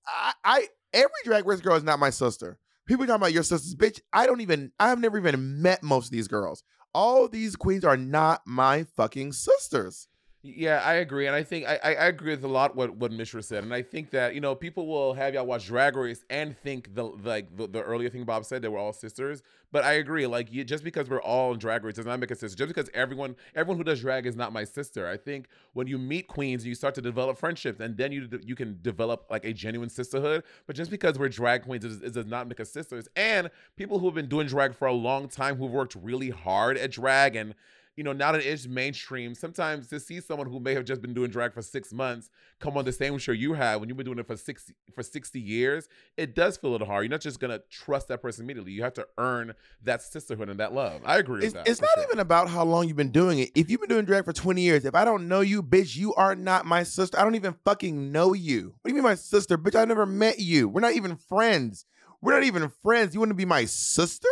I, 0.06 0.32
I 0.44 0.68
every 0.92 1.10
drag 1.24 1.46
race 1.46 1.60
girl 1.62 1.74
is 1.74 1.82
not 1.84 1.98
my 1.98 2.10
sister. 2.10 2.58
People 2.86 3.06
talking 3.06 3.22
about 3.22 3.32
your 3.32 3.42
sisters, 3.42 3.74
bitch. 3.74 4.00
I 4.12 4.26
don't 4.26 4.42
even. 4.42 4.72
I've 4.78 5.00
never 5.00 5.16
even 5.18 5.62
met 5.62 5.82
most 5.82 6.06
of 6.06 6.12
these 6.12 6.28
girls. 6.28 6.62
All 6.92 7.28
these 7.28 7.56
queens 7.56 7.84
are 7.84 7.96
not 7.96 8.42
my 8.46 8.84
fucking 8.96 9.32
sisters. 9.32 10.06
Yeah, 10.42 10.80
I 10.82 10.94
agree, 10.94 11.26
and 11.26 11.36
I 11.36 11.42
think 11.42 11.66
I, 11.66 11.76
I 11.84 12.06
agree 12.06 12.30
with 12.30 12.42
a 12.44 12.48
lot 12.48 12.74
what 12.74 12.96
what 12.96 13.12
Mistress 13.12 13.46
said, 13.48 13.62
and 13.62 13.74
I 13.74 13.82
think 13.82 14.08
that 14.12 14.34
you 14.34 14.40
know 14.40 14.54
people 14.54 14.86
will 14.86 15.12
have 15.12 15.34
y'all 15.34 15.44
watch 15.44 15.66
Drag 15.66 15.94
Race 15.94 16.24
and 16.30 16.56
think 16.56 16.94
the 16.94 17.04
like 17.04 17.54
the, 17.58 17.66
the 17.66 17.82
earlier 17.82 18.08
thing 18.08 18.24
Bob 18.24 18.46
said 18.46 18.62
they 18.62 18.68
were 18.68 18.78
all 18.78 18.94
sisters, 18.94 19.42
but 19.70 19.84
I 19.84 19.92
agree. 19.94 20.26
Like 20.26 20.50
you, 20.50 20.64
just 20.64 20.82
because 20.82 21.10
we're 21.10 21.20
all 21.20 21.52
in 21.52 21.58
Drag 21.58 21.84
Race 21.84 21.96
does 21.96 22.06
not 22.06 22.20
make 22.20 22.32
us 22.32 22.40
sisters. 22.40 22.56
Just 22.56 22.68
because 22.68 22.88
everyone 22.94 23.36
everyone 23.54 23.76
who 23.76 23.84
does 23.84 24.00
drag 24.00 24.24
is 24.24 24.34
not 24.34 24.50
my 24.50 24.64
sister. 24.64 25.06
I 25.06 25.18
think 25.18 25.46
when 25.74 25.86
you 25.86 25.98
meet 25.98 26.26
queens, 26.26 26.64
you 26.64 26.74
start 26.74 26.94
to 26.94 27.02
develop 27.02 27.36
friendships, 27.36 27.78
and 27.80 27.94
then 27.98 28.10
you 28.10 28.26
you 28.42 28.54
can 28.56 28.78
develop 28.80 29.26
like 29.30 29.44
a 29.44 29.52
genuine 29.52 29.90
sisterhood. 29.90 30.44
But 30.66 30.74
just 30.74 30.90
because 30.90 31.18
we're 31.18 31.28
drag 31.28 31.64
queens, 31.64 31.84
it, 31.84 32.02
it 32.02 32.14
does 32.14 32.24
not 32.24 32.48
make 32.48 32.60
us 32.60 32.70
sisters. 32.70 33.08
And 33.14 33.50
people 33.76 33.98
who 33.98 34.06
have 34.06 34.14
been 34.14 34.28
doing 34.30 34.46
drag 34.46 34.74
for 34.74 34.88
a 34.88 34.94
long 34.94 35.28
time, 35.28 35.56
who've 35.56 35.70
worked 35.70 35.96
really 35.96 36.30
hard 36.30 36.78
at 36.78 36.92
drag 36.92 37.36
and 37.36 37.54
you 37.96 38.04
know, 38.04 38.12
now 38.12 38.32
that 38.32 38.40
it's 38.42 38.66
mainstream, 38.66 39.34
sometimes 39.34 39.88
to 39.88 40.00
see 40.00 40.20
someone 40.20 40.48
who 40.48 40.58
may 40.60 40.72
have 40.74 40.84
just 40.84 41.02
been 41.02 41.12
doing 41.12 41.30
drag 41.30 41.52
for 41.52 41.60
six 41.60 41.92
months 41.92 42.30
come 42.58 42.76
on 42.76 42.84
the 42.84 42.92
same 42.92 43.18
show 43.18 43.32
you 43.32 43.52
have 43.54 43.80
when 43.80 43.88
you've 43.88 43.96
been 43.98 44.06
doing 44.06 44.18
it 44.18 44.26
for 44.26 44.36
six 44.36 44.70
for 44.94 45.02
60 45.02 45.38
years, 45.40 45.88
it 46.16 46.34
does 46.34 46.56
feel 46.56 46.70
a 46.70 46.72
little 46.72 46.86
hard. 46.86 47.04
You're 47.04 47.10
not 47.10 47.20
just 47.20 47.40
gonna 47.40 47.60
trust 47.70 48.08
that 48.08 48.22
person 48.22 48.44
immediately. 48.44 48.72
You 48.72 48.82
have 48.84 48.94
to 48.94 49.06
earn 49.18 49.54
that 49.82 50.02
sisterhood 50.02 50.48
and 50.48 50.60
that 50.60 50.72
love. 50.72 51.02
I 51.04 51.18
agree 51.18 51.44
It's, 51.44 51.54
with 51.54 51.64
that. 51.64 51.68
it's 51.70 51.80
not 51.80 51.90
sure. 51.94 52.04
even 52.04 52.20
about 52.20 52.48
how 52.48 52.64
long 52.64 52.86
you've 52.88 52.96
been 52.96 53.10
doing 53.12 53.38
it. 53.40 53.50
If 53.54 53.70
you've 53.70 53.80
been 53.80 53.90
doing 53.90 54.04
drag 54.04 54.24
for 54.24 54.32
20 54.32 54.62
years, 54.62 54.84
if 54.84 54.94
I 54.94 55.04
don't 55.04 55.28
know 55.28 55.40
you, 55.40 55.62
bitch, 55.62 55.96
you 55.96 56.14
are 56.14 56.34
not 56.34 56.64
my 56.66 56.82
sister. 56.84 57.18
I 57.18 57.24
don't 57.24 57.34
even 57.34 57.54
fucking 57.64 58.12
know 58.12 58.32
you. 58.32 58.74
What 58.80 58.88
do 58.88 58.90
you 58.90 58.94
mean 58.94 59.04
my 59.04 59.14
sister? 59.16 59.58
Bitch, 59.58 59.78
I 59.78 59.84
never 59.84 60.06
met 60.06 60.38
you. 60.38 60.68
We're 60.68 60.80
not 60.80 60.94
even 60.94 61.16
friends. 61.16 61.84
We're 62.22 62.34
not 62.34 62.44
even 62.44 62.70
friends. 62.82 63.14
You 63.14 63.20
want 63.20 63.30
to 63.30 63.34
be 63.34 63.44
my 63.46 63.64
sister? 63.64 64.28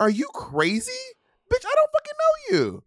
Are 0.00 0.10
you 0.10 0.28
crazy? 0.32 0.92
Bitch, 1.52 1.64
I 1.64 1.74
don't 1.74 1.90
fucking 1.92 2.18
know 2.18 2.58
you. 2.58 2.82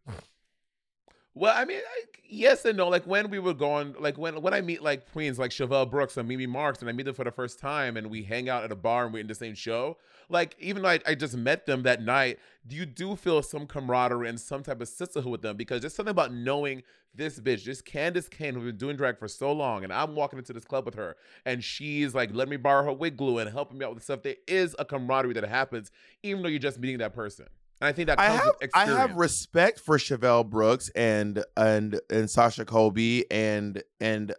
Well, 1.33 1.53
I 1.55 1.63
mean, 1.63 1.79
yes 2.27 2.65
and 2.65 2.77
no. 2.77 2.89
Like 2.89 3.07
when 3.07 3.29
we 3.29 3.39
were 3.39 3.53
going, 3.53 3.95
like 3.99 4.17
when 4.17 4.41
when 4.41 4.53
I 4.53 4.59
meet 4.59 4.81
like 4.81 5.09
queens 5.13 5.39
like 5.39 5.51
Chevelle 5.51 5.89
Brooks 5.89 6.17
and 6.17 6.27
Mimi 6.27 6.45
Marks, 6.45 6.81
and 6.81 6.89
I 6.89 6.91
meet 6.91 7.03
them 7.03 7.15
for 7.15 7.23
the 7.23 7.31
first 7.31 7.57
time, 7.57 7.95
and 7.95 8.09
we 8.09 8.23
hang 8.23 8.49
out 8.49 8.65
at 8.65 8.71
a 8.71 8.75
bar 8.75 9.05
and 9.05 9.13
we're 9.13 9.19
in 9.19 9.27
the 9.27 9.35
same 9.35 9.55
show. 9.55 9.97
Like 10.27 10.57
even 10.59 10.81
though 10.81 10.89
I, 10.89 10.99
I 11.07 11.15
just 11.15 11.37
met 11.37 11.65
them 11.65 11.83
that 11.83 12.01
night, 12.01 12.39
do 12.67 12.75
you 12.75 12.85
do 12.85 13.15
feel 13.15 13.41
some 13.43 13.65
camaraderie 13.65 14.27
and 14.27 14.39
some 14.39 14.61
type 14.61 14.81
of 14.81 14.89
sisterhood 14.89 15.31
with 15.31 15.41
them 15.41 15.55
because 15.55 15.79
there's 15.79 15.93
something 15.93 16.11
about 16.11 16.33
knowing 16.33 16.83
this 17.15 17.39
bitch, 17.39 17.63
this 17.63 17.81
Candace 17.81 18.27
Kane, 18.27 18.53
who's 18.53 18.65
been 18.65 18.77
doing 18.77 18.97
drag 18.97 19.17
for 19.17 19.27
so 19.29 19.53
long, 19.53 19.85
and 19.85 19.93
I'm 19.93 20.15
walking 20.15 20.39
into 20.39 20.51
this 20.51 20.65
club 20.65 20.85
with 20.85 20.95
her, 20.95 21.15
and 21.45 21.63
she's 21.63 22.13
like 22.13 22.31
let 22.33 22.49
me 22.49 22.57
borrow 22.57 22.83
her 22.83 22.93
wig 22.93 23.15
glue 23.15 23.39
and 23.39 23.49
helping 23.49 23.77
me 23.77 23.85
out 23.85 23.93
with 23.93 24.03
stuff. 24.03 24.21
There 24.21 24.35
is 24.49 24.75
a 24.77 24.83
camaraderie 24.83 25.33
that 25.35 25.45
happens, 25.45 25.91
even 26.23 26.43
though 26.43 26.49
you're 26.49 26.59
just 26.59 26.79
meeting 26.79 26.97
that 26.97 27.13
person. 27.13 27.47
And 27.81 27.87
I 27.87 27.91
think 27.93 28.07
that 28.07 28.19
I 28.19 28.29
have 28.29 28.51
with 28.61 28.69
I 28.75 28.85
have 28.85 29.15
respect 29.15 29.79
for 29.79 29.97
Chevelle 29.97 30.47
Brooks 30.47 30.89
and 30.95 31.43
and 31.57 31.99
and 32.11 32.29
Sasha 32.29 32.63
Colby 32.63 33.25
and 33.31 33.81
and 33.99 34.33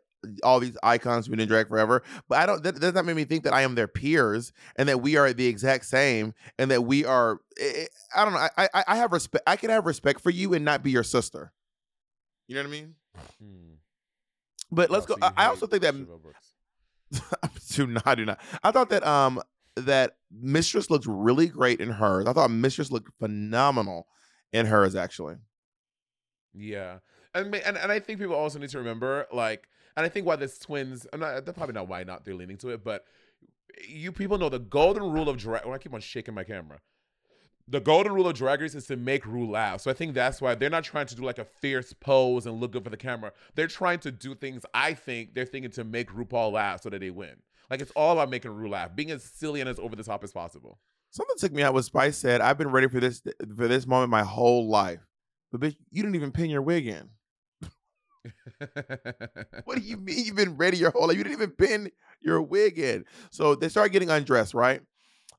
all 0.45 0.61
these 0.61 0.77
icons 0.85 1.27
who've 1.27 1.33
been 1.33 1.41
in 1.41 1.49
drag 1.49 1.67
forever, 1.67 2.05
but 2.29 2.39
I 2.39 2.47
don't. 2.47 2.63
That 2.63 2.79
does 2.81 2.95
not 2.95 3.05
make 3.05 3.17
me 3.17 3.25
think 3.25 3.43
that 3.43 3.53
I 3.53 3.63
am 3.63 3.75
their 3.75 3.89
peers 3.89 4.53
and 4.77 4.89
that 4.89 5.03
we 5.03 5.17
are 5.17 5.33
the 5.33 5.49
exact 5.49 5.85
same 5.87 6.35
and 6.61 6.71
that 6.71 6.83
we 6.83 7.05
are. 7.05 7.41
I 7.61 7.89
I 8.15 8.25
don't 8.25 8.33
know. 8.35 8.39
I 8.57 8.69
I, 8.73 8.85
I 8.87 8.97
have 8.97 9.11
respect. 9.11 9.43
I 9.49 9.57
can 9.57 9.71
have 9.71 9.85
respect 9.87 10.21
for 10.21 10.31
you 10.31 10.55
and 10.55 10.65
not 10.65 10.85
be 10.85 10.93
your 10.93 11.03
sister. 11.03 11.53
You 12.47 12.55
know 12.55 12.63
what 12.63 12.69
I 12.69 12.71
mean? 12.71 12.95
Hmm. 13.43 13.75
But 14.71 14.91
let's 14.91 15.05
Oh, 15.11 15.17
go. 15.17 15.27
so 15.27 15.33
I, 15.37 15.45
I 15.45 15.47
also 15.49 15.67
think 15.67 15.83
that 15.83 15.95
Chevelle 15.95 16.23
Brooks. 16.23 17.69
do 17.75 17.89
not 17.89 18.15
do 18.15 18.25
not. 18.25 18.39
I 18.63 18.71
thought 18.71 18.91
that 18.91 19.05
um 19.05 19.43
that 19.77 20.17
Mistress 20.31 20.91
looked 20.91 21.07
really 21.07 21.49
great 21.49 21.81
in 21.81 21.91
hers. 21.91 22.27
I 22.27 22.33
thought 22.33 22.51
Mistress 22.51 22.91
looked 22.91 23.11
phenomenal 23.19 24.07
in 24.53 24.67
hers 24.67 24.95
actually. 24.95 25.37
Yeah, 26.55 26.99
and 27.35 27.55
and 27.55 27.79
and 27.79 27.91
I 27.91 27.99
think 27.99 28.19
people 28.19 28.35
also 28.35 28.59
need 28.59 28.71
to 28.71 28.79
remember, 28.79 29.27
like, 29.33 29.69
and 29.97 30.05
I 30.05 30.09
think 30.09 30.27
why 30.27 30.37
this 30.37 30.59
twins, 30.59 31.07
I'm 31.13 31.21
not, 31.21 31.45
they're 31.45 31.55
probably 31.55 31.75
not 31.75 31.89
why 31.89 32.05
not 32.05 32.25
they're 32.25 32.35
leaning 32.35 32.59
to 32.59 32.69
it, 32.71 32.85
but 32.85 33.05
you 33.89 34.13
people 34.13 34.39
know 34.39 34.49
the 34.51 34.59
golden 34.59 35.05
rule 35.05 35.29
of 35.29 35.39
drag. 35.39 35.65
Well, 35.65 35.75
I 35.75 35.79
keep 35.79 35.95
on 35.95 36.01
shaking 36.01 36.35
my 36.35 36.45
camera. 36.45 36.81
The 37.69 37.81
golden 37.81 38.13
rule 38.13 38.27
of 38.27 38.35
drag 38.35 38.61
race 38.61 38.75
is 38.75 38.87
to 38.89 38.97
make 38.97 39.25
Ru 39.25 39.49
laugh. 39.49 39.81
So 39.81 39.91
I 39.91 39.95
think 39.95 40.15
that's 40.15 40.43
why 40.43 40.55
they're 40.55 40.69
not 40.69 40.85
trying 40.85 41.07
to 41.07 41.15
do 41.15 41.23
like 41.23 41.39
a 41.39 41.45
fierce 41.45 41.93
pose 41.95 42.45
and 42.45 42.61
look 42.61 42.73
good 42.73 42.85
for 42.85 42.91
the 42.91 42.97
camera. 42.97 43.33
They're 43.55 43.69
trying 43.69 44.01
to 44.01 44.11
do 44.11 44.35
things. 44.35 44.67
I 44.75 44.95
think 44.95 45.35
they're 45.35 45.47
thinking 45.47 45.71
to 45.73 45.85
make 45.85 46.11
RuPaul 46.11 46.53
laugh 46.53 46.83
so 46.83 46.91
that 46.91 47.01
they 47.01 47.11
win. 47.11 47.37
Like 47.73 47.81
it's 47.81 47.93
all 47.93 48.13
about 48.13 48.29
making 48.29 48.51
Ru 48.51 48.69
laugh, 48.69 48.95
being 48.95 49.11
as 49.13 49.25
silly 49.25 49.61
and 49.61 49.71
as 49.71 49.79
over 49.79 49.97
the 49.97 50.05
top 50.05 50.23
as 50.23 50.31
possible. 50.31 50.79
Something 51.11 51.37
took 51.39 51.53
me 51.53 51.63
out 51.63 51.73
what 51.73 51.87
Spice 51.87 52.19
said. 52.19 52.43
I've 52.43 52.59
been 52.59 52.71
ready 52.71 52.87
for 52.87 53.01
this 53.01 53.23
for 53.57 53.67
this 53.67 53.87
moment 53.87 54.11
my 54.11 54.23
whole 54.23 54.69
life. 54.69 55.01
But 55.51 55.63
bitch, 55.63 55.77
you 55.91 56.03
didn't 56.03 56.17
even 56.17 56.33
pin 56.33 56.51
your 56.51 56.61
wig 56.61 56.87
in. 56.87 57.09
What 59.65 59.79
do 59.79 59.83
you 59.83 59.97
mean 59.97 60.27
you've 60.27 60.37
been 60.37 60.59
ready 60.59 60.77
your 60.77 60.91
whole 60.91 61.09
life? 61.09 61.17
You 61.17 61.25
didn't 61.25 61.37
even 61.39 61.53
pin 61.53 61.91
your 62.21 62.43
wig 62.43 62.79
in. 62.79 63.07
So 63.31 63.55
they 63.55 63.71
start 63.71 63.91
getting 63.91 64.11
undressed, 64.11 64.53
right? 64.53 64.83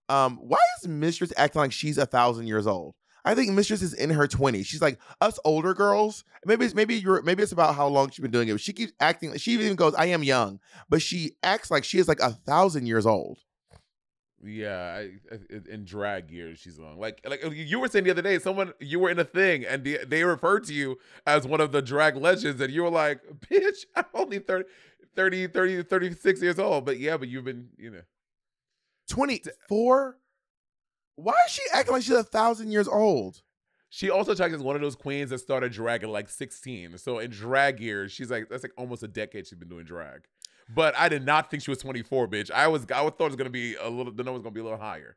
Um, 0.10 0.38
why 0.38 0.58
is 0.82 0.88
Mistress 0.88 1.34
acting 1.38 1.60
like 1.60 1.72
she's 1.72 2.00
a 2.00 2.08
thousand 2.08 2.48
years 2.48 2.66
old? 2.66 2.96
I 3.26 3.36
think 3.36 3.52
Mistress 3.52 3.82
is 3.82 3.94
in 3.94 4.10
her 4.10 4.28
20s. 4.28 4.66
She's 4.66 4.82
like 4.82 5.00
us 5.22 5.40
older 5.46 5.74
girls. 5.74 6.24
Maybe 6.46 6.66
it's 6.66 6.76
maybe 6.76 6.96
you're 6.96 7.22
maybe 7.22 7.44
it's 7.44 7.52
about 7.52 7.76
how 7.76 7.88
long 7.88 8.10
she's 8.10 8.22
been 8.22 8.32
doing 8.32 8.50
it. 8.50 8.54
But 8.54 8.62
she 8.62 8.74
keeps 8.74 8.92
acting. 9.00 9.36
She 9.38 9.52
even 9.54 9.76
goes, 9.76 9.96
"I 9.96 10.08
am 10.08 10.24
young," 10.24 10.60
but 10.90 11.02
she 11.02 11.34
acts 11.42 11.72
like 11.72 11.84
she 11.84 12.00
is 12.00 12.08
like 12.08 12.20
a 12.20 12.32
thousand 12.32 12.86
years 12.86 13.06
old. 13.06 13.40
Yeah, 14.46 15.04
I, 15.32 15.38
in 15.70 15.86
drag 15.86 16.30
years 16.30 16.60
she's 16.60 16.78
long. 16.78 17.00
Like 17.00 17.22
like 17.26 17.42
you 17.54 17.80
were 17.80 17.88
saying 17.88 18.04
the 18.04 18.12
other 18.12 18.22
day, 18.22 18.40
someone 18.40 18.74
you 18.80 19.00
were 19.00 19.10
in 19.10 19.20
a 19.20 19.24
thing 19.24 19.66
and 19.66 19.86
they, 19.86 20.00
they 20.06 20.24
referred 20.26 20.66
to 20.66 20.74
you 20.74 20.98
as 21.26 21.48
one 21.48 21.62
of 21.62 21.72
the 21.72 21.82
drag 21.82 22.18
legends, 22.18 22.60
and 22.60 22.74
you 22.74 22.84
were 22.84 22.90
like, 22.90 23.22
"Bitch, 23.50 23.86
I'm 23.96 24.06
only 24.14 24.40
30, 24.40 24.66
30, 25.16 25.48
30, 25.48 25.84
36 25.84 26.42
years 26.42 26.60
old." 26.60 26.84
But 26.86 27.00
yeah, 27.00 27.16
but 27.16 27.30
you've 27.30 27.46
been, 27.46 27.70
you 27.78 27.92
know, 27.92 28.02
24. 29.08 30.18
Why 31.16 31.34
is 31.46 31.52
she 31.52 31.62
acting 31.74 31.94
like 31.94 32.04
she's 32.04 32.16
a 32.16 32.24
thousand 32.24 32.72
years 32.72 32.88
old? 32.88 33.42
she 33.96 34.10
also 34.10 34.34
tags 34.34 34.56
as 34.56 34.62
one 34.64 34.76
of 34.76 34.82
those 34.82 34.96
queens 34.96 35.30
that 35.30 35.38
started 35.38 35.72
drag 35.72 36.02
at 36.02 36.10
like 36.10 36.28
16. 36.28 36.98
So 36.98 37.20
in 37.20 37.30
drag 37.30 37.80
years, 37.80 38.12
she's 38.12 38.32
like 38.32 38.50
that's 38.50 38.64
like 38.64 38.72
almost 38.76 39.04
a 39.04 39.08
decade 39.08 39.46
she's 39.46 39.60
been 39.60 39.70
doing 39.70 39.86
drag. 39.86 40.22
But 40.74 40.96
I 40.98 41.10
did 41.10 41.24
not 41.24 41.52
think 41.52 41.62
she 41.62 41.70
was 41.70 41.78
24, 41.78 42.28
bitch. 42.28 42.50
I 42.50 42.68
was 42.70 42.86
I 42.86 43.08
thought 43.08 43.20
it 43.20 43.24
was 43.26 43.36
gonna 43.36 43.52
be 43.52 43.76
a 43.76 43.88
little. 43.88 44.12
The 44.12 44.24
number 44.24 44.34
was 44.34 44.42
gonna 44.42 44.56
be 44.56 44.62
a 44.62 44.64
little 44.64 44.80
higher. 44.80 45.16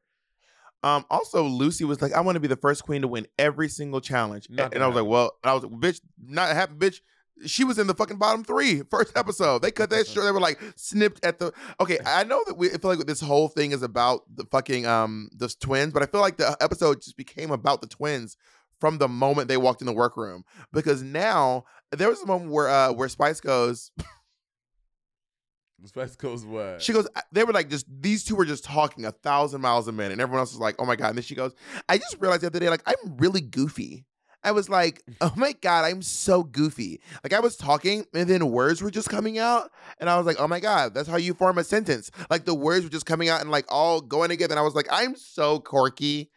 Um, 0.82 1.06
also, 1.10 1.42
Loosey 1.48 1.86
was 1.86 2.02
like, 2.02 2.12
I 2.12 2.20
want 2.20 2.36
to 2.36 2.40
be 2.40 2.48
the 2.48 2.56
first 2.56 2.84
queen 2.84 3.00
to 3.00 3.08
win 3.08 3.26
every 3.38 3.70
single 3.70 4.02
challenge. 4.02 4.48
Not 4.50 4.74
and 4.74 4.84
I 4.84 4.86
was 4.86 4.94
like, 4.94 5.06
well, 5.06 5.32
I 5.42 5.54
was 5.54 5.64
like, 5.64 5.72
bitch, 5.72 6.02
not 6.22 6.54
happen, 6.54 6.76
bitch. 6.76 7.00
She 7.44 7.64
was 7.64 7.78
in 7.78 7.86
the 7.86 7.94
fucking 7.94 8.16
bottom 8.16 8.44
three 8.44 8.82
first 8.90 9.16
episode. 9.16 9.60
They 9.60 9.70
cut 9.70 9.90
that 9.90 10.06
short. 10.06 10.24
They 10.24 10.32
were 10.32 10.40
like 10.40 10.58
snipped 10.76 11.24
at 11.24 11.38
the. 11.38 11.52
Okay, 11.80 11.98
I 12.06 12.24
know 12.24 12.42
that 12.46 12.56
we 12.56 12.68
I 12.68 12.78
feel 12.78 12.90
like 12.94 13.06
this 13.06 13.20
whole 13.20 13.48
thing 13.48 13.72
is 13.72 13.82
about 13.82 14.22
the 14.34 14.44
fucking 14.46 14.86
um 14.86 15.28
the 15.36 15.48
twins, 15.60 15.92
but 15.92 16.02
I 16.02 16.06
feel 16.06 16.22
like 16.22 16.38
the 16.38 16.56
episode 16.60 17.02
just 17.02 17.16
became 17.16 17.50
about 17.50 17.82
the 17.82 17.88
twins 17.88 18.36
from 18.80 18.98
the 18.98 19.08
moment 19.08 19.48
they 19.48 19.56
walked 19.56 19.80
in 19.82 19.86
the 19.86 19.92
workroom 19.92 20.44
because 20.72 21.02
now 21.02 21.64
there 21.92 22.08
was 22.08 22.22
a 22.22 22.26
moment 22.26 22.50
where 22.50 22.68
uh 22.68 22.92
where 22.92 23.08
Spice 23.08 23.40
goes, 23.40 23.90
Spice 25.84 26.16
goes 26.16 26.44
what? 26.44 26.82
she 26.82 26.92
goes, 26.92 27.06
they 27.32 27.44
were 27.44 27.52
like 27.52 27.68
just 27.68 27.86
these 27.88 28.24
two 28.24 28.34
were 28.34 28.44
just 28.44 28.64
talking 28.64 29.04
a 29.04 29.12
thousand 29.12 29.60
miles 29.60 29.88
a 29.88 29.92
minute, 29.92 30.12
and 30.12 30.20
everyone 30.20 30.40
else 30.40 30.52
was 30.52 30.60
like, 30.60 30.76
oh 30.78 30.86
my 30.86 30.96
god. 30.96 31.08
And 31.08 31.18
then 31.18 31.22
she 31.22 31.34
goes, 31.34 31.54
I 31.88 31.98
just 31.98 32.16
realized 32.18 32.42
the 32.42 32.46
other 32.48 32.60
day, 32.60 32.70
like 32.70 32.82
I'm 32.86 33.16
really 33.18 33.40
goofy. 33.40 34.06
I 34.46 34.52
was 34.52 34.68
like, 34.68 35.02
oh 35.20 35.32
my 35.36 35.52
god, 35.52 35.84
I'm 35.84 36.00
so 36.02 36.44
goofy. 36.44 37.00
Like 37.24 37.32
I 37.32 37.40
was 37.40 37.56
talking, 37.56 38.06
and 38.14 38.30
then 38.30 38.50
words 38.50 38.80
were 38.80 38.92
just 38.92 39.10
coming 39.10 39.38
out, 39.38 39.72
and 39.98 40.08
I 40.08 40.16
was 40.16 40.24
like, 40.24 40.36
oh 40.38 40.46
my 40.46 40.60
god, 40.60 40.94
that's 40.94 41.08
how 41.08 41.16
you 41.16 41.34
form 41.34 41.58
a 41.58 41.64
sentence. 41.64 42.12
Like 42.30 42.44
the 42.44 42.54
words 42.54 42.84
were 42.84 42.90
just 42.90 43.06
coming 43.06 43.28
out 43.28 43.40
and 43.40 43.50
like 43.50 43.66
all 43.68 44.00
going 44.00 44.28
together. 44.28 44.52
And 44.52 44.60
I 44.60 44.62
was 44.62 44.76
like, 44.76 44.86
I'm 44.90 45.16
so 45.16 45.58
quirky, 45.58 46.30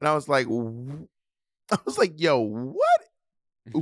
and 0.00 0.08
I 0.08 0.14
was 0.14 0.28
like, 0.28 0.46
I 1.70 1.78
was 1.86 1.96
like, 1.98 2.20
yo, 2.20 2.40
what? 2.40 3.00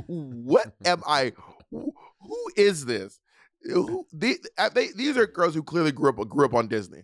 What 0.07 0.73
am 0.85 1.01
I? 1.07 1.33
Who 1.71 1.91
who 2.21 2.51
is 2.55 2.85
this? 2.85 3.19
Who, 3.63 4.07
the, 4.11 4.37
uh, 4.57 4.69
they, 4.69 4.87
these 4.87 5.17
are 5.17 5.27
girls 5.27 5.53
who 5.53 5.61
clearly 5.61 5.91
grew 5.91 6.09
up 6.09 6.29
grew 6.29 6.45
up 6.45 6.53
on 6.53 6.67
Disney. 6.67 7.03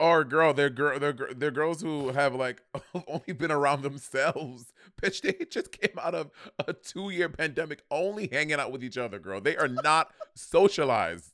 Or 0.00 0.22
girl, 0.22 0.54
they're 0.54 0.70
girl, 0.70 0.98
they're 0.98 1.12
they're 1.12 1.50
girls 1.50 1.82
who 1.82 2.10
have 2.10 2.34
like 2.34 2.62
only 3.08 3.32
been 3.32 3.50
around 3.50 3.82
themselves. 3.82 4.72
Bitch, 5.02 5.22
they 5.22 5.44
just 5.46 5.72
came 5.72 5.98
out 5.98 6.14
of 6.14 6.30
a 6.66 6.72
two 6.72 7.10
year 7.10 7.28
pandemic, 7.28 7.82
only 7.90 8.28
hanging 8.30 8.60
out 8.60 8.70
with 8.70 8.84
each 8.84 8.96
other. 8.96 9.18
Girl, 9.18 9.40
they 9.40 9.56
are 9.56 9.68
not 9.68 10.10
socialized. 10.34 11.32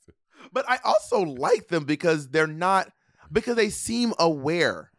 But 0.53 0.69
I 0.69 0.79
also 0.85 1.21
like 1.21 1.69
them 1.69 1.85
because 1.85 2.29
they're 2.29 2.47
not 2.47 2.91
because 3.31 3.57
they 3.57 3.71
seem 3.71 4.15
aware. 4.19 4.91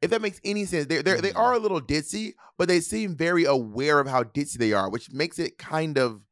If 0.00 0.10
that 0.10 0.22
makes 0.22 0.40
any 0.44 0.64
sense, 0.64 0.86
they 0.86 1.02
they 1.02 1.20
they 1.20 1.32
are 1.32 1.52
a 1.52 1.58
little 1.58 1.80
ditzy, 1.80 2.32
but 2.56 2.68
they 2.68 2.80
seem 2.80 3.16
very 3.16 3.44
aware 3.44 4.00
of 4.00 4.06
how 4.06 4.22
ditzy 4.22 4.56
they 4.56 4.72
are, 4.72 4.88
which 4.88 5.12
makes 5.12 5.38
it 5.38 5.58
kind 5.58 5.98
of 5.98 6.22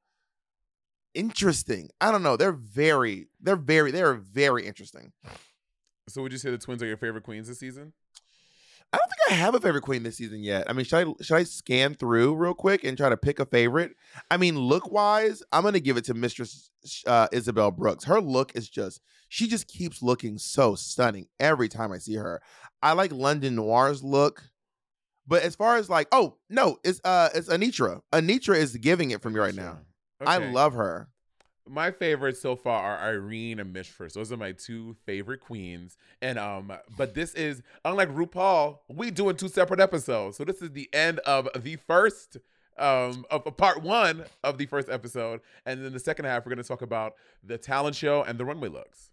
interesting. 1.15 1.91
I 2.01 2.13
don't 2.13 2.23
know. 2.23 2.37
They're 2.37 2.53
very, 2.53 3.27
they're 3.41 3.57
very, 3.57 3.91
they're 3.91 4.15
very 4.15 4.67
interesting. 4.67 5.13
So, 6.09 6.23
would 6.23 6.33
you 6.33 6.39
say 6.39 6.51
the 6.51 6.59
twins 6.59 6.83
are 6.83 6.87
your 6.87 6.97
favorite 6.97 7.25
queens 7.25 7.49
this 7.49 7.59
season? 7.59 7.93
I 8.91 8.97
don't 8.97 9.09
think 9.09 9.33
I 9.39 9.43
have 9.45 9.55
a 9.55 9.61
favorite 9.61 9.83
queen 9.83 10.03
this 10.03 10.17
season 10.17 10.43
yet. 10.43 10.69
I 10.69 10.73
mean, 10.73 10.87
should 10.87 11.07
I 11.07 11.23
should 11.23 11.37
I 11.37 11.43
scan 11.43 11.95
through 11.95 12.35
real 12.37 12.55
quick 12.55 12.85
and 12.85 12.97
try 12.97 13.11
to 13.11 13.19
pick 13.19 13.39
a 13.39 13.45
favorite? 13.45 13.93
I 14.31 14.39
mean, 14.39 14.59
look 14.59 14.91
wise, 14.91 15.43
I'm 15.53 15.63
gonna 15.63 15.81
give 15.81 15.99
it 15.99 16.05
to 16.05 16.15
Mistress 16.15 16.71
uh, 17.07 17.29
Isabelle 17.31 17.71
Brooks. 17.71 18.05
Her 18.05 18.21
look 18.21 18.57
is 18.57 18.69
just 18.69 19.03
she 19.29 19.47
just 19.47 19.69
keeps 19.69 20.03
looking 20.03 20.39
so 20.39 20.75
stunning 20.75 21.27
every 21.39 21.69
time 21.69 21.93
I 21.93 21.99
see 21.99 22.15
her. 22.15 22.41
I 22.83 22.95
like 22.95 23.13
London 23.13 23.57
Noir's 23.57 24.03
look. 24.03 24.45
But 25.27 25.43
as 25.43 25.55
far 25.55 25.77
as 25.77 25.91
like, 25.91 26.09
oh 26.11 26.39
no, 26.49 26.79
it's 26.83 27.03
uh 27.05 27.29
it's 27.35 27.49
Anetra. 27.49 28.01
Anetra 28.13 28.57
is 28.57 28.75
giving 28.79 29.11
it 29.11 29.21
for 29.21 29.29
me 29.29 29.39
right 29.39 29.55
now. 29.55 29.81
I 30.27 30.39
love 30.39 30.73
her. 30.73 31.09
My 31.69 31.91
favorites 31.91 32.41
so 32.41 32.57
far 32.57 32.97
are 32.97 33.11
Irene 33.11 33.61
and 33.61 33.73
Mistress. 33.73 34.15
Those 34.15 34.33
are 34.33 34.37
my 34.37 34.53
two 34.53 34.97
favorite 35.05 35.41
queens. 35.41 35.97
And 36.23 36.39
um, 36.39 36.73
but 36.97 37.15
this 37.15 37.35
is 37.35 37.63
unlike 37.85 38.09
RuPaul, 38.11 38.79
we 38.89 39.11
doing 39.11 39.37
two 39.37 39.49
separate 39.49 39.81
episodes. 39.81 40.37
So 40.37 40.45
this 40.45 40.63
is 40.63 40.73
the 40.73 40.89
end 40.93 41.19
of 41.21 41.49
the 41.57 41.77
first 41.77 42.39
um 42.79 43.27
of 43.31 43.47
of 43.47 43.57
part 43.57 43.83
one 43.83 44.25
of 44.45 44.59
the 44.59 44.67
first 44.67 44.89
episode. 44.89 45.41
And 45.67 45.85
then 45.85 45.93
the 45.93 46.01
second 46.01 46.25
half, 46.27 46.45
we're 46.47 46.51
gonna 46.51 46.63
talk 46.63 46.83
about 46.83 47.15
the 47.43 47.59
talent 47.59 47.97
show 47.97 48.23
and 48.23 48.39
the 48.39 48.45
runway 48.45 48.69
looks. 48.69 49.11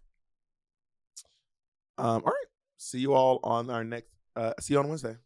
Um, 1.98 2.22
all 2.24 2.32
right. 2.32 2.46
See 2.76 2.98
you 2.98 3.14
all 3.14 3.40
on 3.42 3.70
our 3.70 3.84
next 3.84 4.08
uh 4.36 4.52
see 4.60 4.74
you 4.74 4.80
on 4.80 4.88
Wednesday. 4.88 5.16